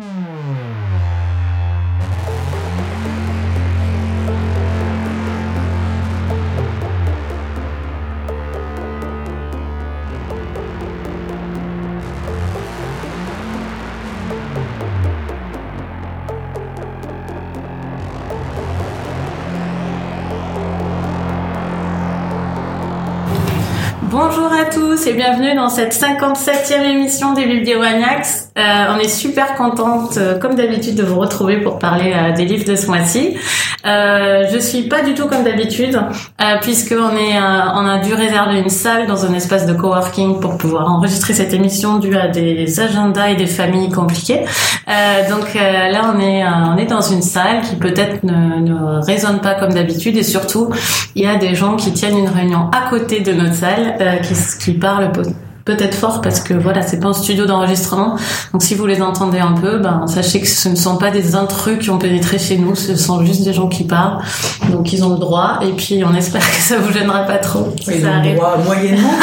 Bonjour 0.00 0.49
tous 24.70 25.06
et 25.06 25.14
bienvenue 25.14 25.54
dans 25.56 25.68
cette 25.68 25.92
57e 25.92 26.84
émission 26.84 27.32
des 27.32 27.44
Bibliomaniacs. 27.44 28.26
Euh, 28.56 28.94
on 28.94 28.98
est 29.00 29.08
super 29.08 29.56
contente, 29.56 30.16
euh, 30.16 30.38
comme 30.38 30.54
d'habitude, 30.54 30.94
de 30.94 31.02
vous 31.02 31.18
retrouver 31.18 31.56
pour 31.56 31.78
parler 31.78 32.12
euh, 32.14 32.32
des 32.32 32.44
livres 32.44 32.64
de 32.64 32.76
ce 32.76 32.86
mois-ci. 32.86 33.36
Euh, 33.86 34.44
je 34.52 34.58
suis 34.58 34.82
pas 34.82 35.02
du 35.02 35.14
tout 35.14 35.26
comme 35.26 35.42
d'habitude, 35.42 35.96
euh, 35.96 36.44
puisque 36.60 36.92
on 36.92 37.16
est, 37.16 37.38
on 37.40 37.86
a 37.86 37.98
dû 37.98 38.14
réserver 38.14 38.60
une 38.60 38.68
salle 38.68 39.06
dans 39.06 39.24
un 39.24 39.34
espace 39.34 39.66
de 39.66 39.72
coworking 39.72 40.38
pour 40.38 40.56
pouvoir 40.56 40.92
enregistrer 40.92 41.32
cette 41.32 41.54
émission 41.54 41.98
dû 41.98 42.14
à 42.16 42.28
des 42.28 42.78
agendas 42.78 43.30
et 43.30 43.36
des 43.36 43.46
familles 43.46 43.90
compliquées. 43.90 44.44
donc 45.30 45.54
là, 45.54 46.12
on 46.14 46.20
est, 46.20 46.44
on 46.44 46.76
est 46.76 46.86
dans 46.86 47.00
une 47.00 47.22
salle 47.22 47.62
qui 47.62 47.76
peut-être 47.76 48.22
ne, 48.22 48.60
ne 48.60 49.04
résonne 49.04 49.40
pas 49.40 49.54
comme 49.54 49.72
d'habitude, 49.72 50.16
et 50.16 50.22
surtout, 50.22 50.70
il 51.14 51.22
y 51.22 51.26
a 51.26 51.36
des 51.36 51.54
gens 51.54 51.76
qui 51.76 51.92
tiennent 51.92 52.18
une 52.18 52.28
réunion 52.28 52.70
à 52.72 52.90
côté 52.90 53.20
de 53.20 53.32
notre 53.32 53.54
salle 53.54 53.96
euh, 54.00 54.16
qui, 54.16 54.34
qui 54.60 54.72
parlent 54.72 55.10
peut-être 55.64 55.94
fort 55.94 56.20
parce 56.20 56.40
que 56.40 56.54
voilà 56.54 56.82
c'est 56.82 57.00
pas 57.00 57.08
un 57.08 57.12
studio 57.12 57.46
d'enregistrement. 57.46 58.16
Donc 58.52 58.62
si 58.62 58.74
vous 58.74 58.86
les 58.86 59.02
entendez 59.02 59.38
un 59.38 59.52
peu 59.52 59.78
ben 59.78 60.06
sachez 60.06 60.40
que 60.40 60.46
ce 60.46 60.68
ne 60.68 60.74
sont 60.74 60.96
pas 60.96 61.10
des 61.10 61.34
intrus 61.34 61.78
qui 61.78 61.90
ont 61.90 61.98
pénétré 61.98 62.38
chez 62.38 62.58
nous. 62.58 62.74
Ce 62.74 62.96
sont 62.96 63.24
juste 63.24 63.44
des 63.44 63.52
gens 63.52 63.68
qui 63.68 63.84
parlent. 63.84 64.18
Donc 64.70 64.92
ils 64.92 65.04
ont 65.04 65.10
le 65.10 65.18
droit. 65.18 65.60
Et 65.62 65.72
puis 65.72 66.02
on 66.04 66.14
espère 66.14 66.40
que 66.40 66.56
ça 66.56 66.78
vous 66.78 66.92
gênera 66.92 67.20
pas 67.20 67.38
trop. 67.38 67.74
Ils 67.86 68.06
ont 68.06 68.22
le 68.22 68.34
droit 68.34 68.58
moyennement. 68.58 69.14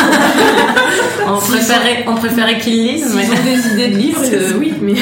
On 1.29 1.39
préférait 1.39 2.05
on 2.07 2.15
préférait 2.15 2.57
qu'ils 2.57 2.87
lisent 2.87 3.13
mais 3.13 3.25
ils 3.25 3.31
ont 3.31 3.43
des 3.43 3.73
idées 3.73 3.93
de 3.93 3.97
livres 4.01 4.21
euh, 4.31 4.53
oui 4.57 4.73
mais 4.81 4.93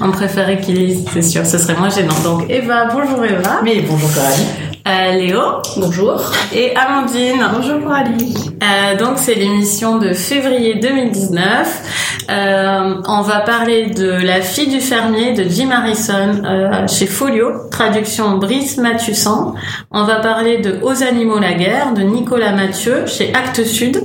on 0.00 0.10
préférait 0.10 0.58
qu'ils 0.58 0.76
lisent 0.76 1.04
c'est 1.12 1.20
sûr. 1.20 1.44
Ce 1.44 1.58
serait 1.58 1.74
moins 1.74 1.90
gênant. 1.90 2.18
Donc 2.24 2.46
Eva 2.48 2.86
bonjour 2.86 3.22
Eva. 3.22 3.60
Mais 3.62 3.82
bonjour 3.86 4.10
Coralie 4.14 4.69
euh, 4.86 5.12
Léo. 5.12 5.40
Bonjour. 5.76 6.20
Et 6.54 6.74
Amandine. 6.76 7.46
Bonjour 7.54 7.80
Coralie. 7.82 8.34
Euh, 8.62 8.96
donc 8.96 9.16
c'est 9.16 9.34
l'émission 9.34 9.98
de 9.98 10.12
février 10.12 10.76
2019. 10.76 12.26
Euh, 12.30 12.94
on 13.08 13.22
va 13.22 13.40
parler 13.40 13.86
de 13.86 14.10
La 14.10 14.40
fille 14.40 14.68
du 14.68 14.80
fermier 14.80 15.32
de 15.32 15.44
Jim 15.48 15.70
Harrison 15.70 16.42
euh, 16.44 16.86
chez 16.86 17.06
Folio, 17.06 17.50
traduction 17.70 18.38
Brice 18.38 18.76
Mathussan. 18.76 19.54
On 19.90 20.04
va 20.04 20.16
parler 20.16 20.58
de 20.58 20.78
Aux 20.82 21.02
animaux 21.02 21.38
la 21.38 21.54
guerre 21.54 21.92
de 21.94 22.02
Nicolas 22.02 22.52
Mathieu 22.52 23.06
chez 23.06 23.32
Actes 23.34 23.64
Sud. 23.64 24.00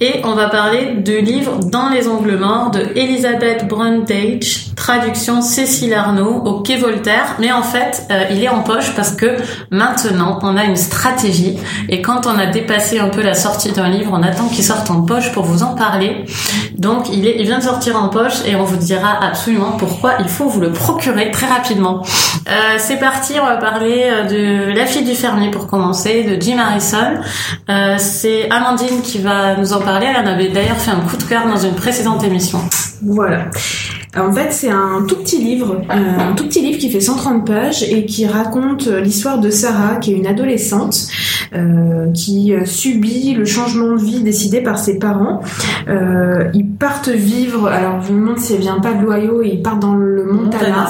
Et 0.00 0.20
on 0.24 0.34
va 0.34 0.48
parler 0.48 0.94
du 0.96 1.20
livre 1.20 1.58
Dans 1.70 1.90
les 1.90 2.08
ongles 2.08 2.36
morts 2.36 2.70
de 2.70 2.80
Elisabeth 2.96 3.68
Brundage, 3.68 4.74
traduction 4.74 5.40
Cécile 5.42 5.94
Arnaud 5.94 6.42
au 6.44 6.62
Quai 6.62 6.78
Voltaire. 6.78 7.36
Mais 7.38 7.52
en 7.52 7.62
fait, 7.62 8.06
euh, 8.10 8.24
il 8.30 8.42
est 8.42 8.48
en 8.48 8.62
poche 8.62 8.94
parce 8.96 9.12
que 9.12 9.36
maintenant, 9.70 10.38
on 10.42 10.56
a 10.56 10.64
une 10.64 10.76
stratégie. 10.76 11.56
Et 11.88 12.02
quand 12.02 12.26
on 12.26 12.38
a 12.38 12.46
dépassé 12.46 12.98
un 12.98 13.08
peu 13.08 13.22
la 13.22 13.34
sortie 13.34 13.72
d'un 13.72 13.88
livre, 13.88 14.10
on 14.12 14.22
attend 14.22 14.48
qu'il 14.48 14.64
sorte 14.64 14.90
en 14.90 15.02
poche 15.02 15.32
pour 15.32 15.44
vous 15.44 15.62
en 15.62 15.74
parler. 15.74 16.24
Donc, 16.76 17.08
il, 17.12 17.26
est, 17.26 17.36
il 17.38 17.46
vient 17.46 17.58
de 17.58 17.64
sortir 17.64 17.96
en 18.02 18.08
poche 18.08 18.44
et 18.46 18.56
on 18.56 18.64
vous 18.64 18.76
dira 18.76 19.22
absolument 19.22 19.72
pourquoi 19.72 20.14
il 20.20 20.28
faut 20.28 20.48
vous 20.48 20.60
le 20.60 20.72
procurer 20.72 21.30
très 21.30 21.46
rapidement. 21.46 22.02
Euh, 22.48 22.76
c'est 22.78 22.98
parti, 22.98 23.34
on 23.40 23.46
va 23.46 23.56
parler 23.56 24.04
euh, 24.04 24.24
de 24.24 24.76
La 24.76 24.86
fille 24.86 25.04
du 25.04 25.14
fermier 25.14 25.50
pour 25.50 25.66
commencer, 25.66 26.24
de 26.24 26.40
Jim 26.40 26.58
Harrison. 26.58 27.20
Euh, 27.68 27.96
c'est 27.98 28.50
Amandine 28.50 29.02
qui 29.02 29.18
va 29.18 29.56
nous 29.56 29.72
en 29.72 29.80
parler. 29.80 30.06
Elle 30.08 30.26
en 30.26 30.30
avait 30.30 30.48
d'ailleurs 30.48 30.78
fait 30.78 30.90
un 30.90 31.00
coup 31.00 31.16
de 31.16 31.22
cœur 31.24 31.46
dans 31.46 31.58
une 31.58 31.74
précédente 31.74 32.24
émission. 32.24 32.60
Voilà. 33.02 33.46
En 34.16 34.32
fait, 34.32 34.52
c'est 34.52 34.70
un 34.70 35.04
tout 35.06 35.16
petit 35.16 35.38
livre, 35.38 35.82
euh, 35.88 36.30
un 36.30 36.32
tout 36.34 36.44
petit 36.44 36.62
livre 36.62 36.78
qui 36.78 36.90
fait 36.90 37.00
130 37.00 37.46
pages 37.46 37.84
et 37.84 38.06
qui 38.06 38.26
raconte 38.26 38.88
l'histoire 38.88 39.38
de 39.38 39.50
Sarah, 39.50 39.96
qui 39.96 40.12
est 40.12 40.16
une 40.16 40.26
adolescente 40.26 41.06
qui 42.14 42.52
subit 42.64 43.34
le 43.34 43.44
changement 43.44 43.96
de 43.96 44.02
vie 44.02 44.22
décidé 44.22 44.60
par 44.60 44.78
ses 44.78 44.98
parents. 44.98 45.40
Euh, 45.88 46.50
ils 46.54 46.68
partent 46.68 47.08
vivre, 47.08 47.66
alors 47.68 48.02
je 48.02 48.12
me 48.12 48.20
demande 48.20 48.38
si 48.38 48.54
elle 48.54 48.60
vient 48.60 48.80
pas 48.80 48.92
de 48.92 49.04
l'Ohio, 49.04 49.42
ils 49.42 49.62
partent 49.62 49.80
dans 49.80 49.94
le 49.94 50.24
Montana. 50.24 50.86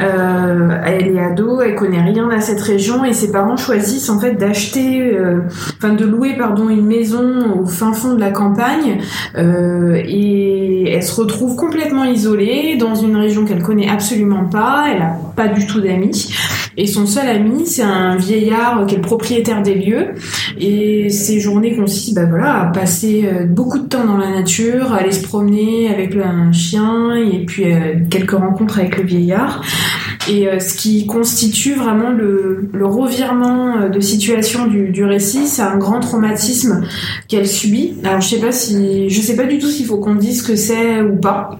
Euh, 0.00 0.78
elle 0.84 1.08
est 1.08 1.20
ado, 1.20 1.60
elle 1.60 1.74
connaît 1.74 2.02
rien 2.02 2.28
à 2.30 2.40
cette 2.40 2.60
région 2.60 3.04
et 3.04 3.12
ses 3.12 3.32
parents 3.32 3.56
choisissent 3.56 4.10
en 4.10 4.18
fait 4.18 4.34
d'acheter, 4.34 5.02
euh, 5.02 5.40
enfin 5.76 5.94
de 5.94 6.04
louer 6.04 6.34
pardon 6.36 6.68
une 6.68 6.84
maison 6.84 7.60
au 7.60 7.66
fin 7.66 7.92
fond 7.92 8.14
de 8.14 8.20
la 8.20 8.30
campagne 8.30 8.98
euh, 9.36 10.00
et 10.04 10.90
elle 10.92 11.02
se 11.02 11.20
retrouve 11.20 11.56
complètement 11.56 12.04
isolée 12.04 12.76
dans 12.76 12.94
une 12.94 13.16
région 13.16 13.44
qu'elle 13.44 13.62
connaît 13.62 13.88
absolument 13.88 14.44
pas, 14.44 14.86
elle 14.94 15.02
a 15.02 15.16
pas 15.34 15.48
du 15.48 15.66
tout 15.66 15.80
d'amis. 15.80 16.32
Et 16.78 16.86
son 16.86 17.06
seul 17.06 17.26
ami, 17.26 17.66
c'est 17.66 17.82
un 17.82 18.16
vieillard 18.16 18.84
qui 18.86 18.94
est 18.94 18.98
le 18.98 19.02
propriétaire 19.02 19.62
des 19.62 19.74
lieux. 19.74 19.85
Et 20.58 21.10
ses 21.10 21.40
journées 21.40 21.76
consistent 21.76 22.14
bah 22.14 22.26
voilà, 22.28 22.62
à 22.62 22.66
passer 22.66 23.24
euh, 23.26 23.44
beaucoup 23.44 23.78
de 23.78 23.86
temps 23.86 24.04
dans 24.04 24.16
la 24.16 24.30
nature, 24.30 24.92
à 24.92 24.98
aller 24.98 25.12
se 25.12 25.22
promener 25.22 25.88
avec 25.88 26.14
un 26.16 26.52
chien 26.52 27.14
et 27.14 27.44
puis 27.44 27.64
euh, 27.72 27.94
quelques 28.10 28.32
rencontres 28.32 28.78
avec 28.78 28.96
le 28.98 29.04
vieillard. 29.04 29.62
Et 30.28 30.48
euh, 30.48 30.58
ce 30.58 30.74
qui 30.74 31.06
constitue 31.06 31.74
vraiment 31.74 32.10
le, 32.10 32.68
le 32.72 32.86
revirement 32.86 33.88
de 33.88 34.00
situation 34.00 34.66
du, 34.66 34.88
du 34.88 35.04
récit, 35.04 35.46
c'est 35.46 35.62
un 35.62 35.76
grand 35.76 36.00
traumatisme 36.00 36.82
qu'elle 37.28 37.46
subit. 37.46 37.94
Alors 38.04 38.20
je 38.20 38.28
sais 38.28 38.40
pas 38.40 38.52
si, 38.52 39.08
je 39.08 39.20
sais 39.20 39.36
pas 39.36 39.44
du 39.44 39.58
tout 39.58 39.68
s'il 39.68 39.86
faut 39.86 39.98
qu'on 39.98 40.14
dise 40.14 40.42
ce 40.42 40.48
que 40.48 40.56
c'est 40.56 41.02
ou 41.02 41.16
pas. 41.16 41.58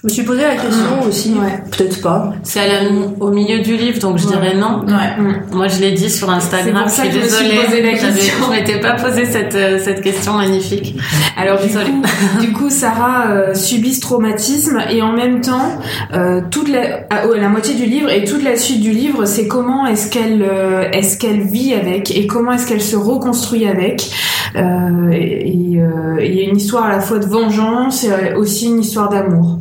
Je 0.00 0.06
me 0.06 0.12
suis 0.12 0.22
posé 0.22 0.42
la 0.42 0.54
question 0.54 1.02
aussi. 1.08 1.32
Ouais. 1.32 1.60
Peut-être 1.76 2.00
pas. 2.00 2.32
C'est 2.44 2.60
au 3.18 3.30
milieu 3.30 3.58
du 3.58 3.76
livre, 3.76 3.98
donc 3.98 4.18
je 4.18 4.28
dirais 4.28 4.54
non. 4.54 4.84
Ouais. 4.86 5.34
Moi, 5.50 5.66
je 5.66 5.80
l'ai 5.80 5.90
dit 5.90 6.08
sur 6.08 6.30
Instagram. 6.30 6.84
C'est 6.86 7.02
pour 7.02 7.02
ça 7.02 7.04
je 7.04 7.10
suis 7.10 7.18
que 7.20 7.26
je 7.26 7.30
me 7.32 7.36
suis 7.36 7.48
désolée. 7.48 7.64
posé 7.66 7.82
la 7.82 7.92
question. 7.98 8.34
Je 8.46 8.50
m'étais 8.52 8.78
pas 8.78 8.92
posé 8.92 9.24
cette 9.24 9.56
euh, 9.56 9.80
cette 9.82 10.00
question 10.00 10.34
magnifique. 10.34 10.94
Alors 11.36 11.60
du 11.60 11.66
Désolée. 11.66 11.90
coup, 11.90 12.02
du 12.40 12.52
coup, 12.52 12.70
Sarah 12.70 13.32
euh, 13.32 13.54
subit 13.54 13.92
ce 13.92 14.00
traumatisme 14.00 14.78
et 14.88 15.02
en 15.02 15.14
même 15.14 15.40
temps, 15.40 15.80
euh, 16.14 16.42
toute 16.48 16.68
la, 16.68 17.00
ah, 17.10 17.22
la 17.36 17.48
moitié 17.48 17.74
du 17.74 17.86
livre 17.86 18.08
et 18.08 18.22
toute 18.22 18.44
la 18.44 18.54
suite 18.54 18.80
du 18.80 18.92
livre, 18.92 19.24
c'est 19.24 19.48
comment 19.48 19.84
est-ce 19.84 20.12
qu'elle 20.12 20.42
euh, 20.48 20.88
est-ce 20.92 21.18
qu'elle 21.18 21.40
vit 21.40 21.74
avec 21.74 22.16
et 22.16 22.28
comment 22.28 22.52
est-ce 22.52 22.68
qu'elle 22.68 22.82
se 22.82 22.94
reconstruit 22.94 23.66
avec. 23.66 24.08
Euh, 24.54 25.10
et 25.10 25.80
euh, 25.80 26.24
il 26.24 26.34
y 26.36 26.40
a 26.40 26.44
une 26.48 26.56
histoire 26.56 26.84
à 26.84 26.92
la 26.92 27.00
fois 27.00 27.18
de 27.18 27.26
vengeance 27.26 28.04
et 28.04 28.34
aussi 28.36 28.66
une 28.66 28.78
histoire 28.78 29.08
d'amour. 29.08 29.58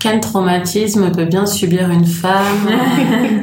Quel 0.00 0.20
traumatisme 0.20 1.10
peut 1.10 1.24
bien 1.24 1.46
subir 1.46 1.90
une 1.90 2.06
femme 2.06 2.68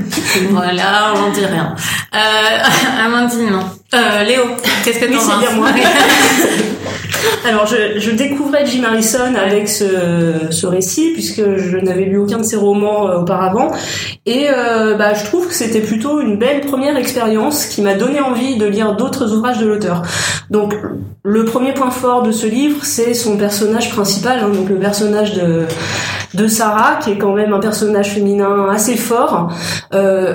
Voilà, 0.51 1.13
on 1.15 1.31
dit 1.31 1.45
rien. 1.45 1.75
Euh, 2.13 2.17
Amandine, 3.05 3.49
non. 3.49 3.65
Euh, 3.93 4.23
Léo, 4.23 4.41
qu'est-ce 4.83 4.99
que 4.99 5.05
Oui, 5.05 5.17
c'est 5.19 5.45
penses 5.47 5.55
moi. 5.55 5.69
Alors, 7.45 7.65
je, 7.67 7.99
je 7.99 8.11
découvrais 8.11 8.65
Jim 8.65 8.83
Harrison 8.83 9.33
avec 9.35 9.67
ce, 9.67 10.47
ce 10.49 10.65
récit, 10.65 11.11
puisque 11.13 11.43
je 11.57 11.77
n'avais 11.77 12.05
lu 12.05 12.17
aucun 12.17 12.37
de 12.37 12.43
ses 12.43 12.55
romans 12.55 13.07
euh, 13.07 13.19
auparavant. 13.19 13.71
Et 14.25 14.47
euh, 14.49 14.95
bah, 14.95 15.13
je 15.13 15.25
trouve 15.25 15.47
que 15.47 15.53
c'était 15.53 15.81
plutôt 15.81 16.21
une 16.21 16.37
belle 16.37 16.61
première 16.61 16.97
expérience 16.97 17.65
qui 17.65 17.81
m'a 17.81 17.95
donné 17.95 18.19
envie 18.19 18.57
de 18.57 18.65
lire 18.65 18.95
d'autres 18.95 19.33
ouvrages 19.33 19.59
de 19.59 19.65
l'auteur. 19.65 20.03
Donc, 20.49 20.75
le 21.23 21.45
premier 21.45 21.73
point 21.73 21.91
fort 21.91 22.23
de 22.23 22.31
ce 22.31 22.47
livre, 22.47 22.83
c'est 22.83 23.13
son 23.13 23.37
personnage 23.37 23.89
principal, 23.91 24.39
hein, 24.39 24.49
donc 24.49 24.69
le 24.69 24.77
personnage 24.77 25.33
de, 25.33 25.65
de 26.35 26.47
Sarah, 26.47 26.97
qui 27.03 27.11
est 27.11 27.17
quand 27.17 27.33
même 27.33 27.53
un 27.53 27.59
personnage 27.59 28.11
féminin 28.11 28.67
assez 28.71 28.95
fort, 28.95 29.51
euh, 29.93 30.33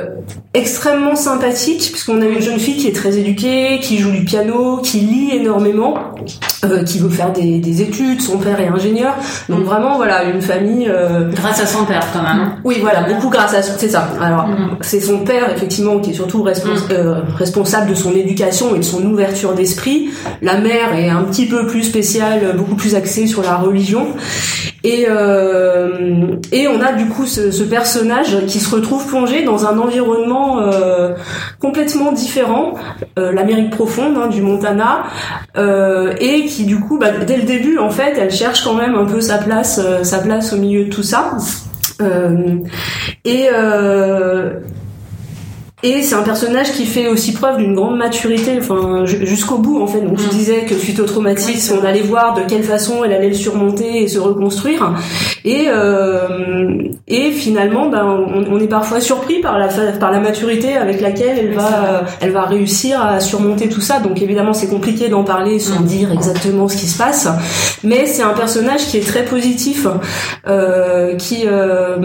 extrêmement 0.54 1.14
sympathique, 1.16 1.88
puisqu'on 1.92 2.20
a 2.22 2.26
une 2.26 2.40
jeune 2.40 2.58
fille 2.58 2.76
qui 2.76 2.88
est 2.88 2.94
très 2.96 3.16
éduquée, 3.18 3.78
qui 3.80 3.98
joue 3.98 4.10
du 4.10 4.24
piano, 4.24 4.78
qui 4.82 5.00
lit 5.00 5.30
énormément, 5.34 5.94
euh, 6.64 6.82
qui 6.84 6.98
veut 6.98 7.08
faire 7.08 7.32
des, 7.32 7.58
des 7.58 7.82
études, 7.82 8.20
son 8.20 8.38
père 8.38 8.60
est 8.60 8.68
ingénieur, 8.68 9.14
donc 9.48 9.60
vraiment 9.64 9.96
voilà 9.96 10.24
une 10.24 10.42
famille. 10.42 10.88
euh, 10.88 11.30
Grâce 11.32 11.60
à 11.60 11.66
son 11.66 11.84
père, 11.84 12.04
quand 12.12 12.22
même. 12.22 12.52
oui, 12.64 12.76
voilà, 12.80 13.02
beaucoup 13.02 13.28
grâce 13.30 13.54
à 13.54 13.62
son, 13.62 13.72
c'est 13.78 13.88
ça. 13.88 14.08
Alors, 14.20 14.46
Mhm. 14.48 14.76
c'est 14.80 15.00
son 15.00 15.18
père 15.20 15.50
effectivement 15.54 15.98
qui 16.00 16.10
est 16.10 16.14
surtout 16.14 16.42
respons- 16.42 16.68
Mhm. 16.70 16.80
euh, 16.92 17.14
responsable 17.36 17.90
de 17.90 17.94
son 17.94 18.12
éducation 18.12 18.74
et 18.74 18.78
de 18.78 18.84
son 18.84 19.04
ouverture 19.04 19.54
d'esprit. 19.54 20.10
La 20.42 20.58
mère 20.58 20.94
est 20.94 21.08
un 21.08 21.22
petit 21.22 21.46
peu 21.46 21.66
plus 21.66 21.84
spéciale, 21.84 22.54
beaucoup 22.56 22.74
plus 22.74 22.94
axée 22.94 23.26
sur 23.26 23.42
la 23.42 23.56
religion. 23.56 24.08
Et 24.82 25.06
euh, 25.08 26.36
et 26.52 26.68
on 26.68 26.80
a 26.80 26.92
du 26.92 27.06
coup 27.06 27.26
ce, 27.26 27.50
ce 27.50 27.62
personnage 27.62 28.46
qui 28.46 28.60
se 28.60 28.74
retrouve 28.74 29.06
plongé 29.06 29.42
dans 29.42 29.66
un 29.66 29.78
environnement 29.78 30.60
euh, 30.60 31.14
complètement 31.60 32.12
différent, 32.12 32.74
euh, 33.18 33.32
l'Amérique 33.32 33.70
profonde 33.70 34.16
hein, 34.16 34.28
du 34.28 34.40
Montana, 34.40 35.04
euh, 35.56 36.14
et 36.20 36.46
qui 36.46 36.64
du 36.64 36.80
coup, 36.80 36.98
bah, 36.98 37.10
dès 37.26 37.36
le 37.36 37.42
début 37.42 37.78
en 37.78 37.90
fait, 37.90 38.16
elle 38.18 38.30
cherche 38.30 38.64
quand 38.64 38.74
même 38.74 38.94
un 38.94 39.04
peu 39.04 39.20
sa 39.20 39.38
place, 39.38 39.80
euh, 39.84 40.02
sa 40.02 40.18
place 40.18 40.52
au 40.52 40.56
milieu 40.56 40.84
de 40.84 40.90
tout 40.90 41.02
ça. 41.02 41.36
Euh, 42.00 42.56
et 43.26 43.48
et 45.82 46.02
c'est 46.02 46.14
un 46.14 46.22
personnage 46.22 46.72
qui 46.72 46.84
fait 46.84 47.08
aussi 47.08 47.32
preuve 47.32 47.56
d'une 47.56 47.74
grande 47.74 47.96
maturité, 47.96 48.58
enfin 48.58 49.04
jusqu'au 49.06 49.58
bout 49.58 49.80
en 49.80 49.86
fait. 49.86 50.02
Donc 50.02 50.18
je 50.18 50.26
mm. 50.26 50.30
disais 50.30 50.60
que 50.66 50.74
suite 50.74 51.00
au 51.00 51.04
traumatisme, 51.04 51.78
on 51.80 51.84
allait 51.84 52.02
voir 52.02 52.34
de 52.34 52.42
quelle 52.42 52.62
façon 52.62 53.02
elle 53.02 53.12
allait 53.12 53.28
le 53.28 53.34
surmonter 53.34 54.02
et 54.02 54.08
se 54.08 54.18
reconstruire. 54.18 54.94
Et 55.44 55.66
euh, 55.68 56.82
et 57.08 57.32
finalement, 57.32 57.88
ben 57.88 58.04
on, 58.04 58.60
est 58.60 58.68
parfois 58.68 59.00
surpris 59.00 59.40
par 59.40 59.58
la 59.58 59.68
par 59.98 60.10
la 60.10 60.20
maturité 60.20 60.76
avec 60.76 61.00
laquelle 61.00 61.38
elle 61.38 61.54
va 61.54 62.04
elle 62.20 62.32
va 62.32 62.42
réussir 62.42 63.02
à 63.02 63.20
surmonter 63.20 63.70
tout 63.70 63.80
ça. 63.80 64.00
Donc 64.00 64.20
évidemment, 64.20 64.52
c'est 64.52 64.68
compliqué 64.68 65.08
d'en 65.08 65.24
parler 65.24 65.58
sans 65.58 65.80
mm. 65.80 65.86
dire 65.86 66.12
exactement 66.12 66.68
ce 66.68 66.76
qui 66.76 66.86
se 66.86 66.98
passe, 66.98 67.26
mais 67.84 68.04
c'est 68.04 68.22
un 68.22 68.34
personnage 68.34 68.86
qui 68.86 68.98
est 68.98 69.06
très 69.06 69.24
positif, 69.24 69.86
euh, 70.46 71.16
qui 71.16 71.44
euh, 71.46 71.96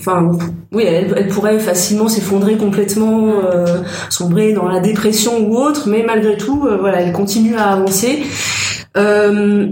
enfin 0.00 0.32
oui, 0.72 0.84
elle, 0.86 1.14
elle 1.16 1.28
pourrait 1.28 1.58
facilement 1.58 2.08
s'effondrer 2.08 2.56
complètement, 2.56 3.34
euh, 3.44 3.82
sombrer 4.08 4.52
dans 4.52 4.66
la 4.66 4.80
dépression 4.80 5.38
ou 5.40 5.56
autre, 5.56 5.88
mais 5.88 6.02
malgré 6.06 6.36
tout, 6.36 6.66
euh, 6.66 6.78
voilà, 6.80 7.02
elle 7.02 7.12
continue 7.12 7.56
à 7.56 7.72
avancer. 7.72 8.22
Euh, 8.96 9.68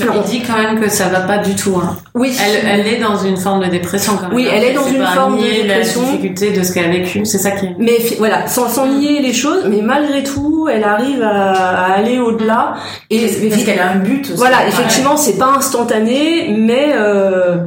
alors, 0.00 0.24
dit 0.24 0.42
quand 0.42 0.56
même 0.56 0.80
que 0.80 0.88
ça 0.88 1.08
va 1.08 1.20
pas 1.20 1.38
du 1.38 1.54
tout. 1.54 1.76
Hein. 1.76 1.96
Oui. 2.14 2.34
Elle, 2.40 2.80
elle 2.80 2.86
est 2.86 2.98
dans 2.98 3.18
une 3.18 3.36
forme 3.36 3.62
de 3.64 3.70
dépression 3.70 4.14
quand 4.16 4.28
même. 4.28 4.34
Oui, 4.34 4.48
elle 4.50 4.64
est 4.64 4.72
dans 4.72 4.86
une 4.86 5.04
forme 5.04 5.36
de 5.36 5.42
dépression. 5.42 6.00
La 6.00 6.06
difficulté 6.06 6.52
de 6.52 6.62
ce 6.62 6.72
qu'elle 6.72 6.86
a 6.86 6.92
vécu, 6.92 7.24
c'est 7.26 7.38
ça 7.38 7.50
qui. 7.50 7.66
Est... 7.66 7.76
Mais 7.78 7.98
voilà, 8.18 8.46
sans, 8.46 8.68
sans 8.68 8.86
nier 8.86 9.20
les 9.20 9.34
choses, 9.34 9.64
mais 9.68 9.82
malgré 9.82 10.22
tout, 10.22 10.66
elle 10.72 10.84
arrive 10.84 11.22
à, 11.22 11.92
aller 11.92 12.18
au-delà. 12.18 12.74
Et 13.10 13.20
parce 13.20 13.64
qu'elle 13.64 13.80
a 13.80 13.90
un 13.90 13.96
but. 13.96 14.24
Aussi. 14.24 14.36
Voilà, 14.36 14.66
effectivement, 14.66 15.16
c'est 15.16 15.38
pas 15.38 15.52
instantané, 15.56 16.54
mais. 16.56 16.92
Euh, 16.94 17.58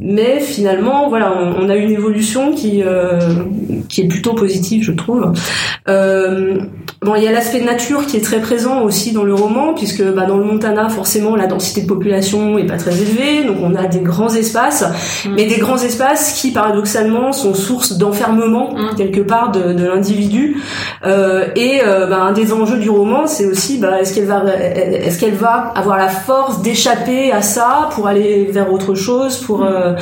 mais 0.00 0.40
finalement 0.40 1.08
voilà 1.08 1.32
on, 1.58 1.68
a 1.68 1.76
une 1.76 1.90
évolution 1.90 2.52
qui 2.52 2.82
euh, 2.82 3.18
qui 3.88 4.02
est 4.02 4.08
plutôt 4.08 4.34
positive 4.34 4.82
je 4.84 4.92
trouve. 4.92 5.32
Euh, 5.88 6.60
bon 7.02 7.14
il 7.14 7.24
y 7.24 7.28
a 7.28 7.32
l'aspect 7.32 7.60
nature 7.60 8.06
qui 8.06 8.16
est 8.16 8.20
très 8.20 8.40
présent 8.40 8.82
aussi 8.82 9.12
dans 9.12 9.24
le 9.24 9.34
roman 9.34 9.74
puisque 9.74 10.02
bah, 10.02 10.26
dans 10.26 10.36
le 10.36 10.44
Montana 10.44 10.88
forcément 10.88 11.36
la 11.36 11.46
densité 11.46 11.82
de 11.82 11.86
population 11.86 12.58
est 12.58 12.66
pas 12.66 12.76
très 12.76 13.00
élevée 13.00 13.44
donc 13.44 13.56
on 13.62 13.74
a 13.74 13.86
des 13.86 14.00
grands 14.00 14.32
espaces 14.32 14.84
mm. 15.24 15.34
mais 15.34 15.46
des 15.46 15.58
grands 15.58 15.78
espaces 15.78 16.40
qui 16.40 16.52
paradoxalement 16.52 17.32
sont 17.32 17.54
source 17.54 17.98
d'enfermement 17.98 18.74
mm. 18.74 18.96
quelque 18.96 19.20
part 19.20 19.50
de, 19.50 19.72
de 19.72 19.84
l'individu 19.84 20.62
euh, 21.04 21.46
et 21.56 21.80
euh, 21.84 22.06
bah, 22.06 22.22
un 22.22 22.32
des 22.32 22.52
enjeux 22.52 22.78
du 22.78 22.90
roman 22.90 23.26
c'est 23.26 23.46
aussi 23.46 23.78
bah, 23.78 24.00
est-ce 24.00 24.14
qu'elle 24.14 24.26
va 24.26 24.44
est-ce 24.54 25.18
qu'elle 25.18 25.34
va 25.34 25.72
avoir 25.74 25.98
la 25.98 26.08
force 26.08 26.62
d'échapper 26.62 27.32
à 27.32 27.42
ça 27.42 27.88
pour 27.92 28.06
aller 28.06 28.48
vers 28.50 28.72
autre 28.72 28.94
chose 28.94 29.38
pour 29.38 29.58
mm. 29.58 29.66
euh, 29.66 29.94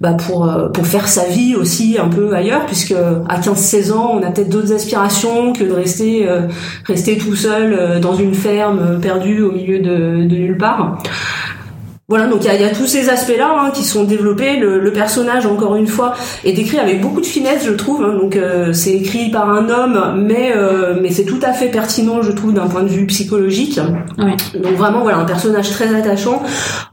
bah 0.00 0.14
pour 0.14 0.48
euh, 0.48 0.68
pour 0.68 0.86
faire 0.86 1.08
sa 1.08 1.24
vie 1.24 1.54
aussi 1.54 1.96
un 2.02 2.08
peu 2.08 2.34
ailleurs 2.34 2.66
puisque 2.66 2.92
à 2.92 3.38
15-16 3.38 3.92
ans 3.92 4.12
on 4.14 4.22
a 4.22 4.30
peut-être 4.30 4.48
d'autres 4.48 4.72
aspirations 4.72 5.52
que 5.52 5.64
de 5.64 5.72
rester 5.72 6.26
euh, 6.28 6.39
rester 6.84 7.18
tout 7.18 7.36
seul 7.36 8.00
dans 8.00 8.14
une 8.14 8.34
ferme 8.34 9.00
perdue 9.00 9.42
au 9.42 9.52
milieu 9.52 9.78
de, 9.78 10.26
de 10.26 10.36
nulle 10.36 10.58
part 10.58 10.98
voilà, 12.10 12.26
donc 12.26 12.44
il 12.44 12.60
y 12.60 12.64
a, 12.64 12.70
tous 12.70 12.88
ces 12.88 13.08
aspects-là 13.08 13.54
hein, 13.56 13.70
qui 13.72 13.84
sont 13.84 14.02
développés. 14.02 14.56
Le, 14.56 14.92
personnage, 14.92 15.46
encore 15.46 15.76
une 15.76 15.86
fois, 15.86 16.14
est 16.44 16.52
décrit 16.52 16.80
avec 16.80 17.00
beaucoup 17.00 17.20
de 17.20 17.26
finesse, 17.26 17.64
je 17.64 17.70
trouve. 17.70 18.02
Hein. 18.02 18.18
donc 18.20 18.36
c'est 18.72 18.94
écrit 18.94 19.30
par 19.30 19.48
un 19.48 19.68
homme, 19.70 20.20
mais 20.26 20.52
mais 21.00 21.12
c'est 21.12 21.24
tout 21.24 21.38
à 21.40 21.52
fait 21.52 21.68
pertinent, 21.68 22.20
je 22.20 22.32
trouve, 22.32 22.52
d'un 22.52 22.66
point 22.66 22.82
de 22.82 22.88
vue 22.88 23.06
psychologique. 23.06 23.78
Donc 24.18 24.74
vraiment, 24.76 25.02
voilà, 25.02 25.18
un 25.18 25.24
personnage 25.24 25.70
très 25.70 25.94
attachant. 25.94 26.42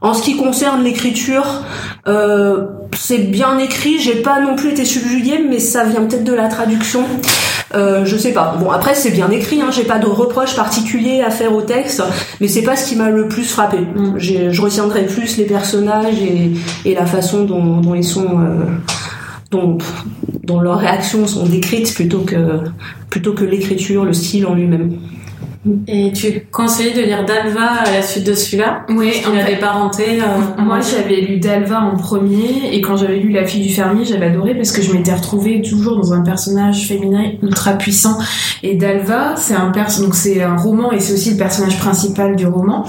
En 0.00 0.14
ce 0.14 0.22
qui 0.22 0.36
concerne 0.36 0.84
l'écriture, 0.84 1.64
euh, 2.06 2.66
c'est 2.96 3.18
bien 3.18 3.58
écrit, 3.58 3.98
j'ai 3.98 4.16
pas 4.16 4.40
non 4.40 4.56
plus 4.56 4.70
été 4.70 4.84
subjuguée, 4.84 5.40
mais 5.48 5.58
ça 5.58 5.84
vient 5.84 6.02
peut-être 6.02 6.24
de 6.24 6.32
la 6.32 6.48
traduction. 6.48 7.04
Euh, 7.74 8.04
je 8.04 8.16
sais 8.16 8.32
pas. 8.32 8.56
Bon 8.58 8.70
après 8.70 8.94
c'est 8.94 9.10
bien 9.10 9.30
écrit, 9.30 9.60
hein, 9.60 9.70
j'ai 9.70 9.84
pas 9.84 9.98
de 9.98 10.06
reproche 10.06 10.56
particulier 10.56 11.20
à 11.20 11.30
faire 11.30 11.54
au 11.54 11.62
texte, 11.62 12.02
mais 12.40 12.48
c'est 12.48 12.62
pas 12.62 12.76
ce 12.76 12.88
qui 12.88 12.96
m'a 12.96 13.10
le 13.10 13.28
plus 13.28 13.44
frappé. 13.44 13.78
Mm. 13.78 14.18
Je 14.18 14.60
retiendrai 14.60 15.04
plus 15.04 15.36
les 15.36 15.44
personnages 15.44 16.16
et, 16.84 16.94
la 16.94 17.06
façon 17.06 17.44
dont, 17.44 17.94
ils 17.94 18.04
sont, 18.04 18.40
euh, 18.40 18.64
dont, 19.50 19.78
dont 20.42 20.60
leurs 20.60 20.78
réactions 20.78 21.26
sont 21.26 21.44
décrites 21.44 21.94
plutôt 21.94 22.20
que 22.20 22.62
plutôt 23.10 23.32
que 23.32 23.44
l'écriture, 23.44 24.04
le 24.04 24.12
style 24.12 24.46
en 24.46 24.54
lui-même. 24.54 24.92
Et 25.86 26.12
tu 26.12 26.46
conseillais 26.52 26.94
de 26.94 27.02
lire 27.02 27.24
Dalva 27.24 27.82
à 27.84 27.90
la 27.90 28.02
suite 28.02 28.24
de 28.24 28.34
celui-là 28.34 28.84
Oui, 28.90 29.12
il 29.28 29.34
y 29.34 29.40
a 29.40 29.44
des 29.44 29.56
parentés. 29.56 30.20
Euh, 30.20 30.62
moi, 30.62 30.78
j'avais 30.80 31.20
lu 31.20 31.38
Dalva 31.38 31.80
en 31.80 31.96
premier, 31.96 32.72
et 32.72 32.80
quand 32.80 32.96
j'avais 32.96 33.18
lu 33.18 33.30
La 33.30 33.44
fille 33.44 33.66
du 33.66 33.72
fermier, 33.72 34.04
j'avais 34.04 34.26
adoré 34.26 34.54
parce 34.54 34.70
que 34.70 34.82
je 34.82 34.92
m'étais 34.92 35.12
retrouvée 35.12 35.60
toujours 35.62 35.96
dans 35.96 36.12
un 36.12 36.22
personnage 36.22 36.86
féminin 36.86 37.32
ultra 37.42 37.72
puissant. 37.72 38.18
Et 38.62 38.76
Dalva, 38.76 39.34
c'est 39.36 39.54
un 39.54 39.72
donc 40.00 40.14
c'est 40.14 40.42
un 40.42 40.56
roman 40.56 40.92
et 40.92 41.00
c'est 41.00 41.12
aussi 41.12 41.30
le 41.30 41.36
personnage 41.36 41.78
principal 41.78 42.36
du 42.36 42.46
roman. 42.46 42.84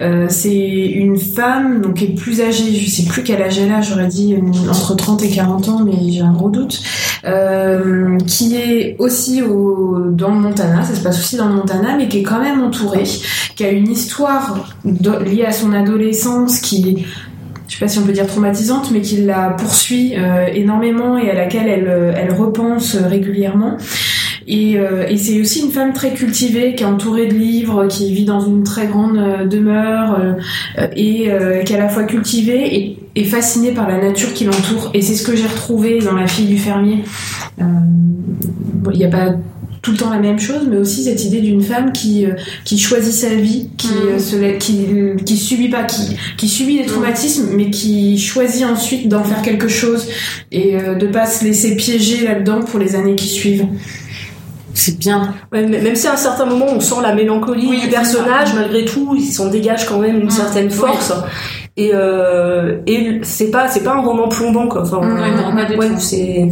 Euh, 0.00 0.26
c'est 0.28 0.52
une 0.52 1.18
femme 1.18 1.80
donc 1.80 1.94
qui 1.94 2.04
est 2.04 2.14
plus 2.14 2.40
âgée, 2.40 2.72
je 2.74 2.90
sais 2.90 3.04
plus 3.04 3.22
quel 3.22 3.40
âge 3.40 3.58
elle 3.58 3.72
a, 3.72 3.80
j'aurais 3.80 4.08
dit 4.08 4.36
entre 4.68 4.94
30 4.94 5.22
et 5.22 5.28
40 5.30 5.68
ans, 5.68 5.80
mais 5.84 6.10
j'ai 6.10 6.20
un 6.20 6.32
gros 6.32 6.50
doute, 6.50 6.82
euh, 7.24 8.18
qui 8.26 8.56
est 8.56 8.96
aussi 8.98 9.42
au, 9.42 10.10
dans 10.10 10.30
le 10.30 10.40
Montana, 10.40 10.82
ça 10.82 10.94
se 10.94 11.00
passe 11.00 11.20
aussi 11.20 11.36
dans 11.36 11.48
le 11.48 11.54
Montana, 11.54 11.96
mais 11.96 12.08
qui 12.12 12.18
est 12.18 12.22
quand 12.22 12.40
même 12.40 12.62
entourée, 12.62 13.04
qui 13.56 13.64
a 13.64 13.70
une 13.70 13.90
histoire 13.90 14.76
liée 14.84 15.46
à 15.46 15.52
son 15.52 15.72
adolescence 15.72 16.60
qui 16.60 17.06
je 17.68 17.78
sais 17.78 17.80
pas 17.80 17.88
si 17.88 17.98
on 17.98 18.02
peut 18.02 18.12
dire 18.12 18.26
traumatisante, 18.26 18.90
mais 18.90 19.00
qui 19.00 19.22
la 19.22 19.48
poursuit 19.48 20.12
euh, 20.18 20.44
énormément 20.52 21.16
et 21.16 21.30
à 21.30 21.34
laquelle 21.34 21.68
elle, 21.68 21.88
euh, 21.88 22.34
repense 22.34 22.96
régulièrement. 22.96 23.78
Et, 24.46 24.78
euh, 24.78 25.06
c'est 25.16 25.40
aussi 25.40 25.64
une 25.64 25.70
femme 25.70 25.94
très 25.94 26.12
cultivée, 26.12 26.74
qui 26.74 26.82
est 26.82 26.86
entourée 26.86 27.28
de 27.28 27.34
livres, 27.34 27.86
qui 27.86 28.12
vit 28.12 28.26
dans 28.26 28.40
une 28.40 28.62
très 28.62 28.88
grande 28.88 29.48
demeure 29.48 30.18
et 30.94 31.30
qui 31.64 31.72
est 31.72 31.76
à 31.76 31.78
la 31.78 31.88
fois 31.88 32.04
cultivée 32.04 32.98
et 33.14 33.24
fascinée 33.24 33.72
par 33.72 33.88
la 33.88 33.98
nature 33.98 34.34
qui 34.34 34.44
l'entoure. 34.44 34.90
Et 34.92 35.00
c'est 35.00 35.14
ce 35.14 35.22
que 35.22 35.34
j'ai 35.34 35.46
retrouvé 35.46 36.00
dans 36.00 36.14
La 36.14 36.26
fille 36.26 36.46
du 36.46 36.58
fermier. 36.58 37.04
Il 37.58 38.98
n'y 38.98 39.04
a 39.04 39.08
pas 39.08 39.34
tout 39.82 39.90
le 39.90 39.96
temps 39.96 40.10
la 40.10 40.20
même 40.20 40.38
chose, 40.38 40.68
mais 40.70 40.76
aussi 40.76 41.02
cette 41.02 41.24
idée 41.24 41.40
d'une 41.40 41.60
femme 41.60 41.92
qui, 41.92 42.24
euh, 42.24 42.34
qui 42.64 42.78
choisit 42.78 43.12
sa 43.12 43.34
vie, 43.34 43.68
qui, 43.76 43.88
mm. 43.88 44.08
euh, 44.14 44.18
se, 44.18 44.58
qui, 44.58 44.86
qui 45.24 45.36
subit 45.36 45.68
pas, 45.68 45.82
qui, 45.82 46.16
qui 46.36 46.48
subit 46.48 46.78
des 46.78 46.86
traumatismes, 46.86 47.48
mais 47.54 47.68
qui 47.68 48.16
choisit 48.16 48.64
ensuite 48.64 49.08
d'en 49.08 49.24
faire 49.24 49.42
quelque 49.42 49.68
chose 49.68 50.06
et 50.52 50.76
euh, 50.76 50.94
de 50.94 51.08
pas 51.08 51.26
se 51.26 51.44
laisser 51.44 51.74
piéger 51.74 52.24
là-dedans 52.24 52.60
pour 52.60 52.78
les 52.78 52.94
années 52.94 53.16
qui 53.16 53.26
suivent. 53.26 53.66
C'est 54.74 54.98
bien. 54.98 55.34
même 55.52 55.96
si 55.96 56.06
à 56.06 56.14
un 56.14 56.16
certain 56.16 56.46
moment 56.46 56.66
on 56.70 56.80
sent 56.80 57.02
la 57.02 57.14
mélancolie 57.14 57.78
du 57.78 57.88
personnage, 57.88 58.54
malgré 58.54 58.86
tout, 58.86 59.14
il 59.18 59.26
s'en 59.26 59.48
dégage 59.48 59.86
quand 59.86 59.98
même 59.98 60.20
une 60.20 60.26
mm. 60.26 60.30
certaine 60.30 60.70
force. 60.70 61.12
Et, 61.76 61.90
euh, 61.92 62.78
et 62.86 63.20
c'est 63.22 63.50
pas 63.50 63.68
c'est 63.68 63.82
pas 63.82 63.94
un 63.94 64.02
roman 64.02 64.28
plombant 64.28 64.68
quoi. 64.68 64.82
Enfin, 64.82 65.00
mm. 65.00 65.98
c'est 65.98 66.48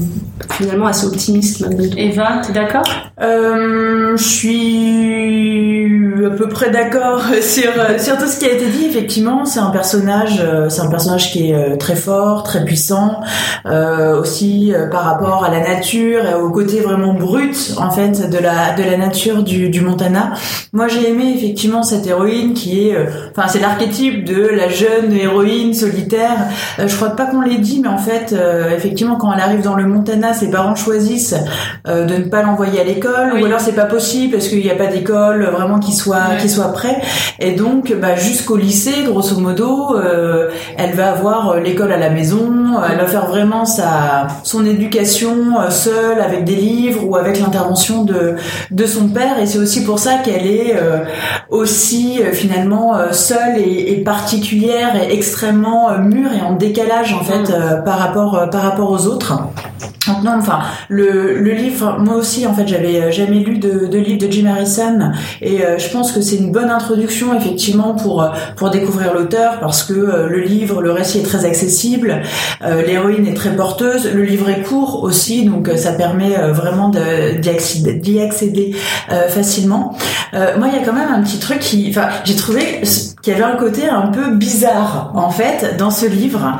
finalement 0.52 0.86
assez 0.86 1.06
optimiste 1.06 1.60
malgré 1.60 1.88
tout. 1.88 1.98
Eva, 1.98 2.40
t'es 2.46 2.52
d'accord? 2.52 2.84
Euh, 3.20 4.16
Je 4.16 4.22
suis 4.22 6.24
à 6.26 6.30
peu 6.30 6.48
près 6.48 6.70
d'accord 6.70 7.22
sur 7.42 7.70
sur 7.98 8.18
tout 8.18 8.26
ce 8.26 8.38
qui 8.38 8.46
a 8.46 8.52
été 8.52 8.66
dit. 8.66 8.86
Effectivement, 8.86 9.44
c'est 9.44 9.60
un 9.60 9.70
personnage, 9.70 10.40
euh, 10.42 10.68
c'est 10.68 10.82
un 10.82 10.90
personnage 10.90 11.32
qui 11.32 11.50
est 11.50 11.54
euh, 11.54 11.76
très 11.76 11.96
fort, 11.96 12.42
très 12.42 12.64
puissant, 12.64 13.20
euh, 13.66 14.20
aussi 14.20 14.72
euh, 14.74 14.88
par 14.88 15.04
rapport 15.04 15.44
à 15.44 15.50
la 15.50 15.60
nature 15.60 16.24
et 16.26 16.34
au 16.34 16.50
côté 16.50 16.80
vraiment 16.80 17.14
brut 17.14 17.74
en 17.78 17.90
fait 17.90 18.30
de 18.30 18.38
la 18.38 18.74
de 18.74 18.82
la 18.82 18.96
nature 18.96 19.42
du, 19.42 19.70
du 19.70 19.80
Montana. 19.80 20.32
Moi, 20.72 20.88
j'ai 20.88 21.10
aimé 21.10 21.34
effectivement 21.36 21.82
cette 21.82 22.06
héroïne 22.06 22.54
qui 22.54 22.88
est, 22.88 22.96
enfin, 23.36 23.48
c'est 23.48 23.60
l'archétype 23.60 24.24
de 24.24 24.46
la 24.46 24.68
jeune 24.68 25.12
héroïne 25.12 25.74
solitaire. 25.74 26.36
je 26.78 26.94
crois 26.94 27.10
pas 27.10 27.26
qu'on 27.26 27.40
l'ait 27.40 27.58
dit, 27.58 27.80
mais 27.82 27.88
en 27.88 27.98
fait, 27.98 28.34
effectivement, 28.76 29.16
quand 29.16 29.32
elle 29.32 29.40
arrive 29.40 29.62
dans 29.62 29.74
le 29.74 29.86
Montana 29.86 30.29
ses 30.34 30.50
parents 30.50 30.74
choisissent 30.74 31.34
euh, 31.86 32.04
de 32.04 32.14
ne 32.16 32.24
pas 32.24 32.42
l'envoyer 32.42 32.80
à 32.80 32.84
l'école 32.84 33.34
ou 33.40 33.44
alors 33.44 33.60
c'est 33.60 33.74
pas 33.74 33.84
possible 33.84 34.32
parce 34.34 34.48
qu'il 34.48 34.60
n'y 34.60 34.70
a 34.70 34.74
pas 34.74 34.86
d'école 34.86 35.44
vraiment 35.44 35.78
qui 35.78 35.92
soit 35.92 36.36
qui 36.38 36.48
soit 36.48 36.72
prêt. 36.72 37.00
Et 37.38 37.52
donc 37.52 37.92
bah, 38.00 38.16
jusqu'au 38.16 38.56
lycée 38.56 39.04
grosso 39.04 39.38
modo 39.38 39.96
euh, 39.96 40.48
elle 40.76 40.92
va 40.92 41.10
avoir 41.12 41.50
euh, 41.50 41.60
l'école 41.60 41.92
à 41.92 41.96
la 41.96 42.10
maison 42.10 42.48
elle 42.90 42.98
va 42.98 43.06
faire 43.06 43.26
vraiment 43.26 43.64
sa 43.64 44.26
son 44.44 44.66
éducation 44.66 45.70
seule 45.70 46.20
avec 46.20 46.44
des 46.44 46.56
livres 46.56 47.06
ou 47.06 47.16
avec 47.16 47.40
l'intervention 47.40 48.04
de 48.04 48.36
de 48.70 48.86
son 48.86 49.08
père. 49.08 49.38
Et 49.38 49.46
c'est 49.46 49.58
aussi 49.58 49.84
pour 49.84 49.98
ça 49.98 50.16
qu'elle 50.24 50.46
est 50.46 50.76
aussi 51.48 52.20
finalement 52.32 52.94
seule 53.12 53.58
et, 53.58 53.92
et, 53.92 54.04
particulière 54.04 54.94
et 54.96 55.12
extrêmement 55.12 55.98
mûre 55.98 56.32
et 56.32 56.42
en 56.42 56.52
décalage 56.52 57.12
en 57.12 57.22
fait 57.24 57.52
par 57.84 57.98
rapport 57.98 58.48
par 58.50 58.62
rapport 58.62 58.90
aux 58.90 59.06
autres 59.06 59.40
Donc 60.06 60.22
non, 60.24 60.32
enfin 60.38 60.60
le, 60.88 61.38
livre, 61.52 61.98
moi 61.98 62.16
aussi 62.16 62.46
en 62.46 62.54
fait 62.54 62.66
j'avais 62.66 63.12
jamais 63.12 63.40
lu 63.40 63.58
de, 63.58 63.86
livre 63.96 64.26
de 64.26 64.32
Jim 64.32 64.46
Harrison. 64.46 65.12
Et 65.40 65.64
euh, 65.64 65.78
je 65.78 65.88
pense 65.90 66.12
que 66.12 66.20
c'est 66.20 66.36
une 66.36 66.52
bonne 66.52 66.70
introduction 66.70 67.34
effectivement 67.34 67.94
pour 67.94 68.26
pour 68.56 68.70
découvrir 68.70 69.14
l'auteur 69.14 69.60
parce 69.60 69.82
que 69.82 69.92
euh, 69.92 70.28
le 70.28 70.40
livre, 70.40 70.82
le 70.82 70.90
récit 70.90 71.18
est 71.18 71.22
très 71.22 71.44
accessible, 71.44 72.22
euh, 72.62 72.82
l'héroïne 72.82 73.26
est 73.26 73.34
très 73.34 73.54
porteuse, 73.54 74.10
le 74.12 74.22
livre 74.22 74.48
est 74.48 74.62
court 74.62 75.02
aussi 75.02 75.44
donc 75.44 75.70
ça 75.76 75.92
permet 75.92 76.36
vraiment 76.52 76.90
d'y 76.90 78.20
accéder 78.20 78.74
facilement. 79.28 79.96
moi 80.32 80.68
il 80.68 80.78
y 80.78 80.82
a 80.82 80.84
quand 80.84 80.92
même 80.92 81.12
un 81.12 81.22
petit 81.22 81.38
truc 81.38 81.60
qui, 81.60 81.86
enfin 81.90 82.08
j'ai 82.24 82.36
trouvé 82.36 82.80
qu'il 83.22 83.32
y 83.32 83.36
avait 83.36 83.44
un 83.44 83.56
côté 83.56 83.88
un 83.88 84.08
peu 84.08 84.30
bizarre 84.30 85.12
en 85.14 85.30
fait 85.30 85.76
dans 85.76 85.90
ce 85.90 86.06
livre 86.06 86.58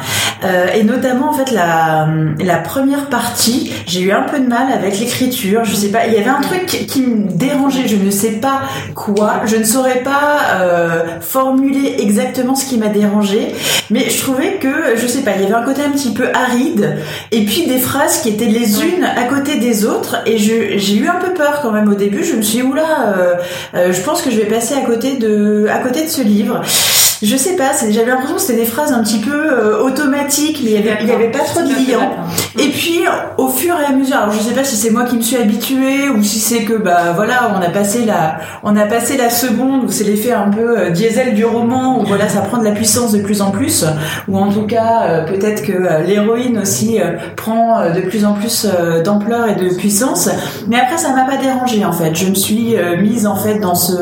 et 0.74 0.82
notamment 0.84 1.30
en 1.30 1.32
fait 1.32 1.50
la 1.50 2.08
la 2.38 2.56
première 2.56 3.06
partie 3.06 3.70
j'ai 3.86 4.02
eu 4.02 4.12
un 4.12 4.22
peu 4.22 4.38
de 4.38 4.46
mal 4.46 4.70
avec 4.72 4.98
l'écriture. 4.98 5.64
Je 5.64 5.74
sais 5.74 5.88
pas, 5.88 6.06
il 6.06 6.14
y 6.14 6.16
avait 6.16 6.30
un 6.30 6.40
truc 6.40 6.66
qui 6.66 7.02
me 7.02 7.30
dérangeait. 7.30 7.88
Je 7.88 7.96
ne 7.96 8.10
sais 8.10 8.32
pas 8.32 8.62
quoi. 8.94 9.42
Je 9.46 9.56
ne 9.56 9.64
saurais 9.64 10.02
pas 10.02 10.60
euh, 10.60 11.04
formuler 11.20 11.96
exactement 11.98 12.54
ce 12.54 12.66
qui 12.66 12.78
m'a 12.78 12.88
dérangé, 12.88 13.48
mais 13.90 14.08
je 14.08 14.20
trouvais 14.20 14.58
que, 14.58 14.96
je 14.96 15.06
sais 15.06 15.22
pas, 15.22 15.32
il 15.36 15.42
y 15.42 15.44
avait 15.44 15.54
un 15.54 15.64
côté 15.64 15.82
un 15.82 15.90
petit 15.90 16.12
peu 16.12 16.28
aride, 16.32 16.96
et 17.32 17.44
puis 17.44 17.66
des 17.66 17.78
phrases 17.78 18.20
qui 18.22 18.28
étaient 18.28 18.46
les 18.46 18.82
unes 18.82 19.04
à 19.04 19.24
côté 19.24 19.58
des 19.58 19.84
autres, 19.84 20.22
et 20.26 20.38
j'ai 20.38 20.94
eu 20.94 21.08
un 21.08 21.16
peu 21.16 21.32
peur 21.34 21.60
quand 21.62 21.72
même 21.72 21.88
au 21.88 21.94
début. 21.94 22.24
Je 22.24 22.34
me 22.34 22.42
suis 22.42 22.58
dit, 22.58 22.62
oula, 22.62 23.14
euh, 23.16 23.34
euh, 23.74 23.92
je 23.92 24.00
pense 24.02 24.22
que 24.22 24.30
je 24.30 24.36
vais 24.36 24.46
passer 24.46 24.74
à 24.74 24.82
côté 24.82 25.16
de, 25.16 25.66
à 25.70 25.78
côté 25.78 26.04
de 26.04 26.08
ce 26.08 26.22
livre 26.22 26.49
Viva! 26.50 26.99
Je 27.22 27.36
sais 27.36 27.54
pas, 27.54 27.72
j'avais 27.90 28.10
l'impression 28.10 28.36
que 28.36 28.40
c'était 28.40 28.60
des 28.60 28.66
phrases 28.66 28.92
un 28.92 29.02
petit 29.02 29.18
peu 29.18 29.30
euh, 29.30 29.82
automatiques, 29.82 30.60
mais 30.64 30.70
il 30.70 30.86
y 30.86 30.88
avait, 30.88 31.04
y 31.04 31.12
avait 31.12 31.30
pas 31.30 31.40
trop 31.40 31.60
de 31.60 31.68
liant. 31.68 32.12
Et 32.58 32.68
puis, 32.68 33.00
au 33.36 33.48
fur 33.48 33.74
et 33.78 33.84
à 33.84 33.92
mesure, 33.92 34.16
alors 34.16 34.32
je 34.32 34.38
sais 34.38 34.54
pas 34.54 34.64
si 34.64 34.74
c'est 34.74 34.90
moi 34.90 35.04
qui 35.04 35.16
me 35.16 35.20
suis 35.20 35.36
habituée 35.36 36.08
ou 36.08 36.22
si 36.22 36.38
c'est 36.38 36.64
que 36.64 36.72
bah 36.72 37.12
voilà, 37.14 37.54
on 37.54 37.62
a 37.62 37.68
passé 37.68 38.06
la, 38.06 38.38
on 38.62 38.74
a 38.74 38.86
passé 38.86 39.18
la 39.18 39.28
seconde 39.28 39.84
où 39.84 39.90
c'est 39.90 40.04
l'effet 40.04 40.32
un 40.32 40.48
peu 40.48 40.78
euh, 40.78 40.90
diesel 40.90 41.34
du 41.34 41.44
roman 41.44 42.00
où 42.00 42.06
voilà, 42.06 42.26
ça 42.26 42.40
prend 42.40 42.56
de 42.56 42.64
la 42.64 42.72
puissance 42.72 43.12
de 43.12 43.20
plus 43.20 43.42
en 43.42 43.50
plus, 43.50 43.84
ou 44.26 44.38
en 44.38 44.50
tout 44.50 44.66
cas 44.66 45.02
euh, 45.02 45.24
peut-être 45.26 45.62
que 45.62 46.06
l'héroïne 46.06 46.58
aussi 46.58 46.98
prend 47.36 47.90
de 47.90 48.00
plus 48.00 48.24
en 48.24 48.32
plus 48.32 48.66
d'ampleur 49.04 49.48
et 49.48 49.56
de 49.56 49.74
puissance. 49.74 50.30
Mais 50.68 50.78
après, 50.78 50.96
ça 50.96 51.12
m'a 51.14 51.24
pas 51.24 51.36
dérangé 51.36 51.84
en 51.84 51.92
fait. 51.92 52.14
Je 52.14 52.26
me 52.26 52.34
suis 52.34 52.76
mise 52.98 53.26
en 53.26 53.36
fait 53.36 53.58
dans 53.58 53.74
ce, 53.74 53.92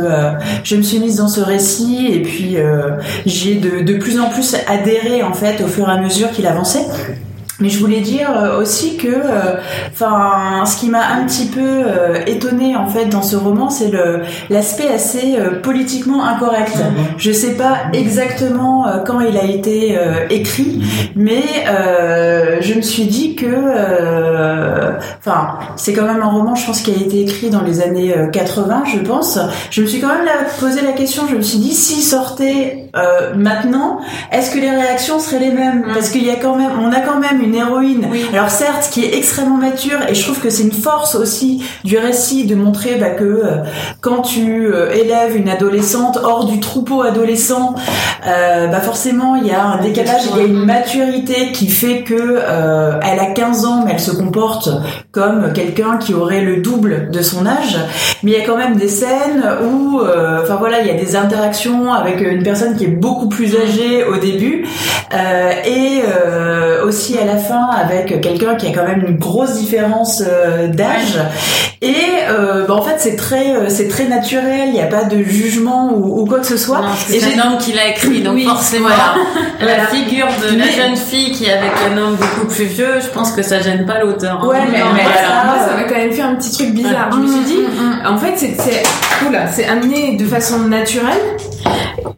je 0.63 0.77
me 0.77 0.83
suis 0.83 1.01
mise 1.01 1.17
dans 1.17 1.29
ce 1.29 1.41
récit 1.41 2.09
et 2.13 2.23
puis 2.23 2.57
j'ai 3.27 3.57
de, 3.57 3.97
plus 3.99 4.19
en 4.21 4.29
plus 4.29 4.57
adhéré 4.67 5.23
en 5.23 5.33
fait 5.33 5.63
au 5.63 5.67
fur 5.67 5.89
et 5.89 5.93
à 5.93 6.01
mesure 6.01 6.31
qu'il 6.31 6.47
avançait. 6.47 6.85
Mais 7.61 7.71
je 7.71 7.81
voulais 7.81 8.01
dire 8.01 8.31
euh, 8.31 8.61
aussi 8.61 8.97
que, 8.97 9.09
euh, 9.09 9.57
enfin, 9.91 10.65
ce 10.65 10.77
qui 10.77 10.89
m'a 10.89 11.09
un 11.09 11.25
petit 11.25 11.47
peu 11.47 11.61
euh, 11.61 12.25
étonné 12.27 12.77
en 12.77 12.87
fait 12.87 13.07
dans 13.07 13.23
ce 13.23 13.35
roman, 13.35 13.69
c'est 13.69 13.89
le 13.89 14.21
l'aspect 14.49 14.87
assez 14.89 15.37
politiquement 15.63 16.25
incorrect. 16.25 16.77
Mhm. 16.77 17.05
Je 17.17 17.33
sais 17.33 17.55
pas 17.55 17.77
exactement 17.93 18.87
quand 19.05 19.21
il 19.21 19.37
a 19.37 19.45
été 19.45 19.99
écrit, 20.31 20.83
mais 21.17 21.43
je 22.61 22.75
me 22.75 22.81
suis 22.81 23.05
dit 23.05 23.35
que, 23.35 23.47
enfin, 25.19 25.59
c'est 25.77 25.93
quand 25.93 26.07
même 26.07 26.23
un 26.23 26.31
roman, 26.31 26.55
je 26.55 26.67
pense, 26.67 26.81
qui 26.81 26.93
a 26.93 26.97
été 26.97 27.23
écrit 27.23 27.51
dans 27.51 27.63
les 27.63 27.81
années 27.81 28.15
80, 28.33 28.85
je 28.93 28.99
pense. 28.99 29.39
Je 29.71 29.83
me 29.83 29.87
suis 29.87 30.01
quand 30.01 30.09
même 30.09 30.29
posé 30.61 30.83
la 30.83 30.93
question. 30.93 31.25
Je 31.29 31.37
me 31.37 31.43
suis 31.43 31.59
dit, 31.59 31.75
s'il 31.75 32.03
sortait 32.03 32.91
maintenant, 33.37 34.01
est-ce 34.33 34.51
que 34.53 34.59
les 34.59 34.71
réactions 34.71 35.19
seraient 35.19 35.41
les 35.41 35.53
mêmes? 35.53 35.85
Mhm. 35.87 35.95
Parce 35.95 36.11
qu'il 36.11 36.25
y 36.25 36.31
a 36.31 36.37
quand 36.37 36.57
même, 36.57 36.71
on 36.81 36.93
a 36.93 37.01
quand 37.01 37.19
même 37.19 37.41
une 37.43 37.48
une 37.49 37.55
héroïne. 37.55 38.09
Alors 38.33 38.51
certes, 38.51 38.89
qui 38.93 39.05
est 39.05 39.17
extrêmement 39.17 39.57
mature, 39.57 39.99
et 40.09 40.15
je 40.15 40.23
trouve 40.23 40.41
que 40.41 40.51
c'est 40.51 40.63
une 40.63 40.73
force 40.73 41.15
aussi 41.15 41.63
du 41.85 41.99
récit 41.99 42.45
de 42.45 42.55
montrer 42.55 42.97
bah, 42.97 43.11
que 43.11 43.25
euh, 43.25 43.65
quand 44.01 44.23
tu 44.23 44.67
euh, 44.67 44.91
élèves 44.91 45.37
une 45.37 45.49
adolescente 45.49 46.19
hors 46.23 46.45
du 46.45 46.61
troupeau 46.61 47.03
adolescent, 47.03 47.75
euh, 48.27 48.67
bah 48.67 48.81
forcément 48.81 49.37
il 49.37 49.47
y 49.47 49.53
a 49.53 49.63
un 49.63 49.81
décalage, 49.81 50.23
il 50.31 50.37
y 50.37 50.41
a 50.41 50.47
une 50.47 50.65
maturité 50.65 51.53
qui 51.53 51.69
fait 51.69 52.03
que 52.03 52.39
elle 53.03 53.19
a 53.19 53.27
15 53.35 53.65
ans, 53.65 53.83
mais 53.85 53.93
elle 53.93 54.01
se 54.01 54.11
comporte 54.11 54.69
comme 55.13 55.53
quelqu'un 55.53 55.97
qui 55.99 56.15
aurait 56.15 56.43
le 56.43 56.59
double 56.59 57.11
de 57.11 57.23
son 57.23 57.47
âge. 57.47 57.79
Mais 58.23 58.33
il 58.33 58.39
y 58.39 58.41
a 58.41 58.45
quand 58.45 58.57
même 58.57 58.77
des 58.77 58.89
scènes 58.89 59.45
où, 59.73 60.01
enfin 60.01 60.57
voilà, 60.57 60.81
il 60.81 60.87
y 60.87 60.91
a 60.91 60.95
des 60.95 61.17
interactions 61.17 61.93
avec 61.93 62.21
une 62.21 62.43
personne 62.43 62.77
qui 62.77 62.85
est 62.85 62.89
beaucoup 62.89 63.29
plus 63.29 63.57
âgée 63.57 64.05
au 64.05 64.17
début, 64.17 64.67
et 65.13 66.03
aussi 66.85 67.19
à 67.19 67.25
la 67.25 67.38
fin 67.39 67.67
avec 67.71 68.21
quelqu'un 68.21 68.55
qui 68.57 68.67
a 68.67 68.73
quand 68.73 68.87
même 68.87 69.05
une 69.07 69.17
grosse 69.17 69.55
différence 69.55 70.23
euh, 70.27 70.69
d'âge. 70.69 71.19
Et 71.81 71.95
euh, 72.29 72.67
bah, 72.67 72.75
en 72.75 72.83
fait, 72.83 72.97
c'est 72.99 73.17
très, 73.17 73.55
euh, 73.55 73.69
c'est 73.69 73.89
très 73.89 74.07
naturel. 74.07 74.67
Il 74.67 74.73
n'y 74.73 74.81
a 74.81 74.87
pas 74.87 75.05
de 75.05 75.23
jugement 75.23 75.93
ou, 75.95 76.25
quoi 76.27 76.41
que 76.41 76.47
ce 76.47 76.57
soit. 76.57 76.81
et 77.11 77.21
c'est 77.21 77.39
un 77.39 77.53
homme 77.53 77.59
qui 77.59 77.73
l'a 77.73 77.89
écrit, 77.89 78.21
donc 78.21 78.41
forcément, 78.41 78.89
la 79.61 79.87
figure 79.87 80.27
de 80.43 80.59
la 80.59 80.71
jeune 80.71 80.97
fille 80.97 81.31
qui 81.33 81.45
est 81.45 81.53
avec 81.53 81.71
un 81.91 81.97
homme 81.97 82.17
beaucoup 82.17 82.47
plus 82.47 82.65
vieux, 82.65 83.01
je 83.01 83.09
pense 83.09 83.31
que 83.31 83.43
ça 83.43 83.61
gêne 83.61 83.87
pas 83.87 84.01
l'auteur. 84.01 84.45
Ouais, 84.47 84.59
mais, 84.71 84.81
ça, 84.81 85.69
ça 85.69 85.77
m'a 85.77 85.85
quand 85.85 85.97
même 85.97 86.13
fait 86.13 86.23
un 86.23 86.35
petit 86.35 86.53
truc 86.53 86.71
bizarre. 86.75 87.11
Je 87.13 87.19
me 87.19 87.27
suis 87.27 87.45
dit, 87.45 87.59
mm, 87.59 87.83
mm, 87.83 88.03
mm. 88.03 88.07
en 88.15 88.19
fait, 88.19 88.33
c'est, 88.37 88.57
c'est, 88.59 88.83
c'est 89.53 89.67
amené 89.67 90.17
de 90.17 90.25
façon 90.27 90.59
naturelle. 90.61 91.37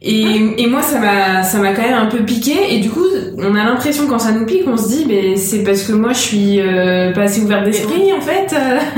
Et, 0.02 0.62
et 0.62 0.66
moi, 0.66 0.80
ça 0.82 0.98
m'a, 0.98 1.42
ça 1.42 1.58
m'a 1.58 1.72
quand 1.72 1.82
même 1.82 1.94
un 1.94 2.06
peu 2.06 2.20
piqué. 2.24 2.74
Et 2.74 2.80
du 2.80 2.88
coup, 2.88 3.04
on 3.36 3.54
a 3.54 3.64
l'impression 3.64 4.06
quand 4.06 4.18
ça 4.18 4.32
nous 4.32 4.46
pique, 4.46 4.62
on 4.66 4.76
se 4.76 4.88
dit, 4.88 5.04
mais 5.06 5.36
c'est 5.36 5.62
parce 5.62 5.82
que 5.82 5.92
moi, 5.92 6.12
je 6.12 6.18
suis 6.18 6.60
euh, 6.60 7.12
pas 7.12 7.22
assez 7.22 7.42
ouvert 7.42 7.62
d'esprit, 7.62 8.12
en 8.12 8.20
fait. 8.20 8.54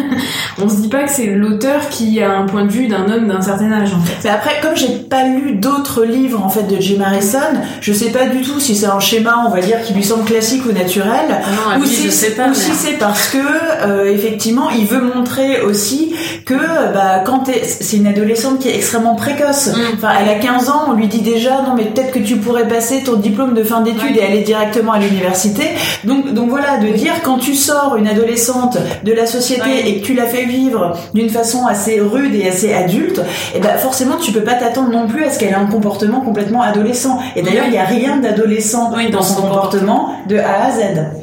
on 0.63 0.69
se 0.69 0.77
dit 0.77 0.89
pas 0.89 1.03
que 1.05 1.11
c'est 1.11 1.27
l'auteur 1.27 1.89
qui 1.89 2.23
a 2.23 2.33
un 2.33 2.47
point 2.47 2.65
de 2.65 2.71
vue 2.71 2.87
d'un 2.87 3.11
homme 3.11 3.27
d'un 3.27 3.41
certain 3.41 3.73
âge, 3.73 3.93
en 3.95 4.01
fait. 4.01 4.17
Mais 4.25 4.31
après, 4.31 4.61
comme 4.63 4.77
j'ai 4.77 4.89
pas 4.89 5.25
lu 5.25 5.55
d'autres 5.55 6.05
livres, 6.05 6.43
en 6.43 6.49
fait, 6.49 6.65
de 6.65 6.81
Jim 6.81 7.01
Harrison, 7.05 7.39
je 7.81 7.93
sais 7.93 8.11
pas 8.11 8.27
du 8.27 8.43
tout 8.43 8.61
si 8.61 8.77
c'est 8.77 8.87
un 8.87 9.01
schéma, 9.01 9.45
on 9.47 9.51
va 9.51 9.61
dire, 9.61 9.83
qui 9.83 9.95
lui 9.95 10.05
semble 10.05 10.25
classique 10.25 10.65
ou 10.67 10.73
naturel, 10.73 11.27
ah 11.31 11.79
ou, 11.81 11.85
si, 11.85 12.13
sais 12.13 12.33
pas, 12.37 12.49
ou 12.49 12.55
si 12.55 12.73
c'est 12.73 12.99
parce 12.99 13.29
que, 13.29 13.39
euh, 13.87 14.13
effectivement, 14.13 14.71
il 14.71 14.87
veut 14.87 15.03
montrer 15.03 15.63
aussi 15.63 16.15
que, 16.45 16.93
bah, 16.93 17.23
quand 17.25 17.45
c'est 17.63 17.97
une 17.97 18.07
adolescente 18.07 18.59
qui 18.59 18.69
est 18.69 18.77
extrêmement 18.77 19.15
précoce. 19.15 19.69
Mm. 19.69 19.81
Enfin, 19.97 20.09
elle 20.21 20.29
a 20.29 20.35
15 20.35 20.69
ans, 20.69 20.83
on 20.89 20.93
lui 20.93 21.07
dit 21.07 21.21
déjà, 21.21 21.63
non, 21.63 21.75
mais 21.77 21.85
peut-être 21.85 22.13
que 22.13 22.19
tu 22.19 22.37
pourrais 22.37 22.69
passer 22.69 23.03
ton 23.03 23.15
diplôme 23.15 23.55
de 23.55 23.63
fin 23.63 23.81
d'études 23.81 24.17
et 24.17 24.23
aller 24.23 24.43
directement 24.43 24.93
à 24.93 24.99
l'université. 24.99 25.65
Donc, 26.05 26.33
donc 26.33 26.51
voilà, 26.51 26.79
de 26.79 26.89
dire 26.89 27.15
quand 27.23 27.39
tu 27.39 27.55
sors 27.55 27.97
une 27.97 28.09
adolescente 28.09 28.79
de 29.05 29.13
la 29.13 29.27
société 29.27 29.89
et 29.89 30.01
que 30.01 30.05
tu 30.05 30.15
la 30.15 30.27
fais 30.27 30.45
vivre 30.45 30.97
d'une 31.15 31.31
façon 31.31 31.67
assez 31.67 32.01
rude 32.01 32.35
et 32.35 32.49
assez 32.49 32.73
adulte, 32.73 33.19
et 33.19 33.57
eh 33.57 33.61
ben 33.61 33.77
forcément 33.77 34.17
tu 34.17 34.33
peux 34.33 34.43
pas 34.43 34.55
t'attendre 34.55 34.91
non 34.91 35.07
plus 35.07 35.25
à 35.25 35.31
ce 35.31 35.39
qu'elle 35.39 35.51
ait 35.51 35.55
un 35.55 35.67
comportement 35.67 36.21
complètement 36.21 36.63
adolescent. 36.63 37.19
Et 37.37 37.43
d'ailleurs, 37.43 37.67
il 37.67 37.73
n'y 37.73 37.79
a 37.79 37.85
rien 37.85 38.17
d'adolescent 38.17 38.93
dans 39.11 39.23
son 39.23 39.43
comportement 39.43 40.15
de 40.29 40.39
A 40.39 40.67
à 40.67 40.71
Z. 40.71 41.22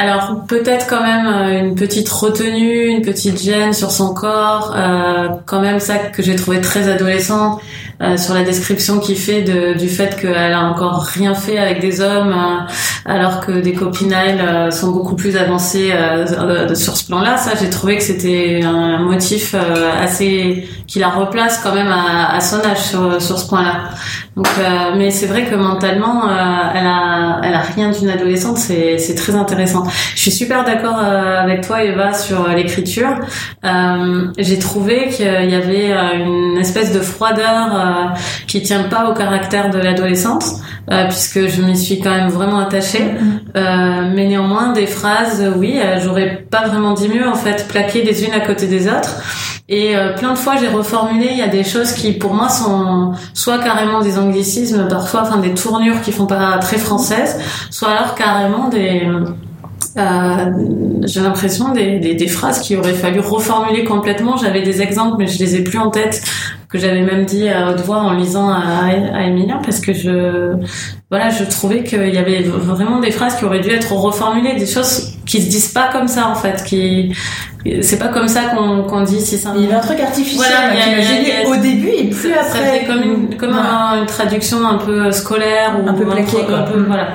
Alors 0.00 0.44
peut-être 0.46 0.86
quand 0.86 1.02
même 1.02 1.26
euh, 1.26 1.58
une 1.58 1.74
petite 1.74 2.08
retenue, 2.08 2.86
une 2.86 3.02
petite 3.02 3.42
gêne 3.42 3.72
sur 3.72 3.90
son 3.90 4.14
corps, 4.14 4.72
euh, 4.76 5.26
quand 5.44 5.60
même 5.60 5.80
ça 5.80 5.98
que 5.98 6.22
j'ai 6.22 6.36
trouvé 6.36 6.60
très 6.60 6.88
adolescent 6.88 7.58
euh, 8.00 8.16
sur 8.16 8.32
la 8.32 8.44
description 8.44 9.00
qu'il 9.00 9.16
fait 9.16 9.42
de, 9.42 9.76
du 9.76 9.88
fait 9.88 10.16
qu'elle 10.20 10.52
a 10.52 10.62
encore 10.70 11.02
rien 11.02 11.34
fait 11.34 11.58
avec 11.58 11.80
des 11.80 12.00
hommes, 12.00 12.32
alors 13.06 13.40
que 13.40 13.50
des 13.50 13.72
copines 13.72 14.12
à 14.12 14.26
elle 14.26 14.72
sont 14.72 14.92
beaucoup 14.92 15.16
plus 15.16 15.36
avancées 15.36 15.92
sur 16.74 16.96
ce 16.96 17.06
plan-là. 17.06 17.36
Ça, 17.36 17.54
j'ai 17.60 17.68
trouvé 17.68 17.96
que 17.96 18.04
c'était 18.04 18.60
un 18.62 18.98
motif 18.98 19.56
assez 20.00 20.68
qui 20.86 21.00
la 21.00 21.08
replace 21.08 21.58
quand 21.58 21.74
même 21.74 21.90
à, 21.90 22.38
son 22.40 22.60
âge 22.60 22.82
sur, 22.82 23.20
sur 23.20 23.36
ce 23.36 23.48
point-là. 23.48 23.90
Donc, 24.36 24.46
mais 24.96 25.10
c'est 25.10 25.26
vrai 25.26 25.46
que 25.46 25.56
mentalement, 25.56 26.22
elle 26.28 26.86
a, 26.86 27.40
elle 27.42 27.54
a 27.54 27.60
rien 27.60 27.90
d'une 27.90 28.10
adolescente. 28.10 28.58
C'est 28.58 29.14
très 29.16 29.34
intéressant. 29.34 29.87
Je 30.14 30.20
suis 30.20 30.30
super 30.30 30.64
d'accord 30.64 30.98
euh, 31.02 31.42
avec 31.42 31.66
toi, 31.66 31.82
Eva, 31.82 32.12
sur 32.12 32.44
euh, 32.44 32.54
l'écriture. 32.54 33.08
Euh, 33.64 34.26
j'ai 34.38 34.58
trouvé 34.58 35.08
qu'il 35.08 35.26
y 35.26 35.54
avait 35.54 35.90
une 36.16 36.58
espèce 36.58 36.92
de 36.92 37.00
froideur 37.00 38.14
qui 38.46 38.62
tient 38.62 38.84
pas 38.84 39.08
au 39.10 39.14
caractère 39.14 39.70
de 39.70 39.78
l'adolescente, 39.78 40.44
puisque 41.08 41.48
je 41.48 41.62
m'y 41.62 41.76
suis 41.76 42.00
quand 42.00 42.10
même 42.10 42.28
vraiment 42.28 42.58
attachée. 42.58 42.98
Mm-hmm. 42.98 44.12
mais 44.14 44.26
néanmoins, 44.26 44.72
des 44.72 44.86
phrases, 44.86 45.44
oui, 45.56 45.80
j'aurais 46.02 46.46
pas 46.50 46.66
vraiment 46.66 46.94
dit 46.94 47.08
mieux 47.08 47.28
en 47.28 47.34
fait, 47.34 47.66
plaquées 47.68 48.02
les 48.02 48.24
unes 48.24 48.34
à 48.34 48.40
côté 48.40 48.66
des 48.66 48.88
autres. 48.88 49.22
Et 49.68 49.94
plein 50.16 50.32
de 50.32 50.38
fois, 50.38 50.56
j'ai 50.56 50.68
reformulé. 50.68 51.28
Il 51.30 51.38
y 51.38 51.42
a 51.42 51.48
des 51.48 51.64
choses 51.64 51.92
qui, 51.92 52.12
pour 52.12 52.34
moi, 52.34 52.48
sont 52.48 53.12
soit 53.34 53.58
carrément 53.58 54.00
des 54.00 54.18
anglicismes, 54.18 54.88
parfois, 54.88 55.22
enfin 55.22 55.38
des 55.38 55.54
tournures 55.54 56.00
qui 56.00 56.12
font 56.12 56.26
pas 56.26 56.58
très 56.58 56.78
françaises, 56.78 57.38
soit 57.70 57.90
alors 57.90 58.14
carrément 58.14 58.68
des 58.68 59.06
euh, 59.96 60.50
j'ai 61.04 61.20
l'impression 61.20 61.72
des, 61.72 61.98
des, 61.98 62.14
des, 62.14 62.28
phrases 62.28 62.60
qu'il 62.60 62.76
aurait 62.78 62.92
fallu 62.94 63.20
reformuler 63.20 63.84
complètement. 63.84 64.36
J'avais 64.36 64.62
des 64.62 64.82
exemples, 64.82 65.16
mais 65.18 65.26
je 65.26 65.38
les 65.38 65.56
ai 65.56 65.62
plus 65.64 65.78
en 65.78 65.90
tête, 65.90 66.22
que 66.68 66.78
j'avais 66.78 67.00
même 67.02 67.24
dit 67.24 67.48
à 67.48 67.70
haute 67.70 67.80
voix 67.80 67.98
en 67.98 68.12
lisant 68.12 68.48
à, 68.50 68.86
à 69.14 69.22
Emilia, 69.24 69.58
parce 69.64 69.80
que 69.80 69.92
je, 69.94 70.52
voilà, 71.10 71.30
je 71.30 71.44
trouvais 71.44 71.82
qu'il 71.82 72.12
y 72.14 72.18
avait 72.18 72.42
vraiment 72.42 73.00
des 73.00 73.10
phrases 73.10 73.36
qui 73.36 73.44
auraient 73.44 73.60
dû 73.60 73.70
être 73.70 73.92
reformulées, 73.92 74.54
des 74.56 74.66
choses 74.66 75.14
qui 75.24 75.40
se 75.42 75.48
disent 75.48 75.68
pas 75.72 75.88
comme 75.92 76.08
ça 76.08 76.28
en 76.28 76.34
fait, 76.34 76.62
qui 76.64 77.14
c'est 77.82 77.98
pas 77.98 78.08
comme 78.08 78.28
ça 78.28 78.42
qu'on 78.54 78.82
qu'on 78.84 79.02
dit 79.02 79.20
si 79.20 79.34
un... 79.46 79.54
Il 79.56 79.62
y 79.62 79.66
avait 79.66 79.74
un 79.74 79.80
truc 79.80 80.00
artificiel 80.00 80.46
Voilà, 80.46 80.74
qui 80.80 80.90
m'a 80.90 81.00
gêné 81.02 81.46
au 81.46 81.56
début 81.56 81.88
et 81.88 82.04
plus 82.08 82.30
ça 82.32 82.40
après. 82.40 82.58
fait 82.80 82.86
comme 82.86 83.02
une 83.02 83.36
comme 83.36 83.50
Ouais. 83.50 83.56
un- 83.58 84.00
une 84.00 84.06
traduction 84.06 84.66
un 84.66 84.76
peu 84.78 85.10
scolaire 85.10 85.76
ou 85.82 85.88
Un 85.88 85.92
peu 85.92 86.04
plaquée, 86.04 86.44
quoi. 86.46 86.58
un 86.58 86.62
peu- 86.62 86.82
voilà 86.86 87.08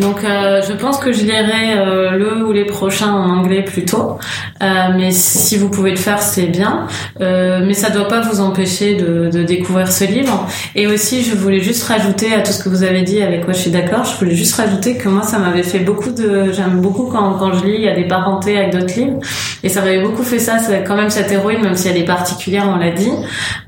donc 0.00 0.24
euh, 0.24 0.62
je 0.68 0.72
pense 0.72 0.98
que 0.98 1.12
je 1.12 1.24
lirai 1.24 1.76
euh, 1.76 2.10
le 2.12 2.44
ou 2.46 2.52
les 2.52 2.64
prochains 2.64 3.12
en 3.12 3.30
anglais 3.30 3.62
plutôt 3.62 4.18
euh, 4.62 4.66
mais 4.96 5.10
si 5.12 5.56
vous 5.56 5.68
pouvez 5.70 5.90
le 5.90 5.96
faire 5.96 6.20
c'est 6.20 6.46
bien. 6.46 6.86
Euh, 7.20 7.60
mais 7.64 7.74
ça 7.74 7.90
doit 7.90 8.08
pas 8.08 8.20
vous 8.20 8.40
empêcher 8.40 8.94
de, 8.94 9.30
de 9.30 9.42
découvrir 9.42 9.90
ce 9.90 10.04
livre. 10.04 10.46
Et 10.74 10.86
aussi 10.86 11.22
je 11.22 11.34
voulais 11.36 11.60
juste 11.60 11.84
rajouter 11.84 12.34
à 12.34 12.40
tout 12.40 12.52
ce 12.52 12.62
que 12.62 12.68
vous 12.68 12.82
avez 12.82 13.02
dit 13.02 13.22
avec 13.22 13.44
quoi 13.44 13.54
je 13.54 13.60
suis 13.60 13.70
d'accord 13.70 14.04
je 14.04 14.16
voulais 14.18 14.34
juste 14.34 14.54
rajouter 14.56 14.96
que 14.96 15.08
moi 15.08 15.22
ça 15.22 15.38
m'avait 15.38 15.62
fait 15.62 15.78
beaucoup 15.80 16.10
de 16.10 16.52
j'aime 16.52 16.80
beaucoup 16.80 17.06
quand, 17.06 17.34
quand 17.34 17.52
je 17.52 17.64
lis 17.64 17.74
il 17.74 17.82
y 17.82 17.88
a 17.88 17.94
des 17.94 18.06
parentés 18.06 18.58
avec 18.58 18.72
d'autres 18.72 18.94
livres. 18.98 19.18
Et 19.62 19.68
ça 19.68 19.80
m'avait 19.80 20.02
beaucoup 20.02 20.22
fait 20.22 20.38
ça 20.38 20.58
c'est 20.58 20.84
quand 20.84 20.96
même 20.96 21.10
cette 21.10 21.30
héroïne 21.30 21.62
même 21.62 21.76
si 21.76 21.88
elle 21.88 21.96
est 21.96 22.04
particulière 22.04 22.68
on 22.68 22.76
l'a 22.76 22.90
dit. 22.90 23.10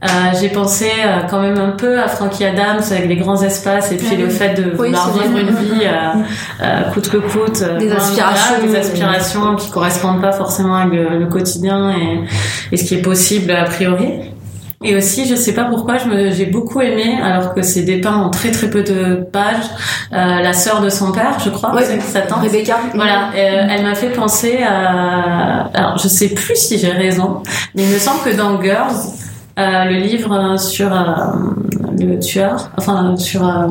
Euh, 0.05 0.07
j'ai 0.41 0.49
pensé 0.49 0.87
euh, 1.05 1.21
quand 1.29 1.41
même 1.41 1.59
un 1.59 1.71
peu 1.71 2.01
à 2.01 2.09
Frankie 2.09 2.45
Adams 2.45 2.83
avec 2.91 3.07
les 3.07 3.17
grands 3.17 3.43
espaces 3.43 3.93
et 3.93 3.97
puis 3.97 4.17
le 4.17 4.29
fait 4.29 4.55
de 4.55 4.73
Oui, 4.79 4.89
vouloir 4.89 5.13
vivre 5.13 5.39
une 5.39 5.51
vie 5.51 5.87
coûte 6.93 7.09
que 7.11 7.17
coûte 7.19 7.63
euh, 7.63 7.79
Des 7.79 7.87
voilà, 7.87 8.03
aspirations. 8.03 8.67
des 8.67 8.77
aspirations 8.77 9.57
qui 9.57 9.71
correspondent 9.71 10.21
pas 10.21 10.33
forcément 10.33 10.75
avec 10.77 10.93
le, 10.93 11.19
le 11.19 11.27
quotidien 11.27 11.91
et, 11.91 12.25
et 12.73 12.77
ce 12.77 12.85
qui 12.85 12.95
est 12.95 13.03
possible 13.03 13.51
a 13.51 13.65
priori 13.65 14.31
et 14.83 14.97
aussi, 14.97 15.27
je 15.27 15.35
sais 15.35 15.53
pas 15.53 15.65
pourquoi, 15.65 15.97
j'ai 15.99 16.47
beaucoup 16.47 16.81
aimé, 16.81 17.19
alors 17.23 17.53
que 17.53 17.61
c'est 17.61 17.83
dépeint 17.83 18.15
en 18.15 18.31
très 18.31 18.51
très 18.51 18.71
peu 18.71 18.83
de 18.83 19.17
pages, 19.31 19.67
euh, 20.15 20.41
la 20.41 20.55
sœur 20.55 20.81
de 20.81 20.89
son 20.89 21.13
père, 21.13 21.39
je 21.45 21.51
crois, 21.51 21.75
sa 22.01 22.23
tante. 22.23 22.41
Rebecca. 22.41 22.79
Voilà, 22.95 23.29
euh, 23.35 23.67
elle 23.69 23.83
m'a 23.83 23.95
fait 23.95 24.09
penser 24.09 24.61
à. 24.67 25.67
Alors, 25.75 25.99
je 25.99 26.09
sais 26.09 26.29
plus 26.31 26.57
si 26.57 26.79
j'ai 26.79 26.93
raison, 26.93 27.43
mais 27.75 27.83
il 27.83 27.91
me 27.91 27.99
semble 27.99 28.23
que 28.23 28.35
dans 28.35 28.59
Girls, 28.63 28.95
euh, 29.59 29.85
le 29.85 29.97
livre 29.99 30.33
euh, 30.33 30.57
sur 30.57 30.91
euh, 30.91 31.05
le 31.99 32.19
tueur, 32.19 32.71
enfin 32.79 33.17
sur 33.19 33.47
euh, 33.47 33.67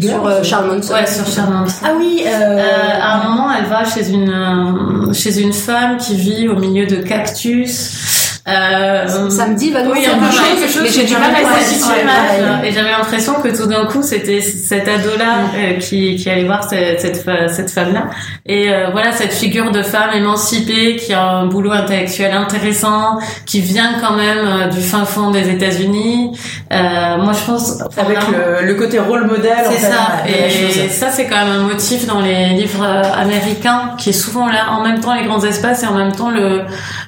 Sur 0.00 0.26
euh, 0.26 0.42
Charles 0.42 0.74
Manson. 0.76 0.94
ouais 0.94 1.06
sur 1.06 1.26
Charles 1.26 1.52
Manson. 1.52 1.82
Ah 1.84 1.92
oui. 1.98 2.24
Euh... 2.26 2.58
Euh, 2.58 2.62
à 3.00 3.20
un 3.20 3.28
moment, 3.28 3.48
elle 3.52 3.66
va 3.66 3.84
chez 3.84 4.10
une 4.10 4.30
euh, 4.30 5.12
chez 5.12 5.40
une 5.40 5.52
femme 5.52 5.96
qui 5.96 6.16
vit 6.16 6.48
au 6.48 6.56
milieu 6.56 6.86
de 6.86 6.96
cactus. 6.96 8.21
Euh, 8.48 9.06
Ça 9.30 9.46
me 9.46 9.54
dit 9.56 9.70
vaguement 9.70 9.92
oui, 9.94 10.02
chose, 10.04 10.14
quelque 10.58 10.72
chose 10.72 10.82
mais 10.82 10.90
j'ai 10.90 11.04
du 11.04 11.12
mal 11.12 11.30
à 11.32 12.60
ouais. 12.62 12.68
Et 12.68 12.72
j'avais 12.72 12.90
l'impression 12.90 13.34
que 13.34 13.48
tout 13.56 13.66
d'un 13.66 13.84
coup, 13.86 14.02
c'était 14.02 14.40
cet 14.40 14.88
ado-là 14.88 15.34
euh, 15.54 15.78
qui, 15.78 16.16
qui 16.16 16.28
allait 16.28 16.42
voir 16.44 16.64
cette, 16.68 17.00
cette, 17.00 17.24
cette 17.50 17.70
femme-là. 17.70 18.06
Et 18.44 18.72
euh, 18.72 18.88
voilà, 18.90 19.12
cette 19.12 19.32
figure 19.32 19.70
de 19.70 19.82
femme 19.82 20.10
émancipée 20.14 20.96
qui 20.96 21.12
a 21.12 21.22
un 21.24 21.46
boulot 21.46 21.70
intellectuel 21.70 22.32
intéressant, 22.32 23.20
qui 23.46 23.60
vient 23.60 23.94
quand 24.00 24.16
même 24.16 24.44
euh, 24.44 24.68
du 24.68 24.80
fin 24.80 25.04
fond 25.04 25.30
des 25.30 25.48
États-Unis. 25.48 26.36
Euh, 26.72 27.18
moi, 27.18 27.32
je 27.34 27.44
pense... 27.46 27.80
Avec 27.96 28.18
le, 28.28 28.66
le 28.66 28.74
côté 28.74 28.98
rôle 28.98 29.24
modèle. 29.26 29.52
c'est 29.70 29.78
ça. 29.86 30.24
Et 30.26 30.50
chose. 30.50 30.90
ça, 30.90 31.10
c'est 31.12 31.26
quand 31.26 31.36
même 31.36 31.60
un 31.60 31.62
motif 31.62 32.06
dans 32.06 32.20
les 32.20 32.48
livres 32.48 32.84
euh, 32.84 33.02
américains 33.20 33.92
qui 33.98 34.10
est 34.10 34.12
souvent 34.12 34.48
là, 34.48 34.72
en 34.72 34.82
même 34.82 34.98
temps 34.98 35.14
les 35.14 35.24
grands 35.24 35.44
espaces 35.44 35.84
et 35.84 35.86
en 35.86 35.94
même 35.94 36.12
temps 36.12 36.30
le 36.30 36.62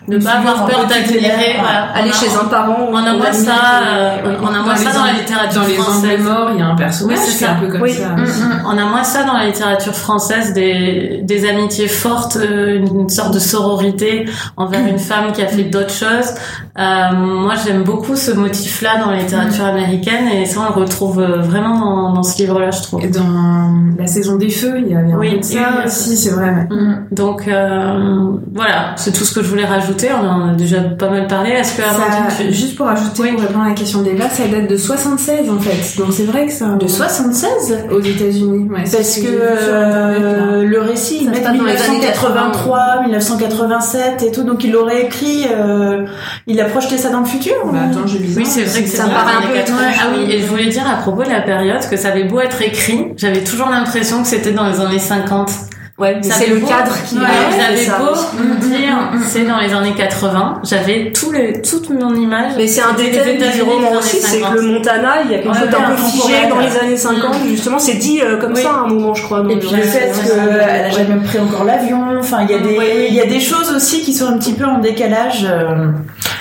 ne 0.07 0.19
pas 0.19 0.33
avoir 0.33 0.67
peur 0.67 0.87
petit 0.87 1.24
Voilà. 1.61 1.89
Aller 1.95 2.11
On 2.11 2.13
a- 2.13 2.15
chez 2.31 2.37
un 2.41 2.45
parent. 2.49 2.77
On 2.93 2.97
a 2.97 3.13
moins 3.15 3.33
ça, 3.33 3.53
euh, 3.87 4.37
on 4.43 4.47
a 4.47 4.61
moins 4.63 4.75
Dans 4.75 4.77
ça 4.77 4.93
dans 4.99 5.05
la 5.05 5.13
littérature 5.13 5.63
Dans 5.63 5.67
les 5.69 5.75
française. 5.75 6.21
morts, 6.21 6.51
il 6.55 6.59
y 6.61 6.63
a 6.63 6.67
un 6.67 6.75
personnage 6.77 7.19
qui 7.37 7.45
est 7.45 7.47
un 7.47 7.55
peu 7.57 7.69
comme 7.69 7.83
Oui. 7.83 7.93
ça. 7.93 8.09
Mm, 8.11 8.23
mm. 8.23 8.63
On 8.67 8.79
a 8.79 8.85
moins 8.85 9.05
ça 9.05 9.25
dans 9.25 9.35
la 9.35 9.47
littérature 9.47 9.95
française, 9.95 10.53
des, 10.53 11.21
des 11.23 11.49
amitiés 11.49 11.89
fortes, 11.89 12.37
euh, 12.37 12.79
une 12.85 13.09
sorte 13.09 13.35
de 13.35 13.39
sororité 13.39 14.27
envers 14.57 14.87
une 14.87 14.99
femme 14.99 15.33
qui 15.33 15.43
a 15.43 15.47
fait 15.47 15.65
d'autres 15.65 15.93
choses. 15.93 16.35
Euh, 16.79 17.13
moi, 17.15 17.55
j'aime 17.65 17.83
beaucoup 17.85 18.17
ce 18.17 18.33
motif-là 18.33 18.99
dans 19.05 19.11
la 19.11 19.19
littérature 19.19 19.65
américaine 19.65 20.29
et 20.29 20.45
ça, 20.47 20.61
on 20.69 20.75
le 20.77 20.81
retrouve 20.85 21.21
euh, 21.21 21.39
vraiment 21.41 21.79
dans, 21.79 22.13
dans 22.15 22.23
ce 22.23 22.39
livre-là, 22.39 22.71
je 22.71 22.83
trouve. 22.83 23.05
Et 23.05 23.09
dans 23.09 23.73
la 23.99 24.07
saison 24.07 24.37
des 24.37 24.51
feux, 24.51 24.75
il 24.79 24.93
y 24.93 24.97
avait 24.97 25.13
un 25.13 25.17
Oui, 25.19 25.33
peu 25.35 25.39
de 25.39 25.45
ça 25.45 25.59
oui, 25.79 25.83
aussi, 25.87 26.17
c'est 26.17 26.31
vrai. 26.31 26.51
Mm. 26.71 27.07
Donc 27.13 27.47
euh, 27.47 28.33
voilà, 28.55 28.93
c'est 28.97 29.13
tout 29.13 29.25
ce 29.25 29.33
que 29.35 29.43
je 29.43 29.49
voulais 29.49 29.65
rajouter. 29.65 30.09
On 30.13 30.27
en 30.29 30.49
a 30.51 30.53
déjà 30.55 30.81
pas 30.81 31.09
mal 31.11 31.14
parlé. 31.23 31.51
Est-ce 31.51 31.77
que 31.77 31.83
Ça- 31.83 32.51
juste 32.51 32.77
pour 32.77 32.89
ajouter, 32.89 33.31
pour 33.33 33.41
répondre 33.41 33.65
à 33.65 33.69
la 33.69 33.75
question 33.75 34.03
d'Eva, 34.03 34.29
ça 34.29 34.47
date 34.49 34.69
de 34.69 34.77
76 34.77 35.49
en 35.51 35.59
fait. 35.59 35.97
Donc 36.01 36.13
c'est 36.13 36.25
vrai 36.25 36.47
que 36.47 36.53
ça. 36.53 36.67
De 36.79 36.87
76 36.89 37.79
Aux 37.91 38.01
États-Unis, 38.01 38.69
ouais. 38.71 38.85
Parce 38.91 39.09
ce 39.09 39.21
que 39.21 39.27
là. 39.27 39.45
euh, 39.45 40.63
le 40.65 40.81
récit, 40.81 41.19
il 41.23 41.31
met 41.31 41.41
passe 41.41 41.57
dans 41.57 41.65
les 41.65 41.73
années 41.73 41.99
1983, 41.99 43.03
1987 43.07 44.23
et 44.23 44.31
tout, 44.33 44.43
donc 44.43 44.65
il 44.65 44.75
aurait 44.77 45.03
écrit, 45.05 45.47
euh, 45.51 46.05
il 46.47 46.61
a 46.61 46.65
projeté 46.67 46.99
ça 46.99 47.11
dans 47.11 47.21
le 47.21 47.27
futur. 47.27 47.55
Bah, 47.73 47.79
attends, 47.91 48.01
vu 48.07 48.19
Oui, 48.37 48.47
c'est 48.47 48.63
vrai 48.65 48.83
que 48.83 48.89
Ça 48.89 49.05
paraît 49.05 49.37
un 49.37 49.47
peu 49.49 49.55
80. 49.55 49.61
étrange. 49.61 50.01
Ah 50.03 50.07
oui, 50.17 50.31
et 50.33 50.41
je 50.41 50.47
voulais 50.47 50.67
dire 50.67 50.85
à 50.89 50.97
propos 50.97 51.23
de 51.25 51.31
la 51.31 51.41
période 51.41 51.81
que 51.89 51.97
ça 51.97 52.09
avait 52.09 52.25
beau 52.25 52.41
être 52.41 52.61
écrit, 52.63 53.09
j'avais 53.17 53.43
toujours 53.45 53.69
l'impression 53.69 54.23
que 54.23 54.29
c'était 54.29 54.53
dans 54.53 54.67
les 54.69 54.81
années 54.81 54.99
50. 54.99 55.51
Ouais, 55.97 56.17
mais 56.17 56.29
c'est 56.29 56.49
le 56.49 56.57
beau- 56.57 56.67
cadre 56.67 56.93
qui 57.09 57.15
Ouais, 57.15 57.21
va 57.21 57.29
vous 57.29 57.55
avec 57.55 57.69
avez 57.69 57.85
ça. 57.87 57.99
beau 57.99 58.43
me 58.43 58.57
dire 58.61 58.99
c'est 59.25 59.45
dans 59.45 59.59
les 59.61 59.73
années 59.73 59.95
80, 59.97 60.61
j'avais 60.65 61.13
tout 61.13 61.31
le, 61.31 61.63
toute 61.63 61.89
mon 61.91 62.13
image. 62.17 62.55
Mais 62.57 62.67
c'est 62.67 62.81
un 62.83 62.95
des 62.95 63.13
thèmes 63.13 63.39
du 63.53 63.63
roman 63.63 63.93
des 63.93 63.97
aussi, 63.99 64.17
c'est 64.21 64.41
50. 64.41 64.55
que 64.57 64.61
le 64.61 64.73
Montana, 64.73 65.13
il 65.25 65.31
y 65.31 65.35
a 65.35 65.39
quelque 65.39 65.53
Ouais, 65.53 65.59
chose 65.61 65.69
d'un 65.71 65.79
ouais, 65.79 65.95
peu 65.97 66.03
figé 66.03 66.49
dans 66.51 66.59
les 66.59 66.77
années 66.79 66.97
50, 66.97 67.35
justement, 67.47 67.79
c'est 67.79 67.95
dit 67.95 68.21
euh, 68.21 68.39
comme 68.39 68.55
Oui. 68.55 68.63
ça 68.63 68.71
à 68.71 68.79
un 68.85 68.89
moment, 68.89 69.15
je 69.15 69.23
crois. 69.23 69.45
Et 69.49 69.57
puis 69.57 69.69
ouais, 69.69 69.77
le 69.77 69.83
fait 69.85 70.11
qu'elle 70.27 70.61
a 70.61 70.91
jamais 70.91 71.23
pris 71.25 71.39
encore 71.39 71.63
l'avion, 71.63 72.03
enfin 72.19 72.39
il 72.43 72.51
y 72.51 72.55
a 72.55 72.59
des, 72.59 72.77
Oui, 72.77 72.85
oui. 72.97 73.07
il 73.11 73.15
y 73.15 73.21
a 73.21 73.27
des 73.27 73.39
choses 73.41 73.73
aussi 73.73 74.03
qui 74.03 74.13
sont 74.15 74.27
un 74.27 74.37
petit 74.39 74.55
peu 74.55 74.65
en 74.65 74.79
décalage. 74.79 75.47
euh. 75.49 75.93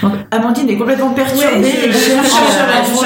Donc, 0.01 0.13
Amandine 0.31 0.67
est 0.69 0.77
complètement 0.77 1.11
perturbée. 1.11 1.45
Et 1.67 1.91
je- 1.91 1.97
je- 1.99 2.09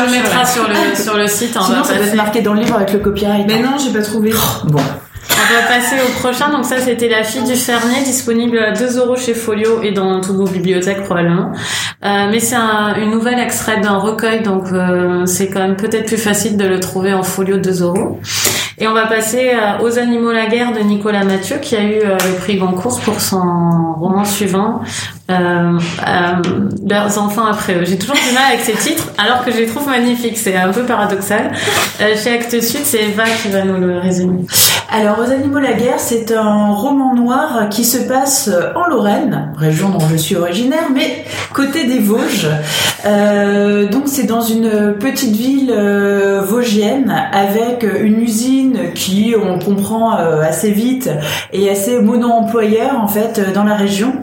le 0.06 0.12
mettra 0.12 0.40
ouais. 0.40 0.46
sur 0.46 0.64
le, 0.68 0.96
sur 0.96 1.18
le 1.18 1.28
site. 1.28 1.58
On 1.60 1.64
Sinon 1.64 1.78
va 1.80 1.84
ça 1.84 1.90
doit 1.90 1.98
passer. 2.00 2.10
être 2.12 2.16
marqué 2.16 2.42
dans 2.42 2.54
le 2.54 2.62
livre 2.62 2.76
avec 2.78 2.94
le 2.94 3.00
copyright. 3.00 3.46
Mais 3.48 3.60
non, 3.60 3.72
j'ai 3.78 3.92
pas 3.92 4.04
trouvé. 4.04 4.32
Bon. 4.64 4.80
On 5.30 5.54
va 5.54 5.68
passer 5.68 5.96
au 6.02 6.12
prochain. 6.20 6.50
Donc 6.52 6.66
ça, 6.66 6.80
c'était 6.80 7.08
La 7.10 7.24
fille 7.24 7.44
du 7.44 7.56
fermier, 7.56 8.02
disponible 8.04 8.58
à 8.60 8.72
2 8.72 8.98
euros 8.98 9.16
chez 9.16 9.34
Folio 9.34 9.82
et 9.84 9.92
dans 9.92 10.20
toutes 10.22 10.36
vos 10.36 10.46
bibliothèques 10.48 11.04
probablement. 11.04 11.52
Euh, 12.04 12.28
mais 12.32 12.40
c'est 12.40 12.56
un- 12.56 12.96
une 12.96 13.12
nouvelle 13.12 13.40
extraite 13.40 13.82
d'un 13.82 13.98
recueil, 13.98 14.42
donc 14.44 14.66
euh, 14.72 15.26
c'est 15.26 15.50
quand 15.50 15.60
même 15.60 15.76
peut-être 15.76 16.06
plus 16.06 16.18
facile 16.18 16.58
de 16.58 16.66
le 16.66 16.80
trouver 16.80 17.14
en 17.14 17.24
Folio 17.24 17.58
2 17.58 17.82
euros. 17.84 18.20
Et 18.80 18.88
on 18.88 18.94
va 18.94 19.08
passer 19.08 19.52
euh, 19.54 19.84
aux 19.84 19.98
animaux 19.98 20.32
la 20.32 20.46
guerre 20.48 20.72
de 20.74 20.80
Nicolas 20.80 21.24
Mathieu, 21.24 21.58
qui 21.62 21.76
a 21.76 21.84
eu 21.84 22.00
le 22.04 22.38
prix 22.40 22.58
Goncourt 22.58 23.00
pour 23.02 23.20
son 23.22 23.94
roman 24.00 24.26
suivant, 24.26 24.82
euh, 25.30 25.80
euh, 26.08 26.70
Leurs 26.90 27.18
enfants 27.18 27.46
après 27.46 27.76
eux. 27.76 27.86
J'ai 27.86 27.98
toujours 27.98 28.16
du 28.16 28.34
mal 28.34 28.44
avec 28.54 28.62
ces 28.62 28.74
titres, 28.74 29.12
alors 29.18 29.44
que 29.44 29.52
je 29.52 29.58
les 29.58 29.68
trouve 29.68 29.88
magnifiques. 29.88 30.38
C'est 30.38 30.56
un 30.56 30.72
peu 30.72 30.84
paradoxal. 30.84 31.52
Euh, 32.02 32.16
chez 32.16 32.34
Actes 32.34 32.62
Sud, 32.62 32.82
c'est 32.84 33.04
Eva 33.04 33.26
qui 33.42 33.50
va 33.50 33.64
nous 33.64 33.78
le 33.78 34.00
résumer. 34.00 34.46
Alors, 34.90 35.20
Aux 35.20 35.32
animaux 35.32 35.60
la 35.60 35.74
guerre, 35.74 36.00
c'est 36.00 36.32
un 36.32 36.72
roman 36.72 37.14
noir 37.14 37.68
qui 37.70 37.84
se 37.84 37.98
passe 37.98 38.50
en 38.76 38.88
Lorraine, 38.88 39.52
région 39.58 39.90
dont 39.90 40.08
je 40.10 40.16
suis 40.16 40.36
originaire, 40.36 40.90
mais 40.94 41.26
côté 41.54 41.86
des 41.86 42.00
Vosges. 42.00 42.48
Euh, 43.06 43.90
donc, 43.90 44.04
c'est 44.06 44.24
dans 44.26 44.42
une 44.42 44.96
petite 44.98 45.36
ville 45.36 45.72
euh, 45.72 46.42
vosgienne 46.42 47.14
avec 47.32 47.86
une 48.02 48.22
usine 48.22 48.94
qui, 48.94 49.36
on 49.42 49.60
comprend 49.60 50.18
euh, 50.18 50.42
assez 50.42 50.72
vite, 50.72 51.10
est 51.54 51.70
assez 51.70 52.00
mono-employeur 52.00 53.00
en 53.00 53.08
fait 53.08 53.40
euh, 53.40 53.54
dans 53.54 53.64
la 53.64 53.76
région. 53.76 54.14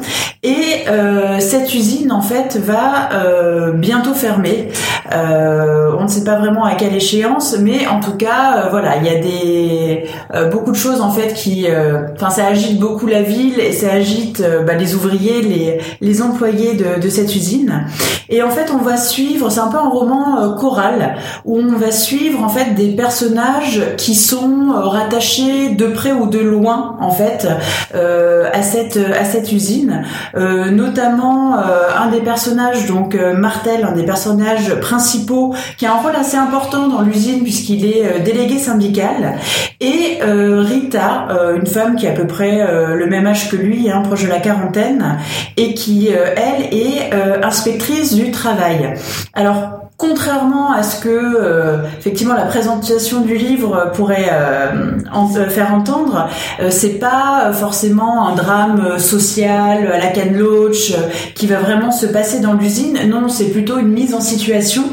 Et 0.44 0.86
euh, 0.88 1.40
cette 1.40 1.72
usine 1.72 2.12
en 2.12 2.20
fait 2.20 2.58
va 2.58 3.08
euh, 3.14 3.72
bientôt 3.72 4.12
fermer. 4.12 4.68
Euh, 5.14 5.92
on 5.98 6.04
ne 6.04 6.08
sait 6.08 6.24
pas 6.24 6.36
vraiment 6.36 6.64
à 6.64 6.74
quelle 6.74 6.94
échéance, 6.94 7.56
mais 7.58 7.86
en 7.86 8.00
tout 8.00 8.16
cas, 8.16 8.64
euh, 8.64 8.68
voilà, 8.70 8.96
il 8.98 9.06
y 9.06 9.08
a 9.08 9.20
des 9.20 10.04
euh, 10.34 10.50
beaucoup 10.50 10.70
de 10.70 10.76
choses 10.76 11.00
en 11.00 11.10
fait 11.10 11.32
qui, 11.32 11.66
euh, 11.68 12.08
enfin, 12.14 12.28
ça 12.28 12.46
agite 12.46 12.78
beaucoup 12.78 13.06
la 13.06 13.22
ville 13.22 13.58
et 13.58 13.72
ça 13.72 13.92
agite 13.92 14.42
bah, 14.66 14.74
les 14.74 14.94
ouvriers, 14.94 15.40
les 15.40 15.80
les 16.02 16.22
employés 16.22 16.74
de, 16.74 17.00
de 17.00 17.08
cette 17.08 17.34
usine. 17.34 17.86
Et 18.28 18.42
en 18.42 18.50
fait, 18.50 18.70
on 18.70 18.82
va 18.82 18.98
suivre, 18.98 19.50
c'est 19.50 19.60
un 19.60 19.68
peu 19.68 19.78
un 19.78 19.88
roman 19.88 20.54
choral 20.58 21.16
où 21.46 21.58
on 21.58 21.76
va 21.76 21.90
suivre 21.90 22.42
en 22.42 22.48
fait 22.48 22.74
des 22.74 22.88
personnages 22.88 23.82
qui 23.96 24.14
sont 24.14 24.72
rattachés 24.74 25.70
de 25.70 25.86
près 25.86 26.12
ou 26.12 26.26
de 26.26 26.38
loin 26.38 26.96
en 27.00 27.10
fait 27.10 27.46
à 27.94 28.62
cette 28.62 28.98
à 28.98 29.24
cette 29.24 29.52
usine. 29.52 30.04
Euh, 30.36 30.70
notamment 30.70 31.58
euh, 31.58 31.88
un 31.96 32.10
des 32.10 32.20
personnages, 32.20 32.86
donc 32.86 33.14
euh, 33.14 33.34
Martel, 33.34 33.84
un 33.84 33.92
des 33.92 34.02
personnages 34.02 34.74
principaux, 34.80 35.54
qui 35.76 35.86
a 35.86 35.92
un 35.92 35.98
rôle 35.98 36.16
assez 36.16 36.36
important 36.36 36.88
dans 36.88 37.02
l'usine 37.02 37.42
puisqu'il 37.42 37.84
est 37.86 38.20
délégué 38.20 38.58
syndical, 38.58 39.38
et 39.80 40.18
Rita, 40.22 41.28
une 41.56 41.66
femme 41.66 41.96
qui 41.96 42.06
a 42.06 42.10
à 42.10 42.14
peu 42.14 42.26
près 42.26 42.64
le 42.94 43.06
même 43.06 43.26
âge 43.26 43.50
que 43.50 43.56
lui, 43.56 43.90
hein, 43.90 44.02
proche 44.02 44.24
de 44.24 44.28
la 44.28 44.40
quarantaine, 44.40 45.18
et 45.56 45.74
qui, 45.74 46.08
elle, 46.08 46.74
est 46.74 47.12
inspectrice 47.42 48.14
du 48.14 48.30
travail. 48.30 48.94
Alors, 49.34 49.83
contrairement 49.96 50.72
à 50.72 50.82
ce 50.82 51.00
que 51.00 51.08
euh, 51.08 51.84
effectivement 51.98 52.34
la 52.34 52.46
présentation 52.46 53.20
du 53.20 53.36
livre 53.36 53.92
pourrait 53.94 54.28
euh, 54.32 55.48
faire 55.48 55.72
entendre, 55.72 56.28
c'est 56.70 56.98
pas 56.98 57.52
forcément 57.52 58.28
un 58.28 58.34
drame 58.34 58.98
social 58.98 59.90
à 59.92 59.98
la 59.98 60.24
Loach 60.24 60.92
qui 61.34 61.46
va 61.46 61.58
vraiment 61.58 61.90
se 61.90 62.06
passer 62.06 62.40
dans 62.40 62.54
l'usine. 62.54 62.98
Non, 63.08 63.28
c'est 63.28 63.50
plutôt 63.50 63.78
une 63.78 63.88
mise 63.88 64.14
en 64.14 64.20
situation 64.20 64.84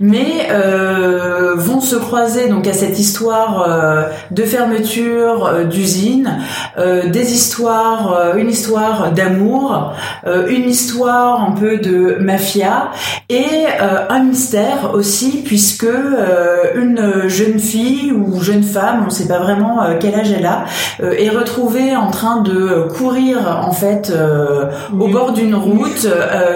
mais 0.00 0.48
euh, 0.50 1.54
vont 1.56 1.80
se 1.80 1.96
croiser 1.96 2.48
donc 2.48 2.66
à 2.66 2.72
cette 2.72 2.98
histoire 2.98 3.64
euh, 3.68 4.02
de 4.30 4.42
fermeture 4.42 5.46
euh, 5.46 5.64
d'usine, 5.64 6.38
euh, 6.78 7.08
des 7.08 7.32
histoires, 7.32 8.36
une 8.36 8.48
histoire 8.48 9.12
d'amour, 9.12 9.94
une 10.48 10.68
histoire 10.68 11.42
un 11.42 11.52
peu 11.52 11.78
de 11.78 12.16
mafia 12.20 12.90
et 13.28 13.66
un 14.08 14.22
mystère 14.22 14.92
aussi 14.94 15.42
puisque 15.44 15.86
une 16.74 17.28
jeune 17.28 17.58
fille 17.58 18.12
ou 18.12 18.40
jeune 18.42 18.62
femme, 18.62 19.00
on 19.02 19.06
ne 19.06 19.10
sait 19.10 19.28
pas 19.28 19.38
vraiment 19.38 19.80
quel 20.00 20.14
âge 20.14 20.32
elle 20.32 20.46
a, 20.46 20.64
est 21.00 21.28
retrouvée 21.28 21.96
en 21.96 22.10
train 22.10 22.40
de 22.40 22.88
courir 22.96 23.62
en 23.66 23.72
fait 23.72 24.12
au 24.92 25.08
bord 25.08 25.32
d'une 25.32 25.54
route 25.54 26.06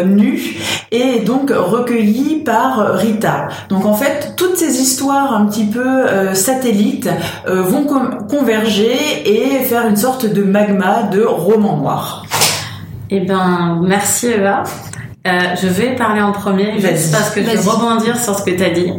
nue 0.07 0.57
et 0.90 1.20
donc 1.20 1.51
recueillie 1.51 2.37
par 2.44 2.94
Rita. 2.94 3.48
Donc 3.68 3.85
en 3.85 3.94
fait, 3.94 4.35
toutes 4.37 4.57
ces 4.57 4.81
histoires 4.81 5.35
un 5.35 5.46
petit 5.46 5.66
peu 5.66 5.87
euh, 5.87 6.35
satellites 6.35 7.11
euh, 7.46 7.62
vont 7.62 7.85
converger 8.29 8.96
et 9.24 9.62
faire 9.64 9.87
une 9.87 9.96
sorte 9.96 10.27
de 10.27 10.42
magma 10.42 11.05
de 11.05 11.22
roman 11.22 11.77
noir. 11.77 12.24
Eh 13.11 13.20
ben, 13.20 13.81
merci 13.83 14.29
Eva. 14.29 14.62
Euh, 15.27 15.40
je 15.61 15.66
vais 15.66 15.94
parler 15.96 16.22
en 16.22 16.33
premier, 16.33 16.79
juste 16.81 17.12
parce 17.12 17.31
que 17.31 17.42
je 17.42 17.51
vais 17.51 17.59
rebondir 17.59 18.16
sur 18.22 18.38
ce 18.38 18.44
que 18.44 18.51
tu 18.51 18.64
as 18.64 18.70
dit. 18.70 18.92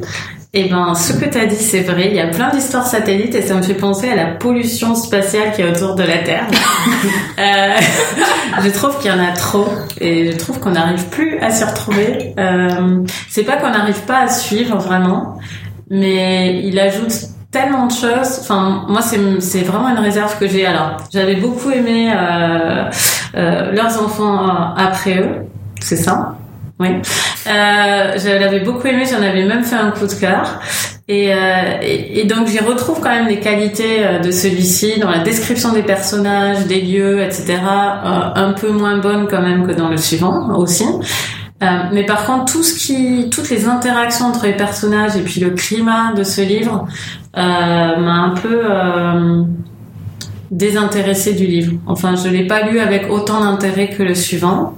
Eh 0.51 0.67
ben, 0.67 0.95
ce 0.95 1.13
que 1.13 1.29
tu 1.29 1.37
as 1.37 1.45
dit, 1.45 1.55
c'est 1.55 1.81
vrai. 1.81 2.07
Il 2.07 2.15
y 2.15 2.19
a 2.19 2.27
plein 2.27 2.49
d'histoires 2.49 2.87
satellites 2.87 3.35
et 3.35 3.43
ça 3.43 3.53
me 3.53 3.61
fait 3.61 3.75
penser 3.75 4.09
à 4.09 4.15
la 4.15 4.25
pollution 4.25 4.95
spatiale 4.95 5.51
qui 5.53 5.61
est 5.61 5.69
autour 5.69 5.93
de 5.93 6.01
la 6.01 6.17
Terre. 6.19 6.47
euh, 7.39 7.75
je 8.63 8.69
trouve 8.69 8.97
qu'il 8.97 9.11
y 9.11 9.13
en 9.13 9.23
a 9.23 9.31
trop 9.33 9.67
et 10.01 10.31
je 10.31 10.37
trouve 10.37 10.59
qu'on 10.59 10.71
n'arrive 10.71 11.05
plus 11.09 11.37
à 11.37 11.51
s'y 11.51 11.63
retrouver. 11.63 12.33
Euh, 12.39 13.03
c'est 13.29 13.43
pas 13.43 13.57
qu'on 13.57 13.69
n'arrive 13.69 14.01
pas 14.07 14.21
à 14.21 14.27
suivre 14.27 14.77
vraiment, 14.77 15.37
mais 15.91 16.61
il 16.63 16.79
ajoute 16.79 17.13
tellement 17.51 17.85
de 17.85 17.91
choses. 17.91 18.39
Enfin, 18.41 18.85
moi, 18.87 19.01
c'est 19.01 19.61
vraiment 19.61 19.89
une 19.89 19.99
réserve 19.99 20.37
que 20.39 20.47
j'ai. 20.47 20.65
Alors, 20.65 20.97
j'avais 21.13 21.35
beaucoup 21.35 21.69
aimé 21.69 22.11
euh, 22.11 22.89
euh, 23.35 23.71
leurs 23.71 24.03
enfants 24.03 24.73
après 24.75 25.19
eux, 25.19 25.45
c'est 25.79 25.95
ça. 25.95 26.38
Oui. 26.79 26.87
Euh, 26.87 28.13
je 28.17 28.39
l'avais 28.39 28.61
beaucoup 28.61 28.87
aimé, 28.87 29.03
j'en 29.09 29.21
avais 29.21 29.45
même 29.45 29.63
fait 29.63 29.75
un 29.75 29.91
coup 29.91 30.07
de 30.07 30.13
cœur. 30.13 30.59
Et, 31.09 31.33
euh, 31.33 32.25
donc 32.25 32.47
j'y 32.47 32.59
retrouve 32.59 32.99
quand 33.01 33.09
même 33.09 33.27
les 33.27 33.39
qualités 33.39 34.05
euh, 34.05 34.19
de 34.19 34.29
celui-ci 34.29 34.99
dans 34.99 35.09
la 35.09 35.19
description 35.19 35.73
des 35.73 35.81
personnages, 35.81 36.67
des 36.67 36.81
lieux, 36.81 37.21
etc. 37.23 37.57
Euh, 37.57 38.29
un 38.35 38.53
peu 38.53 38.71
moins 38.71 38.99
bonnes 38.99 39.27
quand 39.27 39.41
même 39.41 39.65
que 39.65 39.73
dans 39.73 39.89
le 39.89 39.97
suivant 39.97 40.55
aussi. 40.55 40.85
Euh, 41.63 41.65
mais 41.91 42.05
par 42.05 42.25
contre, 42.25 42.53
tout 42.53 42.61
ce 42.61 42.75
qui, 42.77 43.27
toutes 43.31 43.49
les 43.49 43.67
interactions 43.67 44.27
entre 44.27 44.45
les 44.45 44.53
personnages 44.53 45.17
et 45.17 45.21
puis 45.21 45.41
le 45.41 45.49
climat 45.49 46.13
de 46.13 46.23
ce 46.23 46.41
livre 46.41 46.87
m'a 47.35 48.13
un 48.13 48.29
peu 48.29 48.63
désintéressé 50.51 51.33
du 51.33 51.45
livre. 51.45 51.73
Enfin, 51.85 52.15
je 52.15 52.29
l'ai 52.29 52.45
pas 52.45 52.69
lu 52.69 52.79
avec 52.79 53.11
autant 53.11 53.41
d'intérêt 53.41 53.89
que 53.89 54.03
le 54.03 54.15
suivant. 54.15 54.75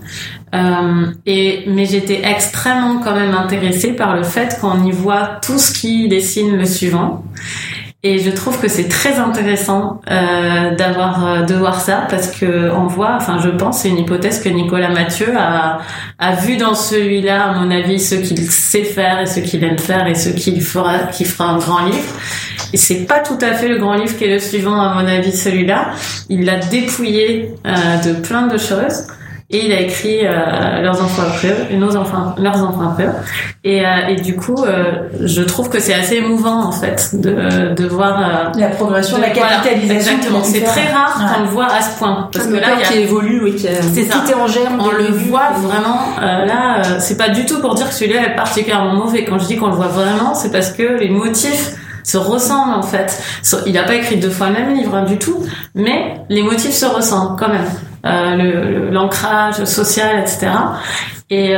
Euh, 0.54 1.06
et 1.26 1.64
mais 1.68 1.86
j'étais 1.86 2.22
extrêmement 2.24 3.00
quand 3.00 3.16
même 3.16 3.34
intéressée 3.34 3.94
par 3.94 4.16
le 4.16 4.24
fait 4.24 4.58
qu'on 4.60 4.84
y 4.84 4.92
voit 4.92 5.40
tout 5.42 5.58
ce 5.58 5.72
qui 5.72 6.08
dessine 6.08 6.58
le 6.58 6.66
suivant. 6.66 7.24
Et 8.04 8.18
je 8.18 8.32
trouve 8.32 8.60
que 8.60 8.68
c'est 8.68 8.88
très 8.88 9.20
intéressant 9.20 10.02
euh, 10.10 10.76
d'avoir 10.76 11.24
euh, 11.24 11.42
de 11.44 11.54
voir 11.54 11.80
ça 11.80 12.08
parce 12.10 12.30
que 12.32 12.72
on 12.72 12.88
voit, 12.88 13.14
enfin 13.16 13.40
je 13.40 13.50
pense, 13.50 13.82
c'est 13.82 13.90
une 13.90 14.00
hypothèse 14.00 14.42
que 14.42 14.50
Nicolas 14.50 14.90
Mathieu 14.90 15.28
a, 15.38 15.82
a 16.18 16.32
vu 16.34 16.58
dans 16.58 16.74
celui-là, 16.74 17.44
à 17.44 17.54
mon 17.54 17.70
avis, 17.70 18.00
ce 18.00 18.16
qu'il 18.16 18.40
sait 18.50 18.86
faire 18.86 19.20
et 19.20 19.28
ce 19.28 19.40
qu'il 19.40 19.64
aime 19.64 19.78
faire 19.78 20.08
et 20.08 20.16
ce 20.16 20.30
qu'il 20.30 20.62
fera, 20.62 20.98
qui 21.12 21.26
fera 21.26 21.52
un 21.52 21.60
grand 21.60 21.86
livre. 21.86 22.16
Et 22.74 22.78
c'est 22.78 23.06
pas 23.06 23.20
tout 23.20 23.38
à 23.40 23.54
fait 23.54 23.68
le 23.68 23.78
grand 23.78 23.94
livre 23.94 24.18
qui 24.18 24.24
est 24.24 24.34
le 24.34 24.40
suivant, 24.40 24.82
à 24.82 24.96
mon 24.96 25.08
avis, 25.08 25.32
celui-là. 25.32 25.92
Il 26.30 26.46
l'a 26.46 26.58
dépouillé 26.58 27.54
euh, 27.68 27.98
de 28.04 28.14
plein 28.14 28.48
de 28.48 28.58
choses 28.58 29.06
et 29.54 29.66
il 29.66 29.74
a 29.74 29.82
écrit 29.82 30.26
euh, 30.26 30.82
leurs 30.82 31.04
enfants 31.04 31.24
après 31.28 31.50
eux, 31.50 31.66
et 31.72 31.78
nos 31.78 31.96
enfants, 31.98 32.34
leurs 32.38 32.64
enfants 32.64 32.92
après 32.92 33.06
eux. 33.06 33.14
Et, 33.64 33.86
euh, 33.86 34.08
et 34.08 34.16
du 34.16 34.36
coup, 34.36 34.56
euh, 34.64 35.10
je 35.20 35.42
trouve 35.42 35.70
que 35.70 35.80
c'est 35.80 35.94
assez 35.94 36.16
émouvant 36.16 36.64
en 36.64 36.72
fait 36.72 37.10
de, 37.14 37.74
de 37.74 37.88
voir 37.88 38.52
la 38.58 38.70
progression, 38.70 39.18
la 39.20 39.30
capitalisation. 39.30 40.14
exactement, 40.14 40.44
c'est 40.44 40.62
très 40.62 40.92
rare 40.92 41.36
qu'on 41.36 41.42
le 41.42 41.50
voit 41.50 41.66
à 41.68 41.82
ce 41.82 41.98
point 41.98 42.30
parce 42.32 42.48
que 42.48 42.54
là, 42.54 42.68
il 42.76 42.80
y 42.80 42.84
a, 42.84 42.88
qui 42.88 42.98
évolue, 43.00 43.42
oui, 43.44 43.56
qui, 43.56 43.68
c'est 43.94 44.04
ça. 44.04 44.24
en 44.38 44.48
germe. 44.48 44.80
On 44.80 44.92
le 44.92 45.08
voit 45.08 45.52
vraiment. 45.58 46.00
là, 46.20 47.00
c'est 47.00 47.18
pas 47.18 47.30
du 47.30 47.46
tout 47.46 47.60
pour 47.60 47.76
dire 47.76 47.90
que 47.90 47.94
celui-là 47.94 48.28
est 48.28 48.36
particulièrement 48.36 48.94
mauvais. 48.94 49.26
Quand 49.26 49.38
je 49.38 49.48
dis 49.48 49.58
qu'on 49.58 49.68
le 49.68 49.76
voit 49.76 49.88
vraiment, 49.88 50.34
c'est 50.34 50.52
parce 50.52 50.72
que 50.72 50.84
les 50.84 51.10
motifs 51.10 51.76
se 52.04 52.18
ressemblent 52.18 52.74
en 52.74 52.84
fait. 52.84 53.22
Il 53.66 53.74
n'a 53.74 53.84
pas 53.84 53.96
écrit 53.96 54.18
deux 54.18 54.30
fois 54.30 54.48
le 54.48 54.54
même 54.54 54.74
livre 54.74 54.96
hein, 54.96 55.04
du 55.04 55.18
tout, 55.18 55.46
mais 55.76 56.16
les 56.30 56.42
motifs 56.42 56.74
se 56.74 56.86
ressemblent 56.86 57.38
quand 57.38 57.50
même. 57.50 57.68
Euh, 58.06 58.90
l'ancrage 58.92 59.64
social, 59.66 60.20
etc. 60.20 60.48
Et, 61.30 61.56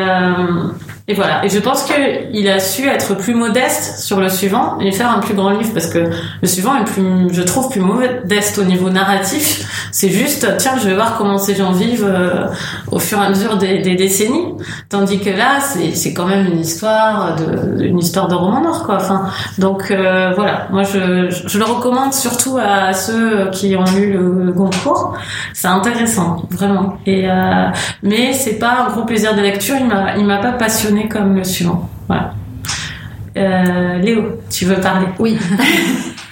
et 1.09 1.15
voilà. 1.15 1.43
Et 1.43 1.49
je 1.49 1.59
pense 1.59 1.83
qu'il 1.83 2.47
a 2.47 2.59
su 2.59 2.87
être 2.87 3.15
plus 3.15 3.33
modeste 3.33 3.99
sur 3.99 4.21
le 4.21 4.29
suivant 4.29 4.79
et 4.79 4.89
faire 4.93 5.11
un 5.11 5.19
plus 5.19 5.33
grand 5.33 5.49
livre 5.49 5.71
parce 5.73 5.87
que 5.87 5.99
le 6.41 6.47
suivant 6.47 6.77
est 6.77 6.85
plus, 6.85 7.33
je 7.33 7.41
trouve, 7.41 7.69
plus 7.69 7.81
modeste 7.81 8.57
au 8.57 8.63
niveau 8.63 8.89
narratif. 8.89 9.89
C'est 9.91 10.09
juste, 10.09 10.47
tiens, 10.57 10.77
je 10.81 10.87
vais 10.87 10.95
voir 10.95 11.17
comment 11.17 11.37
ces 11.37 11.55
gens 11.55 11.73
vivent 11.73 12.07
euh, 12.07 12.47
au 12.89 12.99
fur 12.99 13.21
et 13.21 13.25
à 13.25 13.29
mesure 13.29 13.57
des, 13.57 13.81
décennies. 13.95 14.53
Tandis 14.87 15.19
que 15.19 15.29
là, 15.29 15.59
c'est 15.59 16.13
quand 16.13 16.25
même 16.25 16.47
une 16.47 16.61
histoire 16.61 17.35
de, 17.35 17.83
une 17.83 17.99
histoire 17.99 18.29
de 18.29 18.35
roman 18.35 18.61
noir, 18.61 18.83
quoi. 18.83 18.95
Enfin, 18.95 19.25
donc 19.57 19.91
euh, 19.91 20.31
voilà. 20.37 20.67
Moi, 20.71 20.83
je, 20.83 21.29
je, 21.29 21.57
le 21.57 21.65
recommande 21.65 22.13
surtout 22.13 22.57
à 22.57 22.93
ceux 22.93 23.49
qui 23.51 23.75
ont 23.75 23.83
lu 23.83 24.13
le, 24.13 24.45
le 24.45 24.53
concours. 24.53 25.13
C'est 25.53 25.67
intéressant, 25.67 26.43
vraiment. 26.49 26.97
Et 27.05 27.29
euh, 27.29 27.67
mais 28.03 28.31
c'est 28.31 28.57
pas 28.57 28.85
un 28.85 28.91
gros 28.91 29.03
plaisir 29.03 29.35
de 29.35 29.41
lecture. 29.41 29.75
Il 29.77 29.87
m'a, 29.87 30.15
il 30.15 30.25
m'a 30.25 30.37
pas 30.37 30.53
passionné 30.53 30.92
comme 31.09 31.35
le 31.35 31.43
suivant. 31.43 31.89
Voilà. 32.07 32.33
Euh, 33.35 33.97
Léo, 33.99 34.39
tu 34.49 34.65
veux 34.65 34.75
parler? 34.75 35.07
Oui. 35.19 35.37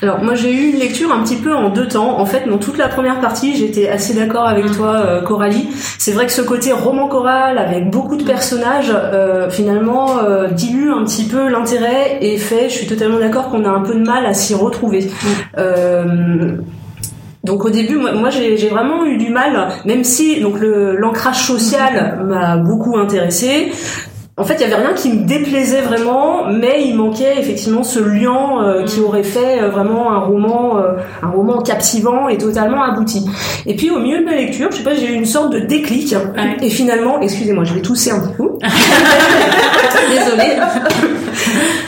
Alors 0.03 0.23
moi 0.23 0.33
j'ai 0.33 0.51
eu 0.51 0.71
une 0.71 0.79
lecture 0.79 1.13
un 1.13 1.21
petit 1.21 1.35
peu 1.35 1.53
en 1.53 1.69
deux 1.69 1.87
temps. 1.87 2.19
En 2.19 2.25
fait, 2.25 2.49
dans 2.49 2.57
toute 2.57 2.77
la 2.77 2.87
première 2.87 3.19
partie, 3.19 3.55
j'étais 3.55 3.87
assez 3.87 4.15
d'accord 4.15 4.47
avec 4.47 4.65
mm. 4.65 4.75
toi, 4.75 4.95
euh, 4.95 5.21
Coralie. 5.21 5.67
C'est 5.99 6.11
vrai 6.11 6.25
que 6.25 6.31
ce 6.31 6.41
côté 6.41 6.71
roman 6.71 7.07
choral 7.07 7.59
avec 7.59 7.89
beaucoup 7.91 8.15
de 8.15 8.23
personnages, 8.23 8.91
euh, 8.91 9.49
finalement, 9.51 10.17
euh, 10.23 10.47
dilue 10.47 10.91
un 10.91 11.03
petit 11.03 11.25
peu 11.25 11.49
l'intérêt 11.49 12.17
et 12.21 12.37
fait. 12.37 12.69
Je 12.69 12.73
suis 12.73 12.87
totalement 12.87 13.19
d'accord 13.19 13.49
qu'on 13.49 13.63
a 13.63 13.69
un 13.69 13.81
peu 13.81 13.93
de 13.93 14.03
mal 14.03 14.25
à 14.25 14.33
s'y 14.33 14.55
retrouver. 14.55 15.07
Mm. 15.57 16.63
Donc 17.43 17.65
au 17.65 17.71
début, 17.71 17.97
moi, 17.97 18.13
moi 18.13 18.29
j'ai 18.29 18.69
vraiment 18.69 19.03
eu 19.05 19.17
du 19.17 19.29
mal, 19.29 19.69
même 19.85 20.03
si 20.03 20.41
donc 20.41 20.55
l'ancrage 20.61 21.43
social 21.43 22.19
mm. 22.19 22.27
m'a 22.27 22.57
beaucoup 22.57 22.97
intéressé 22.97 23.71
en 24.37 24.45
fait, 24.45 24.55
il 24.55 24.61
y 24.61 24.63
avait 24.63 24.81
rien 24.81 24.93
qui 24.93 25.11
me 25.11 25.25
déplaisait 25.25 25.81
vraiment, 25.81 26.47
mais 26.47 26.83
il 26.85 26.95
manquait 26.95 27.37
effectivement 27.37 27.83
ce 27.83 27.99
lien 27.99 28.63
euh, 28.63 28.85
qui 28.85 29.01
mm. 29.01 29.03
aurait 29.03 29.23
fait 29.23 29.61
euh, 29.61 29.69
vraiment 29.69 30.13
un 30.13 30.19
roman, 30.19 30.77
euh, 30.77 30.93
un 31.21 31.29
roman 31.29 31.61
captivant 31.61 32.29
et 32.29 32.37
totalement 32.37 32.81
abouti. 32.81 33.25
Et 33.65 33.75
puis 33.75 33.91
au 33.91 33.99
milieu 33.99 34.19
de 34.19 34.25
ma 34.25 34.35
lecture, 34.35 34.69
je 34.71 34.77
sais 34.77 34.83
pas, 34.83 34.95
j'ai 34.95 35.11
eu 35.11 35.13
une 35.13 35.25
sorte 35.25 35.51
de 35.51 35.59
déclic. 35.59 36.15
Et 36.61 36.69
finalement, 36.69 37.19
excusez-moi, 37.19 37.65
je 37.65 37.73
vais 37.73 37.81
tousser 37.81 38.11
un 38.11 38.19
peu. 38.19 38.51
Désolée. 40.09 40.57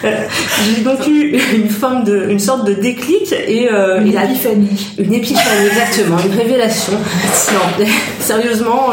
J'ai 0.04 0.82
donc 0.82 1.08
eu 1.08 1.38
une 1.56 1.69
forme 1.69 2.04
de, 2.04 2.28
une 2.30 2.39
sorte 2.39 2.65
de 2.65 2.73
déclic 2.73 3.34
et 3.34 3.69
une 3.69 4.08
épiphanie. 4.08 4.93
Une 4.97 5.13
épiphanie, 5.13 5.67
exactement, 5.67 6.17
une 6.26 6.38
révélation. 6.38 6.93
Non, 6.93 7.86
sérieusement. 8.19 8.89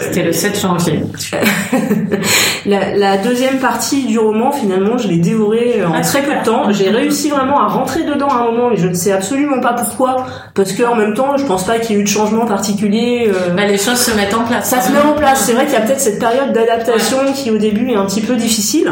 C'était 0.00 0.22
le 0.22 0.32
7 0.32 0.60
janvier. 0.60 1.00
la, 2.66 2.96
la 2.96 3.16
deuxième 3.18 3.58
partie 3.58 4.04
du 4.04 4.18
roman, 4.18 4.52
finalement, 4.52 4.98
je 4.98 5.08
l'ai 5.08 5.18
dévoré 5.18 5.84
en 5.84 5.92
ah, 5.94 6.00
très 6.00 6.22
peu 6.22 6.34
de 6.34 6.44
temps. 6.44 6.70
J'ai 6.70 6.90
réussi 6.90 7.30
vraiment 7.30 7.60
à 7.60 7.68
rentrer 7.68 8.04
dedans 8.04 8.28
à 8.28 8.36
un 8.36 8.50
moment 8.50 8.72
et 8.72 8.76
je 8.76 8.86
ne 8.86 8.94
sais 8.94 9.12
absolument 9.12 9.60
pas 9.60 9.72
pourquoi. 9.72 10.26
Parce 10.54 10.72
que 10.72 10.82
en 10.82 10.94
même 10.94 11.14
temps, 11.14 11.36
je 11.36 11.44
pense 11.44 11.64
pas 11.64 11.78
qu'il 11.78 11.96
y 11.96 11.98
ait 11.98 12.02
eu 12.02 12.04
de 12.04 12.08
changement 12.08 12.46
particulier. 12.46 13.28
Euh. 13.28 13.54
Bah, 13.54 13.66
les 13.66 13.78
choses 13.78 13.98
se 13.98 14.14
mettent 14.16 14.34
en 14.34 14.44
place. 14.44 14.68
Ça 14.68 14.80
se 14.80 14.92
met 14.92 15.00
en 15.00 15.12
place. 15.12 15.44
C'est 15.44 15.52
vrai 15.52 15.64
qu'il 15.64 15.74
y 15.74 15.78
a 15.78 15.82
peut-être 15.82 16.00
cette 16.00 16.18
période 16.18 16.52
d'adaptation 16.52 17.18
qui 17.34 17.50
au 17.50 17.58
début 17.58 17.90
est 17.90 17.96
un 17.96 18.06
petit 18.06 18.22
peu 18.22 18.36
difficile. 18.36 18.90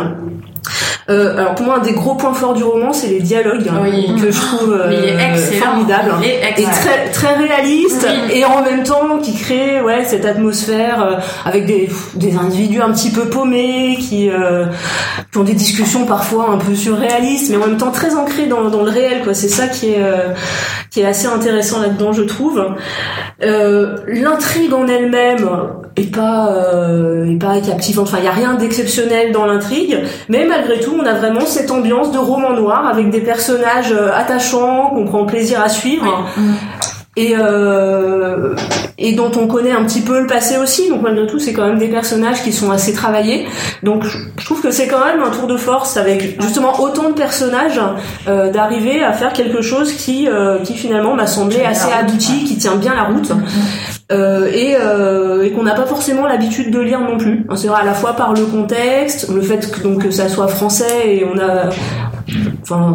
Euh, 1.11 1.37
alors 1.37 1.57
pour 1.57 1.67
moi, 1.67 1.79
un 1.79 1.83
des 1.83 1.93
gros 1.93 2.15
points 2.15 2.33
forts 2.33 2.55
du 2.55 2.63
roman, 2.63 2.93
c'est 2.93 3.09
les 3.09 3.21
dialogues 3.21 3.67
hein, 3.69 3.81
Oui. 3.83 4.15
que 4.21 4.31
je 4.31 4.41
trouve 4.41 4.73
euh, 4.73 4.91
est 4.91 6.61
et 6.61 6.65
très 6.65 7.11
très 7.11 7.35
réaliste 7.35 8.07
Oui. 8.09 8.39
et 8.39 8.45
en 8.45 8.63
même 8.63 8.85
temps 8.85 9.19
qui 9.21 9.35
crée 9.35 9.81
ouais 9.81 10.05
cette 10.05 10.25
atmosphère 10.25 11.03
euh, 11.03 11.15
avec 11.45 11.67
des 11.67 11.89
des 12.15 12.37
individus 12.37 12.81
un 12.81 12.93
petit 12.93 13.11
peu 13.11 13.25
paumés 13.25 13.97
qui 13.99 14.31
euh, 14.31 14.67
qui 15.33 15.39
ont 15.39 15.43
des 15.45 15.55
discussions 15.55 16.05
parfois 16.07 16.51
un 16.51 16.59
peu 16.59 16.75
surréalistes 16.77 17.51
mais 17.51 17.57
en 17.57 17.67
même 17.67 17.79
temps 17.79 17.91
très 17.91 18.15
ancrées 18.15 18.47
dans 18.47 18.71
dans 18.71 18.85
le 18.85 18.91
réel 18.91 19.23
quoi. 19.25 19.35
C'est 19.35 19.49
ça 19.49 19.67
qui 19.67 19.91
est 19.91 20.03
qui 20.91 21.01
est 21.01 21.07
assez 21.07 21.27
intéressant 21.27 21.81
là-dedans, 21.81 22.13
je 22.13 22.23
trouve. 22.23 22.63
L'intrigue 23.41 24.73
en 24.75 24.87
elle-même 24.87 25.49
est 25.97 26.15
pas 26.15 26.55
est 27.27 27.39
pas 27.39 27.61
captivante. 27.61 28.09
Enfin, 28.09 28.19
il 28.21 28.25
y 28.25 28.29
a 28.29 28.33
rien 28.33 28.55
d'exceptionnel 28.55 29.33
dans 29.33 29.47
l'intrigue, 29.47 29.99
mais 30.29 30.45
malgré 30.53 30.81
tout, 30.81 30.95
on 30.99 31.05
a 31.07 31.15
vraiment 31.15 31.47
cette 31.47 31.71
ambiance 31.71 32.13
de 32.13 32.19
roman 32.19 32.53
noir 32.53 32.87
avec 32.87 33.11
des 33.11 33.21
personnages 33.21 33.93
euh, 33.93 34.11
attachants 34.15 34.91
qu'on 34.91 35.05
prend 35.05 35.25
plaisir 35.25 35.61
à 35.61 35.69
suivre. 35.69 36.27
Et, 37.15 37.35
euh, 37.39 38.55
et 38.97 39.13
dont 39.13 39.31
on 39.39 39.47
connaît 39.47 39.73
un 39.73 39.85
petit 39.85 40.01
peu 40.01 40.19
le 40.19 40.27
passé 40.27 40.57
aussi, 40.57 40.89
donc 40.89 41.03
malgré 41.03 41.27
tout 41.27 41.39
c'est 41.39 41.53
quand 41.53 41.67
même 41.67 41.79
des 41.79 41.89
personnages 41.89 42.43
qui 42.43 42.53
sont 42.53 42.71
assez 42.71 42.95
travaillés. 42.95 43.45
Donc 43.83 44.03
je- 44.05 44.17
trouve 44.43 44.63
que 44.63 44.71
c'est 44.71 44.87
quand 44.89 45.05
même 45.05 45.23
un 45.23 45.29
tour 45.29 45.47
de 45.47 45.59
force 45.59 45.99
avec 45.99 46.41
justement 46.41 46.81
autant 46.81 47.11
de 47.11 47.15
personnages 47.15 47.79
euh, 48.29 48.51
d'arriver 48.51 49.03
à 49.05 49.13
faire 49.13 49.35
quelque 49.35 49.61
chose 49.61 49.93
qui 49.93 50.27
euh, 50.27 50.59
qui 50.61 50.75
finalement 50.75 51.15
m'a 51.15 51.27
semblé 51.27 51.63
assez 51.63 51.93
abouti, 51.93 52.45
qui 52.45 52.57
tient 52.57 52.77
bien 52.77 52.95
la 52.95 53.05
route. 53.05 53.31
Euh, 54.11 54.51
et, 54.53 54.75
euh, 54.79 55.43
et 55.45 55.53
qu'on 55.53 55.63
n'a 55.63 55.75
pas 55.75 55.87
forcément 55.87 56.27
l'habitude 56.27 56.71
de 56.71 56.81
lire 56.81 57.01
non 57.01 57.17
plus. 57.19 57.45
Hein, 57.49 57.57
C'est 57.57 57.69
vrai 57.69 57.81
à 57.83 57.85
la 57.85 57.95
fois 57.95 58.15
par 58.15 58.33
le 58.35 58.45
contexte, 58.45 59.29
le 59.31 59.41
fait 59.43 59.71
que 59.71 59.81
donc 59.81 60.03
que 60.05 60.11
ça 60.11 60.29
soit 60.31 60.49
français 60.49 61.07
et 61.17 61.25
on 61.25 61.39
a, 61.39 61.71
enfin, 62.63 62.95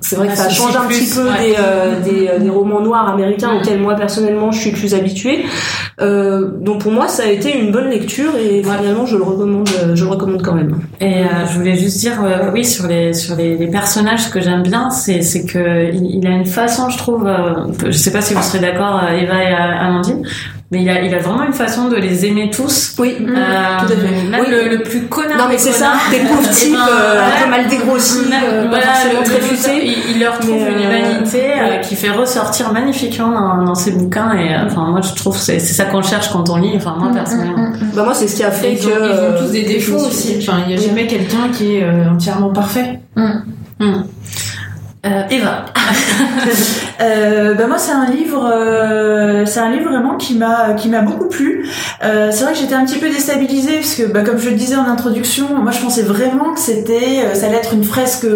c'est 0.00 0.16
vrai 0.16 0.28
que 0.28 0.36
ça 0.36 0.48
change 0.48 0.76
un 0.76 0.86
petit 0.86 1.08
peu 1.14 1.28
ouais. 1.28 1.50
des, 1.50 1.56
euh, 1.58 2.00
des, 2.00 2.28
euh, 2.28 2.38
des 2.38 2.50
romans 2.50 2.80
noirs 2.80 3.08
américains 3.08 3.52
Mm. 3.54 3.56
auxquels 3.58 3.80
moi 3.80 3.94
personnellement 3.94 4.50
je 4.52 4.60
suis 4.60 4.70
plus 4.72 4.94
habituée. 4.94 5.44
Euh, 6.00 6.48
donc 6.60 6.80
pour 6.80 6.92
moi 6.92 7.08
ça 7.08 7.24
a 7.24 7.26
été 7.26 7.58
une 7.58 7.70
bonne 7.72 7.88
lecture 7.90 8.34
et 8.36 8.62
finalement 8.62 9.04
je 9.06 9.16
le 9.16 9.22
recommande, 9.22 9.68
euh, 9.82 9.94
je 9.94 10.04
le 10.04 10.10
recommande 10.10 10.42
quand 10.42 10.54
même. 10.54 10.78
Et 11.00 11.24
euh, 11.24 11.26
je 11.50 11.58
voulais 11.58 11.76
juste 11.76 11.98
dire, 12.00 12.22
euh, 12.24 12.50
oui, 12.52 12.64
sur 12.64 12.86
les 12.86 13.12
sur 13.12 13.36
les, 13.36 13.56
les 13.56 13.66
personnages, 13.68 14.24
ce 14.24 14.30
que 14.30 14.40
j'aime 14.40 14.62
bien, 14.62 14.90
c'est 14.90 15.22
c'est 15.22 15.44
que 15.44 15.92
il, 15.92 16.16
il 16.16 16.26
a 16.26 16.30
une 16.30 16.46
façon, 16.46 16.88
je 16.88 16.98
trouve, 16.98 17.26
euh, 17.26 17.66
je 17.86 17.90
sais 17.92 18.12
pas 18.12 18.22
si 18.22 18.34
vous 18.34 18.42
serez 18.42 18.60
d'accord, 18.60 19.00
Eva 19.10 19.42
et 19.42 19.54
Amandine, 19.54 20.22
mais 20.72 20.82
il 20.82 20.88
a 20.88 21.00
il 21.02 21.12
a 21.14 21.18
vraiment 21.18 21.42
une 21.44 21.52
façon 21.52 21.88
de 21.88 21.96
les 21.96 22.26
aimer 22.26 22.50
tous. 22.50 22.94
Oui. 22.98 23.16
Euh, 23.20 23.24
tout 23.80 23.92
à 23.92 23.96
fait. 23.96 24.28
Même 24.28 24.40
Oui. 24.40 24.46
le, 24.50 24.76
le 24.76 24.82
plus 24.82 25.02
connard. 25.08 25.36
Non 25.38 25.44
mais 25.48 25.56
des 25.56 25.58
c'est 25.62 25.72
ça, 25.72 25.92
des 26.10 26.18
pauvres 26.20 26.40
Eh 26.48 26.54
types 26.54 26.72
ben, 26.72 26.78
euh, 26.88 27.20
un 27.22 27.26
ouais. 27.28 27.44
peu 27.44 27.50
mal 27.50 27.66
dégrossis, 27.68 28.18
euh, 28.32 28.62
pas 28.64 28.68
voilà, 28.68 28.86
forcément 28.86 29.20
le- 29.20 29.24
très 29.26 29.40
futés. 29.40 29.86
il, 29.86 30.14
il 30.16 30.20
leur 30.20 30.38
trouve 30.38 30.54
Mais, 30.54 30.70
une 30.72 30.78
euh, 30.78 30.84
humanité 31.10 31.42
euh, 31.42 31.68
ouais. 31.70 31.80
qui 31.82 31.96
fait 31.96 32.10
ressortir 32.10 32.72
magnifiquement 32.72 33.30
dans, 33.32 33.64
dans 33.64 33.74
ses 33.74 33.92
bouquins 33.92 34.32
et 34.38 34.54
enfin 34.64 34.86
moi 34.90 35.00
je 35.00 35.12
trouve 35.14 35.34
que 35.36 35.42
c'est 35.42 35.58
c'est 35.58 35.74
ça 35.74 35.86
qu'on 35.86 36.02
cherche 36.02 36.30
quand 36.30 36.48
on 36.50 36.56
lit 36.56 36.72
enfin 36.76 36.94
moi 36.98 37.10
personnellement 37.12 37.70
Bah 37.94 38.04
moi 38.04 38.14
c'est 38.14 38.28
ce 38.28 38.36
qui 38.36 38.44
a 38.44 38.50
fait 38.52 38.74
Ils 38.74 38.78
que 38.78 38.86
ont, 38.86 39.06
ils 39.06 39.42
ont 39.42 39.44
tous 39.46 39.52
des 39.52 39.62
défauts 39.64 39.96
aussi. 40.06 40.36
Enfin, 40.40 40.58
il 40.68 40.74
n'y 40.76 40.80
a 40.82 40.86
jamais 40.86 41.06
quelqu'un 41.06 41.48
qui 41.52 41.76
est 41.76 41.82
euh, 41.84 42.10
entièrement 42.14 42.50
parfait. 42.52 43.00
Euh, 45.06 45.22
Eva 45.30 45.64
Euh, 47.02 47.54
bah 47.54 47.66
moi 47.66 47.78
c'est 47.78 47.92
un 47.92 48.10
livre 48.10 48.46
euh, 48.52 49.46
c'est 49.46 49.60
un 49.60 49.70
livre 49.70 49.88
vraiment 49.88 50.16
qui 50.18 50.34
m'a 50.34 50.74
qui 50.74 50.90
m'a 50.90 51.00
beaucoup 51.00 51.28
plu 51.28 51.66
euh, 52.04 52.28
c'est 52.30 52.44
vrai 52.44 52.52
que 52.52 52.58
j'étais 52.58 52.74
un 52.74 52.84
petit 52.84 52.98
peu 52.98 53.08
déstabilisée 53.08 53.76
parce 53.76 53.94
que 53.94 54.02
bah, 54.02 54.20
comme 54.20 54.36
je 54.38 54.50
le 54.50 54.54
disais 54.54 54.76
en 54.76 54.84
introduction 54.84 55.46
moi 55.62 55.72
je 55.72 55.80
pensais 55.80 56.02
vraiment 56.02 56.52
que 56.52 56.60
c'était 56.60 57.22
euh, 57.24 57.34
ça 57.34 57.46
allait 57.46 57.56
être 57.56 57.72
une 57.72 57.84
fresque 57.84 58.26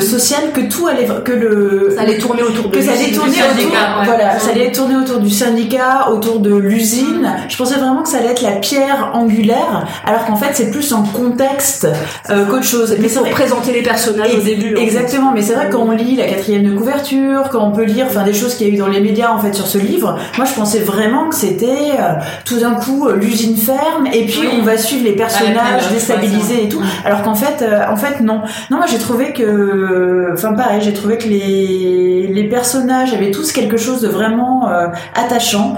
sociale 0.00 0.50
que 0.52 0.62
tout 0.62 0.88
allait 0.88 1.06
que 1.24 1.30
le 1.32 1.92
Ça 1.94 2.02
allait 2.02 2.18
tourner 2.18 2.42
autour 2.42 2.68
de 2.68 2.76
que 2.78 2.82
ça 2.82 2.92
allait 2.92 3.12
tourner 3.12 3.30
autour, 3.30 3.50
syndicat, 3.56 3.78
ouais. 4.00 4.06
voilà, 4.06 4.38
ça 4.40 4.50
allait 4.50 4.72
tourner 4.72 4.96
autour 4.96 5.20
du 5.20 5.30
syndicat, 5.30 6.08
autour 6.10 6.40
de 6.40 6.54
l'usine. 6.54 7.32
Je 7.48 7.56
pensais 7.56 7.76
vraiment 7.76 8.02
que 8.02 8.08
ça 8.08 8.18
allait 8.18 8.30
être 8.32 8.42
la 8.42 8.52
pierre 8.56 9.10
angulaire, 9.14 9.86
alors 10.04 10.24
qu'en 10.26 10.36
fait 10.36 10.50
c'est 10.54 10.70
plus 10.72 10.92
en 10.92 11.04
contexte 11.04 11.86
qu'autre 12.26 12.64
chose. 12.64 12.96
Mais 12.98 13.08
c'est 13.08 13.14
pour 13.18 13.22
vrai- 13.26 13.30
présenter 13.30 13.72
les 13.72 13.82
personnages 13.82 14.34
au 14.34 14.40
début. 14.40 14.74
en 14.74 14.78
fait. 14.78 14.82
Exactement, 14.84 15.30
mais 15.32 15.42
c'est 15.42 15.52
vrai 15.54 15.68
que 15.68 15.72
quand 15.74 15.83
on 15.86 15.90
lit 15.92 16.16
la 16.16 16.26
quatrième 16.26 16.62
de 16.64 16.76
couverture, 16.76 17.48
quand 17.50 17.64
on 17.66 17.72
peut 17.72 17.84
lire, 17.84 18.06
enfin 18.08 18.22
des 18.24 18.32
choses 18.34 18.54
qu'il 18.54 18.68
y 18.68 18.70
a 18.70 18.74
eu 18.74 18.76
dans 18.78 18.88
les 18.88 19.00
médias 19.00 19.30
en 19.32 19.38
fait 19.38 19.52
sur 19.54 19.66
ce 19.66 19.78
livre, 19.78 20.18
moi 20.36 20.46
je 20.46 20.54
pensais 20.54 20.80
vraiment 20.80 21.28
que 21.28 21.34
c'était 21.34 21.92
euh, 21.98 22.14
tout 22.44 22.58
d'un 22.58 22.74
coup 22.74 23.06
euh, 23.08 23.16
l'usine 23.16 23.56
ferme 23.56 24.06
et 24.12 24.24
puis 24.26 24.40
Oui. 24.40 24.48
on 24.60 24.62
va 24.62 24.76
suivre 24.78 25.04
les 25.04 25.12
personnages 25.16 25.88
déstabilisés 25.92 26.64
et 26.64 26.68
tout, 26.68 26.82
alors 27.04 27.22
qu'en 27.22 27.34
fait, 27.34 27.62
euh, 27.62 27.80
en 27.90 27.96
fait 27.96 28.20
non, 28.20 28.40
non 28.70 28.76
moi 28.78 28.86
j'ai 28.90 28.98
trouvé 28.98 29.32
que, 29.32 30.30
enfin 30.32 30.52
pareil, 30.54 30.80
j'ai 30.82 30.92
trouvé 30.92 31.18
que 31.18 31.28
les 31.28 32.30
les 32.34 32.44
personnages 32.44 33.12
avaient 33.12 33.30
tous 33.30 33.52
quelque 33.52 33.76
chose 33.76 34.00
de 34.00 34.08
vraiment 34.08 34.68
euh, 34.68 34.86
attachant, 35.14 35.76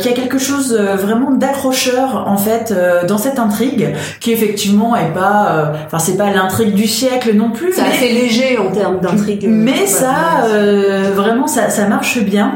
qu'il 0.00 0.10
y 0.10 0.14
a 0.14 0.16
quelque 0.16 0.38
chose 0.38 0.74
vraiment 0.74 1.30
d'accrocheur 1.30 2.24
en 2.26 2.36
fait 2.36 2.74
dans 3.08 3.18
cette 3.18 3.38
intrigue, 3.38 3.94
qui 4.20 4.32
effectivement 4.32 4.94
est 4.96 5.12
pas, 5.14 5.72
enfin 5.86 5.98
c'est 5.98 6.16
pas 6.16 6.30
l'intrigue 6.30 6.74
du 6.74 6.86
siècle 6.86 7.34
non 7.34 7.50
plus, 7.50 7.72
C'est 7.72 7.82
mais- 7.82 7.88
assez 7.88 8.12
léger 8.12 8.58
en 8.58 8.70
termes 8.72 9.00
d'intrigue. 9.00 9.35
Euh, 9.44 9.48
mais 9.48 9.86
ça, 9.86 10.44
euh, 10.48 11.10
vraiment, 11.14 11.46
ça, 11.46 11.70
ça 11.70 11.86
marche 11.88 12.18
bien. 12.18 12.52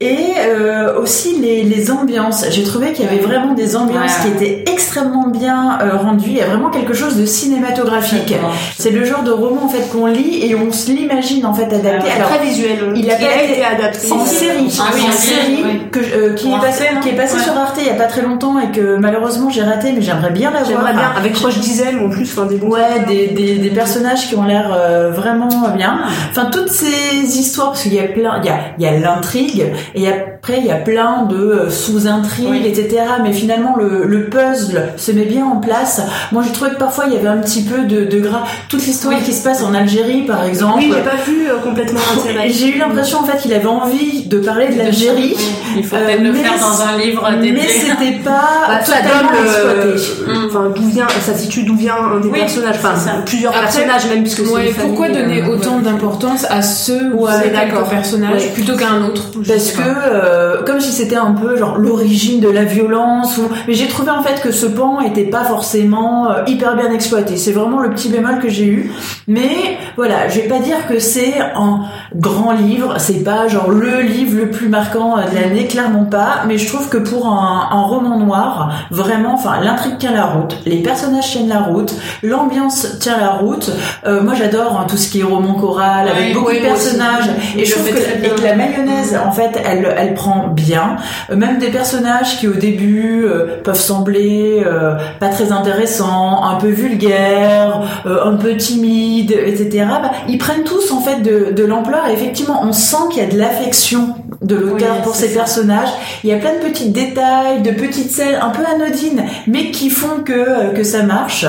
Et 0.00 0.16
euh, 0.38 0.98
aussi 1.00 1.38
les, 1.40 1.62
les 1.62 1.90
ambiances. 1.90 2.44
J'ai 2.50 2.62
trouvé 2.64 2.92
qu'il 2.92 3.04
y 3.04 3.08
avait 3.08 3.18
vraiment 3.18 3.54
des 3.54 3.76
ambiances 3.76 3.90
Ouais. 4.24 4.30
qui 4.38 4.44
étaient 4.44 4.72
extrêmement 4.72 5.28
bien 5.28 5.78
euh, 5.82 5.96
rendues. 5.96 6.28
Il 6.30 6.36
y 6.36 6.40
a 6.40 6.46
vraiment 6.46 6.70
quelque 6.70 6.94
chose 6.94 7.16
de 7.16 7.26
cinématographique. 7.26 8.34
C'est 8.78 8.90
le 8.90 9.04
genre 9.04 9.22
de 9.22 9.30
roman 9.30 9.64
en 9.64 9.68
fait 9.68 9.88
qu'on 9.90 10.06
lit 10.06 10.46
et 10.46 10.54
on 10.54 10.72
se 10.72 10.90
l'imagine 10.90 11.44
en 11.44 11.52
fait 11.52 11.64
adapté. 11.64 12.06
C'est 12.06 12.12
Alors, 12.16 12.28
très 12.30 12.44
visuel. 12.46 12.92
il 12.96 13.10
a 13.10 13.16
pas 13.16 13.22
été 13.42 13.52
été 13.52 13.64
adapté 13.64 14.12
en 14.12 14.24
série, 14.24 14.78
Ah 14.80 14.90
oui, 14.94 15.00
en 15.08 15.12
série 15.12 15.62
oui. 15.64 15.80
que, 15.90 15.98
euh, 16.00 16.34
qui, 16.34 16.48
est 16.52 16.58
passé, 16.60 16.84
qui 17.02 17.08
est 17.10 17.16
passé 17.16 17.36
Ouais. 17.36 17.42
sur 17.42 17.52
Arte 17.56 17.76
il 17.80 17.86
y 17.86 17.90
a 17.90 17.94
pas 17.94 18.06
très 18.06 18.22
longtemps 18.22 18.58
et 18.58 18.70
que 18.70 18.96
malheureusement 18.96 19.50
j'ai 19.50 19.62
raté, 19.62 19.92
mais 19.92 20.00
j'aimerais 20.02 20.30
bien 20.30 20.50
la 20.50 20.62
voir. 20.62 20.68
J'aimerais 20.70 20.92
bien, 20.92 21.10
avec 21.16 21.36
Roche 21.36 21.58
Diesel 21.58 21.98
en 21.98 22.08
plus, 22.08 22.30
enfin 22.32 22.46
des 22.46 22.56
Ouais, 22.60 23.04
des, 23.06 23.28
des, 23.28 23.58
des 23.58 23.70
personnages 23.70 24.28
qui 24.28 24.34
ont 24.36 24.44
l'air 24.44 24.68
vraiment 25.10 25.48
bien. 25.76 26.00
Enfin, 26.30 26.46
toutes 26.52 26.70
ces 26.70 27.38
histoires, 27.38 27.70
parce 27.70 27.82
qu'il 27.82 27.94
y 27.94 28.00
a 28.00 28.04
plein, 28.04 28.40
il 28.42 28.46
y 28.46 28.50
a, 28.50 28.58
il 28.78 28.84
y 28.84 28.86
a 28.86 28.98
l'intrigue, 28.98 29.66
et 29.94 30.08
après 30.08 30.58
il 30.58 30.66
y 30.66 30.70
a 30.70 30.76
plein 30.76 31.22
de 31.22 31.36
euh, 31.36 31.70
sous-intrigues, 31.70 32.48
Oui. 32.50 32.62
etc. 32.66 33.02
Mais 33.22 33.32
finalement, 33.32 33.76
le, 33.78 34.04
le 34.06 34.24
puzzle 34.28 34.92
se 34.96 35.12
met 35.12 35.24
bien 35.24 35.44
en 35.44 35.56
place. 35.56 36.00
Moi, 36.32 36.42
j'ai 36.46 36.52
trouvé 36.52 36.70
que 36.70 36.76
parfois 36.78 37.04
il 37.06 37.12
y 37.14 37.16
avait 37.16 37.28
un 37.28 37.38
petit 37.38 37.62
peu 37.62 37.82
de, 37.82 38.04
de 38.04 38.20
gras. 38.20 38.44
Toute 38.68 38.84
l'histoire 38.86 39.20
qui 39.22 39.32
se 39.32 39.42
passe 39.44 39.62
en 39.62 39.74
Algérie, 39.74 40.22
par 40.22 40.44
exemple. 40.44 40.78
Oui, 40.78 40.92
j'ai 40.94 41.02
pas 41.02 41.16
vu 41.26 41.46
euh, 41.48 41.58
complètement 41.62 42.00
J'ai 42.48 42.74
eu 42.74 42.78
l'impression 42.78 43.18
en 43.20 43.24
fait 43.24 43.38
qu'il 43.38 43.52
avait 43.52 43.66
envie 43.66 44.26
de 44.26 44.38
parler 44.38 44.68
de 44.68 44.78
l'Algérie, 44.78 45.36
il 45.76 45.84
faut 45.84 45.96
Euh, 45.96 46.04
peut-être 46.06 46.22
le 46.22 46.32
mais 46.32 46.38
faire 46.40 46.58
dans 46.58 46.82
un 46.82 46.96
livre 46.98 47.28
mais 47.32 47.52
dédié 47.52 47.68
c'était 47.68 48.18
pas 48.24 48.30
Bah, 48.68 48.84
ça 48.84 48.96
totalement 48.98 49.30
exploité. 49.44 50.46
Enfin, 50.46 50.72
d'où 50.74 50.82
vient, 50.88 51.06
ça 51.20 51.34
situe 51.34 51.62
d'où 51.64 51.76
vient 51.76 51.94
un 51.96 52.20
des 52.20 52.28
Oui, 52.28 52.38
personnages, 52.40 52.76
enfin, 52.82 52.94
plusieurs 53.26 53.52
Après, 53.52 53.64
personnages 53.64 54.06
même, 54.08 54.22
puisque 54.22 54.44
c'est 54.46 54.52
Ouais, 54.52 54.66
famille, 54.68 54.74
pourquoi 54.90 55.08
donner 55.08 55.42
euh, 55.42 55.48
autant 55.54 55.78
d'importance 55.80 56.09
à 56.48 56.62
ce 56.62 57.12
ou 57.14 57.26
Ouais, 57.26 57.50
d'accord. 57.52 57.88
personnages 57.88 58.42
Ouais. 58.42 58.50
plutôt 58.54 58.76
qu'à 58.76 58.90
un 58.90 59.04
autre 59.04 59.22
Parce 59.46 59.72
que 59.72 59.82
euh, 59.82 60.62
comme 60.64 60.80
si 60.80 60.92
c'était 60.92 61.16
un 61.16 61.32
peu 61.32 61.56
genre 61.56 61.78
l'origine 61.78 62.40
de 62.40 62.48
la 62.48 62.64
violence 62.64 63.36
ou 63.38 63.42
mais 63.68 63.74
j'ai 63.74 63.86
trouvé 63.88 64.10
en 64.10 64.22
fait 64.22 64.40
que 64.40 64.50
ce 64.52 64.66
pan 64.66 65.00
était 65.00 65.24
pas 65.24 65.44
forcément 65.44 66.30
euh, 66.30 66.42
hyper 66.46 66.76
bien 66.76 66.90
exploité. 66.92 67.36
C'est 67.36 67.52
vraiment 67.52 67.80
le 67.80 67.90
petit 67.90 68.08
bémol 68.08 68.38
que 68.40 68.48
j'ai 68.48 68.66
eu. 68.66 68.92
Mais 69.28 69.48
voilà, 69.96 70.28
je 70.28 70.40
vais 70.40 70.48
pas 70.48 70.58
dire 70.58 70.86
que 70.88 70.98
c'est 70.98 71.34
un 71.54 71.80
grand 72.14 72.52
livre, 72.52 72.94
c'est 72.98 73.22
pas 73.22 73.48
genre 73.48 73.70
le 73.70 74.00
livre 74.00 74.36
le 74.36 74.50
plus 74.50 74.68
marquant 74.68 75.16
euh, 75.18 75.22
de 75.30 75.34
l'année, 75.34 75.66
clairement 75.66 76.04
pas, 76.04 76.42
mais 76.46 76.58
je 76.58 76.66
trouve 76.66 76.88
que 76.88 76.98
pour 76.98 77.26
un, 77.26 77.68
un 77.70 77.82
roman 77.82 78.18
noir, 78.18 78.72
vraiment 78.90 79.34
enfin 79.34 79.60
l'intrigue 79.62 79.98
tient 79.98 80.12
la 80.12 80.26
route, 80.26 80.56
les 80.66 80.82
personnages 80.82 81.30
tiennent 81.30 81.48
la 81.48 81.60
route, 81.60 81.94
l'ambiance 82.22 82.98
tient 83.00 83.18
la 83.18 83.28
route. 83.30 83.70
Euh, 84.06 84.22
moi 84.22 84.34
j'adore 84.34 84.78
hein, 84.80 84.86
tout 84.88 84.96
ce 84.96 85.08
qui 85.10 85.20
est 85.20 85.24
roman 85.24 85.54
choral 85.54 85.99
avec 86.08 86.26
Oui, 86.28 86.32
beaucoup 86.34 86.48
oui, 86.48 86.54
de 86.60 86.60
aussi. 86.60 86.68
personnages. 86.70 87.30
Et 87.56 87.64
je 87.64 87.72
trouve 87.72 87.88
que, 87.88 88.26
et 88.26 88.28
que 88.30 88.42
la 88.42 88.54
mayonnaise 88.54 89.18
en 89.26 89.32
fait 89.32 89.50
elle 89.64 89.94
elle 89.96 90.14
prend 90.14 90.48
bien. 90.48 90.96
Euh, 91.30 91.36
même 91.36 91.58
des 91.58 91.68
personnages 91.70 92.38
qui 92.38 92.48
au 92.48 92.54
début 92.54 93.24
euh, 93.24 93.60
peuvent 93.62 93.78
sembler 93.80 94.62
euh, 94.66 94.94
pas 95.18 95.28
très 95.28 95.52
intéressants 95.52 96.42
un 96.44 96.56
peu 96.56 96.68
vulgaires 96.68 97.82
euh, 98.06 98.24
un 98.24 98.36
peu 98.36 98.56
timides 98.56 99.32
etc 99.32 99.84
bah, 100.02 100.10
ils 100.28 100.38
prennent 100.38 100.64
tous 100.64 100.90
en 100.92 101.00
fait 101.00 101.20
de, 101.22 101.52
de 101.52 101.64
l'ampleur. 101.64 102.06
Et 102.08 102.12
effectivement 102.12 102.60
on 102.62 102.72
sent 102.72 102.96
qu'il 103.12 103.22
y 103.22 103.26
a 103.26 103.28
de 103.28 103.38
l'affection 103.38 104.14
de 104.42 104.54
l'auteur 104.56 104.94
Oui, 104.96 105.02
pour 105.04 105.14
ses 105.14 105.28
ça. 105.28 105.40
personnages. 105.40 105.88
Il 106.24 106.30
y 106.30 106.32
a 106.32 106.36
plein 106.36 106.54
de 106.54 106.58
petits 106.58 106.88
détails, 106.90 107.60
de 107.62 107.70
petites 107.72 108.10
scènes 108.10 108.38
un 108.40 108.50
peu 108.50 108.62
anodines, 108.64 109.24
mais 109.46 109.70
qui 109.70 109.90
font 109.90 110.22
que 110.24 110.32
euh, 110.32 110.72
que 110.74 110.82
ça 110.82 111.02
marche. 111.02 111.44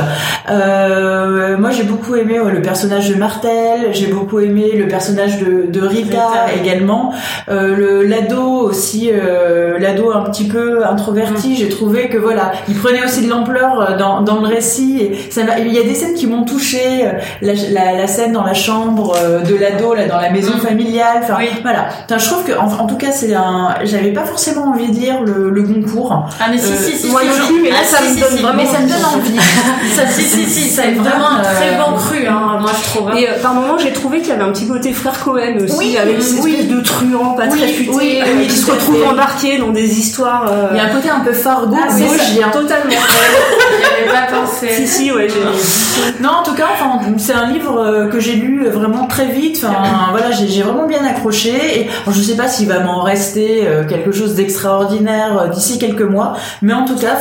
Euh, 0.49 1.58
moi, 1.58 1.71
j'ai 1.71 1.84
beaucoup 1.84 2.15
aimé 2.15 2.39
ouais, 2.39 2.51
le 2.51 2.62
personnage 2.62 3.10
de 3.10 3.15
Martel. 3.15 3.89
J'ai 3.93 4.08
beaucoup 4.08 4.39
aimé 4.39 4.71
le 4.75 4.88
personnage 4.88 5.39
de, 5.39 5.65
de 5.71 5.80
Rita, 5.86 6.27
également. 6.62 7.13
Euh, 7.49 7.75
le 7.75 8.04
l'ado 8.04 8.41
aussi, 8.41 9.10
euh, 9.13 9.77
l'ado 9.80 10.12
un 10.12 10.23
petit 10.23 10.45
peu 10.47 10.86
introverti. 10.86 11.56
J'ai 11.56 11.69
trouvé 11.69 12.10
que 12.10 12.17
voilà, 12.17 12.51
il 12.67 12.75
prenait 12.75 13.04
aussi 13.04 13.23
de 13.25 13.30
l'ampleur 13.30 13.95
dans 13.97 14.21
dans 14.21 14.41
le 14.41 14.47
récit. 14.47 14.97
Et 15.01 15.32
ça 15.32 15.43
m'a- 15.43 15.60
il 15.60 15.73
y 15.73 15.80
a 15.80 15.84
des 15.84 15.95
scènes 15.95 16.13
qui 16.13 16.27
m'ont 16.27 16.43
touché. 16.43 17.06
La, 17.41 17.54
la, 17.54 17.93
la 17.97 18.08
scène 18.08 18.34
dans 18.34 18.43
la 18.43 18.54
chambre 18.54 19.13
de 19.47 19.56
l'ado, 19.56 19.93
là, 19.93 20.08
dans 20.08 20.19
la 20.19 20.30
maison 20.30 20.51
Mm. 20.56 20.60
familiale. 20.67 21.19
Enfin, 21.23 21.36
Oui. 21.39 21.49
voilà. 21.62 21.86
Enfin, 22.06 22.17
je 22.17 22.25
trouve 22.30 22.43
que, 22.43 22.51
en, 22.54 22.80
en 22.81 22.87
tout 22.87 22.95
cas, 22.97 23.11
c'est 23.11 23.33
un. 23.33 23.75
J'avais 23.83 24.11
pas 24.11 24.23
forcément 24.25 24.65
envie 24.71 24.87
de 24.91 24.99
lire 24.99 25.21
le, 25.23 25.49
le 25.49 25.61
Goncourt. 25.63 26.27
Ah 26.39 26.45
mais 26.49 26.57
si 26.57 26.71
Euh, 26.71 26.75
si 26.77 26.97
si. 26.97 27.07
moi 27.11 27.21
si, 27.21 27.27
non 27.27 27.33
si. 27.47 27.53
plus, 27.53 27.61
mais 27.63 27.69
là, 27.69 27.75
Ah, 27.81 27.85
ça 27.85 27.97
si, 27.97 28.03
me 28.09 28.13
si, 28.15 28.19
donne 28.21 28.29
si, 28.37 28.41
vraiment 28.43 28.63
mais 28.63 28.65
ça 28.69 28.79
me 28.79 28.87
donne 28.87 29.05
envie. 29.05 29.39
Ça 29.95 30.07
si 30.07 30.21
si 30.23 30.45
si, 30.45 30.69
Ça 30.69 30.83
c'est 30.83 30.91
me 30.91 30.99
vraiment 30.99 31.29
un 31.31 31.41
très 31.41 31.75
euh, 31.75 31.83
bon 31.85 31.97
cru 31.97 32.25
hein, 32.27 32.57
moi 32.61 32.71
je 32.77 32.83
trouve. 32.89 33.09
hein. 33.09 33.15
Et 33.17 33.27
euh, 33.29 33.33
par 33.41 33.53
moments, 33.53 33.77
j'ai 33.77 33.91
trouvé 33.91 34.19
qu'il 34.19 34.29
y 34.29 34.31
avait 34.31 34.43
un 34.43 34.51
petit 34.51 34.67
côté 34.67 34.93
frère 34.93 35.19
Cohen 35.23 35.57
aussi, 35.63 35.75
Oui, 35.77 35.97
avec 35.97 36.21
ces 36.21 36.39
oui. 36.39 36.51
espèces 36.53 36.67
de 36.69 36.81
truands 36.81 37.33
pas 37.35 37.43
Oui, 37.51 37.57
très 37.59 37.67
futés, 37.67 38.21
euh, 38.21 38.45
qui 38.47 38.55
se 38.55 38.71
retrouvent 38.71 39.03
embarqués 39.09 39.57
dans 39.57 39.69
des 39.69 39.99
histoires. 39.99 40.45
euh, 40.49 40.67
Il 40.71 40.77
y 40.77 40.79
a 40.79 40.85
un 40.85 40.89
côté 40.89 41.09
un 41.09 41.19
peu 41.21 41.33
Fargo, 41.33 41.75
ah, 41.77 42.49
totalement. 42.51 42.89
J'y 42.91 44.01
avais 44.01 44.11
pas 44.11 44.35
pensé. 44.35 44.69
si 44.75 44.87
si, 44.87 45.11
ouais. 45.11 45.27
j'ai- 45.29 46.23
Non, 46.23 46.29
en 46.39 46.43
tout 46.43 46.53
cas, 46.53 46.67
enfin, 46.73 46.99
c'est 47.17 47.33
un 47.33 47.47
livre 47.51 47.77
euh, 47.79 48.07
que 48.07 48.19
j'ai 48.19 48.33
lu 48.33 48.67
vraiment 48.69 49.07
très 49.07 49.25
vite. 49.27 49.63
Enfin, 49.65 49.77
voilà, 50.11 50.31
j'ai 50.31 50.61
vraiment 50.61 50.87
bien 50.87 51.03
accroché. 51.05 51.81
Et 51.81 51.89
je 52.09 52.21
sais 52.21 52.35
pas 52.35 52.47
s'il 52.47 52.67
va 52.71 52.79
m'en 52.84 53.01
rester 53.01 53.67
euh, 53.67 53.86
quelque 53.86 54.12
chose 54.12 54.36
d'extraordinaire 54.36 55.38
euh, 55.38 55.47
d'ici 55.47 55.79
quelques 55.79 56.01
mois, 56.01 56.36
mais 56.62 56.73
en 56.73 56.86
tout 56.86 56.97
cas, 56.97 57.17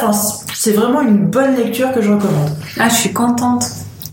c'est 0.55 0.73
vraiment 0.73 1.01
une 1.01 1.27
bonne 1.27 1.57
lecture 1.57 1.93
que 1.93 2.01
je 2.01 2.11
recommande. 2.11 2.51
Ah 2.79 2.89
je 2.89 2.95
suis 2.95 3.13
contente. 3.13 3.65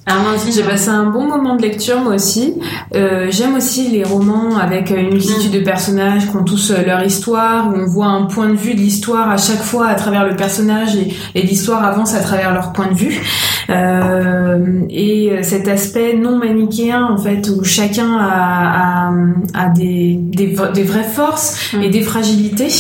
Amandine. 0.08 0.52
J'ai 0.54 0.64
passé 0.64 0.90
un 0.90 1.06
bon 1.06 1.28
moment 1.28 1.56
de 1.56 1.62
lecture 1.62 2.00
moi 2.02 2.16
aussi. 2.16 2.56
Euh, 2.96 3.28
J'aime 3.30 3.56
aussi 3.56 3.90
les 3.90 4.04
romans 4.04 4.58
avec 4.58 4.90
une 4.90 5.10
multitude 5.12 5.52
de 5.52 5.60
personnages 5.60 6.30
qui 6.30 6.36
ont 6.36 6.44
tous 6.44 6.72
euh, 6.72 6.84
leur 6.86 7.04
histoire, 7.04 7.70
où 7.70 7.76
on 7.78 7.86
voit 7.86 8.08
un 8.08 8.24
point 8.26 8.48
de 8.50 8.56
vue 8.56 8.74
de 8.74 8.80
l'histoire 8.80 9.30
à 9.30 9.38
chaque 9.38 9.62
fois 9.62 9.88
à 9.88 9.96
travers 9.96 10.26
le 10.26 10.36
personnage 10.36 10.96
et, 10.96 11.14
et 11.36 11.42
l'histoire 11.42 11.84
avance 11.84 12.16
à 12.16 12.22
travers 12.22 12.54
leur 12.54 12.72
point 12.74 12.88
de 12.88 12.96
vue. 12.96 13.22
Euh, 13.70 14.82
et 14.90 15.32
euh, 15.32 15.44
cet 15.44 15.68
aspect 15.68 16.14
non 16.16 16.38
manichéen 16.38 17.04
en 17.04 17.18
fait 17.18 17.50
où 17.50 17.64
chacun 17.66 18.18
a, 18.18 19.10
a, 19.10 19.14
a 19.54 19.70
des, 19.70 20.18
des, 20.20 20.56
des 20.74 20.84
vraies 20.84 21.04
forces 21.04 21.68
Mm. 21.74 21.84
et 21.84 21.90
des 21.90 22.02
fragilités. 22.02 22.72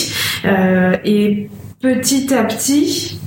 Euh, 0.45 0.95
et 1.03 1.49
petit 1.81 2.33
à 2.33 2.43
petit, 2.43 3.19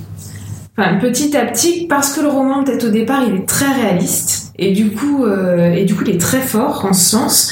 Petit 1.01 1.35
à 1.35 1.45
petit, 1.45 1.87
parce 1.87 2.13
que 2.13 2.21
le 2.21 2.27
roman, 2.27 2.63
peut-être 2.63 2.85
au 2.85 2.89
départ, 2.89 3.23
il 3.27 3.35
est 3.35 3.45
très 3.45 3.71
réaliste, 3.71 4.53
et 4.57 4.71
du 4.71 4.91
coup, 4.91 5.25
euh, 5.25 5.73
et 5.73 5.85
du 5.85 5.95
coup, 5.95 6.03
il 6.05 6.15
est 6.15 6.21
très 6.21 6.41
fort 6.41 6.85
en 6.85 6.93
ce 6.93 7.09
sens. 7.09 7.51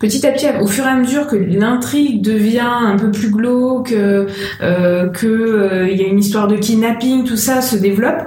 Petit 0.00 0.26
à 0.26 0.32
petit, 0.32 0.46
au 0.58 0.66
fur 0.66 0.86
et 0.86 0.88
à 0.88 0.94
mesure 0.94 1.26
que 1.26 1.36
l'intrigue 1.36 2.22
devient 2.22 2.60
un 2.60 2.96
peu 2.96 3.10
plus 3.10 3.30
glauque, 3.30 3.92
euh, 3.92 4.26
euh, 4.62 5.08
euh, 5.24 5.88
y 5.90 6.02
a 6.02 6.06
une 6.06 6.18
histoire 6.18 6.48
de 6.48 6.56
kidnapping, 6.56 7.24
tout 7.24 7.36
ça 7.36 7.60
se 7.60 7.76
développe, 7.76 8.22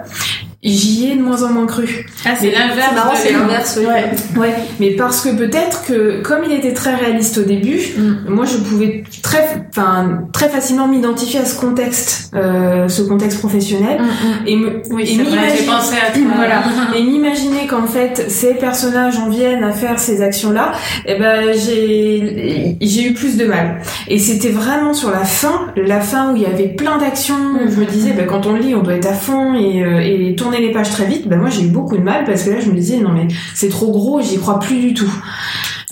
j'y 0.72 1.12
ai 1.12 1.16
de 1.16 1.22
moins 1.22 1.44
en 1.44 1.50
moins 1.50 1.66
cru. 1.66 2.06
Ah 2.26 2.30
c'est 2.40 2.52
l'inverse. 2.52 2.88
C'est 2.90 2.96
marrant, 2.96 3.14
c'est 3.16 3.32
l'inverse. 3.34 3.80
oui. 3.80 3.86
Ouais. 3.86 4.40
Ouais, 4.40 4.54
mais 4.80 4.92
parce 4.92 5.22
que 5.22 5.30
peut-être 5.36 5.86
que 5.86 6.22
comme 6.22 6.40
il 6.46 6.52
était 6.54 6.74
très 6.74 6.96
réaliste 6.96 7.38
au 7.40 7.44
début, 7.44 7.80
Mm. 7.98 8.30
moi 8.30 8.46
je 8.46 8.58
pouvais 8.58 9.04
très, 9.22 9.66
enfin 9.70 10.22
très 10.32 10.48
facilement 10.50 10.88
m'identifier 10.88 11.40
à 11.42 11.46
ce 11.46 11.60
contexte, 11.60 12.32
euh, 12.36 12.88
ce 12.88 13.02
contexte 13.02 13.40
professionnel, 13.40 14.00
et 14.46 14.56
me 14.56 14.82
Oui 14.90 15.04
et 15.12 15.18
m'imaginer- 15.18 15.66
pensé 15.68 15.96
à 15.96 16.12
toi. 16.12 16.22
Voilà. 16.36 16.64
Et 16.98 17.04
m'imaginer 17.04 17.68
qu'en 17.68 17.86
fait 17.88 18.26
ces 18.30 18.54
personnages 18.54 19.18
en 19.18 19.30
viennent 19.30 19.64
à 19.64 19.72
faire 19.72 20.00
ces 20.00 20.22
actions-là, 20.22 20.72
eh 21.06 21.16
ben 21.16 21.54
j'ai 21.54 22.78
j'ai 22.82 23.04
eu 23.08 23.14
plus 23.14 23.38
de 23.38 23.46
mal. 23.46 23.82
Et 24.08 24.20
c'était 24.20 24.50
vraiment 24.50 24.94
sur 24.94 25.10
la 25.12 25.24
fin, 25.26 25.72
la 25.76 26.00
fin 26.02 26.32
où 26.32 26.36
il 26.36 26.44
y 26.44 26.46
avait 26.46 26.68
plein 26.68 26.98
d'actions. 26.98 27.36
où 27.56 27.70
Je 27.70 27.80
me 27.80 27.86
disais, 27.86 28.12
ben, 28.12 28.26
quand 28.28 28.46
on 28.46 28.56
lit, 28.56 28.76
on 28.76 28.82
doit 28.84 28.94
être 28.96 29.08
à 29.10 29.14
fond 29.14 29.54
et, 29.56 29.84
euh, 29.84 30.00
et 30.00 30.36
tourner 30.36 30.53
les 30.60 30.72
pages 30.72 30.90
très 30.90 31.06
vite. 31.06 31.28
Ben 31.28 31.40
moi 31.40 31.50
j'ai 31.50 31.64
eu 31.64 31.70
beaucoup 31.70 31.98
de 31.98 32.04
mal 32.04 32.26
parce 32.26 32.44
que 32.44 32.52
là 32.52 32.60
je 32.60 32.70
me 32.70 32.76
disais 32.76 32.98
non 32.98 33.12
mais 33.12 33.28
c'est 33.54 33.70
trop 33.70 33.92
gros, 33.92 34.22
j'y 34.22 34.38
crois 34.38 34.60
plus 34.60 34.80
du 34.80 34.94
tout. 34.94 35.12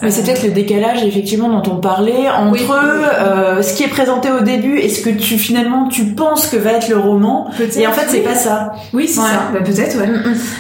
Mais 0.02 0.10
c'est 0.12 0.24
peut-être 0.24 0.44
le 0.44 0.52
décalage 0.52 1.04
effectivement 1.04 1.50
dont 1.50 1.72
on 1.72 1.76
parlait 1.78 2.30
entre 2.30 2.52
Oui. 2.54 2.62
euh, 2.70 3.62
ce 3.62 3.74
qui 3.74 3.84
est 3.84 3.88
présenté 3.88 4.30
au 4.32 4.42
début 4.42 4.80
et 4.80 4.90
ce 4.90 5.02
que 5.02 5.10
tu 5.10 5.38
finalement 5.38 5.88
tu 5.88 6.06
penses 6.06 6.48
que 6.48 6.58
va 6.58 6.72
être 6.74 6.90
le 6.90 6.98
roman. 6.98 7.50
Et 7.76 7.86
en 7.88 7.92
fait, 7.92 8.06
c'est 8.10 8.20
pas 8.20 8.36
ça. 8.36 8.74
Oui, 8.94 9.08
c'est 9.08 9.20
Ouais. 9.20 9.26
ça. 9.28 9.50
Ben, 9.54 9.64
peut-être, 9.64 9.98
ouais. 10.00 10.08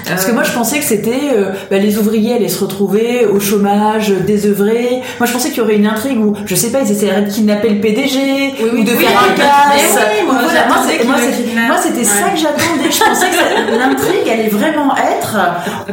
Parce 0.08 0.26
que 0.26 0.32
Euh, 0.32 0.34
moi, 0.36 0.44
je 0.44 0.52
pensais 0.52 0.78
que 0.80 0.86
c'était 0.86 1.32
euh, 1.36 1.52
bah, 1.70 1.78
les 1.78 1.98
ouvriers 1.98 2.36
allaient 2.36 2.48
se 2.50 2.60
retrouver 2.64 3.26
au 3.26 3.40
chômage, 3.40 4.10
désœuvrés. 4.28 5.02
Moi, 5.20 5.26
je 5.28 5.34
pensais 5.34 5.50
qu'il 5.50 5.58
y 5.60 5.62
aurait 5.62 5.76
une 5.76 5.88
intrigue 5.88 6.20
où, 6.20 6.34
je 6.46 6.56
sais 6.56 6.72
pas, 6.72 6.80
ils 6.86 6.92
essaieraient 6.92 7.24
de 7.24 7.30
kidnapper 7.32 7.70
le 7.70 7.80
PDG 7.82 8.20
ou 8.74 8.84
de 8.84 8.90
faire 8.92 9.24
un 9.24 9.34
casse. 9.36 10.00
moi, 10.26 10.36
moi, 11.68 11.78
c'était 11.82 12.04
ça 12.04 12.30
que 12.34 12.38
j'attendais. 12.40 12.92
Je 12.92 13.00
pensais 13.04 13.26
que 13.28 13.78
l'intrigue 13.78 14.30
allait 14.32 14.50
vraiment 14.50 14.96
être 14.98 15.38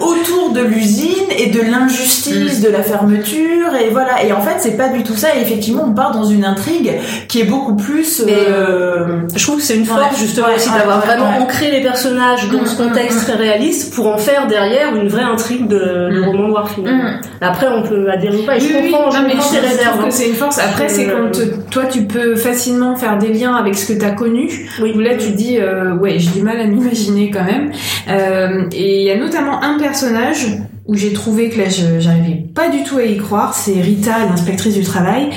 autour 0.01 0.51
de 0.53 0.61
l'usine 0.61 1.15
et 1.39 1.47
de 1.47 1.61
l'injustice, 1.61 2.61
de 2.61 2.69
la 2.69 2.83
fermeture 2.83 3.38
et 3.43 3.91
voilà. 3.91 4.23
Et 4.25 4.33
en 4.33 4.41
fait, 4.41 4.57
c'est 4.59 4.77
pas 4.77 4.89
du 4.89 5.03
tout 5.03 5.15
ça. 5.15 5.35
Et 5.37 5.41
effectivement, 5.43 5.85
on 5.87 5.93
part 5.95 6.13
dans 6.13 6.25
une 6.25 6.45
intrigue 6.45 6.93
qui 7.29 7.41
est 7.41 7.45
beaucoup 7.45 7.75
plus. 7.77 8.25
Euh, 8.29 9.21
Je 9.35 9.43
trouve 9.45 9.57
que 9.59 9.63
c'est 9.63 9.75
une 9.77 9.83
Ouais, 9.83 9.87
force 9.89 10.19
justement 10.19 10.49
ouais, 10.49 10.57
aussi 10.57 10.69
ouais, 10.71 10.79
d'avoir 10.79 11.01
vraiment 11.01 11.29
ancré 11.41 11.71
les 11.71 11.81
personnages 11.83 12.49
dans 12.51 12.65
ce 12.67 12.81
Mm, 12.81 12.85
mm, 12.85 12.89
contexte 12.89 13.21
très 13.23 13.35
réaliste 13.35 13.95
pour 13.95 14.07
en 14.09 14.19
faire 14.19 14.47
derrière 14.47 14.95
une 14.95 15.09
vraie 15.09 15.23
intrigue 15.23 15.67
de, 15.69 15.79
de 15.79 16.21
Mm. 16.21 16.25
roman 16.27 16.49
noir 16.49 16.71
finalement. 16.71 17.11
Après, 17.41 17.67
on 17.69 17.83
peut 17.83 18.11
adhérer 18.11 18.37
ou 18.39 18.47
pas. 18.47 18.57
Et 18.57 18.61
je 18.61 18.67
Oui, 18.67 18.75
oui, 18.85 18.91
comprends, 18.91 19.11
je 19.11 19.19
non, 19.19 19.25
mais 19.27 19.35
je 19.35 19.61
réserves. 19.67 19.99
que 20.01 20.05
hein. 20.07 20.11
c'est 20.11 20.29
une 20.29 20.35
force. 20.35 20.59
Après, 20.59 20.89
c'est 20.89 21.07
quand 21.07 21.31
toi, 21.71 21.85
tu 21.87 22.03
peux 22.03 22.35
facilement 22.37 22.97
faire 22.97 23.19
des 23.19 23.33
liens 23.33 23.55
avec 23.55 23.75
ce 23.77 23.93
que 23.93 23.99
tu 23.99 24.05
as 24.05 24.11
connu. 24.11 24.69
Oui. 24.83 24.93
Où 24.97 25.01
là, 25.01 25.15
tu 25.17 25.31
dis, 25.31 25.59
euh, 25.59 25.95
ouais, 25.97 26.19
j'ai 26.19 26.31
du 26.31 26.43
mal 26.43 26.61
à 26.61 26.65
m'imaginer 26.65 27.31
quand 27.31 27.45
même. 27.45 27.71
Euh, 28.09 28.65
et 28.73 29.01
il 29.03 29.07
y 29.07 29.11
a 29.11 29.17
notamment 29.17 29.63
un 29.63 29.79
personnage 29.79 30.47
où 30.89 30.97
j'ai 30.97 31.13
trouvé 31.13 31.51
que 31.51 31.59
là, 31.59 31.69
je 31.69 32.01
j'arrivais 32.01 32.43
pas 32.55 32.69
du 32.71 32.83
tout 32.83 32.97
à 32.97 33.05
y 33.05 33.19
croire. 33.19 33.55
C'est 33.55 33.81
Rita, 33.81 34.25
l'inspectrice 34.31 34.75
du 34.75 34.83
travail, 34.83 35.29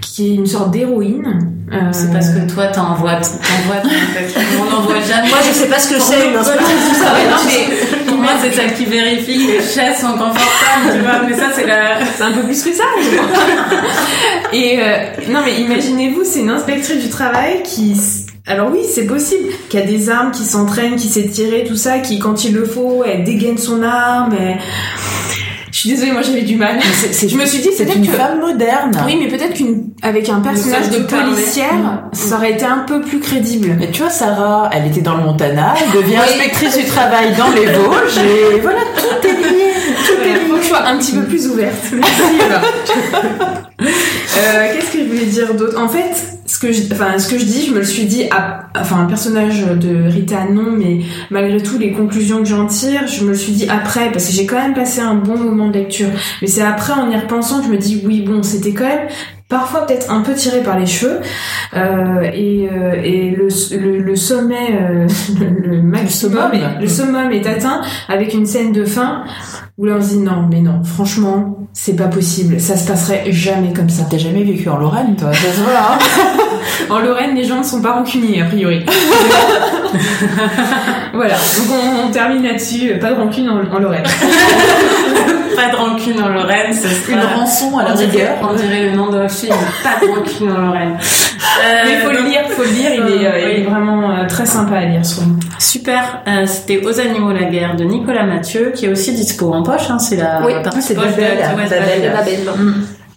qui 0.00 0.30
est 0.30 0.34
une 0.36 0.46
sorte 0.46 0.70
d'héroïne. 0.70 1.52
Euh, 1.72 1.76
C'est 1.92 2.12
parce 2.12 2.30
que 2.30 2.52
toi 2.52 2.66
t'envoies 2.66 3.14
t'envoies 3.14 3.82
on 4.60 4.70
n'envoie 4.70 5.00
jamais. 5.00 5.28
Moi, 5.28 5.38
je 5.46 5.52
sais 5.52 5.68
pas 5.68 5.78
ce 5.78 5.92
que 5.94 6.00
c'est 6.00 6.24
nous, 6.24 6.30
une 6.32 6.36
inspectrice 6.36 6.90
du 6.90 6.98
travail. 7.00 7.22
non, 7.30 7.36
mais 7.46 8.06
pour 8.06 8.16
moi 8.16 8.30
c'est 8.42 8.52
celle 8.52 8.74
qui 8.74 8.86
vérifie 8.86 9.46
que 9.46 9.52
les 9.52 9.60
chaises 9.60 10.00
sont 10.00 10.12
confortables, 10.12 10.92
tu 10.92 10.98
vois. 11.00 11.22
Mais 11.28 11.34
ça 11.36 11.46
c'est 11.54 11.66
la. 11.66 11.98
C'est 12.16 12.22
un 12.24 12.32
peu 12.32 12.42
plus 12.42 12.62
que 12.62 12.72
ça. 12.72 12.84
Et 14.52 14.78
euh, 14.80 14.96
non, 15.28 15.40
mais 15.44 15.60
imaginez-vous, 15.60 16.22
c'est 16.24 16.40
une 16.40 16.50
inspectrice 16.50 17.02
du 17.02 17.08
travail 17.08 17.62
qui. 17.64 17.94
Alors 18.50 18.70
oui, 18.72 18.80
c'est 18.92 19.06
possible, 19.06 19.48
qui 19.68 19.78
a 19.78 19.82
des 19.82 20.10
armes, 20.10 20.32
qui 20.32 20.44
s'entraîne, 20.44 20.96
qui 20.96 21.08
tirer, 21.30 21.64
tout 21.66 21.76
ça, 21.76 22.00
qui 22.00 22.18
quand 22.18 22.44
il 22.44 22.52
le 22.54 22.64
faut, 22.64 23.04
elle 23.06 23.22
dégaine 23.24 23.56
son 23.58 23.82
arme. 23.82 24.34
et- 24.34 24.56
Je 25.72 25.78
suis 25.78 25.90
désolée, 25.90 26.10
moi 26.10 26.22
j'avais 26.22 26.42
du 26.42 26.56
mal. 26.56 26.78
Je 26.82 27.36
me 27.36 27.46
suis 27.46 27.60
dit, 27.60 27.68
c'est 27.76 27.84
peut-être 27.84 27.96
une 27.98 28.06
que- 28.08 28.12
femme 28.12 28.40
moderne. 28.40 28.90
Oui, 29.06 29.16
mais 29.20 29.28
peut-être 29.28 29.54
qu'une 29.54 29.90
avec 30.02 30.28
un 30.28 30.40
personnage 30.40 30.90
de 30.90 30.98
policière, 30.98 32.02
ça 32.12 32.34
aurait 32.36 32.52
été 32.52 32.64
un 32.64 32.78
peu 32.88 33.00
plus 33.02 33.20
crédible. 33.20 33.76
Mais 33.78 33.88
tu 33.92 34.02
vois, 34.02 34.10
Sarah, 34.10 34.68
elle 34.72 34.88
était 34.88 35.00
dans 35.00 35.16
le 35.16 35.22
Montana, 35.22 35.74
elle 35.80 36.00
devient 36.02 36.16
inspectrice 36.16 36.76
du 36.76 36.84
travail 36.86 37.32
dans 37.38 37.50
les 37.50 37.66
Vosges, 37.66 38.18
et 38.18 38.58
voilà, 38.60 38.80
tout 38.96 39.26
est 39.28 39.32
lié, 39.32 39.72
tout 40.06 40.22
est 40.22 40.32
Il 40.32 40.48
faut 40.48 40.54
que 40.54 40.56
lié. 40.56 40.62
je 40.62 40.66
sois 40.68 40.82
un 40.86 40.96
petit 40.98 41.12
peu 41.12 41.22
plus 41.22 41.46
ouverte. 41.46 41.84
Euh, 41.92 41.98
Qu'est-ce 43.80 44.92
que 44.92 44.98
je 44.98 45.04
voulais 45.04 45.26
dire 45.26 45.54
d'autre? 45.54 45.80
En 45.80 45.88
fait, 45.88 46.40
ce 46.46 46.58
que, 46.58 46.72
je, 46.72 47.44
dis, 47.44 47.66
je 47.66 47.72
me 47.72 47.78
le 47.78 47.84
suis 47.84 48.04
dit, 48.04 48.24
enfin, 48.76 49.00
un 49.00 49.06
personnage 49.06 49.62
de 49.62 50.08
Rita, 50.08 50.44
non, 50.50 50.72
mais 50.72 51.00
malgré 51.30 51.62
tout, 51.62 51.78
les 51.78 51.92
conclusions 51.92 52.38
que 52.38 52.48
j'en 52.48 52.66
tire, 52.66 53.06
je 53.06 53.24
me 53.24 53.30
le 53.30 53.36
suis 53.36 53.52
dit 53.52 53.66
après, 53.68 54.10
parce 54.12 54.26
que 54.26 54.32
j'ai 54.32 54.46
quand 54.46 54.60
même 54.60 54.74
passé 54.74 55.00
un 55.00 55.14
bon 55.14 55.38
moment 55.38 55.68
de 55.68 55.74
lecture. 55.74 56.08
Mais 56.42 56.48
c'est 56.48 56.62
après, 56.62 56.92
en 56.92 57.10
y 57.10 57.16
repensant, 57.16 57.60
que 57.60 57.66
je 57.66 57.70
me 57.70 57.78
dis, 57.78 58.02
oui, 58.04 58.22
bon, 58.22 58.42
c'était 58.42 58.72
quand 58.72 58.88
même 58.88 59.08
parfois 59.50 59.84
peut-être 59.84 60.10
un 60.10 60.22
peu 60.22 60.32
tiré 60.32 60.62
par 60.62 60.78
les 60.78 60.86
cheveux. 60.86 61.20
Euh, 61.74 62.22
et, 62.32 62.70
euh, 62.72 62.94
et 63.02 63.30
le, 63.30 63.48
le, 63.76 63.98
le 63.98 64.16
sommet 64.16 64.78
euh, 64.80 65.06
le, 65.38 65.68
le 65.68 65.82
maximum 65.82 66.52
summum. 66.52 66.54
est, 66.54 66.80
le 66.80 66.88
summum 66.88 67.30
est 67.32 67.46
atteint 67.46 67.82
avec 68.08 68.32
une 68.32 68.46
scène 68.46 68.72
de 68.72 68.84
fin 68.84 69.24
où 69.76 69.84
là 69.84 69.96
on 69.98 70.02
se 70.02 70.08
dit 70.10 70.18
non 70.18 70.48
mais 70.50 70.60
non 70.60 70.82
franchement 70.82 71.68
c'est 71.72 71.94
pas 71.94 72.08
possible. 72.08 72.60
Ça 72.60 72.76
se 72.76 72.86
passerait 72.86 73.30
jamais 73.30 73.72
comme 73.72 73.88
ça. 73.88 74.04
T'as 74.10 74.18
jamais 74.18 74.42
vécu 74.42 74.68
en 74.68 74.76
Lorraine, 74.76 75.14
toi. 75.16 75.32
Ça 75.32 75.52
se 75.52 75.60
voit, 75.60 75.72
hein 75.78 76.38
en 76.88 76.98
Lorraine, 77.00 77.34
les 77.34 77.44
gens 77.44 77.58
ne 77.58 77.62
sont 77.64 77.82
pas 77.82 77.92
rancuniers, 77.92 78.42
a 78.42 78.46
priori. 78.46 78.84
voilà, 81.12 81.34
donc 81.34 81.66
on, 81.70 82.06
on 82.06 82.10
termine 82.10 82.42
là-dessus. 82.42 82.94
Pas 83.00 83.10
de 83.10 83.14
rancune 83.20 83.48
en, 83.48 83.60
en 83.74 83.78
Lorraine. 83.78 84.04
pas 85.56 85.68
de 85.70 85.76
rancune 85.76 86.20
en 86.22 86.28
Lorraine, 86.28 86.72
ce 86.72 86.88
sera... 86.88 87.12
Une 87.12 87.38
rançon 87.40 87.78
à 87.78 87.84
la 87.84 87.92
rigueur. 87.94 88.36
on 88.42 88.54
dirait 88.54 88.90
le 88.90 88.96
nom 88.96 89.10
d'un 89.10 89.28
film. 89.28 89.54
Pas 89.82 90.04
de 90.04 90.10
rancune 90.10 90.50
en 90.50 90.66
Lorraine. 90.66 90.96
Euh, 91.62 91.82
Mais 91.84 91.94
il 91.94 91.98
faut 92.00 92.10
le 92.12 92.22
lire, 92.28 92.42
faut 92.48 92.62
le 92.62 92.70
lire. 92.70 92.90
Il 92.94 93.22
est, 93.22 93.26
euh, 93.26 93.50
il 93.52 93.60
est 93.60 93.64
vraiment 93.64 94.12
euh, 94.12 94.26
très 94.28 94.46
sympa 94.46 94.76
à 94.76 94.84
lire, 94.84 95.00
roman. 95.18 95.34
Super, 95.58 96.22
euh, 96.28 96.46
c'était 96.46 96.80
Aux 96.86 97.00
animaux 97.00 97.32
la 97.32 97.44
guerre 97.44 97.76
de 97.76 97.84
Nicolas 97.84 98.24
Mathieu, 98.24 98.72
qui 98.74 98.86
est 98.86 98.88
aussi 98.88 99.12
dispo 99.12 99.52
en 99.52 99.62
poche, 99.62 99.90
hein, 99.90 99.98
c'est 99.98 100.16
la 100.16 100.42
Oui, 100.46 100.52
partie 100.62 100.80
c'est 100.80 100.94
poche 100.94 101.16
de 101.16 101.22
la-. 101.22 101.54
Babel. 101.54 102.12
Babel. 102.12 102.54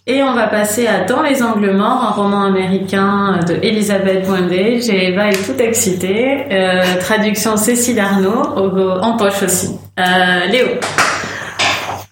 Et 0.05 0.21
on 0.21 0.33
va 0.33 0.47
passer 0.47 0.85
à 0.85 1.05
Dans 1.05 1.21
les 1.21 1.41
angles 1.41 1.71
morts, 1.71 2.03
un 2.03 2.11
roman 2.21 2.43
américain 2.43 3.39
de 3.47 3.53
Elisabeth 3.63 4.27
Bondage 4.27 4.89
et 4.89 5.07
Eva 5.09 5.29
est 5.29 5.45
tout 5.45 5.57
excitée. 5.61 6.43
Euh, 6.51 6.81
traduction 6.99 7.55
Cécile 7.55 7.99
Arnaud, 8.01 8.43
au- 8.57 8.99
en 9.01 9.15
poche 9.15 9.43
aussi. 9.43 9.69
Euh, 9.99 10.45
Léo. 10.51 10.67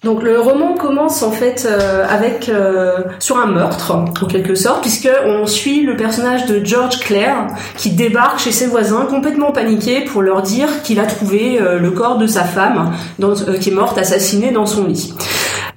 Donc 0.03 0.23
le 0.23 0.39
roman 0.39 0.73
commence 0.73 1.21
en 1.21 1.29
fait 1.29 1.67
euh, 1.69 2.03
avec 2.09 2.49
euh, 2.49 2.93
sur 3.19 3.37
un 3.37 3.45
meurtre 3.45 3.91
en 3.93 4.05
quelque 4.25 4.55
sorte 4.55 4.81
puisque 4.81 5.07
on 5.27 5.45
suit 5.45 5.83
le 5.83 5.95
personnage 5.95 6.47
de 6.47 6.65
George 6.65 6.97
Clare 7.01 7.47
qui 7.77 7.91
débarque 7.91 8.39
chez 8.39 8.51
ses 8.51 8.65
voisins 8.65 9.05
complètement 9.07 9.51
paniqué 9.51 10.01
pour 10.01 10.23
leur 10.23 10.41
dire 10.41 10.81
qu'il 10.81 10.99
a 10.99 11.03
trouvé 11.05 11.59
euh, 11.61 11.77
le 11.77 11.91
corps 11.91 12.17
de 12.17 12.25
sa 12.25 12.43
femme 12.45 12.93
euh, 13.21 13.57
qui 13.59 13.69
est 13.69 13.73
morte 13.73 13.95
assassinée 13.99 14.49
dans 14.49 14.65
son 14.65 14.87
lit. 14.87 15.13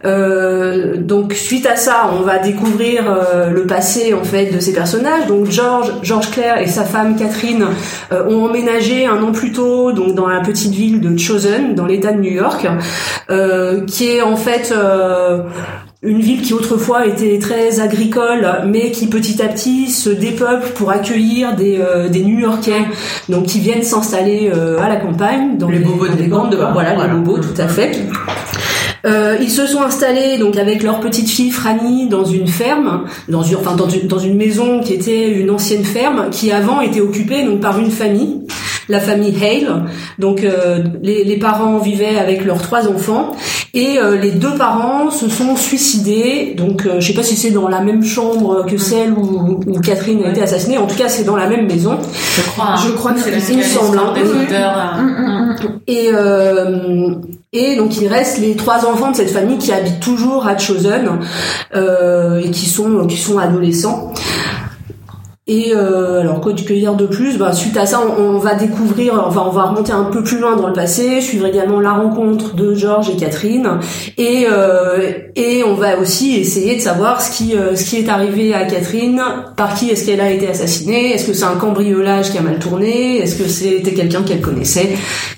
Euh, 0.05 0.97
donc 0.99 1.33
suite 1.33 1.67
à 1.67 1.77
ça, 1.77 2.11
on 2.19 2.23
va 2.23 2.39
découvrir 2.39 3.05
euh, 3.11 3.51
le 3.51 3.67
passé 3.67 4.15
en 4.15 4.25
fait 4.25 4.47
de 4.55 4.61
ces 4.61 4.73
personnages. 4.73 5.27
Donc 5.27 5.51
George, 5.51 5.93
George 6.03 6.31
Clare 6.31 6.59
et 6.59 6.67
sa 6.67 6.85
femme 6.85 7.17
Catherine 7.17 7.65
euh, 8.13 8.29
ont 8.29 8.45
emménagé 8.45 9.07
un 9.07 9.23
an 9.23 9.33
plus 9.33 9.53
tôt 9.53 9.93
donc 9.93 10.15
dans 10.15 10.29
la 10.29 10.41
petite 10.41 10.73
ville 10.73 11.01
de 11.01 11.17
Chosen 11.17 11.75
dans 11.75 11.87
l'État 11.87 12.13
de 12.13 12.21
New 12.21 12.33
York, 12.33 12.67
euh, 13.31 13.85
qui 13.87 14.09
est 14.09 14.23
en 14.23 14.37
fait 14.37 14.75
euh, 14.77 15.43
une 16.05 16.21
ville 16.21 16.43
qui 16.43 16.53
autrefois 16.53 17.07
était 17.07 17.39
très 17.39 17.81
agricole, 17.81 18.47
mais 18.67 18.91
qui 18.91 19.07
petit 19.07 19.43
à 19.43 19.49
petit 19.49 19.89
se 19.91 20.11
dépeuple 20.11 20.69
pour 20.75 20.91
accueillir 20.91 21.57
des, 21.57 21.79
euh, 21.81 22.09
des 22.09 22.23
New-Yorkais, 22.23 22.85
donc 23.31 23.47
qui 23.47 23.61
viennent 23.61 23.83
s'installer 23.83 24.53
euh, 24.55 24.79
à 24.83 24.89
la 24.89 24.97
campagne, 24.97 25.57
dans 25.57 25.69
Les 25.71 25.79
des, 25.79 25.85
bobos 25.85 26.09
de 26.09 26.29
dans 26.29 26.49
des 26.49 26.57
voilà, 26.57 26.95
Voilà. 26.95 27.07
les 27.07 27.19
bobos, 27.19 27.39
tout 27.39 27.59
à 27.61 27.69
fait. 27.69 27.93
Euh, 29.05 29.37
ils 29.41 29.51
se 29.51 29.67
sont 29.67 29.83
installés 29.83 30.39
donc 30.39 30.57
avec 30.57 30.83
leur 30.83 31.01
petite 31.01 31.29
fille 31.29 31.51
Franny 31.51 32.09
dans 32.09 32.25
une 32.25 32.47
ferme, 32.47 33.05
dans 33.29 33.43
une, 33.43 33.57
enfin 33.57 33.77
dans 33.77 34.19
une, 34.19 34.37
maison 34.37 34.81
qui 34.81 34.95
était 34.95 35.29
une 35.29 35.51
ancienne 35.51 35.85
ferme 35.85 36.31
qui 36.31 36.53
avant 36.53 36.81
était 36.81 37.01
occupée 37.01 37.45
donc 37.45 37.61
par 37.61 37.79
une 37.79 37.91
famille, 37.91 38.47
la 38.89 39.01
famille 39.01 39.35
Hale. 39.45 39.85
Donc 40.19 40.43
euh, 40.43 40.83
les, 41.03 41.23
les 41.25 41.37
parents 41.37 41.79
vivaient 41.79 42.19
avec 42.19 42.45
leurs 42.45 42.63
trois 42.63 42.89
enfants 42.89 43.37
et 43.75 43.99
euh, 43.99 44.17
les 44.17 44.31
deux 44.31 44.55
parents 44.55 45.11
se 45.11 45.29
sont 45.29 45.57
suicidés. 45.57 46.55
Donc 46.57 46.87
euh, 46.87 47.01
je 47.01 47.09
sais 47.09 47.13
pas 47.15 47.23
si 47.23 47.37
c'est 47.37 47.51
dans 47.51 47.69
la 47.69 47.81
même 47.81 48.03
chambre 48.05 48.65
que 48.67 48.79
celle 48.79 49.13
où, 49.13 49.61
où 49.67 49.81
Catherine 49.81 50.23
a 50.25 50.31
été 50.31 50.43
assassinée. 50.43 50.79
En 50.79 50.87
tout 50.87 50.97
cas 50.97 51.09
c'est 51.09 51.25
dans 51.25 51.37
la 51.37 51.49
même 51.49 51.67
maison. 51.67 51.99
Je 52.37 52.43
crois. 52.43 52.67
hein. 52.71 52.77
Je 52.87 52.91
crois 52.93 53.13
que 53.13 53.21
c'est 53.21 53.31
la 53.33 53.39
il 53.39 53.59
me 53.59 53.63
semble, 53.63 53.99
hein. 53.99 54.15
des 54.15 54.23
auteurs. 54.31 54.79
euh, 54.79 55.01
Hum, 55.01 55.15
hum, 55.19 55.57
hum. 55.61 55.81
Et, 55.87 56.09
euh, 56.13 57.15
et 57.53 57.77
donc 57.77 58.01
il 58.01 58.07
reste 58.09 58.39
les 58.39 58.55
trois 58.57 58.87
enfants 58.87 59.11
de 59.11 59.17
cette 59.17 59.31
famille 59.31 59.59
qui 59.59 59.71
habitent 59.73 60.01
toujours 60.01 60.47
à 60.47 60.57
Chosen 60.57 61.09
euh, 61.75 62.41
et 62.41 62.51
qui 62.51 62.67
sont 62.67 63.07
qui 63.07 63.17
sont 63.19 63.39
adolescents. 63.39 64.13
Et 65.47 65.75
euh, 65.75 66.23
alors 66.23 66.41
quoi 66.41 66.55
que 66.55 66.73
dire 66.73 66.95
de 66.95 67.05
plus? 67.05 67.37
Bah, 67.37 67.53
Suite 67.53 67.77
à 67.77 67.85
ça, 67.85 68.01
on, 68.01 68.23
on 68.23 68.39
va 68.39 68.55
découvrir, 68.55 69.23
enfin 69.27 69.45
on 69.47 69.51
va 69.51 69.65
remonter 69.65 69.93
un 69.93 70.05
peu 70.05 70.23
plus 70.23 70.39
loin 70.39 70.57
dans 70.57 70.69
le 70.69 70.73
passé, 70.73 71.21
suivre 71.21 71.45
également 71.45 71.81
la 71.81 71.93
rencontre 71.93 72.55
de 72.55 72.75
George 72.75 73.11
et 73.11 73.17
Catherine, 73.17 73.79
et 74.17 74.47
euh, 74.51 75.13
et 75.37 75.63
on 75.63 75.75
va 75.75 75.99
aussi 75.99 76.37
essayer 76.37 76.77
de 76.77 76.81
savoir 76.81 77.21
ce 77.21 77.31
qui 77.31 77.55
euh, 77.55 77.77
ce 77.77 77.85
qui 77.85 77.99
est 77.99 78.09
arrivé 78.09 78.55
à 78.55 78.65
Catherine, 78.65 79.21
par 79.55 79.75
qui 79.75 79.91
est-ce 79.91 80.07
qu'elle 80.07 80.23
a 80.23 80.31
été 80.31 80.49
assassinée, 80.49 81.13
est-ce 81.13 81.27
que 81.27 81.35
c'est 81.35 81.45
un 81.45 81.57
cambriolage 81.57 82.31
qui 82.31 82.39
a 82.39 82.43
mal 82.43 82.59
tourné, 82.59 83.19
est-ce 83.19 83.37
que 83.37 83.47
c'était 83.47 83.93
quelqu'un 83.93 84.23
qu'elle 84.23 84.41
connaissait, 84.41 84.95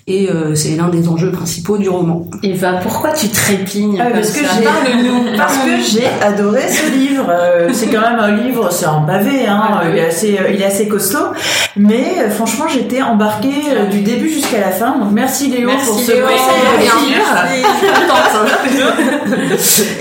et 0.07 0.31
euh, 0.31 0.55
c'est 0.55 0.77
l'un 0.77 0.89
des 0.89 1.09
enjeux 1.09 1.33
principaux 1.33 1.79
du 1.79 1.89
roman. 1.89 2.29
Eva, 2.45 2.75
pourquoi 2.75 3.11
tu 3.11 3.29
trépignes 3.29 4.01
Ah, 4.01 4.11
parce 4.13 4.31
que 4.31 4.39
j'ai-. 4.39 5.37
Parce 5.37 5.59
que 5.59 5.71
j'ai 5.85 6.07
adoré 6.25 6.69
ce 6.69 6.93
livre. 6.93 7.27
Euh, 7.29 7.71
c'est 7.73 7.89
quand 7.89 8.03
même 8.03 8.21
un 8.21 8.37
livre, 8.37 8.71
c'est 8.71 8.87
un 8.87 9.01
pavé, 9.01 9.49
hein. 9.49 9.61
Ah, 9.69 9.83
oui. 9.93 9.96
Il, 9.97 10.03
est 10.03 10.07
assez, 10.07 10.39
euh, 10.39 10.51
il 10.53 10.61
est 10.61 10.67
assez 10.67 10.89
costaud. 10.89 11.33
Mais 11.77 12.15
euh, 12.21 12.31
franchement, 12.31 12.67
j'étais 12.69 13.03
embarquée 13.03 13.49
euh, 13.71 13.87
du 13.87 14.01
début 14.01 14.29
jusqu'à 14.31 14.61
la 14.61 14.71
fin. 14.71 14.99
Donc 14.99 15.09
merci 15.13 15.49
Léo 15.49 15.67
Merci, 15.69 15.87
pour 15.87 15.99
ce 16.01 16.13
Léo. 16.13 16.27
conseil. 16.27 17.65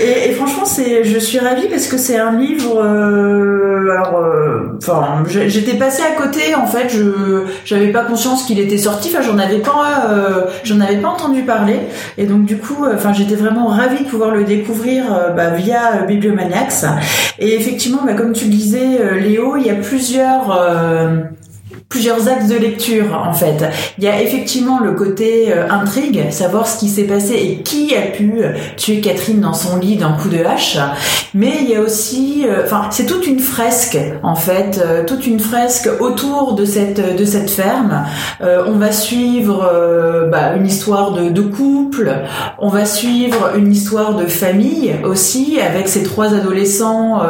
Et, 0.00 0.30
et 0.30 0.32
franchement, 0.32 0.64
c'est, 0.64 1.04
je 1.04 1.18
suis 1.18 1.38
ravie 1.38 1.68
parce 1.68 1.86
que 1.86 1.98
c'est 1.98 2.18
un 2.18 2.32
livre. 2.36 2.80
euh, 2.82 3.90
alors, 3.90 4.24
enfin, 4.78 5.22
j'étais 5.26 5.74
passée 5.76 6.02
à 6.02 6.20
côté. 6.20 6.54
En 6.54 6.66
fait, 6.66 6.88
je, 6.88 7.44
j'avais 7.64 7.88
pas 7.92 8.04
conscience 8.04 8.44
qu'il 8.44 8.58
était 8.58 8.78
sorti. 8.78 9.10
Enfin, 9.12 9.22
j'en 9.22 9.38
avais 9.38 9.58
pas, 9.58 10.06
euh, 10.10 10.42
j'en 10.64 10.80
avais 10.80 10.96
pas 10.96 11.08
entendu 11.08 11.42
parler. 11.42 11.80
Et 12.18 12.24
donc, 12.26 12.44
du 12.44 12.58
coup, 12.58 12.84
enfin, 12.92 13.12
j'étais 13.12 13.34
vraiment 13.36 13.66
ravie 13.66 14.04
de 14.04 14.08
pouvoir 14.08 14.30
le 14.30 14.44
découvrir 14.44 15.04
bah, 15.36 15.50
via 15.50 16.02
Bibliomaniacs. 16.06 16.84
Et 17.38 17.54
effectivement, 17.54 18.04
bah, 18.04 18.14
comme 18.14 18.32
tu 18.32 18.46
le 18.46 18.50
disais, 18.50 19.00
euh, 19.00 19.18
Léo, 19.18 19.56
il 19.56 19.66
y 19.66 19.70
a 19.70 19.74
plusieurs. 19.74 20.50
Plusieurs 21.88 22.28
axes 22.28 22.48
de 22.48 22.56
lecture 22.56 23.16
en 23.26 23.32
fait. 23.32 23.64
Il 23.98 24.04
y 24.04 24.08
a 24.08 24.20
effectivement 24.20 24.80
le 24.80 24.92
côté 24.92 25.52
euh, 25.52 25.70
intrigue, 25.70 26.30
savoir 26.30 26.66
ce 26.66 26.80
qui 26.80 26.88
s'est 26.88 27.04
passé 27.04 27.34
et 27.34 27.62
qui 27.62 27.94
a 27.94 28.02
pu 28.02 28.34
euh, 28.38 28.54
tuer 28.76 29.00
Catherine 29.00 29.40
dans 29.40 29.54
son 29.54 29.78
lit 29.78 29.96
d'un 29.96 30.12
coup 30.12 30.28
de 30.28 30.44
hache. 30.44 30.78
Mais 31.34 31.58
il 31.62 31.70
y 31.70 31.76
a 31.76 31.80
aussi, 31.80 32.44
euh, 32.46 32.64
enfin, 32.64 32.88
c'est 32.90 33.06
toute 33.06 33.26
une 33.26 33.38
fresque 33.38 33.98
en 34.24 34.34
fait, 34.34 34.82
toute 35.06 35.26
une 35.26 35.38
fresque 35.38 35.88
autour 36.00 36.54
de 36.54 36.64
cette 36.64 37.16
de 37.16 37.24
cette 37.24 37.50
ferme. 37.50 38.04
On 38.40 38.72
va 38.72 38.92
suivre 38.92 40.28
bah, 40.30 40.54
une 40.56 40.66
histoire 40.66 41.12
de, 41.12 41.42
couple, 41.42 42.12
on 42.58 42.68
va 42.68 42.84
suivre 42.84 43.52
une 43.56 43.72
histoire 43.72 44.16
de 44.16 44.26
famille 44.26 44.94
aussi 45.04 45.58
avec 45.60 45.88
ces 45.88 46.02
trois 46.02 46.34
adolescents 46.34 47.22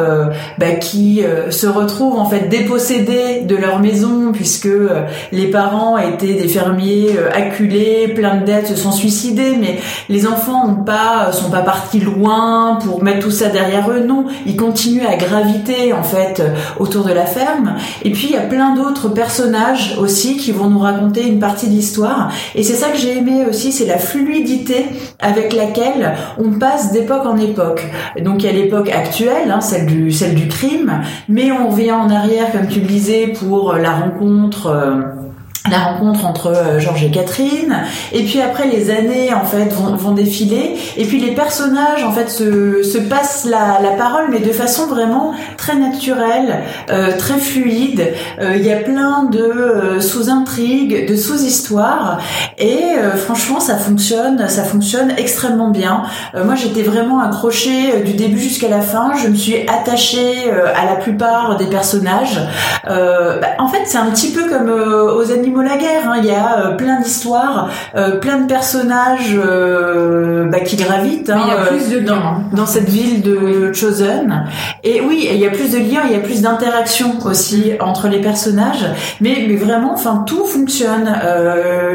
bah, 0.57 0.71
qui 0.79 1.21
se 1.49 1.67
retrouvent 1.67 2.19
en 2.19 2.25
fait 2.25 2.49
dépossédés 2.49 3.41
de 3.41 3.55
leur 3.55 3.79
maison 3.79 4.31
puisque 4.47 4.67
euh, 4.67 5.03
les 5.33 5.47
parents 5.47 5.97
étaient 5.97 6.35
des 6.35 6.47
fermiers 6.47 7.17
euh, 7.17 7.29
acculés, 7.33 8.07
plein 8.15 8.37
de 8.37 8.45
dettes, 8.45 8.67
se 8.67 8.77
sont 8.77 8.93
suicidés, 8.93 9.57
mais 9.59 9.77
les 10.07 10.25
enfants 10.25 10.65
ont 10.65 10.83
pas 10.85 11.33
sont 11.33 11.49
pas 11.49 11.63
partis 11.63 11.99
loin 11.99 12.79
pour 12.81 13.03
mettre 13.03 13.19
tout 13.19 13.31
ça 13.31 13.49
derrière 13.49 13.91
eux. 13.91 13.99
Non, 13.99 14.23
ils 14.45 14.55
continuent 14.55 15.05
à 15.05 15.17
graviter 15.17 15.91
en 15.91 16.03
fait 16.03 16.39
euh, 16.39 16.55
autour 16.79 17.03
de 17.03 17.11
la 17.11 17.25
ferme. 17.25 17.75
Et 18.03 18.11
puis 18.11 18.27
il 18.29 18.35
y 18.35 18.37
a 18.37 18.41
plein 18.41 18.73
d'autres 18.73 19.09
personnages 19.09 19.97
aussi 19.99 20.37
qui 20.37 20.53
vont 20.53 20.69
nous 20.69 20.79
raconter 20.79 21.27
une 21.27 21.39
partie 21.39 21.67
de 21.67 21.73
l'histoire. 21.73 22.31
Et 22.55 22.63
c'est 22.63 22.75
ça 22.75 22.87
que 22.87 22.97
j'ai 22.97 23.17
aimé 23.17 23.43
aussi, 23.49 23.73
c'est 23.73 23.85
la 23.85 23.97
fluidité 23.97 24.85
avec 25.19 25.51
laquelle 25.51 26.15
on 26.37 26.57
passe 26.57 26.93
d'époque 26.93 27.25
en 27.25 27.37
époque. 27.37 27.85
Donc 28.21 28.43
il 28.43 28.45
y 28.45 28.49
a 28.49 28.53
l'époque 28.53 28.89
actuelle, 28.89 29.51
hein, 29.51 29.59
celle 29.59 29.87
du 29.87 30.13
celle 30.13 30.35
du 30.35 30.47
crime, 30.47 31.01
mais 31.27 31.51
on 31.51 31.67
revient 31.67 31.91
en 31.91 32.09
arrière, 32.09 32.49
comme 32.53 32.67
tu 32.69 32.79
le 32.79 32.87
disais, 32.87 33.27
pour 33.27 33.73
euh, 33.73 33.79
la 33.79 33.91
rencontre. 33.91 34.36
Euh, 34.65 35.26
la 35.69 35.79
rencontre 35.79 36.25
entre 36.25 36.47
euh, 36.47 36.79
Georges 36.79 37.03
et 37.03 37.11
Catherine. 37.11 37.83
Et 38.11 38.23
puis 38.23 38.41
après 38.41 38.67
les 38.67 38.89
années 38.89 39.33
en 39.33 39.45
fait 39.45 39.73
vont, 39.73 39.95
vont 39.95 40.11
défiler. 40.11 40.75
Et 40.97 41.05
puis 41.05 41.19
les 41.19 41.31
personnages 41.31 42.03
en 42.03 42.11
fait 42.11 42.29
se, 42.29 42.83
se 42.83 42.97
passent 42.97 43.45
la, 43.45 43.79
la 43.81 43.91
parole 43.91 44.27
mais 44.31 44.39
de 44.39 44.51
façon 44.51 44.87
vraiment 44.87 45.33
très 45.57 45.75
naturelle 45.75 46.63
euh, 46.89 47.17
très 47.17 47.37
fluide. 47.37 48.13
Euh, 48.39 48.55
il 48.55 48.65
y 48.65 48.71
a 48.71 48.77
plein 48.77 49.23
de 49.23 49.39
euh, 49.39 50.01
sous-intrigues 50.01 51.09
de 51.09 51.15
sous-histoires. 51.15 52.19
Et 52.57 52.95
franchement 53.17 53.59
ça 53.59 53.75
fonctionne 53.75 54.47
ça 54.47 54.63
fonctionne 54.63 55.13
extrêmement 55.17 55.69
bien. 55.69 56.03
Moi 56.33 56.55
j'étais 56.55 56.81
vraiment 56.81 57.19
accrochée 57.19 58.01
du 58.03 58.13
début 58.13 58.39
jusqu'à 58.39 58.67
la 58.67 58.81
fin. 58.81 59.13
Je 59.15 59.27
me 59.27 59.35
suis 59.35 59.67
attachée 59.67 60.49
à 60.51 60.85
la 60.85 60.95
plupart 60.95 61.57
des 61.57 61.67
personnages. 61.67 62.39
Bah, 62.85 63.47
en 63.59 63.67
fait 63.67 63.83
c'est 63.85 63.97
un 63.97 64.07
petit 64.07 64.31
peu 64.31 64.49
comme 64.49 64.69
aux 64.69 65.31
animaux 65.31 65.56
la 65.61 65.77
guerre. 65.77 66.09
hein. 66.09 66.15
Il 66.17 66.25
y 66.25 66.31
a 66.31 66.59
euh, 66.59 66.75
plein 66.75 66.99
d'histoires, 66.99 67.69
euh, 67.95 68.19
plein 68.19 68.39
de 68.39 68.47
personnages 68.47 69.35
euh, 69.35 70.45
bah, 70.49 70.59
qui 70.61 70.75
gravitent 70.75 71.29
Mais 71.29 71.41
il 71.45 71.49
y 71.49 71.51
a 71.51 71.65
plus 71.65 71.89
de 71.89 71.99
dans, 71.99 72.15
liens, 72.15 72.41
dans 72.53 72.65
cette 72.65 72.89
ville 72.89 73.21
de 73.21 73.71
Chosen. 73.73 74.45
Et 74.83 75.01
oui, 75.01 75.27
il 75.31 75.37
y 75.37 75.45
a 75.45 75.49
plus 75.49 75.71
de 75.71 75.77
liens, 75.77 76.01
il 76.05 76.11
y 76.11 76.15
a 76.15 76.19
plus 76.19 76.41
d'interaction 76.41 77.17
aussi 77.25 77.73
entre 77.79 78.07
les 78.07 78.19
personnages. 78.19 78.85
Mais, 79.21 79.45
mais 79.47 79.55
vraiment, 79.55 79.93
enfin, 79.93 80.23
tout 80.25 80.45
fonctionne. 80.45 81.13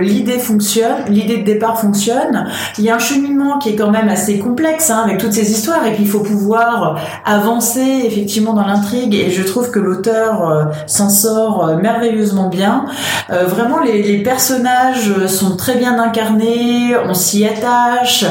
L'idée 0.00 0.38
fonctionne, 0.38 1.04
l'idée 1.08 1.38
de 1.38 1.44
départ 1.44 1.78
fonctionne. 1.80 2.46
Il 2.78 2.84
y 2.84 2.90
a 2.90 2.96
un 2.96 2.98
cheminement 2.98 3.58
qui 3.58 3.70
est 3.70 3.76
quand 3.76 3.90
même 3.90 4.08
assez 4.08 4.38
complexe 4.38 4.90
hein, 4.90 5.02
avec 5.04 5.18
toutes 5.18 5.32
ces 5.32 5.50
histoires. 5.50 5.86
Et 5.86 5.92
puis, 5.92 6.02
il 6.02 6.08
faut 6.08 6.20
pouvoir 6.20 6.98
avancer 7.24 8.02
effectivement 8.04 8.52
dans 8.52 8.66
l'intrigue. 8.66 9.14
Et 9.14 9.30
je 9.30 9.42
trouve 9.42 9.70
que 9.70 9.78
l'auteur 9.78 10.70
s'en 10.86 11.08
sort 11.08 11.76
merveilleusement 11.80 12.48
bien. 12.48 12.86
Euh, 13.30 13.41
vraiment, 13.46 13.80
les, 13.80 14.02
les 14.02 14.18
personnages 14.18 15.26
sont 15.26 15.56
très 15.56 15.74
bien 15.76 15.98
incarnés. 15.98 16.94
On 17.08 17.14
s'y 17.14 17.46
attache. 17.46 18.24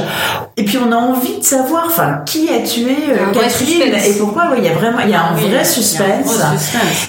Et 0.58 0.66
puis, 0.66 0.78
on 0.78 0.92
a 0.92 0.96
envie 0.98 1.38
de 1.40 1.44
savoir, 1.44 1.84
enfin, 1.88 2.22
qui 2.26 2.50
a 2.50 2.60
tué 2.66 2.96
euh, 3.10 3.32
Catherine 3.34 3.94
et 3.94 4.14
pourquoi. 4.20 4.44
Il 4.58 4.64
y 4.64 4.68
a 4.68 4.74
vraiment, 4.74 5.00
il 5.04 5.10
y 5.10 5.14
a 5.14 5.22
un 5.22 5.36
Oui, 5.36 5.50
vrai 5.50 5.60
un 5.62 5.64
suspense. 5.64 6.42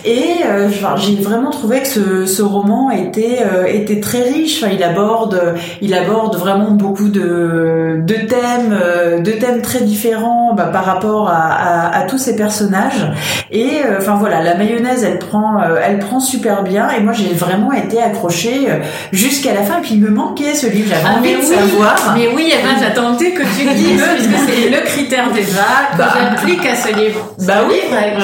Et 0.05 0.37
euh, 0.47 0.69
j'ai 0.97 1.17
vraiment 1.17 1.51
trouvé 1.51 1.81
que 1.81 1.89
ce, 1.89 2.27
ce 2.27 2.43
roman 2.43 2.91
était 2.91 3.41
euh, 3.43 3.67
était 3.67 4.01
très 4.01 4.23
riche. 4.23 4.63
Enfin, 4.63 4.73
il 4.75 4.83
aborde 4.83 5.55
il 5.81 5.95
aborde 5.95 6.37
vraiment 6.37 6.71
beaucoup 6.71 7.09
de 7.09 7.99
de 8.01 8.15
thèmes 8.15 8.73
euh, 8.73 9.21
de 9.21 9.33
thèmes 9.33 9.63
très 9.63 9.81
différents 9.81 10.55
bah, 10.55 10.65
par 10.73 10.85
rapport 10.85 11.29
à, 11.29 11.35
à, 11.35 11.99
à 11.99 12.03
tous 12.03 12.19
ces 12.19 12.37
personnages. 12.37 13.11
Et 13.51 13.83
euh, 13.85 13.99
enfin 13.99 14.17
voilà, 14.19 14.43
la 14.43 14.55
mayonnaise 14.55 15.05
elle 15.05 15.19
prend 15.19 15.61
euh, 15.61 15.77
elle 15.85 15.99
prend 15.99 16.21
super 16.21 16.63
bien. 16.63 16.91
Et 16.91 17.01
moi 17.01 17.13
j'ai 17.13 17.33
vraiment 17.35 17.73
été 17.73 17.92
accrochée 18.01 18.67
euh, 18.69 18.79
jusqu'à 19.13 19.55
la 19.55 19.63
fin. 19.63 19.79
Et 19.79 19.83
puis 19.83 19.95
il 19.95 20.01
me 20.01 20.11
manquait 20.11 20.55
ce 20.55 20.67
livre. 20.67 20.89
J'avais 20.91 21.03
Ah, 21.07 21.19
envie 21.19 21.33
de 21.33 21.39
oui. 21.39 21.45
savoir. 21.45 22.15
Mais 22.17 22.29
oui, 22.35 22.53
Eva, 22.53 22.71
j'attendais 22.81 23.31
que 23.33 23.43
tu 23.43 23.67
le 23.69 23.75
dises, 23.75 24.03
puisque 24.15 24.49
c'est 24.49 24.69
le 24.71 24.79
critère 24.85 25.31
d'Eva, 25.33 25.63
que 25.93 25.99
Bah. 25.99 26.15
j'applique 26.37 26.65
à 26.67 26.75
ce 26.77 26.95
livre. 26.95 27.35
Bah 27.47 27.65
oui. 27.69 27.77
Ouais. 27.91 28.15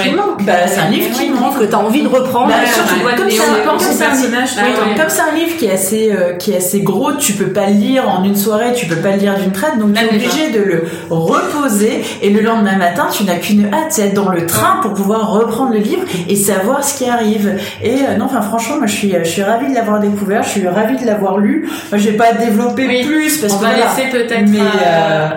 Bah, 0.41 0.53
c'est 0.67 0.81
un 0.81 0.91
livre 0.91 1.11
qui 1.13 1.29
manque. 1.31 1.59
que 1.59 1.65
t'as 1.65 1.79
envie 1.79 2.03
de 2.03 2.09
reprendre. 2.09 2.49
Bah, 2.49 2.55
Ouais, 2.61 2.71
surtout 2.73 3.05
ouais. 3.05 3.15
comme 3.17 3.31
ça, 3.31 3.43
comme 3.67 3.79
c'est 3.81 4.05
un 4.05 4.15
livre- 4.15 4.29
ouais, 4.29 4.91
ouais. 4.91 4.95
comme 4.97 5.09
c'est 5.09 5.23
un 5.23 5.35
livre 5.35 5.57
qui 5.57 5.67
est 5.67 5.73
assez 5.73 6.13
euh, 6.13 6.35
qui 6.35 6.53
est 6.53 6.57
assez 6.59 6.81
gros, 6.83 7.13
tu 7.15 7.33
peux 7.33 7.49
pas 7.53 7.67
le 7.67 7.73
lire 7.73 8.09
en 8.09 8.23
une 8.23 8.37
soirée, 8.37 8.73
tu 8.75 8.87
peux 8.87 8.97
pas 8.97 9.13
le 9.13 9.17
lire 9.19 9.35
d'une 9.39 9.51
traite, 9.51 9.79
donc 9.79 9.95
tu 9.95 10.01
es 10.01 10.07
Là, 10.07 10.13
déjà. 10.13 10.27
obligé 10.29 10.51
de 10.51 10.61
le 10.63 10.85
reposer 11.11 12.05
et 12.23 12.31
le 12.31 12.41
lendemain 12.41 12.77
matin, 12.77 13.07
tu 13.13 13.25
n'as 13.25 13.37
qu'une 13.37 13.67
hâte, 13.67 13.91
c'est 13.91 14.03
être 14.09 14.15
dans 14.15 14.29
le 14.29 14.47
train 14.47 14.79
pour 14.83 14.93
pouvoir 14.95 15.31
reprendre 15.33 15.73
le 15.73 15.79
livre 15.79 16.03
et 16.29 16.37
savoir 16.37 16.85
ce 16.85 16.97
qui 16.99 17.09
arrive. 17.09 17.59
Et 17.83 17.95
euh, 18.03 18.17
non, 18.19 18.27
enfin 18.27 18.41
franchement, 18.43 18.77
moi 18.79 18.87
je 18.87 18.95
suis 18.95 19.13
je 19.19 19.29
suis 19.29 19.43
ravie 19.43 19.58
de 19.67 19.75
l'avoir 19.75 19.99
découvert, 20.01 20.43
je 20.45 20.49
suis 20.51 20.69
ravie 20.69 20.97
de 20.97 21.05
l'avoir 21.07 21.39
lu. 21.39 21.69
Vais 22.11 22.17
pas 22.17 22.33
développer 22.35 22.87
Oui. 22.87 23.05
plus 23.05 23.39
parce 23.39 23.55
On 23.55 23.59
que 23.59 23.63
va 23.65 23.71
voilà. 23.71 23.87
laisser 23.87 24.09
peut-être 24.11 24.49
Mais, 24.49 24.59
euh, 24.61 25.29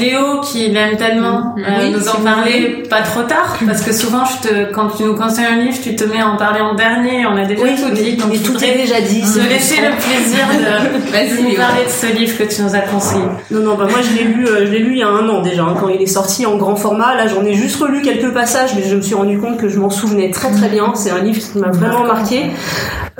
Léo, 0.00 0.40
qui 0.42 0.68
l'aime 0.68 0.96
tellement, 0.96 1.54
Mhm. 1.56 1.64
euh, 1.64 1.70
Oui, 1.80 1.90
nous 1.92 2.08
en 2.08 2.20
parler 2.22 2.82
pas 2.90 3.02
trop 3.02 3.22
tard, 3.22 3.56
parce 3.66 3.82
que 3.82 3.92
souvent, 3.92 4.24
je 4.24 4.48
te, 4.48 4.72
quand 4.72 4.88
tu 4.96 5.04
nous 5.04 5.14
conseilles 5.14 5.46
un 5.46 5.56
livre, 5.56 5.78
tu 5.82 5.94
te 5.96 6.04
mets 6.04 6.20
à 6.20 6.28
en 6.28 6.36
parler 6.36 6.60
en 6.60 6.74
dernier, 6.74 7.26
on 7.26 7.36
a 7.36 7.44
déjà 7.44 7.62
Oui, 7.62 7.70
tout 7.76 7.90
dit, 7.94 8.16
donc 8.16 8.28
mais 8.32 8.38
tout 8.38 8.56
est 8.62 8.76
déjà 8.76 9.00
dit. 9.00 9.22
c'est 9.24 9.48
laisser 9.48 9.76
le 9.80 9.90
plaisir 9.96 10.46
de 10.50 11.42
nous 11.48 11.56
parler 11.56 11.84
de 11.84 11.90
ce 11.90 12.06
livre 12.16 12.36
que 12.38 12.44
tu 12.44 12.62
nous 12.62 12.74
as 12.74 12.80
conseillé. 12.80 13.22
Non, 13.50 13.60
non, 13.60 13.74
bah 13.76 13.86
moi 13.90 14.00
je 14.02 14.16
l'ai 14.16 14.24
lu, 14.24 14.46
euh, 14.46 14.66
je 14.66 14.70
l'ai 14.72 14.78
lu 14.80 14.92
il 14.92 14.98
y 14.98 15.02
a 15.02 15.08
un 15.08 15.28
an 15.28 15.42
déjà, 15.42 15.62
hein, 15.62 15.74
quand 15.80 15.88
il 15.88 16.00
est 16.02 16.06
sorti 16.06 16.46
en 16.46 16.56
grand 16.56 16.76
format. 16.76 17.14
Là, 17.14 17.26
j'en 17.26 17.44
ai 17.44 17.54
juste 17.54 17.76
relu 17.80 18.02
quelques 18.02 18.32
passages, 18.32 18.70
mais 18.76 18.82
je 18.88 18.96
me 18.96 19.00
suis 19.02 19.14
rendu 19.14 19.38
compte 19.38 19.58
que 19.58 19.68
je 19.68 19.78
m'en 19.78 19.90
souvenais 19.90 20.30
très 20.30 20.50
très 20.50 20.68
bien. 20.68 20.92
C'est 20.94 21.10
un 21.10 21.20
livre 21.20 21.40
qui 21.40 21.58
m'a 21.58 21.70
vraiment 21.70 22.04
marqué. 22.04 22.46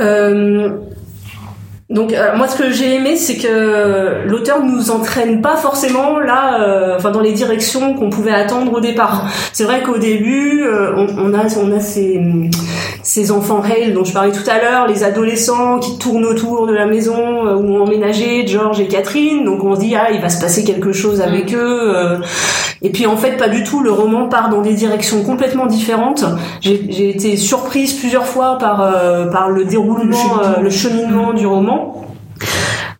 Euh, 0.00 0.70
donc 1.90 2.12
euh, 2.12 2.36
moi, 2.36 2.48
ce 2.48 2.56
que 2.56 2.70
j'ai 2.70 2.96
aimé, 2.96 3.16
c'est 3.16 3.36
que 3.36 4.26
l'auteur 4.26 4.62
nous 4.62 4.90
entraîne 4.90 5.40
pas 5.40 5.56
forcément 5.56 6.18
là, 6.18 6.62
euh, 6.62 6.96
enfin 6.96 7.10
dans 7.10 7.22
les 7.22 7.32
directions 7.32 7.94
qu'on 7.94 8.10
pouvait 8.10 8.32
attendre 8.32 8.74
au 8.74 8.80
départ. 8.80 9.26
C'est 9.54 9.64
vrai 9.64 9.82
qu'au 9.82 9.96
début, 9.96 10.64
euh, 10.64 10.92
on, 10.96 11.06
on 11.18 11.34
a 11.34 11.46
on 11.58 11.72
a 11.72 11.80
ces 11.80 12.20
ces 13.02 13.30
enfants 13.30 13.62
Hale 13.62 13.94
dont 13.94 14.04
je 14.04 14.12
parlais 14.12 14.32
tout 14.32 14.48
à 14.50 14.58
l'heure, 14.58 14.86
les 14.86 15.02
adolescents 15.02 15.78
qui 15.78 15.96
tournent 15.96 16.26
autour 16.26 16.66
de 16.66 16.74
la 16.74 16.84
maison 16.84 17.46
euh, 17.46 17.54
où 17.54 17.76
ont 17.76 17.84
emménagé 17.84 18.46
George 18.46 18.80
et 18.80 18.86
Catherine. 18.86 19.46
Donc 19.46 19.64
on 19.64 19.74
se 19.74 19.80
dit 19.80 19.94
ah 19.96 20.10
il 20.12 20.20
va 20.20 20.28
se 20.28 20.42
passer 20.42 20.64
quelque 20.64 20.92
chose 20.92 21.22
avec 21.22 21.54
eux. 21.54 22.18
Euh. 22.82 22.86
et 22.86 22.90
puis 22.90 23.06
en 23.06 23.16
fait 23.16 23.36
pas 23.36 23.48
du 23.48 23.64
tout. 23.64 23.80
Le 23.80 23.90
roman 23.90 24.28
part 24.28 24.50
dans 24.50 24.62
des 24.62 24.74
directions 24.74 25.22
complètement 25.22 25.66
différentes. 25.66 26.24
J'ai 26.60 27.10
été 27.10 27.36
surprise 27.36 27.94
plusieurs 27.94 28.26
fois 28.26 28.58
par 28.58 28.80
euh, 28.82 29.26
par 29.26 29.50
le 29.50 29.64
déroulement, 29.64 30.40
euh, 30.42 30.60
le 30.60 30.70
cheminement 30.70 31.32
du 31.32 31.46
roman. 31.46 32.04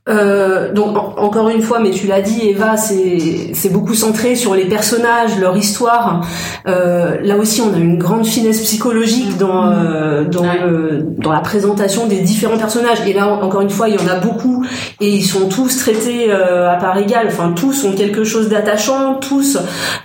Euh, 0.09 0.73
donc 0.73 0.97
en- 0.97 1.15
encore 1.19 1.49
une 1.51 1.61
fois, 1.61 1.81
mais 1.81 1.91
tu 1.91 2.07
l'as 2.07 2.23
dit, 2.23 2.49
Eva, 2.49 2.77
c'est 2.77 3.51
c'est 3.53 3.69
beaucoup 3.69 3.95
centré 3.95 4.37
sur 4.37 4.55
les 4.55 4.65
personnages, 4.65 5.39
leur 5.39 5.57
histoire. 5.57 6.25
Euh, 6.67 7.17
là 7.23 7.37
aussi, 7.37 7.61
on 7.61 7.75
a 7.75 7.77
une 7.77 7.99
grande 7.99 8.25
finesse 8.27 8.61
psychologique 8.63 9.37
dans 9.37 9.71
euh, 9.71 10.25
dans 10.25 10.43
Ouais. 10.43 10.61
le 10.67 11.05
dans 11.19 11.33
la 11.33 11.41
présentation 11.41 12.07
des 12.07 12.21
différents 12.21 12.57
personnages. 12.59 12.99
Et 13.07 13.13
là, 13.13 13.29
encore 13.29 13.61
une 13.61 13.71
fois, 13.71 13.89
il 13.89 13.97
y 13.97 13.99
en 13.99 14.09
a 14.09 14.19
beaucoup 14.19 14.65
et 15.01 15.11
ils 15.11 15.25
sont 15.25 15.49
tous 15.49 15.77
traités 15.79 16.27
euh, 16.31 16.71
à 16.71 16.77
part 16.77 16.97
égale. 16.97 17.27
Enfin, 17.29 17.53
tous 17.53 17.85
ont 17.85 17.93
quelque 17.93 18.25
chose 18.25 18.49
d'attachant. 18.49 19.15
Tous, 19.17 19.59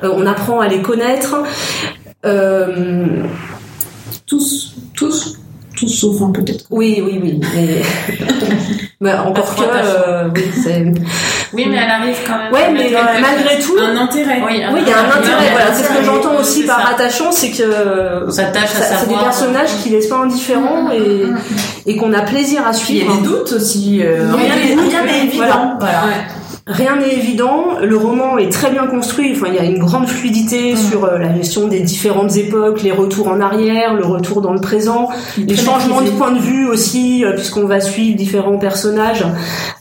euh, 0.04 0.10
on 0.14 0.26
apprend 0.26 0.60
à 0.60 0.68
les 0.68 0.82
connaître. 0.82 1.38
Euh, 2.26 3.06
Tous, 4.26 4.76
tous, 4.96 5.38
tous 5.86 5.94
sauf 5.94 6.22
un 6.22 6.32
peut-être. 6.32 6.66
oui, 6.72 7.02
oui, 7.06 7.20
oui. 7.22 7.40
Mais, 7.56 7.82
mais 9.02 9.14
encore 9.28 9.56
que, 9.56 9.62
euh, 9.64 10.30
oui, 10.36 10.42
c'est. 10.64 10.86
Oui, 11.54 11.68
mais 11.70 11.78
elle 11.78 11.90
arrive 11.92 12.18
quand 12.26 12.38
même. 12.38 12.52
Ouais, 12.52 12.72
mais 12.74 12.96
euh, 12.96 13.00
malgré 13.22 13.60
tout, 13.60 13.74
Un 13.80 13.96
intérêt. 13.98 14.42
Oui, 14.46 14.62
Oui, 14.74 14.80
il 14.82 14.88
y 14.88 14.92
a 14.92 15.00
un 15.00 15.20
intérêt. 15.20 15.52
Voilà, 15.52 15.74
c'est 15.74 15.84
ce 15.84 15.90
que 16.00 16.04
j'entends 16.04 16.36
aussi 16.40 16.64
par 16.64 16.82
ça. 16.82 16.94
attachant, 16.96 17.32
c'est 17.32 17.50
que 17.52 18.26
c'est 18.30 19.08
des 19.10 19.16
personnages 19.16 19.70
qui 19.84 19.90
laissent 19.90 20.08
pas 20.08 20.18
indifférents 20.24 20.90
et, 20.92 21.92
et 21.92 21.96
qu'on 21.98 22.12
a 22.14 22.22
plaisir 22.22 22.62
à 22.68 22.72
Puis 22.72 22.82
il 22.90 22.96
y 22.98 23.02
a 23.02 23.04
suivre. 23.06 23.18
des 23.22 23.28
doutes 23.28 23.52
aussi. 23.54 24.02
euh, 24.04 24.28
Il 24.36 24.44
y 24.48 24.50
a 24.50 24.54
rien 24.56 24.56
des 24.64 24.70
n'est- 24.76 24.82
doutes, 24.82 24.90
rien 24.92 25.04
n'est 25.06 25.24
évident. 25.26 25.76
voilà. 25.80 26.04
Rien 26.66 26.96
n'est 26.96 27.14
évident. 27.16 27.72
Le 27.82 27.98
roman 27.98 28.38
est 28.38 28.50
très 28.50 28.70
bien 28.72 28.88
construit. 28.88 29.34
Enfin, 29.36 29.48
il 29.50 29.56
y 29.56 29.60
a 29.60 29.66
une 29.66 29.80
grande 29.80 30.08
fluidité 30.08 30.78
sur 30.78 31.04
euh, 31.04 31.18
la 31.18 31.36
gestion 31.36 31.68
des 31.68 31.82
différentes 31.82 32.38
époques, 32.38 32.84
les 32.84 32.94
retours 32.94 33.28
en 33.28 33.42
arrière, 33.42 33.94
le 33.96 34.06
retour 34.06 34.40
dans 34.42 34.54
le 34.54 34.62
présent, 34.62 35.10
les 35.38 35.58
changements 35.58 36.00
de 36.02 36.10
point 36.12 36.32
de 36.32 36.40
vue 36.40 36.66
aussi, 36.70 37.26
euh, 37.26 37.34
puisqu'on 37.34 37.66
va 37.66 37.82
suivre 37.82 38.16
différents 38.16 38.58
personnages. 38.58 39.26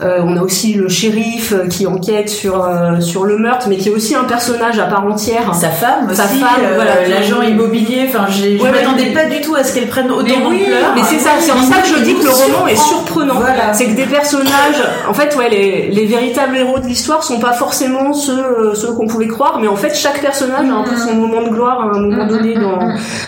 Euh, 0.03 0.22
on 0.24 0.37
a 0.37 0.43
aussi 0.43 0.74
le 0.74 0.89
shérif 0.89 1.55
qui 1.70 1.87
enquête 1.87 2.28
sur 2.28 2.68
sur 2.99 3.24
le 3.26 3.39
meurtre, 3.39 3.66
mais 3.68 3.76
qui 3.76 3.89
est 3.89 3.93
aussi 3.93 4.16
un 4.16 4.24
personnage 4.24 4.80
à 4.80 4.87
part 4.87 5.07
entière. 5.07 5.55
Sa 5.55 5.68
femme 5.68 6.07
aussi, 6.09 6.16
Sa 6.16 6.24
femme, 6.24 6.62
voilà, 6.74 7.07
l'agent 7.09 7.43
immobilier. 7.43 8.07
Enfin, 8.09 8.26
je 8.28 8.43
Ouais, 8.43 8.61
ouais. 8.61 8.70
m'attendais 8.72 9.12
pas 9.12 9.26
du 9.26 9.41
tout 9.41 9.55
à 9.55 9.62
ce 9.62 9.72
qu'elle 9.72 9.87
prenne 9.87 10.11
autant 10.11 10.24
Mais 10.26 10.47
oui. 10.49 10.62
Mais 10.97 11.03
c'est 11.05 11.20
ça, 11.20 11.30
c'est 11.39 11.53
en 11.53 11.62
ça 11.62 11.80
que 11.80 11.87
je 11.97 12.03
dis 12.03 12.14
que 12.16 12.24
le 12.24 12.30
roman 12.30 12.66
est 12.66 12.74
surprenant. 12.74 13.35
Voilà. 13.37 13.72
C'est 13.72 13.87
que 13.87 13.95
des 13.95 14.07
personnages, 14.07 14.83
en 15.09 15.14
fait, 15.14 15.37
ouais, 15.37 15.49
les, 15.49 15.89
les 15.93 16.07
véritables 16.07 16.57
héros 16.57 16.72
de 16.79 16.87
l'histoire 16.87 17.23
sont 17.23 17.41
pas 17.41 17.53
forcément 17.53 18.12
ceux, 18.12 18.39
euh, 18.39 18.75
ceux 18.75 18.93
qu'on 18.93 19.07
pouvait 19.07 19.29
croire, 19.29 19.59
mais 19.61 19.68
en 19.68 19.77
fait, 19.77 19.95
chaque 19.95 20.20
personnage 20.20 20.68
a 20.68 20.73
un 20.73 20.83
peu 20.83 20.97
son 20.97 21.14
moment 21.14 21.43
de 21.43 21.49
gloire 21.49 21.81
à 21.81 21.97
un 21.97 22.01
moment 22.01 22.27
donné 22.27 22.55
dans, 22.55 22.79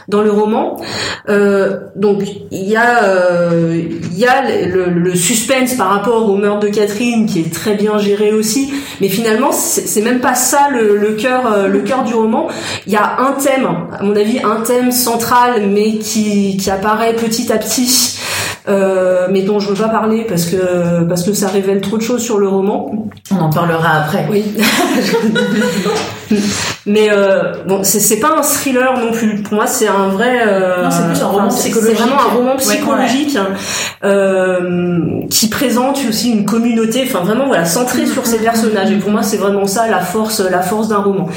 dans 0.09 0.23
le 0.23 0.31
roman. 0.31 0.81
Euh, 1.29 1.81
donc, 1.97 2.23
il 2.51 2.69
y 2.69 2.77
a, 2.77 3.05
euh, 3.05 3.83
y 4.13 4.27
a 4.27 4.67
le, 4.67 4.91
le 4.91 5.15
suspense 5.15 5.75
par 5.75 5.89
rapport 5.89 6.29
au 6.29 6.37
meurtre 6.37 6.61
de 6.61 6.69
Catherine 6.69 7.27
qui 7.27 7.41
est 7.41 7.53
très 7.53 7.75
bien 7.75 7.99
géré 7.99 8.33
aussi, 8.33 8.73
mais 9.01 9.09
finalement, 9.09 9.53
c'est 9.53 10.03
même 10.03 10.21
pas 10.21 10.35
ça 10.35 10.69
le, 10.71 10.97
le 10.97 11.13
cœur, 11.13 11.69
le 11.69 11.81
cœur 11.81 12.05
du 12.05 12.15
roman. 12.15 12.49
Il 12.87 12.93
y 12.93 12.97
a 12.97 13.17
un 13.19 13.33
thème, 13.33 13.69
à 13.99 14.03
mon 14.03 14.17
avis, 14.17 14.41
un 14.43 14.61
thème 14.63 14.93
central, 14.93 15.69
mais 15.69 15.99
qui, 15.99 16.57
qui 16.57 16.71
apparaît 16.71 17.15
petit 17.15 17.53
à 17.53 17.59
petit, 17.59 18.19
euh, 18.67 19.29
mais 19.31 19.43
dont 19.43 19.61
je 19.61 19.69
veux 19.69 19.75
pas 19.75 19.89
parler 19.89 20.25
parce 20.29 20.47
que 20.47 21.05
parce 21.05 21.23
que 21.23 21.33
ça 21.33 21.49
révèle 21.49 21.81
trop 21.81 21.97
de 21.97 22.03
choses 22.03 22.23
sur 22.23 22.39
le 22.39 22.49
roman. 22.49 23.09
On 23.31 23.37
en 23.37 23.51
parlera 23.51 23.91
après. 24.03 24.27
Oui. 24.31 24.45
mais 26.87 27.09
euh, 27.11 27.53
bon, 27.66 27.80
c'est 27.82 28.18
pas 28.20 28.35
un 28.39 28.43
thriller 28.43 28.99
non 28.99 29.11
plus. 29.12 29.43
Pour 29.43 29.55
moi, 29.55 29.66
c'est 29.66 29.89
un 29.89 30.09
vrai. 30.09 30.43
euh, 30.47 30.82
Non, 30.85 30.91
c'est 30.91 31.07
plus 31.07 31.22
un 31.22 31.26
roman 31.28 31.49
psychologique. 31.49 31.97
C'est 31.97 32.03
vraiment 32.03 32.20
un 32.20 32.35
roman 32.35 32.51
Ouais, 32.53 32.57
psychologique 32.59 33.39
euh, 34.05 35.20
qui 35.30 35.49
présente 35.49 35.99
aussi 36.09 36.30
une 36.30 36.45
communauté. 36.45 37.05
Enfin, 37.07 37.20
vraiment, 37.20 37.47
voilà, 37.47 37.64
centré 37.64 38.07
sur 38.07 38.26
ces 38.26 38.39
personnages. 38.39 38.91
Et 38.91 38.97
pour 38.97 39.11
moi, 39.11 39.22
c'est 39.22 39.37
vraiment 39.39 39.66
ça 39.66 39.89
la 39.89 40.01
force, 40.01 40.41
la 40.41 40.61
force 40.62 40.89
d'un 40.89 40.99
roman. 40.99 41.28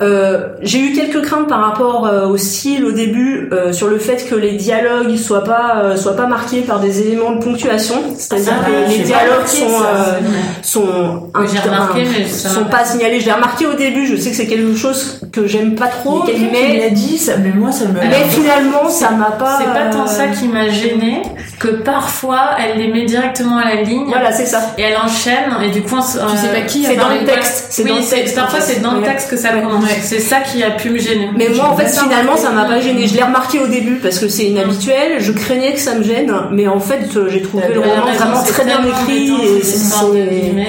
Euh, 0.00 0.48
J'ai 0.62 0.78
eu 0.80 0.92
quelques 0.92 1.22
craintes 1.22 1.48
par 1.48 1.60
rapport 1.60 2.06
euh, 2.06 2.26
au 2.26 2.36
style 2.36 2.84
au 2.84 2.92
début, 2.92 3.48
euh, 3.52 3.72
sur 3.72 3.88
le 3.88 3.98
fait 3.98 4.26
que 4.28 4.34
les 4.34 4.52
dialogues 4.52 5.16
soient 5.16 5.44
pas 5.44 5.82
euh, 5.84 5.96
soient 5.96 6.16
pas 6.16 6.26
marqués 6.26 6.60
par 6.60 6.80
des 6.80 7.00
éléments 7.02 7.32
de 7.32 7.42
ponctuation. 7.42 7.96
C'est-à-dire 8.16 8.52
Ah, 8.62 8.66
que 8.66 8.88
les 8.90 8.96
j'ai 8.98 9.02
dialogues 9.04 9.28
pas 9.28 9.34
remarqué 9.34 9.56
sont 9.56 9.68
ça, 9.68 9.84
euh, 9.96 10.20
sont 10.62 11.30
j'ai 11.52 11.58
remarqué, 11.58 12.04
sont 12.28 12.64
pas 12.64 12.84
signalés. 12.84 13.20
Je 13.20 13.26
l'ai 13.26 13.32
remarqué 13.32 13.66
au 13.66 13.74
début. 13.74 14.06
Je 14.06 14.16
sais 14.16 14.30
que 14.30 14.36
c'est 14.36 14.46
quelque 14.46 14.76
chose 14.76 14.91
chose 14.92 15.20
que 15.32 15.46
j'aime 15.46 15.74
pas 15.74 15.88
trop, 15.88 16.20
qui 16.22 16.32
mais 16.52 16.74
me 16.76 16.80
l'a 16.80 16.90
dit, 16.90 17.18
ça, 17.18 17.36
mais 17.38 17.50
moi 17.50 17.72
ça 17.72 17.86
me. 17.86 17.94
mais 17.94 18.24
finalement 18.30 18.88
ça 18.88 19.10
m'a 19.10 19.32
pas. 19.32 19.58
C'est 19.58 19.72
pas 19.72 19.86
tant 19.90 20.06
ça 20.06 20.24
euh, 20.24 20.26
qui 20.38 20.48
m'a 20.48 20.68
gêné 20.68 21.22
que 21.58 21.68
parfois 21.68 22.50
elle 22.58 22.78
les 22.78 22.92
met 22.92 23.04
directement 23.04 23.58
à 23.58 23.64
la 23.74 23.82
ligne 23.82 24.06
Voilà, 24.08 24.32
c'est 24.32 24.46
ça. 24.46 24.74
et 24.78 24.82
elle 24.82 24.96
enchaîne 24.96 25.54
et 25.64 25.68
du 25.70 25.82
coup 25.82 25.96
on 25.96 26.00
Tu 26.02 26.08
sais 26.08 26.48
euh, 26.48 26.54
pas 26.54 26.60
qui 26.66 26.84
a 26.86 26.90
C'est 26.90 26.96
dans 26.96 27.08
le 27.08 27.24
texte. 27.24 27.66
C'est 27.70 27.82
oui, 27.84 27.90
dans 27.90 27.96
le 27.96 28.02
c'est- 28.02 28.16
texte. 28.16 28.34
parfois 28.36 28.60
c'est 28.60 28.80
dans 28.80 28.92
le 28.94 29.02
texte 29.02 29.30
que 29.30 29.36
ça 29.36 29.50
Ouais. 29.54 29.62
commence. 29.62 29.84
Ouais. 29.84 29.98
C'est 30.02 30.20
ça 30.20 30.40
qui 30.40 30.62
a 30.62 30.70
pu 30.70 30.90
me 30.90 30.98
gêner. 30.98 31.28
Mais 31.36 31.48
moi, 31.50 31.70
en 31.70 31.76
fait, 31.76 31.88
finalement, 31.88 32.36
ça 32.36 32.50
m'a 32.50 32.64
pas 32.64 32.80
gêné. 32.80 33.06
Je 33.06 33.14
l'ai 33.14 33.22
remarqué 33.22 33.58
au 33.60 33.66
début 33.66 33.96
parce 33.96 34.18
que 34.18 34.28
c'est 34.28 34.44
inhabituel. 34.46 35.16
Je 35.20 35.32
craignais 35.32 35.72
que 35.74 35.80
ça 35.80 35.94
me 35.94 36.02
gêne, 36.02 36.32
mais 36.52 36.68
en 36.68 36.80
fait, 36.80 37.08
euh, 37.16 37.28
j'ai 37.30 37.42
trouvé 37.42 37.64
le 37.72 37.80
roman 37.80 38.12
vraiment 38.14 38.42
très 38.42 38.64
bien 38.64 38.80
écrit 38.84 39.30
et 39.30 39.62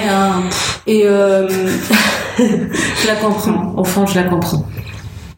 hein. 0.10 0.44
et 0.88 1.04
euh, 1.06 1.48
Je 2.38 3.08
la 3.08 3.16
comprends. 3.16 3.74
Au 3.78 3.84
fond, 3.84 4.06
je 4.06 4.16
la 4.16 4.24
comprends. 4.24 4.66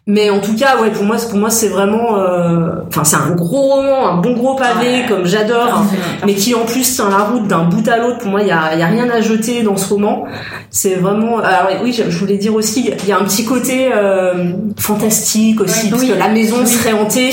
mais 0.07 0.29
en 0.29 0.39
tout 0.39 0.55
cas, 0.55 0.77
ouais, 0.81 0.91
pour 0.91 1.03
moi, 1.03 1.17
c'est- 1.17 1.29
pour 1.29 1.39
moi, 1.39 1.49
c'est 1.49 1.67
vraiment, 1.69 2.17
euh, 2.19 2.69
enfin, 2.89 3.03
c'est 3.03 3.15
un 3.15 3.31
gros 3.31 3.73
roman, 3.73 4.07
un 4.09 4.17
bon 4.17 4.33
gros 4.33 4.55
pavé, 4.55 4.87
Ouais. 5.01 5.05
comme 5.09 5.25
j'adore. 5.25 5.83
Mais 6.25 6.35
qui 6.35 6.53
en 6.53 6.63
plus 6.65 6.83
tient 6.95 7.09
la 7.09 7.23
route 7.23 7.47
d'un 7.47 7.63
bout 7.63 7.87
à 7.89 7.97
l'autre. 7.97 8.19
Pour 8.19 8.29
moi, 8.29 8.41
il 8.43 8.47
y 8.47 8.51
a, 8.51 8.73
il 8.75 8.79
y 8.79 8.83
a 8.83 8.87
rien 8.87 9.09
à 9.09 9.21
jeter 9.21 9.63
dans 9.63 9.77
ce 9.77 9.89
roman. 9.91 10.25
C'est 10.69 10.93
vraiment. 10.95 11.39
Alors 11.39 11.71
oui, 11.81 11.91
je 11.91 12.17
voulais 12.19 12.37
dire 12.37 12.53
aussi, 12.53 12.91
il 13.03 13.09
y 13.09 13.11
a 13.11 13.17
un 13.17 13.23
petit 13.23 13.45
côté 13.45 13.89
euh, 13.95 14.51
fantastique 14.77 15.59
aussi, 15.61 15.89
parce 15.89 16.03
oui. 16.03 16.09
que 16.09 16.13
la 16.19 16.27
maison 16.27 16.63
serait 16.67 16.93
hantée. 16.93 17.31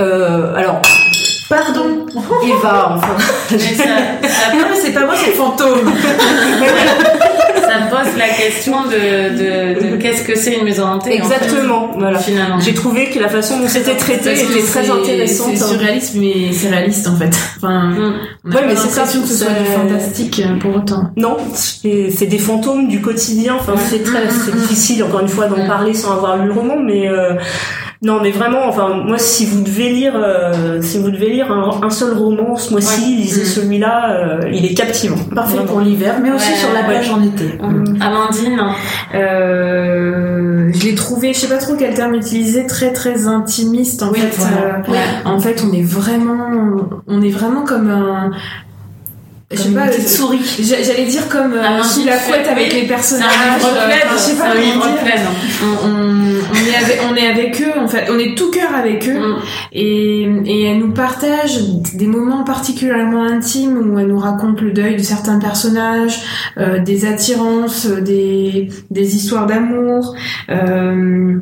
Euh, 0.00 0.56
alors, 0.56 0.82
Pardon. 1.48 2.06
Eva, 2.42 2.94
enfin. 2.96 3.14
Ça, 3.48 3.56
mais 4.52 4.76
c'est 4.82 4.92
pas 4.92 5.04
moi, 5.04 5.14
c'est 5.14 5.26
le 5.30 5.36
fantôme. 5.36 5.80
Pose 8.04 8.16
la 8.18 8.28
question 8.28 8.84
de, 8.84 8.90
de, 8.90 9.90
de 9.92 9.96
qu'est-ce 9.96 10.22
que 10.22 10.36
c'est 10.36 10.54
une 10.56 10.64
maison 10.64 10.84
hantée. 10.84 11.20
en 11.20 11.24
fait, 11.28 11.34
Exactement, 11.36 11.90
voilà. 11.98 12.18
finalement. 12.18 12.60
J'ai 12.60 12.74
trouvé 12.74 13.10
que 13.10 13.18
la 13.18 13.28
façon 13.28 13.58
dont 13.60 13.68
c'était 13.68 13.96
traité 13.96 14.32
était 14.32 14.62
très 14.62 14.90
intéressante. 14.90 15.52
C'est 15.56 15.64
surréaliste, 15.64 16.14
mais 16.16 16.52
c'est 16.52 16.68
réaliste 16.68 17.06
en 17.08 17.16
fait. 17.16 17.36
Enfin, 17.58 17.90
Mm. 17.90 18.14
on 18.44 18.50
a 18.50 18.54
Ouais, 18.54 18.62
mais 18.66 18.76
c'est 18.76 18.88
l'impression 18.96 19.22
que 19.22 19.28
ce 19.28 19.34
soit 19.44 19.52
du 19.52 19.64
fantastique 19.64 20.42
euh, 20.44 20.58
pour 20.58 20.76
autant. 20.76 21.10
Non, 21.16 21.36
c'est 21.54 22.26
des 22.26 22.38
fantômes 22.38 22.88
du 22.88 23.00
quotidien. 23.00 23.56
Enfin, 23.58 23.74
c'est 23.88 24.02
très, 24.02 24.28
c'est 24.30 24.54
difficile 24.56 25.04
encore 25.04 25.20
une 25.20 25.28
fois 25.28 25.46
d'en 25.46 25.64
Mm. 25.64 25.68
parler 25.68 25.94
sans 25.94 26.12
avoir 26.12 26.36
lu 26.38 26.46
le 26.46 26.52
roman, 26.52 26.76
mais 26.84 27.08
euh, 27.08 27.34
non, 28.02 28.20
mais 28.22 28.30
vraiment. 28.32 28.66
Enfin, 28.66 28.88
moi, 29.06 29.16
si 29.18 29.46
vous 29.46 29.62
devez 29.62 29.90
lire, 29.90 30.14
euh, 30.16 30.80
si 30.82 30.98
vous 30.98 31.10
devez 31.10 31.30
lire 31.30 31.50
un, 31.52 31.80
un 31.84 31.90
seul 31.90 32.14
roman 32.14 32.56
ce 32.56 32.72
mois-ci, 32.72 33.00
Ouais. 33.02 33.16
lisez 33.22 33.42
Mm. 33.42 33.46
celui-là. 33.46 34.10
euh, 34.10 34.40
il 34.52 34.66
est 34.66 34.74
captivant. 34.74 35.16
Parfait 35.34 35.54
Vraiment. 35.56 35.70
pour 35.72 35.80
l'hiver, 35.80 36.16
mais 36.22 36.30
aussi 36.32 36.50
Ouais, 36.50 36.56
sur 36.58 36.72
la 36.72 36.80
ouais. 36.80 36.86
plage 36.86 37.10
en 37.10 37.22
été. 37.22 37.58
Mm. 37.60 37.96
Amandine, 38.00 38.60
Euh, 39.14 40.70
je 40.74 40.84
l'ai 40.86 40.94
trouvé, 40.94 41.32
je 41.32 41.38
sais 41.40 41.48
pas 41.48 41.58
trop 41.58 41.74
quel 41.78 41.94
terme 41.94 42.14
utiliser, 42.14 42.66
très 42.66 42.92
très 42.92 43.26
intimiste 43.26 44.02
en 44.02 44.10
Oui, 44.10 44.20
fait. 44.20 44.36
voilà. 44.38 44.76
Euh, 44.88 45.28
En 45.28 45.38
fait, 45.38 45.62
on 45.68 45.72
est 45.72 45.82
vraiment, 45.82 46.48
on 47.06 47.22
est 47.22 47.30
vraiment 47.30 47.64
comme 47.64 47.90
un, 47.90 48.30
je 49.52 49.58
sais 49.58 49.70
pas, 49.70 49.86
une 49.94 50.06
souris. 50.06 50.40
j'allais 50.60 51.06
dire 51.06 51.28
comme 51.28 51.54
euh, 51.54 51.82
sous 51.82 52.04
la 52.04 52.16
couette 52.16 52.46
avec 52.48 52.72
les 52.72 52.86
personnages. 52.86 53.30
euh, 53.64 53.90
je 54.12 54.18
sais 54.18 54.36
pas 54.36 54.52
plein. 54.52 54.62
On, 55.84 56.54
est 56.54 56.76
avec, 56.84 57.00
on 57.10 57.14
est 57.16 57.26
avec 57.26 57.60
eux 57.62 57.78
en 57.78 57.88
fait, 57.88 58.08
on 58.10 58.18
est 58.18 58.36
tout 58.36 58.50
cœur 58.50 58.74
avec 58.74 59.08
eux. 59.08 59.18
Mm. 59.18 59.36
Et, 59.72 60.22
et 60.46 60.62
elle 60.64 60.78
nous 60.78 60.92
partage 60.92 61.60
des 61.94 62.06
moments 62.06 62.44
particulièrement 62.44 63.24
intimes 63.24 63.92
où 63.92 63.98
elle 63.98 64.08
nous 64.08 64.18
raconte 64.18 64.60
le 64.60 64.72
deuil 64.72 64.96
de 64.96 65.02
certains 65.02 65.38
personnages, 65.38 66.20
euh, 66.58 66.78
des 66.80 67.04
attirances, 67.06 67.86
euh, 67.86 68.00
des, 68.00 68.68
des 68.90 69.16
histoires 69.16 69.46
d'amour. 69.46 70.14
Euh, 70.50 71.38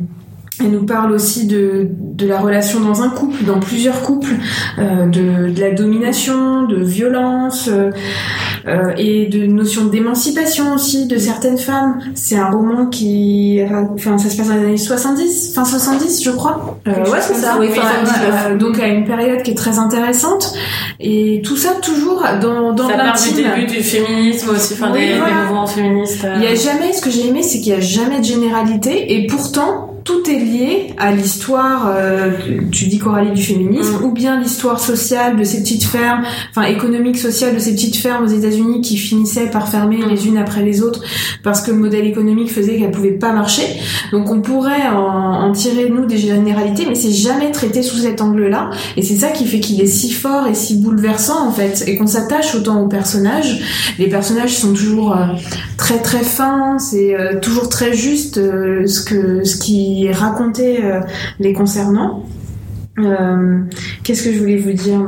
elle 0.63 0.71
nous 0.73 0.85
parle 0.85 1.13
aussi 1.13 1.47
de, 1.47 1.89
de 1.91 2.27
la 2.27 2.39
relation 2.41 2.81
dans 2.81 3.03
un 3.03 3.09
couple, 3.09 3.45
dans 3.45 3.61
plusieurs 3.61 4.03
couples, 4.03 4.35
euh, 4.79 5.07
de, 5.07 5.53
de 5.53 5.61
la 5.61 5.71
domination, 5.73 6.65
de 6.67 6.77
violence 6.83 7.69
euh, 7.69 7.91
euh, 8.67 8.93
et 8.99 9.27
de 9.27 9.47
notions 9.47 9.87
d'émancipation 9.87 10.75
aussi 10.75 11.07
de 11.07 11.17
certaines 11.17 11.59
femmes. 11.59 12.01
C'est 12.15 12.37
un 12.37 12.51
roman 12.51 12.87
qui, 12.87 13.61
enfin, 13.95 14.19
ça 14.19 14.29
se 14.29 14.37
passe 14.37 14.49
dans 14.49 14.55
les 14.55 14.65
années 14.65 14.77
70, 14.77 15.55
fin 15.55 15.65
70, 15.65 16.23
je 16.25 16.31
crois. 16.31 16.79
Euh, 16.87 17.11
ouais, 17.11 17.21
c'est 17.21 17.35
ça. 17.35 17.57
Oui, 17.59 17.69
Oui, 17.71 17.79
enfin, 17.79 18.05
79. 18.05 18.59
donc 18.59 18.79
à 18.81 18.89
une 18.89 19.05
période 19.05 19.43
qui 19.43 19.53
est 19.53 19.55
très 19.55 19.79
intéressante 19.79 20.55
et 20.99 21.41
tout 21.45 21.57
ça 21.57 21.71
toujours 21.83 22.23
dans, 22.43 22.73
dans 22.73 22.89
Ça 22.89 22.95
part 22.97 23.17
du 23.17 23.43
début 23.43 23.67
du 23.67 23.83
féminisme 23.83 24.51
aussi, 24.51 24.75
enfin 24.75 24.91
Oui, 24.93 25.01
des, 25.01 25.17
voilà. 25.19 25.35
des 25.35 25.41
mouvements 25.47 25.67
féministes. 25.67 26.27
Il 26.37 26.43
y 26.43 26.47
a 26.47 26.55
jamais, 26.55 26.93
ce 26.93 27.01
que 27.01 27.11
j'ai 27.11 27.29
aimé, 27.29 27.43
c'est 27.43 27.59
qu'il 27.61 27.73
y 27.73 27.77
a 27.77 27.81
jamais 27.81 28.19
de 28.21 28.25
généralité 28.25 29.15
et 29.15 29.27
pourtant 29.27 29.87
tout 30.05 30.29
est 30.31 30.35
lié 30.39 30.49
à 30.98 31.12
l'histoire, 31.12 31.90
euh, 31.94 32.30
tu 32.70 32.86
dis 32.86 32.98
Coralie 32.98 33.30
du 33.32 33.42
féminisme, 33.42 33.98
Mm. 34.01 34.05
ou 34.05 34.12
bien 34.12 34.40
l'histoire 34.40 34.80
sociale 34.80 35.36
de 35.36 35.44
ces 35.44 35.61
petites 35.62 35.84
fermes, 35.84 36.22
enfin 36.51 36.66
économique, 36.66 37.18
sociale 37.18 37.55
de 37.55 37.59
ces 37.61 37.72
petites 37.72 37.96
fermes 37.96 38.24
aux 38.24 38.28
États-Unis 38.28 38.80
qui 38.80 38.96
finissaient 38.96 39.46
par 39.51 39.68
fermer 39.68 39.98
Mm. 39.98 40.09
les 40.11 40.26
unes 40.28 40.38
après 40.38 40.62
les 40.62 40.82
autres 40.82 41.03
parce 41.42 41.61
que 41.62 41.70
le 41.70 41.78
modèle 41.78 42.07
économique 42.07 42.51
faisait 42.51 42.76
qu'elles 42.78 42.90
pouvaient 42.90 43.11
pas 43.18 43.32
marcher. 43.32 43.62
Donc 44.12 44.30
on 44.30 44.40
pourrait 44.40 44.88
en, 44.92 45.44
en 45.48 45.53
tirer 45.53 45.88
nous 45.88 46.05
des 46.07 46.18
généralités, 46.18 46.84
mais 46.88 46.94
c'est 46.94 47.12
jamais 47.12 47.51
traité 47.51 47.82
sous 47.82 47.96
cet 47.98 48.20
angle-là. 48.20 48.70
Et 48.96 49.03
c'est 49.03 49.16
ça 49.16 49.28
qui 49.28 49.46
fait 49.46 49.61
qu'il 49.61 49.80
est 49.80 49.86
si 49.86 50.11
fort 50.12 50.46
et 50.48 50.55
si 50.55 50.76
bouleversant 50.76 51.46
en 51.48 51.53
fait, 51.53 51.84
et 51.86 51.96
qu'on 51.96 52.07
s'attache 52.07 52.55
autant 52.55 52.80
aux 52.82 52.88
personnages. 52.88 53.61
Les 53.98 54.09
personnages 54.09 54.55
sont 54.57 54.72
toujours 54.72 55.12
euh, 55.16 55.26
très 55.76 55.98
très 55.98 56.22
fins, 56.24 56.78
c'est 56.78 57.14
euh, 57.14 57.38
toujours 57.40 57.68
très 57.68 57.92
juste 57.94 58.36
ce 58.36 59.01
que 59.03 59.44
ce 59.44 59.57
qui 59.57 60.07
est 60.07 60.12
raconté 60.12 60.30
euh, 60.61 61.01
les 61.39 61.53
concernant. 61.53 62.24
Euh, 62.99 63.61
Qu'est-ce 64.05 64.24
que 64.24 64.33
je 64.33 64.39
voulais 64.39 64.57
vous 64.57 64.72
dire 64.72 65.01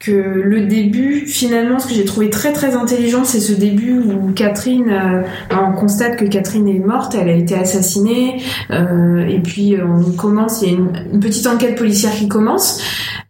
Que 0.00 0.10
le 0.10 0.66
début, 0.66 1.26
finalement, 1.26 1.78
ce 1.78 1.86
que 1.86 1.94
j'ai 1.94 2.04
trouvé 2.04 2.30
très 2.30 2.52
très 2.52 2.74
intelligent, 2.74 3.24
c'est 3.24 3.38
ce 3.38 3.52
début 3.52 3.98
où 3.98 4.32
Catherine, 4.32 4.90
euh, 4.90 5.22
on 5.50 5.72
constate 5.72 6.16
que 6.16 6.24
Catherine 6.24 6.66
est 6.66 6.80
morte, 6.80 7.14
elle 7.14 7.28
a 7.28 7.34
été 7.34 7.54
assassinée, 7.54 8.42
et 8.70 9.40
puis 9.40 9.76
on 9.80 10.10
commence, 10.12 10.62
il 10.62 10.68
y 10.68 10.70
a 10.72 10.78
une, 10.78 10.92
une 11.12 11.20
petite 11.20 11.46
enquête 11.46 11.76
policière 11.76 12.12
qui 12.12 12.28
commence, 12.28 12.80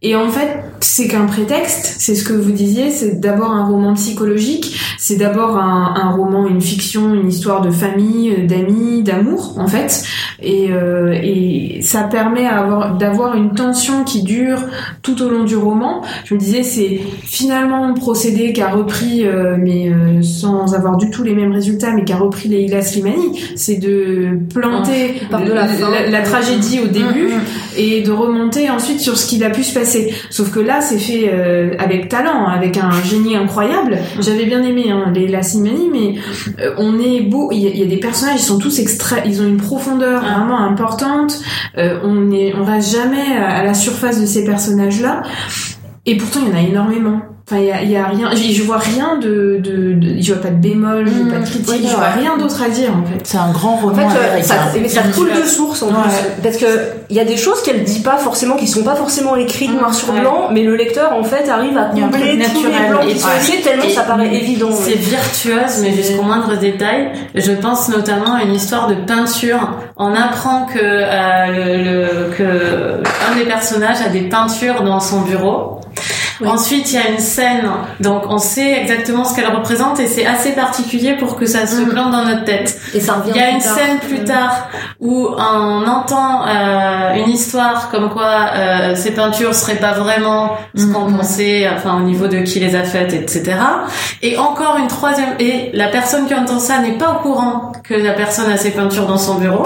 et 0.01 0.17
en 0.17 0.29
fait, 0.29 0.59
c'est 0.83 1.09
qu'un 1.09 1.27
prétexte, 1.27 1.97
c'est 1.99 2.15
ce 2.15 2.25
que 2.25 2.33
vous 2.33 2.53
disiez, 2.53 2.91
c'est 2.91 3.21
d'abord 3.21 3.53
un 3.53 3.65
roman 3.65 3.95
psychologique, 3.95 4.79
c'est 4.99 5.17
d'abord 5.17 5.57
un, 5.57 5.95
un 5.97 6.11
roman, 6.11 6.47
une 6.47 6.61
fiction, 6.61 7.15
une 7.15 7.29
histoire 7.29 7.61
de 7.61 7.71
famille, 7.71 8.31
euh, 8.31 8.47
d'amis, 8.47 9.03
d'amour, 9.03 9.55
en 9.59 9.67
fait, 9.67 10.05
et, 10.43 10.69
euh, 10.71 11.13
et 11.13 11.81
ça 11.83 12.03
permet 12.03 12.49
d'avoir 12.99 13.37
une 13.37 13.55
tension 13.55 14.05
qui 14.05 14.23
dure 14.23 14.59
tout 15.03 15.23
au 15.23 15.29
long 15.29 15.45
du 15.45 15.57
roman. 15.57 16.03
Je 16.25 16.35
me 16.35 16.39
disais, 16.41 16.63
c'est 16.63 17.01
finalement 17.23 17.85
un 17.85 17.95
procédé 17.95 18.53
qu'a 18.53 18.69
repris, 18.69 19.27
euh, 19.27 19.57
mais 19.59 19.89
euh, 19.89 20.23
sans 20.23 20.75
avoir 20.75 20.97
du 20.97 21.11
tout 21.11 21.23
les 21.23 21.35
mêmes 21.35 21.53
résultats, 21.53 21.93
mais 21.93 22.05
qu'a 22.05 22.17
repris 22.17 22.49
Leila 22.49 22.83
Slimani, 22.83 23.41
c'est 23.57 23.77
de 23.77 24.39
planter 24.53 25.23
de 25.31 26.11
la 26.11 26.23
tragédie 26.23 26.81
au 26.81 26.89
début 26.89 27.13
Mm, 27.13 27.37
mm. 27.37 27.43
et 27.77 28.01
de 28.03 28.11
remonter 28.11 28.71
ensuite 28.71 29.01
sur 29.01 29.17
ce 29.17 29.27
qu'il 29.27 29.45
a 29.45 29.51
pu 29.51 29.65
se 29.65 29.75
passer. 29.75 30.15
Sauf 30.31 30.51
que 30.51 30.61
là, 30.61 30.72
c'est 30.81 30.99
fait 30.99 31.31
euh, 31.33 31.75
avec 31.79 32.09
talent, 32.09 32.47
avec 32.47 32.77
un 32.77 32.91
génie 33.05 33.37
incroyable. 33.37 33.99
J'avais 34.21 34.45
bien 34.47 34.63
aimé 34.63 34.91
hein, 34.91 35.13
Leila 35.15 35.43
Slimani, 35.43 35.89
mais 35.93 36.15
euh, 36.65 36.75
on 36.79 36.99
est 37.01 37.21
beau. 37.21 37.51
Il 37.53 37.59
y, 37.59 37.67
a- 37.67 37.71
il 37.71 37.79
y 37.79 37.83
a 37.83 37.87
des 37.87 37.97
personnages, 37.99 38.41
ils 38.41 38.45
sont 38.45 38.59
tous 38.59 38.79
extraits, 38.79 39.23
ils 39.27 39.41
ont 39.43 39.47
une 39.47 39.57
profondeur 39.59 40.23
Ah. 40.25 40.39
vraiment 40.39 40.59
importante. 40.61 41.41
Euh, 41.79 41.99
on 42.05 42.31
est, 42.31 42.55
on 42.59 42.65
reste 42.65 42.93
jamais 42.93 43.37
à 43.37 43.49
à 43.59 43.65
la 43.65 43.75
surface 43.75 44.21
de 44.21 44.27
ces 44.27 44.45
personnages-là. 44.45 45.23
Et 46.07 46.17
pourtant, 46.17 46.41
il 46.45 46.51
y 46.51 46.53
en 46.53 46.57
a 46.59 46.63
énormément. 46.69 47.21
Enfin, 47.49 47.61
il 47.61 47.67
y 47.67 47.73
a, 47.73 47.83
il 47.83 47.91
y 47.91 47.97
a 47.97 48.07
rien. 48.07 48.31
Je, 48.35 48.53
je 48.53 48.63
vois 48.63 48.79
rien 48.79 49.19
de, 49.19 49.59
de, 49.61 49.93
de- 49.95 50.21
je 50.23 50.33
vois 50.33 50.43
pas 50.43 50.51
de 50.51 50.57
bémol, 50.63 51.07
je 51.09 51.13
vois 51.23 51.33
pas 51.33 51.39
de 51.41 51.45
critique, 51.45 51.69
Oui, 51.71 51.81
je 51.89 51.95
vois 51.97 52.05
ouais. 52.07 52.21
rien 52.21 52.37
d'autre 52.39 52.63
à 52.63 52.69
dire 52.69 52.91
en 52.97 53.05
fait. 53.05 53.19
C'est 53.25 53.37
un 53.37 53.51
grand 53.51 53.73
En 53.75 53.77
roman 53.77 53.95
fait, 54.09 54.17
euh, 54.17 54.25
américain. 54.31 54.43
ça, 54.47 54.55
mais 54.81 54.89
ça 54.89 55.03
coule 55.15 55.31
de 55.33 55.43
source 55.45 55.83
en 55.83 55.89
Ouais. 55.89 55.93
plus. 56.05 56.43
Parce 56.43 56.57
que 56.57 56.67
il 57.11 57.17
y 57.17 57.21
a 57.21 57.25
des 57.25 57.37
choses 57.37 57.61
qu'elle 57.63 57.83
dit 57.83 57.99
pas 57.99 58.17
forcément, 58.17 58.55
qui 58.57 58.69
sont 58.69 58.85
pas 58.85 58.95
forcément 58.95 59.35
écrites 59.35 59.73
noir 59.77 59.93
sur 59.93 60.13
blanc, 60.13 60.49
mais 60.53 60.63
le 60.63 60.77
lecteur 60.77 61.13
en 61.15 61.25
fait 61.25 61.49
arrive 61.49 61.77
à 61.77 61.87
combler 61.87 62.39
tous 62.55 62.63
les 62.65 62.89
blancs 62.89 63.03
Et 63.09 63.13
qui 63.15 63.19
sont 63.19 63.29
écrits 63.41 63.63
tellement 63.63 63.85
Et- 63.85 63.91
ça 63.91 64.03
paraît 64.03 64.33
évident. 64.35 64.71
C'est 64.73 64.95
virtuose, 64.95 65.81
mais 65.83 65.93
jusqu'au 65.93 66.23
moindre 66.23 66.57
détail. 66.57 67.11
Je 67.35 67.53
pense 67.53 67.89
notamment 67.89 68.35
à 68.37 68.45
une 68.45 68.55
histoire 68.55 68.87
de 68.87 68.95
peinture. 68.95 69.73
On 69.97 70.15
apprend 70.15 70.67
que, 70.67 70.79
euh, 70.81 71.47
le, 71.49 71.85
le- 71.85 72.35
que 72.37 73.03
un 73.33 73.37
des 73.37 73.45
personnages 73.47 74.01
a 74.07 74.09
des 74.11 74.23
peintures 74.23 74.85
dans 74.85 75.01
son 75.01 75.23
bureau. 75.23 75.81
Oui. 76.43 76.49
Ensuite, 76.49 76.93
il 76.93 76.97
y 76.97 76.99
a 76.99 77.09
une 77.11 77.19
scène, 77.19 77.69
donc 78.01 78.25
on 78.29 78.39
sait 78.39 78.73
exactement 78.81 79.25
ce 79.25 79.35
qu'elle 79.35 79.49
représente 79.55 80.01
et 80.01 80.07
c'est 80.07 80.27
assez 80.27 80.53
particulier 80.53 81.15
pour 81.17 81.37
que 81.37 81.47
ça 81.47 81.67
se 81.67 81.81
Mhm. 81.81 81.89
plante 81.91 82.11
dans 82.13 82.25
notre 82.25 82.45
tête. 82.45 82.79
Et 82.95 83.01
ça 83.01 83.15
revient 83.15 83.33
Il 83.35 83.41
y 83.41 83.45
a 83.45 83.51
une 83.51 83.61
tard. 83.61 83.77
scène 83.77 83.99
plus 84.01 84.25
tard 84.25 84.69
où 85.01 85.29
on 85.37 85.87
entend 85.87 86.47
euh, 86.47 87.15
une 87.15 87.31
histoire 87.31 87.91
comme 87.91 88.11
quoi 88.11 88.51
euh, 88.55 88.95
ces 88.95 89.13
peintures 89.13 89.55
seraient 89.55 89.77
pas 89.77 89.93
vraiment 89.93 90.57
ce 90.77 90.87
qu'on 90.87 91.07
Mhm. 91.11 91.17
pensait, 91.19 91.69
enfin 91.75 91.97
au 91.97 92.01
niveau 92.01 92.27
de 92.27 92.39
qui 92.39 92.61
les 92.61 92.75
a 92.75 92.83
faites, 92.85 93.13
etc. 93.13 93.57
Et 94.23 94.37
encore 94.39 94.77
une 94.79 94.89
troisième, 94.89 95.35
et 95.39 95.71
la 95.75 95.89
personne 95.89 96.27
qui 96.27 96.35
entend 96.35 96.59
ça 96.59 96.79
n'est 96.79 96.93
pas 96.99 97.13
au 97.19 97.23
courant 97.23 97.73
que 97.85 97.95
la 97.95 98.13
personne 98.13 98.51
a 98.51 98.57
ses 98.57 98.71
peintures 98.71 99.07
dans 99.07 99.19
son 99.19 99.35
bureau. 99.37 99.65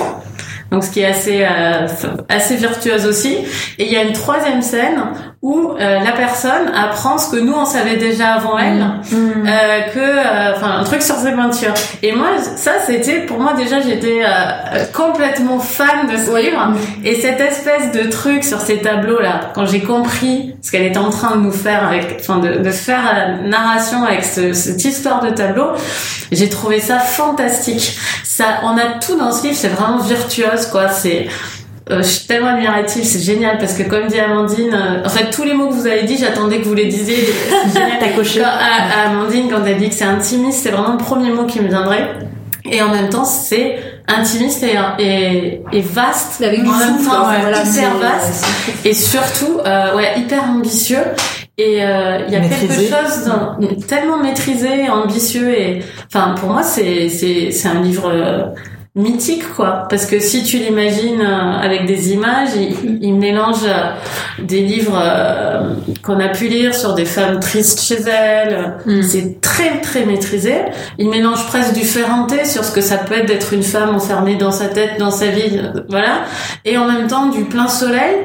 Donc 0.70 0.84
ce 0.84 0.90
qui 0.90 1.00
est 1.00 1.06
assez 1.06 1.44
euh, 1.44 1.86
assez 2.28 2.56
virtuose 2.56 3.06
aussi. 3.06 3.36
Et 3.78 3.86
il 3.86 3.92
y 3.92 3.96
a 3.96 4.02
une 4.02 4.12
troisième 4.12 4.62
scène 4.62 5.00
où 5.42 5.70
euh, 5.78 6.00
la 6.00 6.12
personne 6.12 6.72
apprend 6.74 7.18
ce 7.18 7.30
que 7.30 7.36
nous 7.40 7.52
on 7.54 7.64
savait 7.66 7.96
déjà 7.96 8.34
avant 8.34 8.58
elle, 8.58 8.84
Mm. 9.12 9.46
euh, 9.46 9.80
que 9.94 9.98
euh, 10.00 10.54
enfin 10.56 10.78
un 10.80 10.84
truc 10.84 11.02
sur 11.02 11.14
ses 11.14 11.32
peintures. 11.32 11.74
Et 12.02 12.12
moi 12.12 12.28
ça 12.56 12.72
c'était 12.84 13.20
pour 13.20 13.38
moi 13.38 13.52
déjà 13.54 13.80
j'étais 13.80 14.22
euh, 14.24 14.84
complètement 14.92 15.58
fan 15.60 16.08
de 16.10 16.16
ce 16.16 16.36
livre 16.36 16.72
et 17.04 17.14
cette 17.20 17.40
espèce 17.40 17.92
de 17.92 18.10
truc 18.10 18.42
sur 18.42 18.60
ces 18.60 18.78
tableaux 18.80 19.20
là 19.20 19.52
quand 19.54 19.66
j'ai 19.66 19.80
compris 19.82 20.54
ce 20.62 20.72
qu'elle 20.72 20.86
était 20.86 20.98
en 20.98 21.10
train 21.10 21.36
de 21.36 21.42
nous 21.42 21.52
faire 21.52 21.86
avec 21.86 22.16
enfin 22.20 22.38
de, 22.38 22.58
de 22.58 22.70
faire 22.70 23.02
la 23.14 23.48
narration 23.48 24.02
avec 24.04 24.24
ce, 24.24 24.52
cette 24.52 24.84
histoire 24.84 25.20
de 25.22 25.30
tableau, 25.30 25.68
j'ai 26.32 26.48
trouvé 26.48 26.80
ça 26.80 26.98
fantastique. 26.98 27.96
Ça 28.24 28.44
on 28.64 28.76
a 28.76 28.98
tout 29.00 29.16
dans 29.16 29.30
ce 29.32 29.44
livre, 29.44 29.56
c'est 29.56 29.68
vraiment 29.68 29.98
virtuose 29.98 30.55
quoi, 30.64 30.88
c'est 30.88 31.26
euh, 31.90 31.98
je 31.98 32.08
suis 32.08 32.26
tellement 32.26 32.48
admirative, 32.48 33.04
c'est 33.04 33.20
génial 33.20 33.58
parce 33.58 33.74
que 33.74 33.82
comme 33.84 34.08
dit 34.08 34.18
Amandine, 34.18 34.72
euh, 34.74 35.04
en 35.06 35.08
fait 35.08 35.30
tous 35.30 35.44
les 35.44 35.52
mots 35.54 35.68
que 35.68 35.74
vous 35.74 35.86
avez 35.86 36.02
dit, 36.02 36.16
j'attendais 36.18 36.58
que 36.60 36.64
vous 36.64 36.74
les 36.74 36.86
disiez. 36.86 37.28
T'as 38.00 38.08
coché. 38.16 38.40
Quand- 38.40 38.46
à- 38.46 39.02
à 39.04 39.10
Amandine, 39.10 39.48
quand 39.50 39.64
elle 39.66 39.76
dit 39.76 39.88
que 39.90 39.94
c'est 39.94 40.04
intimiste, 40.04 40.60
c'est 40.64 40.70
vraiment 40.70 40.92
le 40.92 40.98
premier 40.98 41.30
mot 41.30 41.44
qui 41.44 41.60
me 41.60 41.68
viendrait. 41.68 42.08
Et 42.68 42.82
en 42.82 42.88
même 42.88 43.08
temps, 43.10 43.24
c'est 43.24 43.78
intimiste 44.08 44.64
et, 44.64 44.74
et, 44.98 45.62
et 45.72 45.80
vaste. 45.82 46.42
Avec 46.42 46.64
du 46.64 46.68
en 46.68 46.72
même 46.76 46.96
souffle, 46.98 47.10
temps, 47.10 47.28
ouais, 47.28 47.40
voilà, 47.40 47.62
hyper 47.62 47.96
vaste. 47.98 48.44
Et 48.84 48.92
surtout, 48.92 49.60
euh, 49.64 49.94
ouais, 49.94 50.18
hyper 50.18 50.42
ambitieux. 50.42 50.98
Et 51.58 51.84
euh, 51.84 52.18
il 52.26 52.32
y 52.34 52.36
a 52.36 52.40
Maîtrisé. 52.40 52.66
quelque 52.66 52.96
chose 52.96 53.24
dans, 53.26 53.56
tellement 53.86 54.18
maîtrisé, 54.18 54.88
ambitieux 54.90 55.48
et, 55.56 55.82
enfin, 56.12 56.34
pour 56.38 56.50
moi, 56.50 56.62
c'est 56.64 57.08
c'est 57.08 57.50
c'est 57.52 57.68
un 57.68 57.80
livre 57.80 58.10
euh, 58.12 58.42
mythique, 58.96 59.44
quoi. 59.54 59.86
Parce 59.90 60.06
que 60.06 60.18
si 60.20 60.42
tu 60.42 60.56
l'imagines 60.56 61.20
euh, 61.20 61.58
avec 61.60 61.86
des 61.86 62.12
images, 62.12 62.48
il, 62.56 62.98
il 63.02 63.14
mélange 63.14 63.64
euh, 63.64 63.90
des 64.42 64.60
livres 64.62 64.98
euh, 64.98 65.74
qu'on 66.02 66.18
a 66.18 66.28
pu 66.28 66.48
lire 66.48 66.74
sur 66.74 66.94
des 66.94 67.04
femmes 67.04 67.38
tristes 67.40 67.80
chez 67.82 68.00
elles. 68.08 68.74
Mm. 68.86 69.02
C'est 69.02 69.40
très 69.40 69.80
très 69.80 70.06
maîtrisé. 70.06 70.54
Il 70.98 71.08
mélange 71.10 71.46
presque 71.46 71.74
du 71.74 71.84
Ferranté 71.84 72.44
sur 72.44 72.64
ce 72.64 72.72
que 72.72 72.80
ça 72.80 72.96
peut 72.96 73.14
être 73.14 73.26
d'être 73.26 73.52
une 73.52 73.62
femme 73.62 73.94
enfermée 73.94 74.36
dans 74.36 74.50
sa 74.52 74.66
tête, 74.66 74.98
dans 74.98 75.10
sa 75.10 75.26
vie, 75.26 75.60
voilà. 75.88 76.22
Et 76.64 76.78
en 76.78 76.86
même 76.86 77.06
temps 77.06 77.26
du 77.26 77.44
plein 77.44 77.68
soleil 77.68 78.16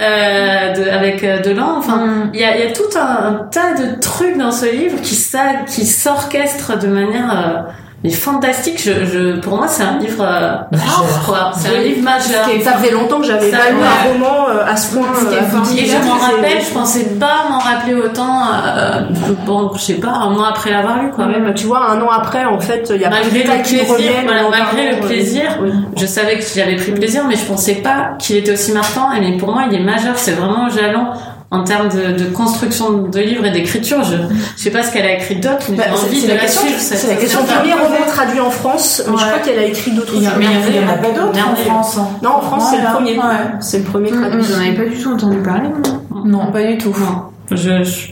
euh, 0.00 0.74
de, 0.74 0.90
avec 0.90 1.22
de 1.22 1.50
l'an. 1.50 1.76
Enfin, 1.78 1.98
Mm. 2.08 2.30
il 2.34 2.40
y 2.40 2.44
a, 2.44 2.56
il 2.56 2.64
y 2.64 2.66
a 2.68 2.72
tout 2.72 2.96
un, 2.96 3.26
un 3.26 3.34
tas 3.50 3.74
de 3.74 4.00
trucs 4.00 4.36
dans 4.38 4.52
ce 4.52 4.66
livre 4.66 5.00
qui 5.02 5.14
ça, 5.14 5.40
qui 5.66 5.86
s'orchestrent 5.86 6.78
de 6.78 6.86
manière 6.88 7.30
euh, 7.32 7.72
mais 8.04 8.10
fantastique. 8.10 8.80
Je, 8.80 9.04
je, 9.04 9.40
pour 9.40 9.56
moi, 9.56 9.66
c'est 9.68 9.82
un 9.82 9.98
livre 9.98 10.22
euh, 10.22 10.56
rare, 10.72 11.22
quoi. 11.26 11.50
C'est 11.56 11.76
un 11.76 11.80
livre 11.80 12.02
majeur. 12.02 12.48
Et 12.48 12.60
ça 12.60 12.72
faisait 12.74 12.92
longtemps 12.92 13.20
que 13.20 13.26
j'avais 13.26 13.50
pas 13.50 13.70
lu 13.70 13.76
un 13.82 14.12
roman 14.12 14.48
euh, 14.50 14.64
à 14.66 14.76
ce 14.76 14.94
point. 14.94 15.06
Euh, 15.08 15.76
Et 15.76 15.86
je 15.86 15.96
m'en 16.06 16.14
rappelle, 16.14 16.62
je 16.62 16.72
pensais 16.72 17.04
pas 17.18 17.48
m'en 17.50 17.58
rappeler 17.58 17.94
autant, 17.94 18.42
euh, 18.52 19.00
bon, 19.44 19.70
je 19.74 19.80
sais 19.80 19.94
pas, 19.94 20.12
un 20.12 20.30
mois 20.30 20.48
après 20.50 20.70
l'avoir 20.70 21.02
lu, 21.02 21.10
quoi. 21.10 21.26
Ouais, 21.26 21.40
bah, 21.40 21.52
tu 21.52 21.66
vois, 21.66 21.90
un 21.90 22.00
an 22.00 22.08
après, 22.10 22.44
en 22.44 22.60
fait, 22.60 22.90
il 22.94 23.00
y 23.00 23.04
a 23.04 23.10
Malgré 23.10 23.42
le 23.42 23.62
plaisir, 23.62 24.12
voilà, 24.24 24.42
malgré 24.48 24.90
le 24.90 24.96
euh, 24.96 25.06
plaisir, 25.06 25.58
oui. 25.62 25.70
Je 25.96 26.06
savais 26.06 26.38
que 26.38 26.44
j'avais 26.54 26.76
pris 26.76 26.92
plaisir, 26.92 27.24
mais 27.28 27.34
je 27.36 27.44
pensais 27.44 27.76
pas 27.76 28.10
qu'il 28.18 28.36
était 28.36 28.52
aussi 28.52 28.72
marquant. 28.72 29.12
Et 29.12 29.20
mais 29.20 29.36
pour 29.36 29.52
moi, 29.52 29.64
il 29.70 29.74
est 29.76 29.82
majeur. 29.82 30.12
C'est 30.16 30.32
vraiment 30.32 30.66
un 30.66 30.68
jalon 30.68 31.06
en 31.50 31.64
termes 31.64 31.88
de, 31.88 32.12
de 32.18 32.24
construction 32.30 33.04
de 33.04 33.18
livres 33.20 33.46
et 33.46 33.50
d'écriture. 33.50 34.02
Je, 34.04 34.16
je 34.56 34.62
sais 34.62 34.70
pas 34.70 34.82
ce 34.82 34.92
qu'elle 34.92 35.06
a 35.06 35.14
écrit 35.14 35.36
d'autre, 35.36 35.66
mais 35.70 35.76
Bah, 35.78 35.84
j'ai 35.90 35.96
c'est- 35.96 36.06
envie 36.06 36.22
de 36.22 36.28
la 36.28 36.34
la 36.34 36.40
question- 36.40 36.60
suivre. 36.62 36.78
c'est 36.78 37.08
la 37.08 37.14
question 37.16 37.40
premier 37.44 37.72
roman 37.72 38.04
traduit 38.06 38.40
en 38.40 38.50
France, 38.50 39.02
mais 39.06 39.16
je 39.16 39.22
Ouais. 39.24 39.28
crois 39.30 39.38
qu'elle 39.44 39.58
a 39.58 39.64
écrit 39.64 39.92
d'autres 39.92 40.12
Il 40.14 40.22
y 40.24 40.28
en 40.28 40.32
a, 40.32 40.34
il 40.68 40.76
y 40.76 40.78
en 40.78 40.88
a 40.88 40.92
pas 40.94 41.08
d'autres 41.10 41.38
en. 41.50 41.56
France. 41.56 41.96
hein. 41.98 42.08
Non, 42.22 42.30
en 42.36 42.40
France, 42.42 42.64
c'est 42.70 42.82
le 42.82 42.92
premier. 42.92 43.16
ouais. 43.16 43.24
C'est 43.60 43.78
le 43.78 43.84
premier 43.84 44.10
Mm, 44.12 44.20
traduit. 44.20 44.40
mm, 44.42 44.44
J'en 44.44 44.60
avais 44.60 44.74
pas 44.74 44.84
du 44.94 45.02
tout 45.02 45.12
entendu 45.12 45.38
parler. 45.38 45.68
moi. 45.70 46.22
Non, 46.24 46.52
pas 46.52 46.62
du 46.64 46.76
tout. 46.76 46.94
Je, 47.50 47.56
je- 47.56 48.08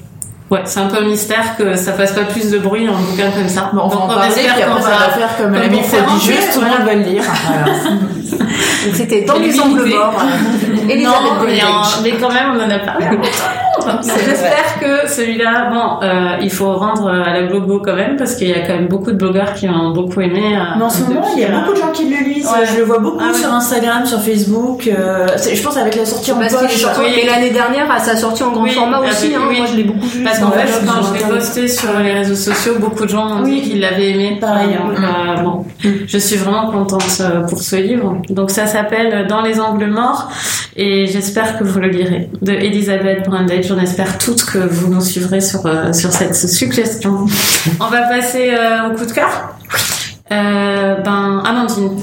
ouais, 0.50 0.60
c'est 0.64 0.80
un 0.80 0.86
peu 0.86 0.96
un 0.96 1.06
mystère 1.06 1.56
que 1.58 1.76
ça 1.76 1.92
fasse 1.92 2.12
pas 2.12 2.22
plus 2.22 2.50
de 2.50 2.58
bruit 2.58 2.86
un 2.88 2.92
bouquin 2.92 3.30
comme 3.36 3.48
ça. 3.48 3.70
Bon, 3.74 3.82
on 3.84 3.88
va 3.88 3.96
en 3.96 4.06
parler, 4.08 4.28
espère 4.28 4.54
puis 4.54 4.62
après 4.62 4.76
qu'on 4.76 4.82
ça 4.82 4.88
va- 4.90 5.08
faire 5.10 5.36
comme 5.36 5.52
pour 5.52 5.84
faire 5.84 6.04
prodigieuse, 6.04 6.36
entrer, 6.38 6.52
tout 6.54 6.60
le 6.60 6.66
monde 6.68 6.76
voilà. 6.84 6.84
va 6.86 6.94
le 6.94 7.02
lire. 7.10 7.22
Donc 8.32 8.94
c'était 8.94 9.22
dans 9.22 9.38
les 9.38 9.58
angles 9.60 9.88
morts. 9.88 10.14
Elisabeth 10.88 11.04
Non, 11.04 11.10
mais, 11.22 11.38
Goldenberg. 11.58 11.68
en- 11.68 12.02
mais 12.02 12.10
quand 12.20 12.32
même, 12.32 12.50
on 12.54 12.60
en 12.64 12.70
a 12.70 12.78
parlé. 12.78 13.06
J'espère 14.02 14.80
que 14.80 15.08
celui-là, 15.08 15.70
bon, 15.70 16.02
euh, 16.06 16.36
il 16.42 16.50
faut 16.50 16.72
rendre 16.72 17.08
à 17.08 17.32
la 17.32 17.42
Globo 17.44 17.80
quand 17.84 17.94
même, 17.94 18.16
parce 18.16 18.34
qu'il 18.34 18.48
y 18.48 18.52
a 18.54 18.60
quand 18.66 18.74
même 18.74 18.88
beaucoup 18.88 19.12
de 19.12 19.16
blogueurs 19.16 19.54
qui 19.54 19.68
ont 19.68 19.90
beaucoup 19.92 20.20
aimé. 20.20 20.56
euh, 20.56 20.60
Mais 20.78 20.84
en 20.84 20.90
ce 20.90 21.02
moment, 21.02 21.24
il 21.36 21.42
y 21.42 21.44
a 21.44 21.50
beaucoup 21.50 21.72
de 21.72 21.76
gens 21.78 21.92
qui 21.92 22.08
le 22.08 22.16
lisent. 22.24 22.46
Ouais. 22.46 22.66
Je 22.72 22.78
le 22.78 22.84
vois 22.84 22.98
beaucoup 22.98 23.20
Ah 23.20 23.32
sur 23.34 23.52
Instagram, 23.52 24.04
sur 24.06 24.20
Facebook. 24.20 24.88
euh, 24.88 25.26
je 25.36 25.62
pense 25.62 25.76
avec 25.76 25.94
la 25.94 26.04
sortie 26.04 26.32
en 26.32 26.36
Parce 26.36 26.54
poche. 26.54 26.84
et 27.16 27.26
l'année 27.26 27.50
dernière, 27.50 27.90
à 27.90 27.98
sa 28.00 28.16
sortie 28.16 28.42
en 28.42 28.50
grand 28.50 28.62
Oui, 28.62 28.70
format 28.70 28.98
avec- 28.98 29.10
aussi. 29.10 29.32
hein. 29.34 29.40
oui. 29.48 29.58
Moi, 29.58 29.66
je 29.70 29.76
l'ai 29.76 29.84
beaucoup 29.84 30.06
vu. 30.06 30.24
Parce 30.24 30.38
sur 30.38 30.46
qu'en 30.46 30.52
fait, 30.52 30.66
quand 30.86 31.02
je 31.02 31.14
l'ai 31.14 31.34
posté 31.34 31.68
sur 31.68 31.90
les 32.02 32.12
réseaux 32.12 32.34
sociaux, 32.34 32.74
beaucoup 32.80 33.04
de 33.04 33.10
gens 33.10 33.42
Oui. 33.44 33.60
dit 33.60 33.70
qu'ils 33.70 33.80
l'avaient 33.80 34.10
aimé. 34.10 34.38
Pareil, 34.40 34.70
hein. 34.74 34.90
Euh, 35.38 35.42
bon, 35.42 35.64
je 36.06 36.18
suis 36.18 36.36
vraiment 36.36 36.70
contente 36.70 37.04
euh, 37.20 37.40
pour 37.46 37.60
ce 37.60 37.76
livre. 37.76 38.15
Donc 38.28 38.50
ça 38.50 38.66
s'appelle 38.66 39.26
Dans 39.26 39.42
les 39.42 39.60
angles 39.60 39.86
morts 39.86 40.30
et 40.76 41.06
j'espère 41.06 41.58
que 41.58 41.64
vous 41.64 41.80
le 41.80 41.88
lirez. 41.88 42.28
De 42.42 42.52
Elisabeth 42.52 43.24
Brundage. 43.24 43.68
J'en 43.68 43.78
espère 43.78 44.18
toutes 44.18 44.44
que 44.44 44.58
vous 44.58 44.92
nous 44.92 45.00
suivrez 45.00 45.40
sur, 45.40 45.64
euh, 45.64 45.92
sur 45.92 46.12
cette 46.12 46.34
suggestion. 46.34 47.26
On 47.80 47.86
va 47.86 48.02
passer 48.02 48.50
euh, 48.50 48.90
au 48.90 48.94
coup 48.94 49.06
de 49.06 49.12
cœur. 49.12 49.56
Euh, 50.32 50.96
ben, 51.02 51.42
Amandine, 51.46 51.96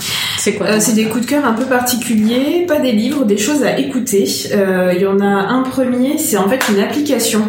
c'est 0.44 0.56
quoi 0.56 0.68
Euh, 0.68 0.80
c'est 0.82 0.94
des 0.94 1.06
coups 1.06 1.26
de 1.26 1.30
cœur 1.30 1.46
un 1.46 1.54
peu 1.54 1.64
particuliers, 1.64 2.66
pas 2.68 2.80
des 2.80 2.92
livres, 2.92 3.24
des 3.24 3.38
choses 3.38 3.64
à 3.64 3.80
écouter. 3.80 4.26
Euh, 4.54 4.92
Il 4.94 5.02
y 5.02 5.08
en 5.08 5.22
a 5.22 5.26
un 5.26 5.62
premier, 5.62 6.18
c'est 6.18 6.36
en 6.36 6.50
fait 6.50 6.60
une 6.70 6.82
application 6.82 7.48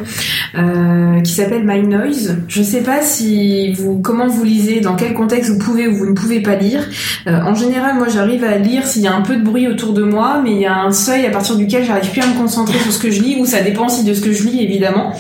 euh, 0.57 1.21
qui 1.21 1.33
s'appelle 1.33 1.65
My 1.65 1.83
Noise. 1.83 2.37
Je 2.47 2.63
sais 2.63 2.83
pas 2.83 3.03
si 3.03 3.73
vous, 3.73 3.99
comment 4.01 4.29
vous 4.29 4.45
lisez, 4.45 4.81
dans 4.81 4.95
quel 4.95 5.13
contexte 5.13 5.51
vous 5.51 5.59
pouvez 5.59 5.89
ou 5.89 5.97
vous 5.97 6.07
ne 6.07 6.13
pouvez 6.15 6.41
pas 6.41 6.55
lire. 6.55 6.89
Euh, 7.27 7.41
en 7.43 7.57
général, 7.57 7.97
moi, 7.97 8.07
j'arrive 8.09 8.45
à 8.45 8.59
lire 8.59 8.87
s'il 8.87 9.03
y 9.03 9.09
a 9.09 9.15
un 9.15 9.23
peu 9.23 9.35
de 9.35 9.43
bruit 9.43 9.67
autour 9.67 9.93
de 9.93 10.05
moi, 10.05 10.41
mais 10.45 10.53
il 10.53 10.61
y 10.61 10.67
a 10.67 10.77
un 10.77 10.93
seuil 10.93 11.27
à 11.27 11.31
partir 11.31 11.57
duquel 11.57 11.85
j'arrive 11.85 12.13
plus 12.13 12.23
à 12.23 12.27
me 12.29 12.39
concentrer 12.39 12.79
sur 12.79 12.93
ce 12.93 13.01
que 13.01 13.11
je 13.11 13.21
lis, 13.21 13.37
ou 13.41 13.45
ça 13.45 13.61
dépend 13.63 13.87
aussi 13.87 14.05
de 14.05 14.15
ce 14.15 14.21
que 14.21 14.33
je 14.33 14.45
lis, 14.45 14.63
évidemment. 14.63 15.15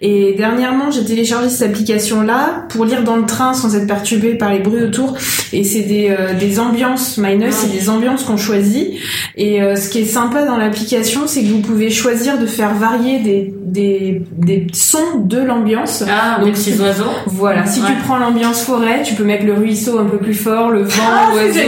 Et 0.00 0.34
dernièrement, 0.36 0.90
j'ai 0.90 1.04
téléchargé 1.04 1.48
cette 1.48 1.70
application-là 1.70 2.66
pour 2.68 2.84
lire 2.84 3.02
dans 3.02 3.16
le 3.16 3.24
train 3.26 3.54
sans 3.54 3.74
être 3.76 3.86
perturbée 3.86 4.34
par 4.34 4.52
les 4.52 4.58
bruits 4.58 4.82
autour. 4.82 5.14
Et 5.52 5.64
c'est 5.64 5.80
des, 5.82 6.10
euh, 6.10 6.34
des 6.34 6.60
ambiances, 6.60 7.16
My 7.18 7.36
Noise, 7.36 7.54
c'est 7.54 7.72
des 7.72 7.88
ambiances 7.88 8.22
qu'on 8.24 8.36
choisit. 8.36 8.88
Et 9.36 9.62
euh, 9.62 9.76
ce 9.76 9.88
qui 9.88 10.00
est 10.00 10.06
sympa 10.06 10.44
dans 10.44 10.56
l'application, 10.56 11.22
c'est 11.26 11.42
que 11.42 11.48
vous 11.48 11.60
pouvez 11.60 11.90
choisir 11.90 12.38
de 12.38 12.46
faire 12.46 12.74
varier 12.74 13.20
des, 13.20 13.54
des, 13.64 14.22
des 14.36 14.66
sons 14.72 15.20
de 15.24 15.38
l'ambiance. 15.38 16.04
Ah, 16.08 16.38
Donc, 16.38 16.46
les 16.48 16.52
petits 16.52 16.78
oiseaux. 16.80 17.04
Voilà, 17.26 17.64
si 17.66 17.80
Ouais. 17.80 17.86
tu 17.88 17.92
prends 18.04 18.18
l'ambiance 18.18 18.62
forêt, 18.62 19.02
tu 19.02 19.14
peux 19.14 19.24
mettre 19.24 19.44
le 19.46 19.54
ruisseau 19.54 19.98
un 19.98 20.04
peu 20.04 20.18
plus 20.18 20.34
fort, 20.34 20.70
le 20.70 20.82
vent, 20.82 21.02
Ah, 21.06 21.28
l'oiseau, 21.32 21.58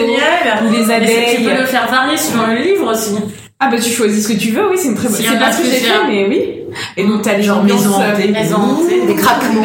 ou 0.67 0.73
les 0.73 0.91
Et 0.91 0.95
abeilles. 0.95 1.37
Tu 1.37 1.43
peux 1.43 1.51
le 1.59 1.67
faire 1.67 1.89
varier 1.91 2.17
sur 2.17 2.47
le 2.47 2.63
livre 2.63 2.91
aussi. 2.93 3.13
Ah 3.61 3.69
bah 3.73 3.77
tu 3.81 3.91
choisis 3.91 4.25
ce 4.25 4.33
que 4.33 4.39
tu 4.39 4.51
veux, 4.51 4.71
oui, 4.71 4.77
c'est 4.79 4.87
une 4.89 4.95
très 4.95 5.09
bonne. 5.09 5.17
C'est 5.21 5.37
pas 5.39 5.51
ce 5.51 5.59
que 5.59 5.65
j'ai 5.65 5.71
fait, 5.79 5.93
mais 6.07 6.27
oui. 6.29 6.43
Et 6.97 7.05
donc 7.05 7.23
t'as 7.23 7.35
les 7.35 7.43
Genre 7.43 7.59
ambiances, 7.59 7.81
maison 7.83 8.57
hantée. 8.57 9.05
Des 9.07 9.15
craquements. 9.17 9.65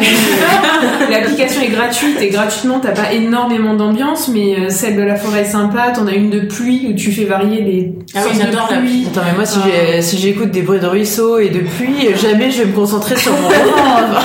L'application 1.10 1.60
est 1.62 1.68
gratuite 1.68 2.20
et 2.20 2.28
gratuitement 2.30 2.80
t'as 2.80 2.90
pas 2.92 3.12
énormément 3.12 3.74
d'ambiance, 3.74 4.28
mais 4.28 4.56
euh, 4.58 4.68
celle 4.70 4.96
de 4.96 5.02
la 5.02 5.14
forêt 5.14 5.42
est 5.42 5.44
sympa. 5.44 5.92
T'en 5.94 6.06
as 6.08 6.12
une 6.14 6.30
de 6.30 6.40
pluie 6.40 6.88
où 6.90 6.94
tu 6.96 7.12
fais 7.12 7.24
varier 7.24 7.60
les 7.62 7.92
Ah 8.16 8.20
oui, 8.26 8.36
j'adore 8.40 8.68
la 8.70 8.78
pluie. 8.78 9.06
Attends, 9.12 9.20
mais 9.30 9.36
moi, 9.36 9.44
si 9.46 9.58
j'ai- 9.64 10.02
si 10.02 10.18
j'écoute 10.18 10.50
des 10.50 10.62
bruits 10.62 10.80
de 10.80 10.86
ruisseau 10.86 11.38
et 11.38 11.50
de 11.50 11.60
pluie, 11.60 12.08
jamais 12.20 12.50
je 12.50 12.62
vais 12.62 12.66
me 12.66 12.72
concentrer 12.74 13.16
sur 13.16 13.32
mon 13.32 13.48
roman. 13.48 14.18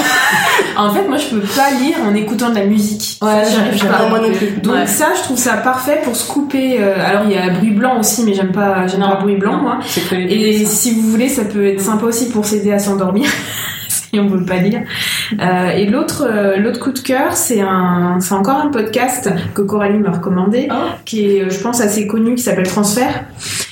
En 0.77 0.91
fait, 0.91 1.07
moi 1.07 1.17
je 1.17 1.27
peux 1.27 1.39
pas 1.41 1.71
lire 1.81 1.97
en 2.05 2.13
écoutant 2.15 2.49
de 2.49 2.55
la 2.55 2.65
musique. 2.65 3.17
Ouais, 3.21 3.43
Ça, 3.43 3.51
j'arrive 3.51 3.85
pas. 3.85 3.97
pas 3.97 4.09
moi 4.09 4.19
non 4.19 4.31
plus. 4.31 4.47
Donc 4.61 4.73
Ouais. 4.73 4.85
ça, 4.87 5.07
je 5.17 5.23
trouve 5.23 5.37
ça 5.37 5.57
parfait 5.57 5.99
pour 6.03 6.15
se 6.15 6.29
couper. 6.31 6.77
euh, 6.79 6.93
alors 7.05 7.23
il 7.25 7.31
y 7.31 7.37
a 7.37 7.49
bruit 7.49 7.71
blanc 7.71 7.99
aussi, 7.99 8.23
mais 8.23 8.33
j'aime 8.33 8.51
pas, 8.51 8.87
j'aime 8.87 9.01
pas 9.01 9.15
bruit 9.15 9.35
blanc 9.35 9.57
Non. 9.57 9.61
moi. 9.63 9.79
Et 10.13 10.65
si 10.65 10.93
vous 10.93 11.01
voulez, 11.09 11.27
ça 11.29 11.43
peut 11.45 11.65
être 11.67 11.81
sympa 11.81 12.05
aussi 12.05 12.29
pour 12.29 12.45
s'aider 12.45 12.71
à 12.71 12.79
s'endormir. 12.79 13.27
si 13.89 14.19
on 14.19 14.27
veut 14.27 14.43
pas 14.45 14.55
lire. 14.57 14.81
Euh, 15.39 15.69
et 15.69 15.85
l'autre, 15.85 16.25
euh, 16.27 16.57
l'autre 16.57 16.79
coup 16.79 16.91
de 16.91 16.99
cœur, 16.99 17.33
c'est 17.33 17.61
un, 17.61 18.17
c'est 18.19 18.33
encore 18.33 18.55
un 18.57 18.69
podcast 18.69 19.29
que 19.53 19.61
Coralie 19.61 19.99
m'a 19.99 20.11
recommandé, 20.11 20.67
Oh. 20.71 20.75
qui 21.05 21.25
est, 21.37 21.49
je 21.49 21.59
pense, 21.59 21.79
assez 21.81 22.07
connu, 22.07 22.33
qui 22.35 22.41
s'appelle 22.41 22.67
Transfert. 22.67 23.25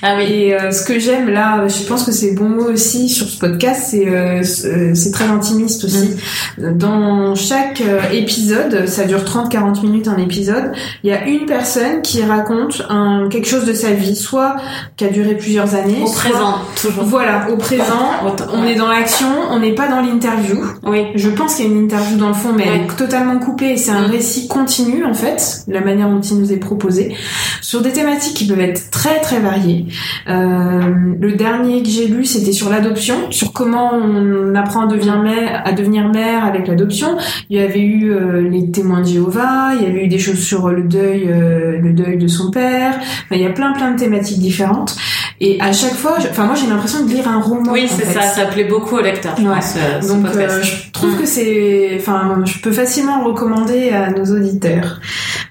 Ah 0.03 0.15
oui. 0.17 0.25
Et 0.31 0.53
euh, 0.53 0.71
ce 0.71 0.83
que 0.83 0.99
j'aime 0.99 1.29
là, 1.29 1.67
je 1.67 1.83
pense 1.87 2.03
que 2.03 2.11
c'est 2.11 2.33
bon 2.33 2.49
mot 2.49 2.65
aussi 2.71 3.09
sur 3.09 3.27
ce 3.27 3.37
podcast, 3.39 3.87
c'est 3.89 4.07
euh, 4.07 4.43
c'est 4.43 4.93
c'est 4.95 5.11
très 5.11 5.25
intimiste 5.25 5.83
aussi. 5.85 6.11
Dans 6.57 7.35
chaque 7.35 7.81
euh, 7.81 7.99
épisode, 8.11 8.87
ça 8.87 9.05
dure 9.05 9.23
30-40 9.23 9.81
minutes 9.83 10.07
un 10.07 10.17
épisode, 10.17 10.71
il 11.03 11.09
y 11.09 11.13
a 11.13 11.25
une 11.27 11.45
personne 11.45 12.01
qui 12.01 12.21
raconte 12.23 12.81
un, 12.89 13.27
quelque 13.29 13.47
chose 13.47 13.65
de 13.65 13.73
sa 13.73 13.91
vie, 13.91 14.15
soit 14.15 14.55
qui 14.97 15.05
a 15.05 15.09
duré 15.09 15.35
plusieurs 15.35 15.75
années, 15.75 16.01
Au 16.03 16.07
soit- 16.07 16.29
présent, 16.29 16.55
toujours. 16.81 17.03
Voilà, 17.03 17.47
au 17.51 17.57
présent, 17.57 18.11
on 18.53 18.63
est 18.65 18.75
dans 18.75 18.89
l'action, 18.89 19.27
on 19.51 19.59
n'est 19.59 19.73
pas 19.75 19.87
dans 19.87 20.01
l'interview. 20.01 20.63
Oui. 20.83 21.05
Je 21.15 21.29
pense 21.29 21.55
qu'il 21.55 21.65
y 21.65 21.67
a 21.67 21.71
une 21.71 21.83
interview 21.83 22.17
dans 22.17 22.29
le 22.29 22.33
fond, 22.33 22.53
mais 22.55 22.63
elle 22.65 22.81
Ouais. 22.81 22.85
est 22.91 22.97
totalement 22.97 23.39
coupée 23.39 23.71
et 23.73 23.77
c'est 23.77 23.91
un 23.91 24.07
Mm. 24.07 24.11
récit 24.11 24.47
continu 24.47 25.03
en 25.05 25.13
fait, 25.13 25.63
la 25.67 25.81
manière 25.81 26.09
dont 26.09 26.21
il 26.21 26.37
nous 26.39 26.51
est 26.53 26.57
proposé, 26.57 27.15
sur 27.61 27.81
des 27.81 27.91
thématiques 27.91 28.35
qui 28.35 28.47
peuvent 28.47 28.59
être 28.59 28.89
très 28.91 29.19
très 29.21 29.39
variées. 29.39 29.85
Euh, 30.27 30.81
le 31.19 31.33
dernier 31.33 31.81
que 31.83 31.89
j'ai 31.89 32.07
lu, 32.07 32.25
c'était 32.25 32.51
sur 32.51 32.69
l'adoption, 32.69 33.15
sur 33.31 33.53
comment 33.53 33.91
on 33.93 34.55
apprend 34.55 34.81
à 34.81 34.87
devenir 34.87 35.19
mère, 35.21 35.61
à 35.65 35.71
devenir 35.71 36.09
mère 36.09 36.45
avec 36.45 36.67
l'adoption. 36.67 37.17
Il 37.49 37.57
y 37.57 37.61
avait 37.61 37.79
eu 37.81 38.11
euh, 38.11 38.47
les 38.49 38.71
témoins 38.71 39.01
de 39.01 39.07
Jéhovah, 39.07 39.71
il 39.79 39.83
y 39.83 39.85
avait 39.89 40.05
eu 40.05 40.07
des 40.07 40.19
choses 40.19 40.39
sur 40.39 40.69
le 40.69 40.83
deuil, 40.83 41.25
euh, 41.27 41.79
le 41.79 41.93
deuil 41.93 42.17
de 42.17 42.27
son 42.27 42.51
père. 42.51 42.95
Enfin, 42.97 43.35
il 43.35 43.41
y 43.41 43.45
a 43.45 43.49
plein 43.51 43.73
plein 43.73 43.91
de 43.91 43.99
thématiques 43.99 44.39
différentes. 44.39 44.95
Et 45.39 45.59
à 45.61 45.71
chaque 45.71 45.93
fois, 45.93 46.15
enfin 46.17 46.45
moi 46.45 46.55
j'ai 46.55 46.67
l'impression 46.67 47.05
de 47.05 47.09
lire 47.09 47.27
un 47.27 47.39
roman. 47.41 47.71
Oui, 47.73 47.87
c'est 47.87 48.05
ça, 48.05 48.21
ça 48.21 48.45
plaît 48.45 48.63
beaucoup 48.63 48.95
aux 48.95 49.01
lecteurs, 49.01 49.35
je 49.37 49.43
Ouais. 49.47 49.55
pense, 49.55 49.75
ce 50.01 50.07
Donc 50.07 50.25
euh, 50.35 50.61
je 50.63 50.91
trouve 50.91 51.15
Mm. 51.15 51.17
que 51.19 51.25
c'est, 51.25 51.91
enfin, 51.99 52.41
je 52.45 52.59
peux 52.59 52.71
facilement 52.71 53.19
le 53.19 53.25
recommander 53.27 53.89
à 53.91 54.09
nos 54.11 54.25
auditeurs. 54.25 54.99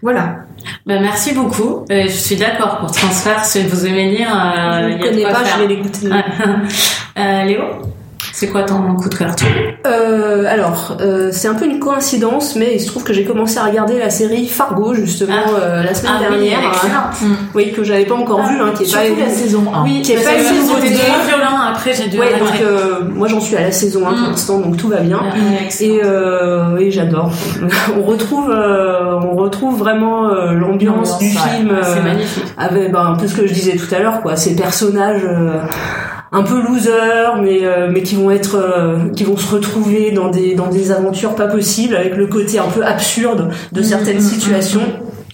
Voilà. 0.03 0.46
Ben, 0.87 1.01
merci 1.03 1.33
beaucoup. 1.33 1.85
Euh, 1.91 2.03
je 2.05 2.09
suis 2.09 2.37
d'accord 2.37 2.79
pour 2.79 2.91
transfert. 2.91 3.45
Si 3.45 3.63
vous 3.65 3.87
aimez 3.87 4.11
lire, 4.11 4.29
euh, 4.31 4.83
je 4.83 4.89
il 4.89 4.89
ne 4.89 4.91
y 4.91 4.95
a 4.95 4.99
de 4.99 5.03
connais 5.11 5.23
pas, 5.23 5.45
faire. 5.45 5.57
je 5.57 5.63
vais 5.63 5.69
l'écouter. 5.69 6.09
Euh, 7.19 7.45
Léo, 7.45 7.63
c'est 8.35 8.49
quoi 8.49 8.65
ton 8.65 8.95
coup 8.97 9.09
de 9.09 9.15
cœur 9.15 9.35
toi? 9.35 9.49
Euh, 9.87 10.45
alors, 10.47 10.99
euh, 11.01 11.31
c'est 11.33 11.49
un 11.49 11.55
peu 11.55 11.65
une 11.65 11.79
coïncidence, 11.79 12.57
mais 12.57 12.75
il 12.75 12.81
se 12.81 12.89
trouve 12.89 13.05
que 13.05 13.15
j'ai 13.15 13.25
commencé 13.25 13.57
à 13.57 13.65
regarder 13.65 13.99
la 13.99 14.11
série 14.11 14.47
Fargo 14.47 14.93
justement 14.93 15.33
Ah. 15.47 15.51
euh, 15.63 15.83
la 15.83 15.95
semaine 15.95 16.13
Ah 16.17 16.25
oui, 16.31 16.49
dernière. 16.51 16.69
excellent. 16.71 16.93
hein. 17.33 17.37
Oui, 17.55 17.73
que 17.73 17.83
j'avais 17.85 18.05
pas 18.05 18.17
encore 18.17 18.43
vu, 18.47 18.61
hein, 18.61 18.73
qui 18.77 18.83
est 18.83 18.93
pas 18.93 19.03
Surtout 19.07 19.21
la 19.21 19.31
saison 19.31 19.65
1. 19.75 19.85
Oui, 19.85 20.03
Qui 20.03 20.13
est 20.13 20.23
pas 20.23 20.35
une 20.35 20.59
nouveauté. 20.59 20.89
Après, 21.77 21.93
j'ai 21.95 22.09
dû 22.09 22.19
Ouais, 22.19 22.39
donc 22.39 22.61
euh, 22.63 23.01
moi 23.15 23.29
j'en 23.29 23.41
suis 23.41 23.55
à 23.57 23.61
la 23.63 23.73
saison 23.73 24.07
1 24.07 24.11
Mm. 24.11 24.15
pour 24.19 24.29
l'instant, 24.31 24.59
donc 24.61 24.77
tout 24.77 24.89
va 24.89 25.01
bien. 25.01 25.21
Et, 25.81 26.01
euh, 26.05 26.77
et 26.79 26.91
j'adore. 26.91 27.31
on 27.99 28.03
retrouve, 28.03 28.51
euh, 28.51 29.15
on 29.23 29.37
retrouve 29.37 29.79
vraiment 29.79 30.29
euh, 30.29 30.53
l'ambiance 30.53 31.19
du 31.19 31.27
ouais. 31.27 31.31
film. 31.33 31.71
euh, 31.71 31.83
c'est 31.85 32.03
magnifique. 32.03 32.45
avec 32.57 32.93
ben, 32.93 33.07
un 33.13 33.17
peu 33.17 33.27
ce 33.27 33.37
que 33.37 33.47
je 33.47 33.53
disais 33.53 33.77
tout 33.77 33.95
à 33.95 33.99
l'heure 33.99 34.21
quoi 34.23 34.37
ces 34.37 34.57
personnages 34.57 35.23
euh, 35.25 35.61
un 36.33 36.43
peu 36.43 36.61
losers 36.61 37.37
mais 37.43 37.61
euh, 37.63 37.89
mais 37.91 38.03
qui 38.03 38.17
vont 38.17 38.31
être 38.31 38.57
euh, 38.57 39.11
qui 39.15 39.25
vont 39.25 39.37
se 39.37 39.55
retrouver 39.55 40.11
dans 40.13 40.29
des 40.29 40.55
dans 40.55 40.67
des 40.69 40.91
aventures 40.93 41.35
pas 41.35 41.47
possibles 41.47 41.95
avec 41.95 42.17
le 42.17 42.27
côté 42.27 42.59
un 42.59 42.69
peu 42.75 42.85
absurde 42.85 43.51
de 43.73 43.83
certaines 43.83 44.21
situations 44.21 44.83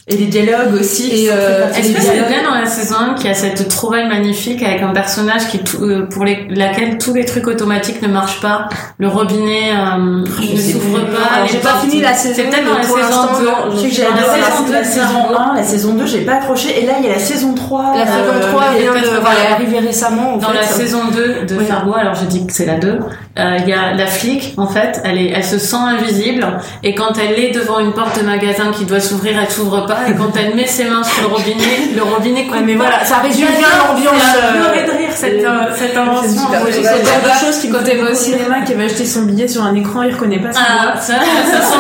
Et 0.09 0.17
les 0.17 0.27
dialogues 0.27 0.75
aussi. 0.81 1.27
Et, 1.27 1.29
euh, 1.31 1.69
Est-ce 1.71 1.93
que 1.93 2.01
c'est 2.01 2.27
bien 2.29 2.43
dans 2.43 2.57
la 2.59 2.67
saison 2.67 2.97
1 3.13 3.15
qu'il 3.15 3.27
y 3.27 3.31
a 3.31 3.35
cette 3.35 3.69
trouvaille 3.69 4.09
magnifique 4.09 4.61
avec 4.61 4.83
un 4.83 4.89
personnage 4.93 5.47
qui 5.49 5.61
tout- 5.61 5.81
euh, 5.85 6.09
pour 6.11 6.25
les, 6.25 6.49
laquelle 6.51 6.99
tous 6.99 7.15
les 7.15 7.25
trucs 7.25 7.47
automatiques 7.47 8.03
ne 8.03 8.09
marchent 8.09 8.41
pas 8.41 8.69
Le 8.99 9.07
robinet 9.07 9.71
euh, 9.73 9.99
ne 10.25 10.57
sais 10.57 10.73
s'ouvre 10.73 10.99
pas. 11.03 11.43
Les 11.45 11.49
j'ai 11.53 11.59
pas 11.59 11.79
fini 11.81 12.01
la 12.01 12.15
saison, 12.15 12.35
C'est 12.35 12.43
peut-être 12.51 12.65
dans 12.67 12.75
la 12.79 12.83
saison 12.83 12.97
l'instant, 12.99 13.29
2. 13.39 13.45
non, 13.47 13.53
Je 13.71 13.77
sais 13.79 13.89
que 13.91 13.95
j'ai 13.95 14.03
Dans 14.03 14.09
adoré 14.09 14.41
la 14.41 14.47
saison 14.47 14.73
la 14.73 14.79
2, 14.83 14.85
saison 14.85 15.37
1, 15.39 15.55
la 15.55 15.63
saison 15.63 15.95
2, 15.95 16.07
j'ai 16.07 16.21
pas 16.23 16.33
accroché. 16.35 16.83
Et 16.83 16.87
là, 16.87 16.95
il 16.99 17.07
y 17.07 17.09
a 17.09 17.13
la 17.13 17.19
saison 17.21 17.55
3. 17.55 17.93
la 17.97 18.05
saison 18.07 18.17
euh, 18.35 18.51
3 18.51 18.63
vient 18.77 18.93
de 18.93 18.99
peut-être 18.99 19.21
voilà, 19.21 19.21
voir- 19.21 19.53
arriver 19.55 19.79
récemment 19.79 20.35
en 20.35 20.39
Dans 20.39 20.53
la 20.53 20.65
saison 20.65 21.03
2 21.15 21.47
de. 21.47 21.61
Fargo, 21.61 21.95
alors 21.95 22.17
je 22.17 22.25
dis 22.25 22.45
que 22.45 22.53
c'est 22.53 22.67
la 22.67 22.75
2, 22.79 22.99
euh, 23.39 23.57
il 23.61 23.69
y 23.69 23.73
a 23.73 23.95
la 23.95 24.07
flic, 24.09 24.55
en 24.57 24.67
fait, 24.67 25.01
elle, 25.05 25.17
est, 25.19 25.31
elle 25.33 25.45
se 25.45 25.59
sent 25.61 25.77
invisible, 25.77 26.45
et 26.83 26.93
quand 26.97 27.13
elle 27.23 27.39
est 27.39 27.53
devant 27.53 27.79
une 27.79 27.93
porte 27.93 28.19
de 28.19 28.27
magasin 28.27 28.73
qui 28.77 28.85
doit 28.85 28.99
s'ouvrir, 28.99 29.35
elle 29.41 29.49
s'ouvre 29.49 29.87
pas, 29.87 29.91
et 30.09 30.14
quand 30.14 30.32
elle 30.36 30.55
met 30.55 30.66
ses 30.66 30.84
mains 30.84 31.03
sur 31.03 31.22
le 31.28 31.34
robinet, 31.34 31.95
le 31.95 32.03
robinet 32.03 32.49
Ouais, 32.51 32.61
mais 32.64 32.74
voilà, 32.74 33.05
ça 33.05 33.16
résume 33.18 33.49
bien 33.59 33.68
l'ambiance, 33.86 34.22
euh, 34.36 34.53
pleurer 34.61 34.86
de 34.86 34.90
rire, 34.99 35.11
cette, 35.14 35.45
euh, 35.45 35.51
cette 35.76 35.97
invention. 35.97 36.43
C'est 36.70 36.80
le 36.80 36.86
genre 37.05 37.22
de 37.24 37.47
choses 37.47 37.59
qui 37.61 37.70
Quand 37.70 37.78
elle 37.88 38.03
va 38.05 38.11
au 38.11 38.14
cinéma, 38.14 38.61
qu'elle 38.66 38.78
va 38.78 38.84
acheter 38.84 39.05
son 39.07 39.22
billet 39.22 39.49
sur 39.49 39.62
un 39.62 39.74
écran, 39.74 40.03
il 40.03 40.12
reconnaît 40.14 40.38
pas 40.40 40.53
son 40.53 40.61
Ah, 40.66 40.82
doigt. 40.93 41.01
ça, 41.01 41.14
ça 41.51 41.61
sent 41.61 41.76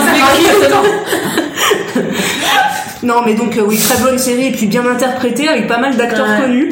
Non, 3.02 3.22
mais 3.26 3.34
donc 3.34 3.56
euh, 3.56 3.62
oui, 3.66 3.76
très 3.78 3.98
bonne 4.00 4.16
série 4.18 4.46
et 4.48 4.52
puis 4.52 4.66
bien 4.66 4.86
interprétée 4.86 5.48
avec 5.48 5.66
pas 5.66 5.78
mal 5.78 5.96
d'acteurs 5.96 6.24
Ouais. 6.26 6.40
connus, 6.42 6.68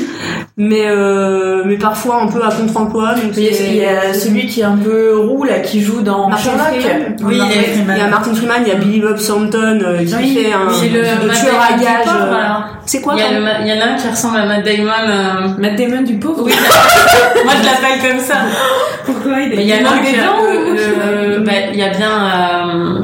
mais 0.62 0.82
euh, 0.86 1.62
mais 1.64 1.76
parfois 1.78 2.20
un 2.22 2.26
peu 2.26 2.42
à 2.44 2.50
contre-emploi. 2.50 3.14
Donc 3.14 3.32
Il 3.36 3.44
y, 3.44 3.48
a, 3.48 3.52
c'est- 3.52 3.64
il 3.68 3.76
y 3.76 3.84
a 3.86 4.12
celui 4.12 4.46
qui 4.46 4.60
est 4.60 4.64
un 4.64 4.76
peu 4.76 5.16
roux 5.16 5.44
là 5.44 5.60
qui 5.60 5.80
joue 5.80 6.02
dans 6.02 6.28
Martin. 6.28 6.50
Freeman. 6.50 7.16
Oui, 7.22 7.38
Martin 7.38 7.52
il 7.54 7.58
est- 7.60 7.64
Freeman. 7.72 7.96
Il 7.96 8.00
y 8.02 8.04
a 8.04 8.08
Martin 8.08 8.34
Freeman, 8.34 8.56
il 8.66 8.68
y 8.68 8.72
a 8.72 8.74
Billy 8.74 9.00
Bob 9.00 9.16
Thornton 9.18 9.78
euh, 9.82 10.04
qui 10.04 10.14
Oui, 10.14 10.34
fait 10.36 10.52
un 10.52 10.70
C'est 10.70 10.88
le 10.90 11.00
de 11.00 11.26
Matt 11.26 11.36
tueur 11.40 11.54
à 11.60 12.04
pauvre, 12.04 12.34
euh. 12.34 12.76
C'est 12.84 13.00
quoi 13.00 13.14
Il 13.16 13.20
y 13.20 13.22
a 13.22 13.30
le 13.30 13.46
il 13.62 13.68
y 13.68 13.72
en 13.72 13.80
a 13.86 13.90
un 13.92 13.96
qui 13.96 14.08
ressemble 14.08 14.36
à 14.36 14.44
Matt 14.46 14.64
Damon. 14.64 14.90
euh, 15.08 15.48
Matt 15.58 15.76
Damon 15.76 16.02
du 16.02 16.14
pauvre. 16.18 16.42
Oui, 16.44 16.52
moi 17.44 17.52
je 17.58 17.64
l'appelle 17.66 18.10
comme 18.10 18.20
ça. 18.20 18.34
Pourquoi 19.06 19.40
il 19.40 19.48
Mais 19.56 19.62
il 19.62 19.66
y 19.68 19.72
a 19.72 19.78
qui 19.78 19.84
a- 19.84 19.86
dents 19.86 20.42
euh, 20.44 20.76
euh, 20.76 21.38
bah, 21.44 21.52
il 21.72 21.78
y 21.78 21.82
a 21.82 21.88
bien 21.88 22.10
euh, 22.10 23.00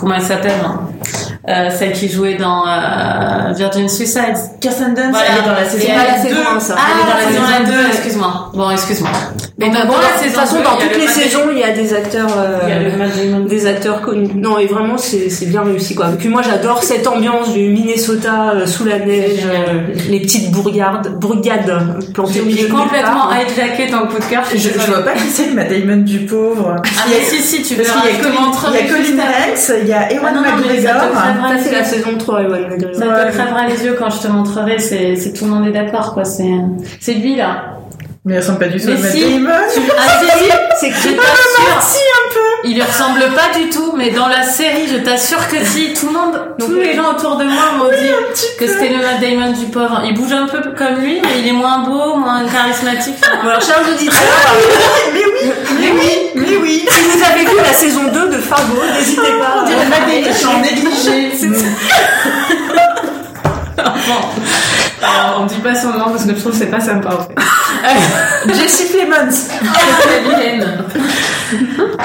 comment 0.00 0.14
elle 0.16 0.22
s'appelle 0.22 0.52
hein 0.64 0.80
euh, 1.48 1.70
celle 1.70 1.92
qui 1.92 2.08
jouait 2.08 2.34
dans 2.34 2.64
euh, 2.66 3.52
Virgin 3.54 3.88
Suicide. 3.88 4.34
Kirsten 4.60 4.94
Dunst, 4.94 5.10
Voilà. 5.10 5.26
elle 5.30 5.38
est 5.38 5.46
dans 5.46 5.52
la 5.54 5.68
saison 5.68 5.86
pas 5.94 6.04
la 6.04 6.22
2. 6.22 6.28
saison 6.28 6.40
1, 6.56 6.60
ça. 6.60 6.74
Ah, 6.76 6.82
Elle 6.92 7.00
est 7.00 7.10
dans 7.12 7.18
la 7.18 7.32
saison 7.32 7.42
dans 7.42 7.50
la 7.72 7.76
2. 7.82 7.82
2, 7.84 7.88
excuse-moi. 7.88 8.50
Bon, 8.54 8.70
excuse-moi. 8.70 9.10
Mais 9.58 9.66
Bon, 9.68 9.72
la 9.74 9.84
de 9.84 10.24
toute 10.24 10.32
façon, 10.36 10.56
2, 10.56 10.62
dans 10.64 10.76
toutes 10.76 10.94
le 10.94 11.00
les 11.00 11.06
saisons, 11.08 11.40
il 11.52 11.58
y 11.58 11.62
a 11.62 11.70
des 11.72 11.94
acteurs, 11.94 12.28
euh, 12.36 13.46
des 13.48 13.66
acteurs 13.66 14.00
connus. 14.02 14.28
Non, 14.34 14.58
et 14.58 14.66
vraiment, 14.66 14.98
c'est 14.98 15.46
bien 15.46 15.62
réussi, 15.62 15.94
quoi. 15.94 16.08
Et 16.12 16.16
puis 16.16 16.28
moi, 16.28 16.42
j'adore 16.42 16.82
cette 16.82 17.06
ambiance 17.06 17.52
du 17.52 17.68
Minnesota 17.68 18.52
euh, 18.54 18.66
sous 18.66 18.84
la 18.84 18.98
neige, 18.98 19.46
les 20.10 20.20
petites 20.20 20.50
bourgades, 20.50 21.18
bourgades 21.18 21.72
plantées 22.12 22.40
au 22.40 22.44
milieu 22.44 22.68
complètement 22.68 23.30
hijacké 23.32 23.86
ton 23.90 24.06
coup 24.08 24.18
de 24.18 24.24
cœur. 24.24 24.42
Je, 24.54 24.68
vois 24.90 25.04
pas 25.04 25.12
qui 25.12 25.28
c'est 25.30 25.46
Matt 25.52 25.70
Damon 25.70 26.02
du 26.02 26.20
pauvre. 26.26 26.76
Ah 26.84 27.04
mais 27.08 27.20
si 27.24 27.40
si 27.42 27.62
tu 27.62 27.74
Parce 27.76 27.88
verras. 27.88 28.00
qu'il 28.02 28.10
y 28.16 28.20
a 28.20 28.22
Colin, 28.22 28.40
montrerai 28.46 28.78
il 28.80 28.86
y 28.90 28.92
a 28.92 28.96
juste 28.96 29.10
Colin 29.16 29.22
après. 29.22 29.52
Hanks, 29.52 29.80
il 29.82 29.88
y 29.88 29.92
a 29.92 30.00
Ah 30.02 30.12
Ewan 30.12 30.34
te 30.34 30.38
McGregor. 30.40 30.92
Crèvera 31.38 31.58
c'est 31.58 31.70
yeux. 31.70 31.78
la 31.78 31.84
saison 31.84 32.18
3, 32.18 32.42
Ewan 32.42 32.62
McGregor. 32.62 32.94
Ça 32.94 33.06
te 33.26 33.32
crèvera 33.32 33.66
les 33.68 33.84
yeux 33.84 33.96
quand 33.98 34.10
je 34.10 34.20
te 34.20 34.28
montrerai. 34.28 34.78
C'est 34.78 35.16
c'est 35.16 35.32
tout 35.32 35.44
le 35.44 35.50
monde 35.50 35.66
est 35.66 35.72
d'accord 35.72 36.14
quoi. 36.14 36.24
C'est 36.24 36.50
c'est 37.00 37.14
lui 37.14 37.36
là. 37.36 37.76
Mais 38.24 38.34
il 38.34 38.38
ressemble 38.38 38.58
pas 38.58 38.68
du 38.68 38.80
tout 38.80 38.88
à 38.88 38.94
Matt. 38.94 39.12
Damon. 39.14 39.50
Ah 39.50 39.68
si. 39.68 40.50
C'est 40.78 40.90
que 40.90 40.96
Je 40.96 41.08
t'assure. 41.14 42.22
Il 42.68 42.74
lui 42.74 42.82
ressemble 42.82 43.20
pas 43.36 43.56
du 43.56 43.70
tout, 43.70 43.92
mais 43.96 44.10
dans 44.10 44.26
la 44.26 44.42
série, 44.42 44.88
je 44.88 44.96
t'assure 44.96 45.46
que 45.46 45.64
si. 45.64 45.94
Tout 45.94 46.06
le 46.08 46.12
monde, 46.12 46.40
tous 46.58 46.74
les 46.74 46.96
gens 46.96 47.12
autour 47.12 47.36
de 47.36 47.44
moi 47.44 47.72
m'ont 47.78 47.88
dit 47.90 48.10
que 48.58 48.66
c'était 48.66 48.88
le 48.88 48.98
Matt 48.98 49.20
Damon 49.20 49.52
du 49.52 49.66
pauvre. 49.66 50.02
Il 50.04 50.14
bouge 50.14 50.32
un 50.32 50.48
peu 50.48 50.60
comme 50.76 50.96
lui, 50.96 51.20
mais 51.22 51.38
il 51.38 51.48
est 51.48 51.52
moins 51.52 51.78
beau, 51.84 52.16
moins 52.16 52.44
charismatique. 52.44 53.14
Alors, 53.40 53.60
chers 53.60 53.82
auditeurs, 53.88 54.18
Mais 55.14 55.20
oui, 55.24 55.52
mais 55.78 55.92
oui, 55.94 56.32
mais 56.34 56.56
oui. 56.56 56.84
si 56.90 57.00
vous 57.02 57.24
avez 57.24 57.44
vu 57.44 57.56
la 57.56 57.72
saison 57.72 58.02
2 58.12 58.30
de 58.30 58.38
Fargo, 58.38 58.82
n'hésitez 58.98 59.20
pas. 59.38 59.62
On 59.62 59.64
dirait 59.64 59.86
Matt 59.86 60.00
Damon, 60.08 60.26
je 60.26 60.32
suis 60.32 60.46
en 60.46 60.58
négligé. 60.60 61.32
Bon. 64.06 64.20
Alors, 65.06 65.40
on 65.42 65.46
dit 65.46 65.58
pas 65.58 65.74
son 65.74 65.88
nom 65.90 66.06
parce 66.06 66.24
que 66.24 66.34
je 66.34 66.40
trouve 66.40 66.52
que 66.52 66.58
c'est 66.58 66.66
pas 66.70 66.80
sympa 66.80 67.08
en 67.14 67.22
fait. 67.22 67.34
La 70.06 70.36
vilaine. 70.36 70.66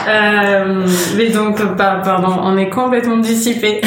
Euh, 0.08 0.86
mais 1.18 1.30
donc, 1.30 1.60
par- 1.76 2.02
pardon, 2.04 2.36
on 2.43 2.58
est 2.58 2.70
complètement 2.70 3.18
dissipé. 3.18 3.82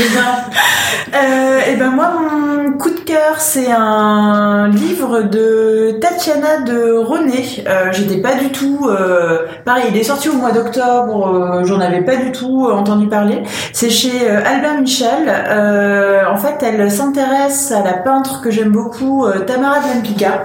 Euh, 1.15 1.61
et 1.69 1.77
ben 1.77 1.91
moi, 1.91 2.11
mon 2.21 2.73
coup 2.73 2.91
de 2.91 3.01
cœur, 3.01 3.37
c'est 3.39 3.71
un 3.71 4.69
livre 4.69 5.23
de 5.23 5.99
Tatiana 6.01 6.59
de 6.67 6.93
René. 6.97 7.65
Euh, 7.69 7.91
J'étais 7.93 8.17
pas 8.21 8.35
du 8.35 8.51
tout, 8.51 8.89
euh, 8.89 9.47
pareil, 9.65 9.85
il 9.91 9.97
est 9.97 10.03
sorti 10.03 10.29
au 10.29 10.35
mois 10.35 10.51
d'octobre. 10.51 11.63
J'en 11.65 11.79
avais 11.81 12.01
pas 12.03 12.17
du 12.17 12.33
tout 12.33 12.69
entendu 12.71 13.07
parler. 13.09 13.43
C'est 13.73 13.91
chez 13.91 14.29
Albin 14.29 14.81
Michel. 14.81 15.29
En 16.31 16.37
fait, 16.37 16.63
elle 16.65 16.91
s'intéresse 16.91 17.71
à 17.73 17.83
la 17.85 17.93
peintre 17.95 18.41
que 18.43 18.51
j'aime 18.51 18.71
beaucoup, 18.71 19.04
euh, 19.27 19.41
Tamara 19.41 19.81
de 19.81 19.95
Lempicka. 19.95 20.43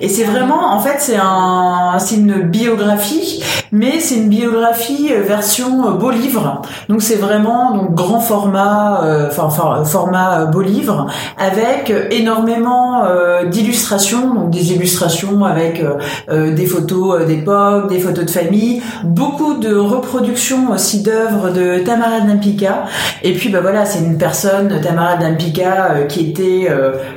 Et 0.00 0.08
c'est 0.08 0.24
vraiment, 0.24 0.74
en 0.74 0.80
fait, 0.80 0.96
c'est 0.98 1.16
un, 1.16 1.98
c'est 1.98 2.16
une 2.16 2.42
biographie, 2.42 3.42
mais 3.72 3.98
c'est 4.00 4.16
une 4.16 4.28
biographie 4.28 5.08
euh, 5.10 5.22
version 5.22 5.88
euh, 5.88 5.90
beau 5.92 6.10
livre. 6.10 6.62
Donc 6.88 7.02
c'est 7.02 7.16
vraiment 7.16 7.86
grand 7.90 8.20
format, 8.20 9.00
enfin 9.28 9.48
for- 9.50 9.86
format 9.86 10.44
beau 10.46 10.60
livre, 10.60 11.06
avec 11.38 11.92
énormément 12.10 13.02
d'illustrations, 13.50 14.34
donc 14.34 14.50
des 14.50 14.72
illustrations 14.72 15.44
avec 15.44 15.82
des 16.30 16.66
photos 16.66 17.26
d'époque, 17.26 17.88
des 17.88 17.98
photos 17.98 18.24
de 18.26 18.30
famille, 18.30 18.82
beaucoup 19.04 19.54
de 19.54 19.74
reproductions 19.74 20.70
aussi 20.72 21.02
d'œuvres 21.02 21.50
de 21.50 21.80
Tamara 21.84 22.20
Dampika. 22.20 22.84
Et 23.22 23.32
puis 23.32 23.48
bah 23.48 23.60
voilà, 23.62 23.84
c'est 23.84 24.00
une 24.00 24.18
personne, 24.18 24.80
Tamara 24.82 25.16
Dampika, 25.16 26.04
qui 26.08 26.30
était 26.30 26.68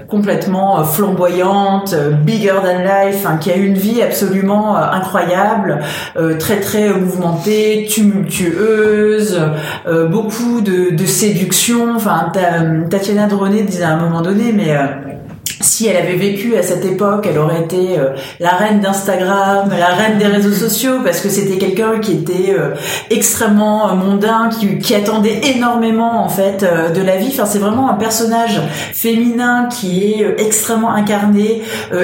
complètement 0.08 0.69
flamboyante, 0.84 1.96
bigger 2.24 2.56
than 2.64 2.84
life, 2.84 3.26
hein, 3.26 3.38
qui 3.38 3.52
a 3.52 3.56
une 3.56 3.76
vie 3.76 4.02
absolument 4.02 4.76
incroyable, 4.76 5.80
très 6.40 6.60
très 6.60 6.90
mouvementée, 6.90 7.88
tumultueuse, 7.90 9.40
beaucoup 10.10 10.62
de, 10.62 11.06
séduction. 11.06 11.96
Enfin, 11.96 12.32
Tatiana 12.90 13.28
Droné 13.28 13.64
disait 13.64 13.84
à 13.84 13.92
un 13.92 14.00
moment 14.00 14.22
donné, 14.22 14.52
mais 14.54 14.76
euh, 14.76 14.86
si 15.62 15.88
elle 15.88 15.98
avait 15.98 16.16
vécu 16.16 16.56
à 16.56 16.64
cette 16.64 16.86
époque, 16.86 17.28
elle 17.30 17.38
aurait 17.38 17.62
été 17.62 18.00
euh, 18.00 18.10
la 18.40 18.52
reine 18.52 18.80
d'Instagram, 18.80 19.70
la 19.78 19.88
reine 19.88 20.18
des 20.18 20.26
réseaux 20.26 20.52
sociaux, 20.68 20.98
parce 21.04 21.22
que 21.22 21.30
c'était 21.30 21.58
quelqu'un 21.58 22.00
qui 22.00 22.14
était 22.14 22.56
euh, 22.58 22.76
extrêmement 23.10 23.94
mondain, 23.96 24.50
qui, 24.50 24.78
qui, 24.80 24.96
attendait 24.96 25.42
énormément 25.56 26.24
en 26.24 26.30
fait 26.30 26.66
de 26.94 27.02
la 27.02 27.18
vie. 27.18 27.30
Enfin, 27.32 27.46
c'est 27.46 27.60
vraiment 27.60 27.90
un 27.90 27.94
personnage 27.94 28.60
féminin 28.94 29.68
qui 29.70 30.04
est 30.04 30.42
extrêmement 30.42 30.92
incarné, 30.92 31.62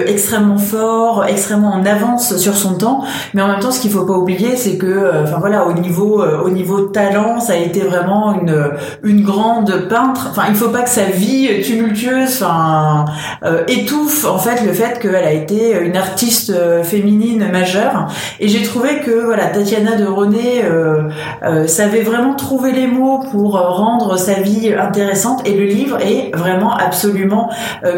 extrêmement 0.07 0.57
fort, 0.57 1.25
extrêmement 1.25 1.73
en 1.73 1.85
avance 1.85 2.37
sur 2.37 2.55
son 2.55 2.77
temps. 2.77 3.03
Mais 3.33 3.41
en 3.41 3.47
même 3.47 3.59
temps, 3.59 3.71
ce 3.71 3.79
qu'il 3.79 3.91
faut 3.91 4.05
pas 4.05 4.13
oublier, 4.13 4.55
c'est 4.55 4.77
que, 4.77 5.23
enfin 5.23 5.37
voilà, 5.39 5.65
au 5.65 5.73
niveau 5.73 6.23
au 6.23 6.49
niveau 6.49 6.81
talent, 6.81 7.39
ça 7.39 7.53
a 7.53 7.57
été 7.57 7.81
vraiment 7.81 8.39
une 8.39 8.71
une 9.03 9.23
grande 9.23 9.87
peintre. 9.89 10.27
Enfin, 10.29 10.43
il 10.49 10.55
faut 10.55 10.69
pas 10.69 10.83
que 10.83 10.89
sa 10.89 11.05
vie 11.05 11.61
tumultueuse, 11.63 12.41
enfin 12.41 13.05
euh, 13.44 13.44
étouffe 13.67 14.25
en 14.25 14.37
fait 14.37 14.65
le 14.65 14.73
fait 14.73 14.99
qu'elle 14.99 15.15
a 15.15 15.31
été 15.31 15.77
une 15.79 15.97
artiste 15.97 16.49
euh, 16.49 16.83
féminine 16.83 17.49
majeure. 17.51 18.07
Et 18.39 18.47
j'ai 18.47 18.63
trouvé 18.63 18.99
que 18.99 19.25
voilà 19.25 19.47
Tatiana 19.47 19.95
de 19.95 20.05
René 20.05 20.63
euh, 20.63 21.67
savait 21.67 22.01
vraiment 22.01 22.35
trouver 22.35 22.71
les 22.71 22.87
mots 22.87 23.19
pour 23.31 23.53
rendre 23.53 24.17
sa 24.17 24.33
vie 24.33 24.73
intéressante. 24.73 25.47
Et 25.47 25.55
le 25.55 25.65
livre 25.65 25.97
est 26.01 26.35
vraiment 26.35 26.75
absolument 26.75 27.49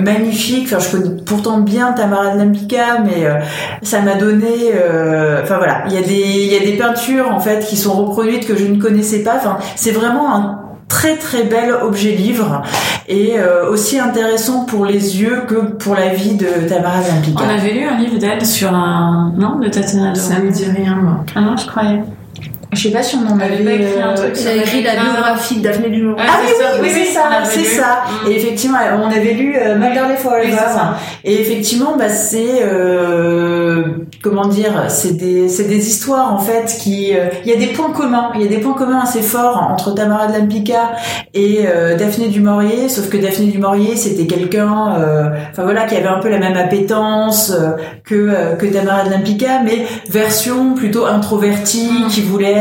magnifique. 0.01 0.67
Enfin, 0.67 0.79
je 0.79 0.97
connais 0.97 1.21
pourtant 1.25 1.59
bien 1.59 1.93
Tamara 1.93 2.35
Lambika, 2.35 2.99
mais 3.03 3.27
ça 3.81 4.01
m'a 4.01 4.15
donné. 4.15 4.73
Enfin 5.43 5.57
voilà, 5.57 5.83
il 5.87 5.93
y 5.93 5.97
a 5.97 6.01
des 6.01 6.13
il 6.13 6.53
y 6.53 6.55
a 6.55 6.59
des 6.59 6.77
peintures 6.77 7.31
en 7.31 7.39
fait 7.39 7.65
qui 7.65 7.77
sont 7.77 7.93
reproduites 7.93 8.47
que 8.47 8.55
je 8.55 8.65
ne 8.65 8.79
connaissais 8.81 9.23
pas. 9.23 9.35
Enfin, 9.37 9.57
c'est 9.75 9.91
vraiment 9.91 10.35
un 10.35 10.66
très 10.87 11.17
très 11.17 11.43
bel 11.43 11.71
objet 11.71 12.11
livre 12.11 12.63
et 13.07 13.39
euh, 13.39 13.69
aussi 13.69 13.99
intéressant 13.99 14.65
pour 14.65 14.85
les 14.85 15.21
yeux 15.21 15.43
que 15.47 15.55
pour 15.55 15.95
la 15.95 16.13
vie 16.13 16.35
de 16.35 16.67
Tamara 16.67 17.01
Zampika. 17.01 17.43
On 17.45 17.49
avait 17.49 17.73
lu 17.73 17.83
un 17.83 17.97
livre 17.97 18.17
d'elle 18.17 18.45
sur 18.45 18.73
un 18.73 19.33
non 19.37 19.59
de 19.59 19.67
Tatiana 19.67 20.15
Ça 20.15 20.39
me 20.39 20.51
dit 20.51 20.65
rien 20.65 20.95
moi. 20.95 21.23
Ah 21.35 21.41
non, 21.41 21.55
je 21.57 21.67
croyais. 21.67 22.01
Je 22.73 22.81
sais 22.81 22.91
pas 22.91 23.01
si 23.01 23.15
on 23.15 23.25
en 23.31 23.39
avait, 23.39 23.55
avait 23.55 23.75
écrit 23.75 24.01
un 24.01 24.13
truc. 24.13 24.35
Euh, 24.45 24.61
écrit 24.61 24.83
la 24.83 24.95
biographie 24.95 25.57
de 25.57 25.63
Daphné 25.63 25.89
du 25.89 26.05
Ah, 26.17 26.39
oui, 26.45 26.79
oui, 26.81 26.89
c'est 26.93 27.13
ça, 27.13 27.29
c'est 27.45 27.63
ça. 27.63 28.03
Et 28.27 28.35
effectivement, 28.35 28.77
on 29.01 29.07
avait 29.09 29.33
lu 29.33 29.55
euh, 29.55 29.77
Forever. 30.17 30.51
et 31.23 31.41
effectivement, 31.41 31.95
bah, 31.97 32.09
c'est 32.09 32.61
euh, 32.61 33.83
comment 34.21 34.47
dire, 34.47 34.85
c'est 34.89 35.15
des, 35.15 35.47
c'est 35.49 35.65
des 35.65 35.87
histoires 35.87 36.33
en 36.33 36.39
fait 36.39 36.77
qui, 36.81 37.15
euh, 37.15 37.27
il 37.45 37.51
y 37.51 37.53
a 37.53 37.57
des 37.57 37.67
points 37.67 37.91
communs, 37.91 38.31
il 38.35 38.41
y 38.41 38.45
a 38.45 38.49
des 38.49 38.57
points 38.57 38.73
communs 38.73 39.01
assez 39.01 39.21
forts 39.21 39.65
entre 39.69 39.93
Tamara 39.93 40.27
de 40.27 40.37
Lampika 40.37 40.93
et 41.33 41.65
euh, 41.67 41.95
Daphné 41.97 42.27
du 42.27 42.41
Maurier, 42.41 42.89
sauf 42.89 43.09
que 43.09 43.17
Daphné 43.17 43.47
du 43.47 43.59
Maurier, 43.59 43.95
c'était 43.95 44.25
quelqu'un, 44.25 44.67
enfin 45.51 45.63
voilà, 45.63 45.85
qui 45.85 45.95
avait 45.95 46.07
un 46.07 46.19
peu 46.19 46.29
la 46.29 46.39
même 46.39 46.57
appétence 46.57 47.53
que 48.03 48.55
que 48.55 48.65
Tamara 48.65 49.03
de 49.03 49.11
Lampika, 49.11 49.61
mais 49.63 49.85
version 50.09 50.73
plutôt 50.73 51.05
introvertie, 51.05 51.89
mm. 51.91 52.07
qui 52.07 52.21
voulait 52.21 52.56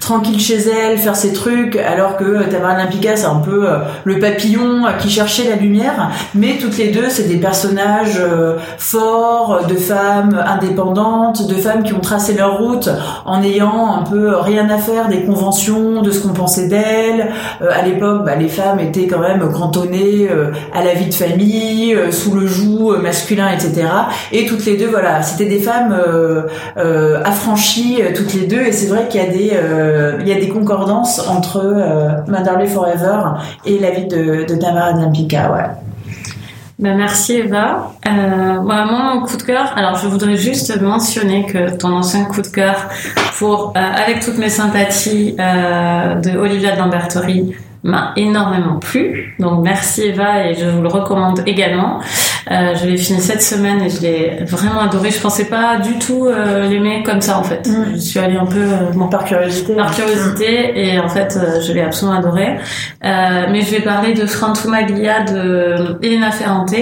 tranquille 0.00 0.40
chez 0.40 0.58
elle, 0.58 0.98
faire 0.98 1.16
ses 1.16 1.32
trucs, 1.32 1.76
alors 1.76 2.16
que 2.16 2.44
Tamara 2.48 2.76
Limpica, 2.76 3.16
c'est 3.16 3.26
un 3.26 3.40
peu 3.40 3.68
euh, 3.68 3.78
le 4.04 4.18
papillon 4.18 4.84
qui 4.98 5.10
cherchait 5.10 5.48
la 5.48 5.56
lumière. 5.56 6.10
Mais 6.34 6.58
toutes 6.60 6.78
les 6.78 6.88
deux, 6.88 7.08
c'est 7.08 7.28
des 7.28 7.36
personnages 7.36 8.18
euh, 8.18 8.56
forts, 8.78 9.66
de 9.68 9.74
femmes 9.74 10.42
indépendantes, 10.46 11.48
de 11.48 11.54
femmes 11.54 11.82
qui 11.82 11.92
ont 11.92 12.00
tracé 12.00 12.34
leur 12.34 12.58
route 12.58 12.88
en 13.24 13.42
ayant 13.42 13.94
un 13.94 14.02
peu 14.02 14.36
rien 14.36 14.68
à 14.70 14.78
faire 14.78 15.08
des 15.08 15.22
conventions, 15.22 16.02
de 16.02 16.10
ce 16.10 16.20
qu'on 16.20 16.32
pensait 16.32 16.68
d'elles. 16.68 17.30
Euh, 17.62 17.68
à 17.72 17.82
l'époque, 17.82 18.24
bah, 18.24 18.36
les 18.36 18.48
femmes 18.48 18.80
étaient 18.80 19.06
quand 19.06 19.20
même 19.20 19.50
cantonnées 19.52 20.28
à 20.72 20.82
la 20.82 20.94
vie 20.94 21.06
de 21.06 21.14
famille, 21.14 21.96
sous 22.10 22.34
le 22.34 22.46
joug 22.46 22.96
masculin, 23.02 23.48
etc. 23.50 23.86
Et 24.32 24.46
toutes 24.46 24.64
les 24.64 24.76
deux, 24.76 24.86
voilà, 24.86 25.22
c'était 25.22 25.48
des 25.48 25.60
femmes 25.60 25.96
affranchies 27.24 28.00
toutes 28.14 28.34
les 28.34 28.46
deux. 28.46 28.60
Et 28.60 28.72
c'est 28.72 28.86
vrai 28.86 29.06
qu'il 29.08 29.20
y 29.20 29.24
a 29.24 29.29
euh, 29.52 30.18
il 30.20 30.28
y 30.28 30.32
a 30.32 30.40
des 30.40 30.48
concordances 30.48 31.26
entre 31.28 31.60
euh, 31.64 32.66
Forever 32.66 33.20
et 33.64 33.78
la 33.78 33.90
vie 33.90 34.06
de, 34.06 34.44
de 34.44 34.54
Tamara 34.56 34.92
Dampika, 34.92 35.52
ouais. 35.52 35.66
Ben 36.78 36.96
merci 36.96 37.34
Eva. 37.34 37.92
Euh, 38.06 38.60
moi, 38.62 38.86
mon 38.86 39.20
coup 39.20 39.36
de 39.36 39.42
cœur, 39.42 39.72
alors 39.76 39.96
je 39.96 40.08
voudrais 40.08 40.36
juste 40.36 40.80
mentionner 40.80 41.44
que 41.44 41.76
ton 41.76 41.92
ancien 41.92 42.24
coup 42.24 42.40
de 42.40 42.48
cœur 42.48 42.88
pour, 43.38 43.74
euh, 43.76 43.80
avec 43.80 44.24
toutes 44.24 44.38
mes 44.38 44.48
sympathies, 44.48 45.34
de 45.36 46.38
Olivia 46.38 46.76
de 46.76 46.80
m'a 47.82 48.12
énormément 48.16 48.78
plu. 48.78 49.34
Donc 49.38 49.62
merci 49.62 50.02
Eva 50.02 50.46
et 50.46 50.54
je 50.54 50.66
vous 50.66 50.82
le 50.82 50.88
recommande 50.88 51.42
également. 51.46 52.00
Euh, 52.50 52.74
je 52.74 52.86
l'ai 52.86 52.96
fini 52.96 53.20
cette 53.20 53.42
semaine 53.42 53.82
et 53.82 53.90
je 53.90 54.00
l'ai 54.00 54.44
vraiment 54.44 54.80
adoré. 54.80 55.10
Je 55.10 55.20
pensais 55.20 55.44
pas 55.44 55.78
du 55.78 55.98
tout 55.98 56.26
euh, 56.26 56.68
l'aimer 56.68 57.02
comme 57.02 57.20
ça 57.20 57.38
en 57.38 57.44
fait. 57.44 57.66
Mm. 57.66 57.92
Je 57.94 57.98
suis 57.98 58.18
allée 58.18 58.36
un 58.36 58.46
peu 58.46 58.60
euh, 58.60 59.06
par 59.10 59.24
curiosité. 59.24 59.74
Par 59.74 59.94
curiosité 59.94 60.72
et 60.74 60.98
en 60.98 61.08
fait 61.08 61.36
euh, 61.36 61.60
je 61.60 61.72
l'ai 61.72 61.82
absolument 61.82 62.18
adoré. 62.18 62.56
Euh, 63.04 63.46
mais 63.50 63.62
je 63.62 63.70
vais 63.70 63.80
parler 63.80 64.14
de 64.14 64.26
Frantumaglia 64.26 65.24
de 65.24 65.98
Elena 66.02 66.30
Ferrante 66.30 66.74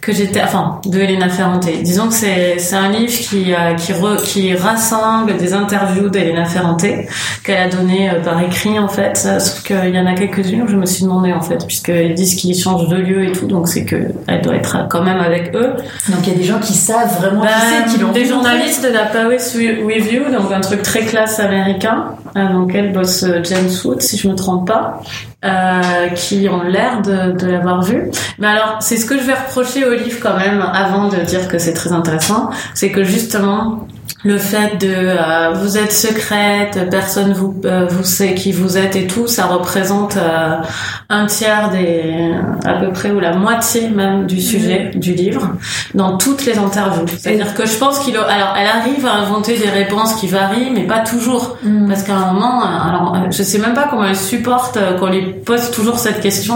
que 0.00 0.12
j'étais 0.12 0.42
enfin 0.42 0.80
de 0.86 0.98
Elena 0.98 1.28
Ferrante. 1.28 1.68
Disons 1.82 2.08
que 2.08 2.14
c'est 2.14 2.58
c'est 2.58 2.76
un 2.76 2.90
livre 2.90 3.12
qui 3.12 3.54
qui 3.78 3.92
qui 4.24 4.54
rassemble 4.54 5.36
des 5.36 5.54
interviews 5.54 6.08
d'Elena 6.08 6.44
Ferrante 6.44 6.84
qu'elle 7.44 7.58
a 7.58 7.68
donné 7.68 8.10
par 8.24 8.42
écrit 8.42 8.78
en 8.78 8.88
fait. 8.88 9.16
Sauf 9.16 9.62
qu'il 9.62 9.94
y 9.94 9.98
en 9.98 10.06
a 10.06 10.14
quelques-unes 10.14 10.62
où 10.62 10.68
je 10.68 10.76
me 10.76 10.86
suis 10.86 11.04
demandé 11.04 11.32
en 11.32 11.40
fait 11.40 11.64
puisqu'ils 11.66 12.14
disent 12.14 12.34
qu'ils 12.34 12.56
changent 12.56 12.88
de 12.88 12.96
lieu 12.96 13.24
et 13.24 13.32
tout 13.32 13.46
donc 13.46 13.68
c'est 13.68 13.84
que 13.84 13.96
elle 14.26 14.40
doit 14.40 14.56
être 14.56 14.88
quand 14.92 15.02
même 15.02 15.20
avec 15.20 15.56
eux. 15.56 15.72
Donc 16.08 16.18
il 16.26 16.32
y 16.32 16.34
a 16.34 16.38
des 16.38 16.44
gens 16.44 16.58
qui 16.58 16.74
savent 16.74 17.16
vraiment 17.16 17.42
ben, 17.42 17.90
qui 17.90 17.98
l'ont 17.98 18.12
Des 18.12 18.26
journalistes 18.26 18.84
de 18.84 18.92
la 18.92 19.06
Paris 19.06 19.38
Review, 19.38 20.30
donc 20.30 20.52
un 20.52 20.60
truc 20.60 20.82
très 20.82 21.00
classe 21.00 21.40
américain, 21.40 22.14
euh, 22.36 22.48
dans 22.48 22.60
lequel 22.66 22.92
bosse 22.92 23.22
euh, 23.22 23.42
James 23.42 23.70
Wood, 23.84 24.02
si 24.02 24.18
je 24.18 24.28
me 24.28 24.34
trompe 24.34 24.68
pas. 24.68 25.00
Euh, 25.44 26.08
qui 26.14 26.48
ont 26.48 26.62
l'air 26.62 27.02
de, 27.02 27.32
de 27.32 27.50
l'avoir 27.50 27.82
vu. 27.82 28.12
Mais 28.38 28.46
alors, 28.46 28.76
c'est 28.78 28.96
ce 28.96 29.04
que 29.04 29.18
je 29.18 29.24
vais 29.24 29.34
reprocher 29.34 29.84
au 29.84 29.92
livre 29.92 30.20
quand 30.22 30.36
même, 30.36 30.62
avant 30.62 31.08
de 31.08 31.16
dire 31.16 31.48
que 31.48 31.58
c'est 31.58 31.72
très 31.72 31.90
intéressant, 31.90 32.50
c'est 32.74 32.92
que 32.92 33.02
justement, 33.02 33.88
le 34.24 34.38
fait 34.38 34.76
de 34.80 34.88
euh, 34.88 35.52
vous 35.54 35.78
êtes 35.78 35.92
secrète, 35.92 36.88
personne 36.90 37.32
vous 37.32 37.60
euh, 37.64 37.86
vous 37.90 38.04
sait 38.04 38.34
qui 38.34 38.52
vous 38.52 38.78
êtes 38.78 38.94
et 38.94 39.06
tout, 39.06 39.26
ça 39.26 39.46
représente 39.46 40.16
euh, 40.16 40.58
un 41.08 41.26
tiers 41.26 41.70
des 41.70 42.32
à 42.64 42.74
peu 42.74 42.92
près 42.92 43.10
ou 43.10 43.18
la 43.18 43.34
moitié 43.34 43.88
même 43.88 44.26
du 44.26 44.40
sujet 44.40 44.92
mm. 44.94 44.98
du 45.00 45.14
livre 45.14 45.50
dans 45.94 46.18
toutes 46.18 46.44
les 46.46 46.56
interviews. 46.56 47.04
C'est-à-dire 47.18 47.54
que 47.54 47.66
je 47.66 47.76
pense 47.76 47.98
qu'il 47.98 48.16
alors 48.16 48.54
elle 48.56 48.68
arrive 48.68 49.04
à 49.06 49.14
inventer 49.14 49.58
des 49.58 49.68
réponses 49.68 50.14
qui 50.14 50.28
varient 50.28 50.70
mais 50.72 50.86
pas 50.86 51.00
toujours 51.00 51.58
mm. 51.64 51.88
parce 51.88 52.04
qu'à 52.04 52.14
un 52.14 52.32
moment 52.32 52.62
alors 52.62 53.26
je 53.30 53.42
sais 53.42 53.58
même 53.58 53.74
pas 53.74 53.88
comment 53.90 54.04
elle 54.04 54.16
supporte 54.16 54.78
qu'on 55.00 55.08
lui 55.08 55.32
pose 55.44 55.72
toujours 55.72 55.98
cette 55.98 56.20
question 56.20 56.54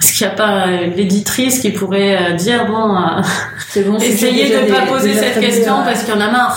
est-ce 0.00 0.12
qu'il 0.12 0.26
n'y 0.26 0.32
a 0.34 0.36
pas 0.36 0.66
l'éditrice 0.66 1.60
qui 1.60 1.70
pourrait 1.70 2.34
dire 2.34 2.66
bon, 2.66 2.94
bon 3.86 3.98
essayez 4.00 4.50
de 4.50 4.66
ne 4.66 4.74
pas 4.74 4.82
poser 4.82 5.14
cette 5.14 5.40
question 5.40 5.76
parce 5.84 6.04
qu'il 6.04 6.12
y 6.14 6.16
en 6.16 6.20
a 6.20 6.30
marre 6.30 6.47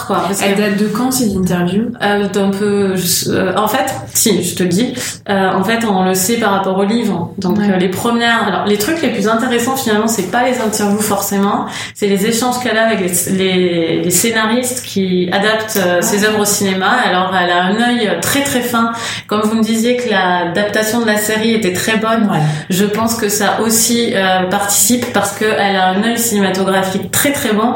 elle 0.42 0.56
date 0.56 0.78
de 0.78 0.88
quand 0.88 1.12
ces 1.12 1.36
interviews 1.36 1.92
euh, 2.02 2.28
peu. 2.52 2.96
Euh, 3.28 3.54
en 3.56 3.68
fait, 3.68 3.94
si, 4.14 4.44
je 4.44 4.56
te 4.56 4.64
le 4.64 4.70
dis. 4.70 4.94
Euh, 5.30 5.52
en 5.52 5.64
fait, 5.64 5.86
on 5.86 6.06
le 6.06 6.16
sait 6.16 6.38
par 6.38 6.52
rapport 6.52 6.78
au 6.78 6.84
livre. 6.84 7.32
Donc 7.38 7.58
les 7.80 7.89
premières. 7.89 8.48
Alors 8.48 8.66
les 8.66 8.78
trucs 8.78 9.02
les 9.02 9.10
plus 9.10 9.28
intéressants 9.28 9.76
finalement, 9.76 10.08
c'est 10.08 10.32
pas 10.32 10.44
les 10.44 10.60
interviews 10.60 11.00
forcément, 11.00 11.66
c'est 11.94 12.08
les 12.08 12.26
échanges 12.26 12.60
qu'elle 12.62 12.78
a 12.78 12.88
avec 12.88 13.00
les, 13.00 14.02
les, 14.04 14.10
scénaristes 14.10 14.84
qui 14.86 15.30
adaptent 15.32 15.80
ses 16.02 16.26
œuvres 16.26 16.42
au 16.42 16.46
cinéma. 16.46 16.89
Alors 17.06 17.34
elle 17.36 17.50
a 17.50 17.64
un 17.64 17.76
œil 17.76 18.20
très 18.22 18.44
très 18.44 18.62
fin. 18.62 18.92
Comme 19.28 19.42
vous 19.42 19.56
me 19.56 19.64
disiez 19.64 19.98
que 19.98 20.10
l'adaptation 20.10 21.02
de 21.02 21.08
la 21.08 21.18
série 21.18 21.54
était 21.54 21.74
très 21.74 21.98
bonne, 21.98 22.30
je 22.70 22.86
pense 22.86 23.16
que 23.16 23.30
ça 23.30 23.62
aussi 23.62 24.14
participe 24.50 25.14
parce 25.14 25.38
qu'elle 25.38 25.76
a 25.76 25.89
un 25.89 26.04
œil 26.04 26.18
cinématographique 26.18 27.12
très 27.12 27.32
très 27.32 27.54
bon 27.54 27.76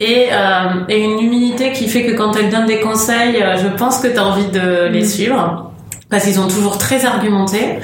et, 0.00 0.28
et 0.88 0.98
une 0.98 1.18
qui 1.74 1.88
fait 1.88 2.04
que 2.04 2.12
quand 2.12 2.36
elle 2.36 2.50
donne 2.50 2.66
des 2.66 2.80
conseils, 2.80 3.42
euh, 3.42 3.56
je 3.56 3.68
pense 3.68 4.00
que 4.00 4.08
tu 4.08 4.18
as 4.18 4.24
envie 4.24 4.48
de 4.48 4.86
les 4.86 5.02
mm. 5.02 5.06
suivre. 5.06 5.67
Parce 6.10 6.24
qu'ils 6.24 6.40
ont 6.40 6.48
toujours 6.48 6.78
très 6.78 7.04
argumenté. 7.04 7.78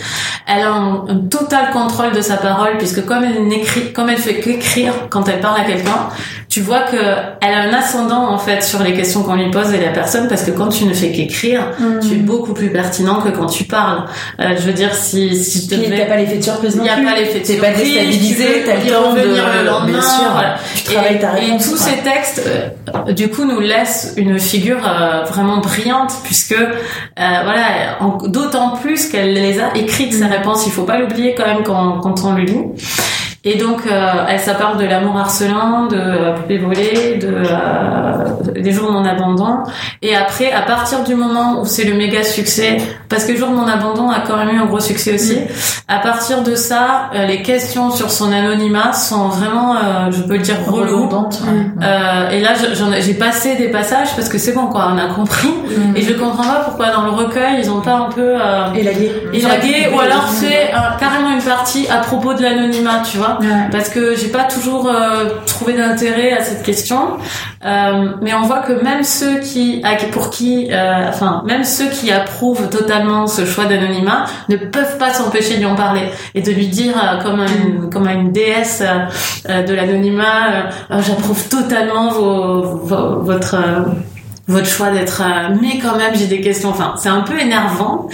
Elle 0.47 0.63
a 0.63 0.71
un, 0.71 0.95
un, 1.09 1.17
total 1.31 1.71
contrôle 1.73 2.13
de 2.13 2.21
sa 2.21 2.37
parole 2.37 2.79
puisque 2.79 3.05
comme 3.05 3.25
elle 3.25 3.47
n'écrit, 3.47 3.93
comme 3.93 4.09
elle 4.11 4.19
fait 4.19 4.41
qu'écrire 4.41 4.93
quand 5.11 5.29
elle 5.29 5.41
parle 5.41 5.61
à 5.61 5.65
quelqu'un, 5.65 6.09
tu 6.49 6.61
vois 6.61 6.81
que 6.83 6.97
elle 6.97 7.53
a 7.55 7.61
un 7.63 7.73
ascendant 7.73 8.29
en 8.31 8.39
fait 8.39 8.63
sur 8.63 8.83
les 8.83 8.93
questions 8.95 9.23
qu'on 9.25 9.35
lui 9.37 9.51
pose 9.51 9.73
et 9.75 9.81
la 9.81 9.91
personne 9.91 10.29
parce 10.29 10.43
que 10.43 10.51
quand 10.53 10.69
tu 10.69 10.85
ne 10.85 10.95
fais 10.95 11.11
qu'écrire, 11.13 11.63
Mm. 11.79 12.01
tu 12.01 12.13
es 12.13 12.17
beaucoup 12.17 12.53
plus 12.55 12.71
pertinent 12.71 13.17
que 13.17 13.29
quand 13.31 13.47
tu 13.47 13.65
parles. 13.65 14.05
Euh, 14.41 14.55
je 14.57 14.63
veux 14.63 14.73
dire 14.73 14.95
si 14.95 15.35
si 15.37 15.63
je 15.63 15.69
Puis 15.75 15.87
devais 15.87 15.99
t'as 15.99 16.07
pas 16.07 16.17
l'effet 16.17 16.37
de 16.37 16.43
surprise 16.45 16.73
il 16.75 16.79
non 16.79 16.85
n'y 16.85 16.91
a 16.91 16.95
plus. 16.95 17.05
pas 17.05 17.15
l'effet 17.17 17.41
de 17.41 17.45
T'es 17.47 17.57
pas 17.57 17.67
surprise, 17.75 17.95
déstabilisé, 17.95 18.63
t'as 18.67 18.77
le 18.77 18.85
y 18.87 18.91
temps 18.91 19.13
de... 19.13 19.21
revenir 19.21 19.45
le 19.59 19.65
lendemain, 19.67 19.99
Bien 19.99 20.03
sûr, 20.03 20.31
voilà. 20.33 20.55
tu 20.77 20.83
travailles 20.85 21.17
et, 21.17 21.19
ta 21.19 21.31
réponse. 21.33 21.67
et 21.67 21.71
tous 21.71 21.85
ouais. 21.85 21.91
ces 21.91 22.03
textes, 22.03 22.43
euh, 22.47 23.13
du 23.13 23.29
coup, 23.29 23.45
nous 23.45 23.61
laissent 23.61 24.15
une 24.17 24.39
figure 24.39 24.79
euh, 24.87 25.25
vraiment 25.25 25.59
brillante, 25.59 26.13
puisque 26.25 26.55
voilà, 27.17 27.97
en- 28.01 28.14
d'autant 28.23 28.77
plus 28.77 29.09
qu'elle 29.09 29.35
les 29.35 29.61
a 29.61 29.77
écrites 29.77 30.13
ces 30.13 30.27
réponses. 30.27 30.67
Il 30.67 30.73
faut 30.73 30.85
pas 30.85 30.99
l'oublier 30.99 31.35
quand 31.35 31.47
même 31.47 31.63
quand, 31.63 32.01
quand 32.01 32.25
on 32.25 32.33
le 32.35 32.43
lit. 32.43 32.65
Et 33.47 33.57
donc, 33.57 33.83
euh, 33.87 34.39
ça 34.39 34.55
parle 34.55 34.79
de 34.79 34.85
l'amour 34.87 35.19
harcelant, 35.19 35.87
de 35.87 35.97
euh, 35.97 36.33
poupée 36.33 36.59
volée, 36.59 37.19
de 37.21 37.29
euh, 37.29 38.61
des 38.61 38.73
jours 38.73 38.91
mon 38.91 39.05
abandon. 39.05 39.59
Et 40.01 40.17
après, 40.17 40.51
à 40.53 40.63
partir 40.63 41.05
du 41.05 41.15
moment 41.15 41.61
où 41.61 41.67
c'est 41.67 41.85
le 41.85 41.95
méga 41.95 42.23
succès, 42.23 42.79
parce 43.09 43.25
que 43.25 43.37
jour 43.37 43.51
mon 43.51 43.67
abandon 43.67 44.09
a 44.11 44.21
quand 44.21 44.37
même 44.37 44.49
eu 44.49 44.59
un 44.59 44.67
gros 44.67 44.81
succès 44.81 45.15
aussi. 45.15 45.39
À 45.89 45.99
partir 45.99 46.43
de 46.43 46.55
ça, 46.55 47.11
euh, 47.15 47.27
les 47.27 47.43
questions 47.43 47.91
sur 47.91 48.11
son 48.11 48.33
anonymat 48.33 48.95
sont 48.95 49.29
vraiment, 49.29 49.77
euh, 49.77 50.11
je 50.11 50.23
peux 50.23 50.35
le 50.35 50.39
dire, 50.43 50.57
reloues. 50.67 51.05
redondante. 51.05 51.43
Euh, 51.83 52.31
et 52.31 52.41
là, 52.41 52.51
j'ai 53.01 53.15
passé 53.15 53.57
des 53.57 53.69
passages 53.69 54.15
parce 54.17 54.29
que 54.31 54.39
c'est 54.39 54.53
bon, 54.53 54.67
quoi, 54.67 54.91
on 54.95 54.99
a 54.99 55.13
compris. 55.13 55.49
Mm. 55.49 55.97
Et 55.97 56.03
je 56.03 56.15
comprends 56.15 56.45
pas 56.45 56.63
pourquoi 56.65 56.91
dans 56.91 57.03
le 57.03 57.11
recueil, 57.11 57.57
ils 57.59 57.71
ont 57.71 57.81
pas 57.81 57.97
un 57.97 58.11
peu 58.11 58.23
euh, 58.23 58.73
Élagué. 58.75 59.13
élagué 59.33 59.89
ou 59.95 60.01
alors 60.01 60.29
fait 60.29 60.71
euh, 60.73 60.79
carrément 60.99 61.31
une 61.31 61.43
partie 61.43 61.87
à 61.89 61.99
propos 61.99 62.33
de 62.33 62.43
l'anonymat, 62.43 63.03
tu 63.11 63.19
vois. 63.19 63.34
Parce 63.71 63.89
que 63.89 64.17
j'ai 64.17 64.29
pas 64.29 64.45
toujours 64.45 64.89
euh, 64.89 65.31
trouvé 65.47 65.75
d'intérêt 65.75 66.33
à 66.33 66.43
cette 66.43 66.63
question, 66.63 67.19
Euh, 67.67 68.17
mais 68.21 68.35
on 68.35 68.43
voit 68.43 68.59
que 68.59 68.75
même 68.85 69.03
ceux 69.05 69.39
qui, 69.39 69.83
pour 70.13 70.29
qui, 70.29 70.69
euh, 70.71 71.09
enfin 71.09 71.43
même 71.47 71.65
ceux 71.65 71.89
qui 71.89 72.13
approuvent 72.13 72.69
totalement 72.69 73.27
ce 73.27 73.47
choix 73.47 73.65
d'anonymat 73.65 74.27
ne 74.51 74.57
peuvent 74.57 74.99
pas 74.99 75.15
s'empêcher 75.15 75.57
lui 75.57 75.65
en 75.65 75.75
parler 75.75 76.11
et 76.35 76.43
de 76.43 76.53
lui 76.53 76.69
dire 76.69 76.95
comme 77.23 77.41
à 77.41 77.47
une, 77.47 77.89
comme 77.89 78.07
une 78.07 78.33
déesse 78.33 78.83
de 79.49 79.73
l'anonymat, 79.73 80.69
Ah, 80.91 81.01
j'approuve 81.01 81.49
totalement 81.49 82.11
votre 82.11 83.57
votre 84.47 84.67
choix 84.67 84.91
d'être 84.91 85.23
euh, 85.23 85.55
mais 85.61 85.79
quand 85.81 85.97
même 85.97 86.15
j'ai 86.15 86.27
des 86.27 86.41
questions. 86.43 86.69
Enfin 86.71 86.95
c'est 86.99 87.09
un 87.09 87.23
peu 87.23 87.39
énervant. 87.41 88.09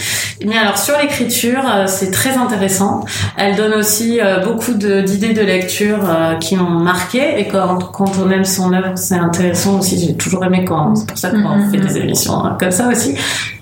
Mais 0.46 0.56
alors 0.56 0.78
sur 0.78 0.96
l'écriture 0.98 1.60
euh, 1.68 1.84
c'est 1.88 2.10
très 2.12 2.36
intéressant. 2.36 3.04
Elle 3.36 3.56
donne 3.56 3.74
aussi 3.74 4.20
euh, 4.20 4.38
beaucoup 4.38 4.74
de- 4.74 5.00
d'idées 5.00 5.32
de 5.34 5.42
lecture 5.42 5.98
euh, 6.08 6.36
qui 6.36 6.56
ont 6.56 6.70
marqué. 6.70 7.38
Et 7.40 7.48
quand, 7.48 7.78
quand 7.92 8.12
on 8.24 8.30
aime 8.30 8.44
son 8.44 8.72
œuvre 8.72 8.92
c'est 8.96 9.16
intéressant 9.16 9.78
aussi. 9.80 9.98
J'ai 9.98 10.14
toujours 10.16 10.44
aimé 10.44 10.64
quand 10.64 10.94
c'est 10.94 11.06
pour 11.08 11.18
ça 11.18 11.30
qu'on 11.30 11.38
Mhm. 11.56 11.70
fait 11.72 11.78
des 11.78 11.96
émissions 11.98 12.44
hein, 12.44 12.56
comme 12.60 12.70
ça 12.70 12.86
aussi 12.88 13.14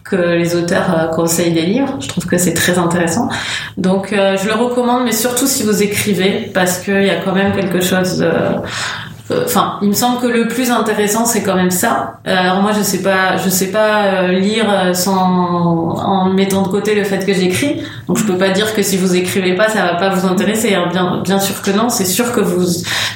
que 0.05 0.17
les 0.17 0.55
auteurs 0.57 0.95
euh, 0.99 1.07
conseillent 1.09 1.53
des 1.53 1.67
livres. 1.67 1.97
Je 2.01 2.09
trouve 2.09 2.27
que 2.27 2.37
c'est 2.39 2.55
très 2.55 2.79
intéressant. 2.79 3.29
Donc 3.79 4.13
euh, 4.13 4.37
je 4.43 4.47
le 4.47 4.55
recommande 4.55 5.05
mais 5.05 5.13
surtout 5.13 5.47
si 5.47 5.63
vous 5.63 5.83
écrivez 5.83 6.51
parce 6.53 6.79
qu'il 6.79 7.03
y 7.03 7.11
a 7.11 7.17
quand 7.25 7.33
même 7.35 7.53
quelque 7.55 7.81
chose 7.81 8.19
de 8.19 8.25
euh, 8.27 8.51
Enfin, 9.31 9.79
il 9.83 9.89
me 9.89 9.95
semble 9.95 10.21
que 10.21 10.27
le 10.27 10.49
plus 10.49 10.71
intéressant 10.71 11.27
c'est 11.27 11.43
quand 11.43 11.55
même 11.55 11.71
ça. 11.71 12.21
Euh, 12.27 12.35
alors 12.35 12.63
moi 12.63 12.73
je 12.77 12.83
sais 12.83 13.03
pas, 13.03 13.37
je 13.37 13.51
sais 13.51 13.71
pas 13.71 14.05
euh, 14.05 14.29
lire 14.29 14.67
euh, 14.71 14.95
sans 14.95 15.99
en 15.99 16.31
mettant 16.31 16.63
de 16.63 16.69
côté 16.69 16.95
le 16.95 17.05
fait 17.05 17.27
que 17.27 17.35
j'écris. 17.35 17.83
Donc 18.07 18.17
je 18.17 18.25
peux 18.25 18.39
pas 18.39 18.51
dire 18.51 18.75
que 18.75 18.83
si 18.83 18.97
vous 18.97 19.17
écrivez 19.17 19.55
pas 19.55 19.69
ça 19.69 19.85
va 19.85 19.95
pas 19.95 20.09
vous 20.09 20.27
intéresser. 20.27 20.75
hein. 20.75 20.89
Bien, 21.25 21.41
sûr 21.41 21.61
que 21.61 21.71
non. 21.71 21.91
C'est 21.91 22.07
sûr 22.07 22.33
que 22.33 22.41
vous. 22.41 22.67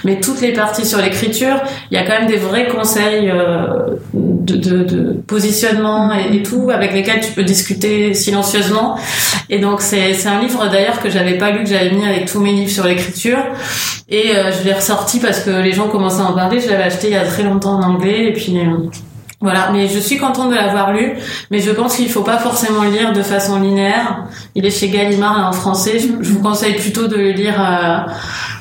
Mais 0.05 0.21
toutes 0.21 0.41
les 0.41 0.53
parties 0.53 0.85
sur 0.85 0.99
l'écriture, 0.99 1.57
il 1.91 1.97
y 1.97 2.01
a 2.01 2.05
quand 2.05 2.19
même 2.19 2.29
des 2.29 2.37
vrais 2.37 2.69
conseils 2.69 3.31
euh, 3.31 3.97
de, 4.13 5.13
positionnement 5.27 6.13
et, 6.13 6.43
tout 6.43 6.71
avec 6.71 6.93
lesquels 6.93 7.21
tu 7.21 7.33
peux 7.33 7.45
discuter 7.45 8.13
silencieusement. 8.13 8.99
Et 9.49 9.59
donc 9.59 9.81
c'est 9.81 10.13
c'est 10.13 10.29
un 10.29 10.41
livre 10.41 10.69
d'ailleurs 10.71 11.01
que 11.01 11.09
j'avais 11.09 11.39
pas 11.39 11.51
lu 11.51 11.65
que 11.65 11.71
j'avais 11.71 11.91
mis 11.91 12.05
avec 12.05 12.27
tous 12.27 12.41
mes 12.41 12.53
livres 12.53 12.71
sur 12.71 12.85
l'écriture. 12.85 13.39
Et 14.13 14.37
euh, 14.37 14.53
je 14.53 14.65
l'ai 14.65 14.75
ressorti 14.75 15.21
parce 15.21 15.41
que 15.41 15.51
les 15.51 15.73
gens 15.73 15.89
commençaient 16.03 16.23
à 16.23 16.27
en 16.27 16.33
parler. 16.33 16.61
Je 16.61 16.69
l'avais 16.69 16.85
acheté 16.85 17.09
il 17.09 17.13
y 17.13 17.17
a 17.17 17.25
très 17.25 17.43
longtemps 17.43 17.75
en 17.75 17.83
anglais 17.83 18.29
et 18.29 18.33
puis 18.33 18.59
euh, 18.59 18.89
voilà. 19.41 19.71
Mais 19.73 19.89
je 19.89 19.99
suis 19.99 20.19
contente 20.19 20.51
de 20.51 20.55
l'avoir 20.55 20.93
lu. 20.93 21.15
Mais 21.51 21.61
je 21.61 21.71
pense 21.71 21.97
qu'il 21.97 22.09
faut 22.09 22.23
pas 22.23 22.39
forcément 22.39 22.83
lire 22.83 23.13
de 23.13 23.23
façon 23.23 23.61
linéaire. 23.61 24.25
Il 24.55 24.67
est 24.67 24.71
chez 24.71 24.89
Gallimard 24.89 25.49
en 25.49 25.53
français. 25.53 25.99
Je, 25.99 26.33
vous 26.33 26.41
conseille 26.41 26.75
plutôt 26.75 27.07
de 27.07 27.17
le 27.17 27.31
lire 27.31 27.55
euh, 27.61 28.13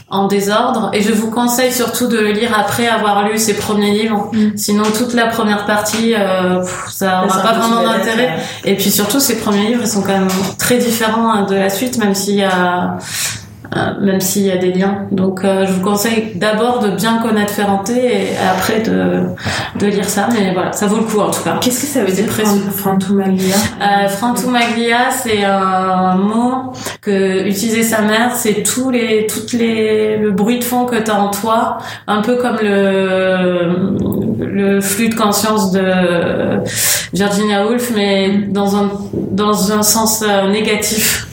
en 0.10 0.28
désordre. 0.28 0.92
Et 0.94 1.02
je 1.02 1.12
vous 1.12 1.32
conseille 1.32 1.72
surtout 1.72 2.08
de 2.08 2.18
le 2.18 2.32
lire 2.32 2.52
après 2.58 2.88
avoir 2.88 3.28
lu 3.28 3.38
ses 3.38 3.56
premiers 3.56 3.92
livres. 3.92 4.32
Sinon 4.56 4.84
toute 4.96 5.14
la 5.14 5.28
première 5.28 5.66
partie, 5.66 6.14
euh, 6.14 6.60
pff, 6.60 6.86
ça 6.90 7.24
aura 7.26 7.42
pas 7.42 7.54
vraiment 7.54 7.82
d'intérêt. 7.82 8.36
Et 8.66 8.76
puis 8.76 8.92
surtout, 8.92 9.20
ces 9.20 9.40
premiers 9.40 9.68
livres, 9.68 9.82
ils 9.82 9.88
sont 9.88 10.02
quand 10.02 10.14
même 10.14 10.28
très 10.60 10.78
différents 10.78 11.46
de 11.46 11.56
la 11.56 11.70
suite, 11.70 11.98
même 11.98 12.14
s'il 12.14 12.36
y 12.36 12.44
a, 12.44 12.98
même 14.02 14.20
s'il 14.20 14.44
y 14.44 14.52
a 14.52 14.58
des 14.58 14.74
liens. 14.74 15.08
Donc, 15.12 15.44
euh, 15.44 15.66
je 15.66 15.72
vous 15.74 15.82
conseille 15.82 16.34
d'abord 16.36 16.80
de 16.80 16.90
bien 16.90 17.20
connaître 17.20 17.54
Ferranté 17.54 17.94
et 17.94 18.28
après 18.38 18.82
de, 18.82 19.24
de 19.80 19.86
lire 19.88 20.10
ça. 20.10 20.28
Mais 20.34 20.54
voilà, 20.54 20.72
ça 20.74 20.88
vaut 20.88 20.98
le 20.98 21.04
coup 21.04 21.20
en 21.20 21.32
tout 21.32 21.44
cas. 21.44 21.58
Qu'est-ce 21.62 21.82
que 21.82 21.88
ça 21.88 22.04
veut 22.04 22.12
dire, 22.12 22.26
Frantumaglia? 22.76 23.56
Euh, 23.82 24.08
Frantumaglia, 24.08 25.12
c'est 25.12 25.44
un 25.44 26.16
mot 26.16 26.74
que 27.02 27.48
utilisait 27.48 27.84
sa 27.84 28.02
mère. 28.02 28.36
C'est 28.36 28.64
tous 28.64 28.90
les, 28.90 29.28
toutes 29.28 29.54
les, 29.54 30.18
le 30.18 30.32
bruit 30.32 30.60
de 30.60 30.64
fond 30.64 30.86
que 30.86 30.98
t'as 30.98 31.18
en 31.18 31.30
toi, 31.30 31.78
un 32.08 32.22
peu 32.22 32.36
comme 32.36 32.58
le, 32.62 33.96
le 34.40 34.82
flux 34.82 35.10
de 35.10 35.16
conscience 35.16 35.72
de 35.72 35.82
Virginia 37.14 37.66
Woolf, 37.66 37.92
mais 37.96 38.48
dans 38.50 38.76
un, 38.76 38.92
dans 39.14 39.72
un 39.72 39.84
sens 39.84 40.24
euh, 40.28 40.50
négatif. 40.52 41.28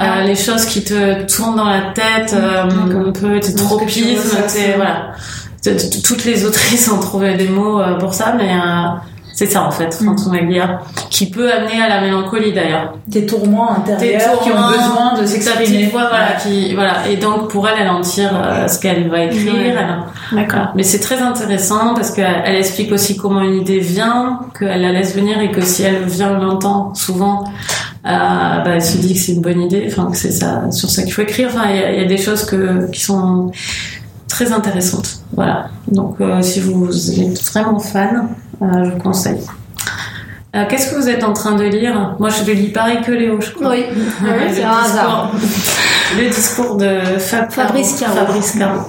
Euh, 0.00 0.22
les 0.22 0.34
choses 0.36 0.64
qui 0.64 0.82
te 0.82 1.22
tournent 1.22 1.56
dans 1.56 1.68
la 1.68 1.92
tête, 1.92 2.34
euh, 2.34 2.64
un 2.64 3.12
peu 3.12 3.38
tes 3.40 3.54
tropismes, 3.54 4.36
tes, 4.48 4.74
voilà. 4.76 5.12
Toutes 6.04 6.24
les 6.24 6.44
autrices 6.44 6.90
ont 6.92 7.00
trouvé 7.00 7.34
des 7.34 7.48
mots 7.48 7.80
euh, 7.80 7.98
pour 7.98 8.14
ça, 8.14 8.34
mais 8.36 8.50
euh, 8.50 8.88
c'est 9.40 9.46
ça 9.46 9.62
en 9.62 9.70
fait, 9.70 9.94
Frantumaglia, 9.94 10.80
qui 11.08 11.30
peut 11.30 11.50
amener 11.50 11.80
à 11.80 11.88
la 11.88 12.00
mélancolie 12.00 12.52
d'ailleurs. 12.52 12.94
Tes 13.10 13.26
tourments 13.26 13.72
intérieurs 13.72 14.38
qui 14.40 14.50
ont 14.50 14.68
besoin 14.68 15.18
de 15.18 15.24
s'exprimer. 15.24 15.88
voilà, 15.90 16.32
qui, 16.42 16.74
voilà. 16.74 17.08
Et 17.08 17.16
donc, 17.16 17.48
pour 17.48 17.66
elle, 17.68 17.76
elle 17.80 17.88
en 17.88 18.00
tire 18.02 18.32
euh, 18.34 18.68
ce 18.68 18.78
qu'elle 18.78 19.08
va 19.08 19.24
écrire. 19.24 19.74
D'accord. 20.32 20.48
voilà. 20.50 20.72
Mais 20.74 20.82
c'est 20.82 21.00
très 21.00 21.20
intéressant 21.22 21.94
parce 21.94 22.10
qu'elle 22.10 22.42
elle 22.44 22.56
explique 22.56 22.92
aussi 22.92 23.16
comment 23.16 23.40
une 23.40 23.54
idée 23.54 23.78
vient, 23.80 24.40
qu'elle 24.58 24.82
la 24.82 24.92
laisse 24.92 25.14
venir 25.14 25.40
et 25.40 25.50
que 25.50 25.62
si 25.62 25.84
elle 25.84 26.04
vient 26.04 26.38
longtemps, 26.38 26.94
souvent, 26.94 27.44
euh, 27.44 27.48
bah, 28.04 28.62
elle 28.66 28.82
se 28.82 28.96
dit 28.98 29.14
que 29.14 29.20
c'est 29.20 29.32
une 29.32 29.42
bonne 29.42 29.60
idée, 29.60 29.84
enfin, 29.90 30.10
que 30.10 30.16
c'est 30.16 30.32
ça, 30.32 30.70
sur 30.70 30.90
ça 30.90 31.02
qu'il 31.02 31.12
faut 31.12 31.22
écrire. 31.22 31.48
Enfin, 31.52 31.68
il 31.70 31.76
y, 31.76 31.78
a- 31.84 31.92
il 31.92 32.00
y 32.00 32.04
a 32.04 32.08
des 32.08 32.16
choses 32.18 32.44
que, 32.44 32.90
qui 32.90 33.00
sont 33.00 33.50
très 34.28 34.52
intéressantes. 34.52 35.20
Voilà. 35.34 35.68
Donc, 35.88 36.16
euh, 36.20 36.40
si 36.42 36.60
vous 36.60 36.88
êtes 37.20 37.42
vraiment 37.52 37.78
fan, 37.78 38.28
euh, 38.62 38.84
je 38.84 38.90
vous 38.92 38.98
conseille. 38.98 39.40
Euh, 40.56 40.64
Qu'est-ce 40.68 40.90
que 40.90 40.96
vous 41.00 41.08
êtes 41.08 41.22
en 41.22 41.32
train 41.32 41.54
de 41.54 41.62
lire? 41.64 42.16
Moi, 42.18 42.28
je 42.30 42.44
le 42.44 42.52
lis 42.54 42.68
pareil 42.72 43.00
que 43.02 43.12
Léo, 43.12 43.40
je 43.40 43.50
crois. 43.52 43.70
Oui, 43.70 43.84
c'est 44.20 44.28
un 44.30 44.48
discours- 44.48 44.84
hasard. 44.84 45.32
Le 46.18 46.28
discours 46.28 46.76
de 46.76 46.98
Fab- 47.18 47.50
Fabrice 47.52 47.94
Caro. 48.00 48.14
Fabrice 48.16 48.52
Caro. 48.58 48.80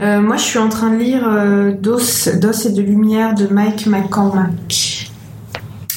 Euh, 0.00 0.20
moi, 0.20 0.36
je 0.36 0.42
suis 0.42 0.58
en 0.58 0.68
train 0.68 0.90
de 0.90 0.96
lire 0.96 1.22
euh, 1.26 1.72
D'os, 1.72 2.28
d'os 2.28 2.64
et 2.66 2.70
de 2.70 2.80
lumière 2.82 3.34
de 3.34 3.46
Mike 3.46 3.86
McCormack. 3.86 4.85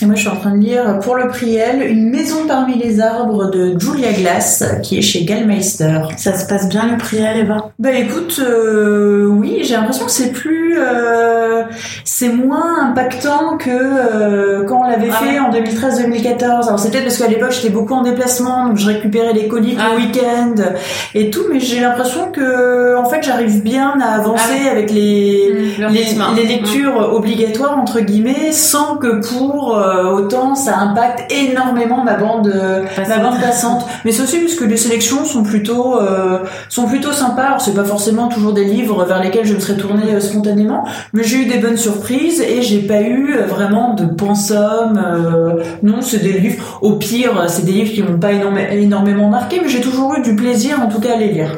Et 0.02 0.06
moi, 0.06 0.16
je 0.16 0.22
suis 0.22 0.30
en 0.30 0.38
train 0.38 0.52
de 0.56 0.64
lire 0.64 1.00
Pour 1.02 1.16
le 1.18 1.28
Priel, 1.28 1.82
Une 1.86 2.10
maison 2.10 2.48
parmi 2.48 2.78
les 2.78 3.02
arbres 3.02 3.50
de 3.52 3.78
Julia 3.78 4.14
Glass, 4.14 4.64
qui 4.82 4.98
est 5.00 5.02
chez 5.02 5.26
Gallmeister. 5.26 6.00
Ça 6.16 6.34
se 6.38 6.46
passe 6.48 6.70
bien 6.70 6.90
le 6.90 6.98
Priel, 6.98 7.38
Eva? 7.38 7.72
Bah 7.80 7.92
écoute, 7.92 8.40
euh, 8.42 9.26
oui, 9.26 9.60
j'ai 9.64 9.76
l'impression 9.76 10.06
que 10.06 10.12
c'est 10.12 10.32
plus, 10.32 10.78
euh, 10.80 11.64
c'est 12.06 12.30
moins 12.30 12.90
impactant 12.90 13.58
que 13.58 13.70
euh, 13.70 14.64
quand 14.66 14.82
on 14.86 14.90
l'avait 14.90 15.10
Ah 15.12 15.24
fait 15.26 15.40
en 15.40 15.52
2013-2014. 15.52 16.68
Alors 16.68 16.80
c'est 16.80 16.92
peut-être 16.92 17.04
parce 17.04 17.18
qu'à 17.18 17.28
l'époque 17.28 17.52
j'étais 17.52 17.70
beaucoup 17.70 17.94
en 17.94 18.02
déplacement, 18.02 18.68
donc 18.68 18.78
je 18.78 18.88
récupérais 18.88 19.34
les 19.34 19.48
colis 19.50 19.76
Ah 19.80 19.90
le 19.92 19.98
week-end 19.98 20.56
et 21.14 21.30
tout, 21.30 21.44
mais 21.52 21.60
j'ai 21.60 21.82
l'impression 21.82 22.32
que 22.32 22.96
en 22.96 23.06
fait 23.06 23.22
j'arrive 23.24 23.64
bien 23.64 23.96
à 24.02 24.16
avancer 24.16 24.62
Ah 24.68 24.72
avec 24.72 24.92
les 24.92 25.74
Le 25.78 25.88
les, 25.88 26.00
rythme. 26.04 26.24
les 26.38 26.46
lectures 26.46 27.14
obligatoires 27.14 27.78
entre 27.78 28.00
guillemets 28.00 28.52
sans 28.54 28.96
que 28.98 29.20
pour 29.28 29.78
euh, 29.90 30.12
autant, 30.12 30.56
ça 30.56 30.78
impacte 30.78 31.32
énormément 31.32 32.04
ma 32.04 32.16
bande, 32.16 32.48
euh, 32.48 32.84
ma 33.08 33.18
bande 33.20 33.40
passante. 33.42 33.86
Mais 34.06 34.12
c'est 34.12 34.24
aussi 34.24 34.40
parce 34.40 34.56
que 34.56 34.64
les 34.66 34.78
sélections 34.78 35.26
sont 35.26 35.44
plutôt, 35.44 36.00
euh, 36.00 36.40
sont 36.70 36.86
plutôt 36.86 37.12
sympas. 37.12 37.44
Alors, 37.44 37.62
c'est 37.62 37.74
pas 37.76 37.84
forcément 37.84 38.28
toujours 38.28 38.54
des 38.54 38.64
livres 38.66 39.04
vers 39.06 39.22
lesquels 39.22 39.46
je 39.46 39.54
me 39.56 39.60
serais 39.60 39.78
tournée 39.78 40.20
spontanément, 40.20 40.86
mais 41.14 41.24
j'ai 41.24 41.38
eu 41.38 41.46
des 41.46 41.58
bonnes 41.58 41.78
surprises 41.78 42.42
et 42.42 42.62
j'ai 42.62 42.80
pas 42.80 43.02
eu 43.02 43.36
vraiment 43.48 43.94
de 43.94 44.06
pensum. 44.06 45.00
non, 45.84 46.02
c'est 46.02 46.20
des 46.24 46.34
livres. 46.34 46.80
Au 46.82 46.94
pire, 46.94 47.46
c'est 47.48 47.66
des 47.66 47.72
livres 47.74 47.92
qui 47.94 48.04
m'ont 48.04 48.20
pas 48.20 48.32
énorme- 48.32 48.58
énormément 48.72 49.30
marqué, 49.30 49.60
mais 49.62 49.70
j'ai 49.70 49.82
toujours 49.82 50.16
eu 50.16 50.22
du 50.22 50.36
plaisir, 50.36 50.80
en 50.82 50.88
tout 50.88 51.00
cas, 51.00 51.14
à 51.14 51.18
les 51.18 51.30
lire. 51.30 51.56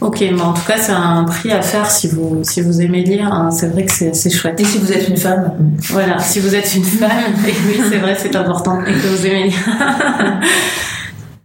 Ok, 0.00 0.20
mais 0.20 0.40
en 0.40 0.54
tout 0.54 0.62
cas, 0.66 0.78
c'est 0.78 0.92
un 0.92 1.24
prix 1.24 1.52
à 1.52 1.60
faire 1.60 1.90
si 1.90 2.08
vous, 2.08 2.40
si 2.42 2.62
vous 2.62 2.80
aimez 2.80 3.02
lire. 3.02 3.30
hein. 3.32 3.50
C'est 3.50 3.68
vrai 3.70 3.84
que 3.84 3.92
c'est 3.92 4.30
chouette. 4.30 4.58
Et 4.58 4.64
si 4.64 4.78
vous 4.78 4.90
êtes 4.92 5.08
une 5.08 5.16
femme, 5.18 5.52
Voilà, 5.90 6.18
si 6.18 6.40
vous 6.40 6.54
êtes 6.54 6.74
une 6.74 6.84
femme, 6.84 7.10
et 7.46 7.52
oui, 7.66 7.80
c'est 7.90 7.98
vrai, 7.98 8.16
c'est 8.18 8.34
important, 8.34 8.80
et 8.86 8.92
que 8.92 9.06
vous 9.06 9.26
aimez 9.26 9.44
lire. 9.44 9.58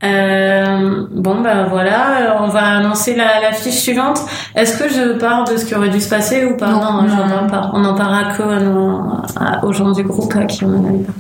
Euh, 0.04 1.06
bon 1.10 1.42
ben 1.42 1.66
voilà, 1.68 2.38
on 2.42 2.48
va 2.48 2.62
annoncer 2.78 3.16
la, 3.16 3.40
la 3.42 3.54
fiche 3.54 3.78
suivante. 3.82 4.20
Est-ce 4.54 4.78
que 4.78 4.88
je 4.88 5.18
parle 5.18 5.48
de 5.52 5.58
ce 5.58 5.66
qui 5.66 5.74
aurait 5.74 5.90
dû 5.90 6.00
se 6.00 6.10
passer 6.10 6.46
ou 6.46 6.58
pas? 6.58 6.68
Non, 6.68 6.80
Non, 7.02 7.08
j'en 7.08 7.26
non. 7.26 7.30
parle 7.30 7.48
pas. 7.50 7.72
On 7.74 7.84
en 7.84 7.96
parlera 7.96 8.26
que 8.36 8.44
à 8.44 8.60
nos- 8.60 9.00
à- 9.40 9.66
aux 9.66 9.74
gens 9.74 9.92
du 9.94 10.04
groupe 10.04 10.36
à 10.36 10.44
qui 10.46 10.64
on 10.64 10.68
en 10.76 10.86
avait 10.90 11.04
pas. 11.06 11.14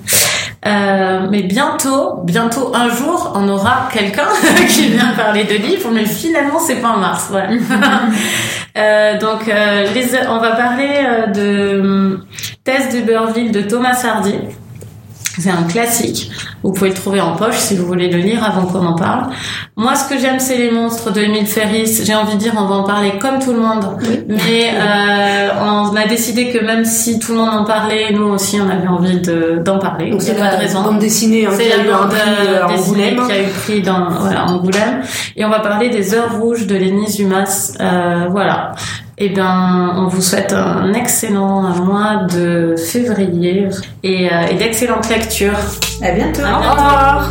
Euh, 0.65 1.27
mais 1.29 1.43
bientôt, 1.43 2.21
bientôt 2.23 2.71
un 2.73 2.89
jour, 2.89 3.33
on 3.35 3.47
aura 3.49 3.87
quelqu'un 3.93 4.27
qui 4.67 4.89
vient 4.89 5.13
parler 5.15 5.43
de 5.43 5.53
livres, 5.53 5.91
mais 5.91 6.05
finalement 6.05 6.59
c'est 6.59 6.81
pas 6.81 6.89
en 6.89 6.97
mars. 6.97 7.27
Voilà. 7.29 7.49
Euh, 8.77 9.17
donc 9.17 9.47
euh, 9.47 9.85
les, 9.93 10.27
on 10.27 10.37
va 10.39 10.51
parler 10.51 10.89
euh, 10.97 11.27
de 11.27 11.79
hum, 11.79 12.25
Thèse 12.65 12.89
d'Uberville 12.89 13.53
de 13.53 13.61
Thomas 13.61 14.03
Hardy. 14.03 14.35
C'est 15.39 15.49
un 15.49 15.63
classique. 15.63 16.31
Vous 16.63 16.71
pouvez 16.71 16.89
le 16.89 16.95
trouver 16.95 17.21
en 17.21 17.35
poche 17.35 17.57
si 17.57 17.75
vous 17.75 17.85
voulez 17.85 18.09
le 18.09 18.19
lire 18.19 18.43
avant 18.43 18.65
qu'on 18.65 18.85
en 18.85 18.95
parle. 18.95 19.27
Moi, 19.75 19.95
ce 19.95 20.07
que 20.07 20.17
j'aime, 20.19 20.39
c'est 20.39 20.57
les 20.57 20.71
monstres 20.71 21.11
de 21.11 21.21
Emile 21.21 21.45
Ferris. 21.45 22.01
J'ai 22.05 22.15
envie 22.15 22.33
de 22.35 22.39
dire, 22.39 22.53
on 22.57 22.65
va 22.65 22.75
en 22.75 22.83
parler 22.83 23.13
comme 23.19 23.39
tout 23.39 23.51
le 23.53 23.59
monde. 23.59 23.97
Mais 24.27 24.71
euh, 24.73 25.49
on 25.61 25.95
a 25.95 26.07
décidé 26.07 26.51
que 26.51 26.63
même 26.63 26.85
si 26.85 27.19
tout 27.19 27.33
le 27.33 27.39
monde 27.39 27.53
en 27.53 27.63
parlait, 27.65 28.11
nous 28.13 28.23
aussi, 28.27 28.59
on 28.61 28.69
avait 28.69 28.87
envie 28.87 29.19
de- 29.19 29.61
d'en 29.63 29.77
parler. 29.79 30.11
Donc 30.11 30.21
c'est 30.21 30.35
pas 30.39 30.51
de 30.55 30.57
raison. 30.57 30.81
bande 30.83 30.99
dessinée 30.99 31.45
hein, 31.45 31.51
C'est 31.55 31.65
qui 31.65 31.71
a 31.73 31.77
la 31.77 31.83
bande 31.97 32.13
euh, 32.13 32.63
à 32.65 32.67
dessinée 32.71 33.11
Angoulême. 33.11 33.27
qui 33.27 33.31
a 33.33 33.41
eu 33.41 33.47
prix 33.47 33.81
dans 33.81 34.09
voilà, 34.09 34.45
Angoulême. 34.45 35.01
Et 35.35 35.43
on 35.45 35.49
va 35.49 35.59
parler 35.59 35.89
des 35.89 36.13
heures 36.13 36.39
rouges 36.39 36.65
de 36.65 36.75
Lénie 36.75 37.11
Dumas. 37.13 37.73
Euh, 37.81 38.27
voilà. 38.31 38.71
Eh 39.17 39.29
ben, 39.29 39.93
on 39.95 40.07
vous 40.07 40.21
souhaite 40.21 40.51
un 40.51 40.93
excellent 40.93 41.61
mois 41.85 42.25
de 42.25 42.75
février 42.75 43.69
et, 44.03 44.29
euh, 44.29 44.47
et 44.51 44.55
d'excellentes 44.55 45.09
lectures. 45.09 45.57
à 46.01 46.11
bientôt. 46.11 46.41
À 46.43 46.51
Au 46.51 46.71
revoir. 46.71 47.29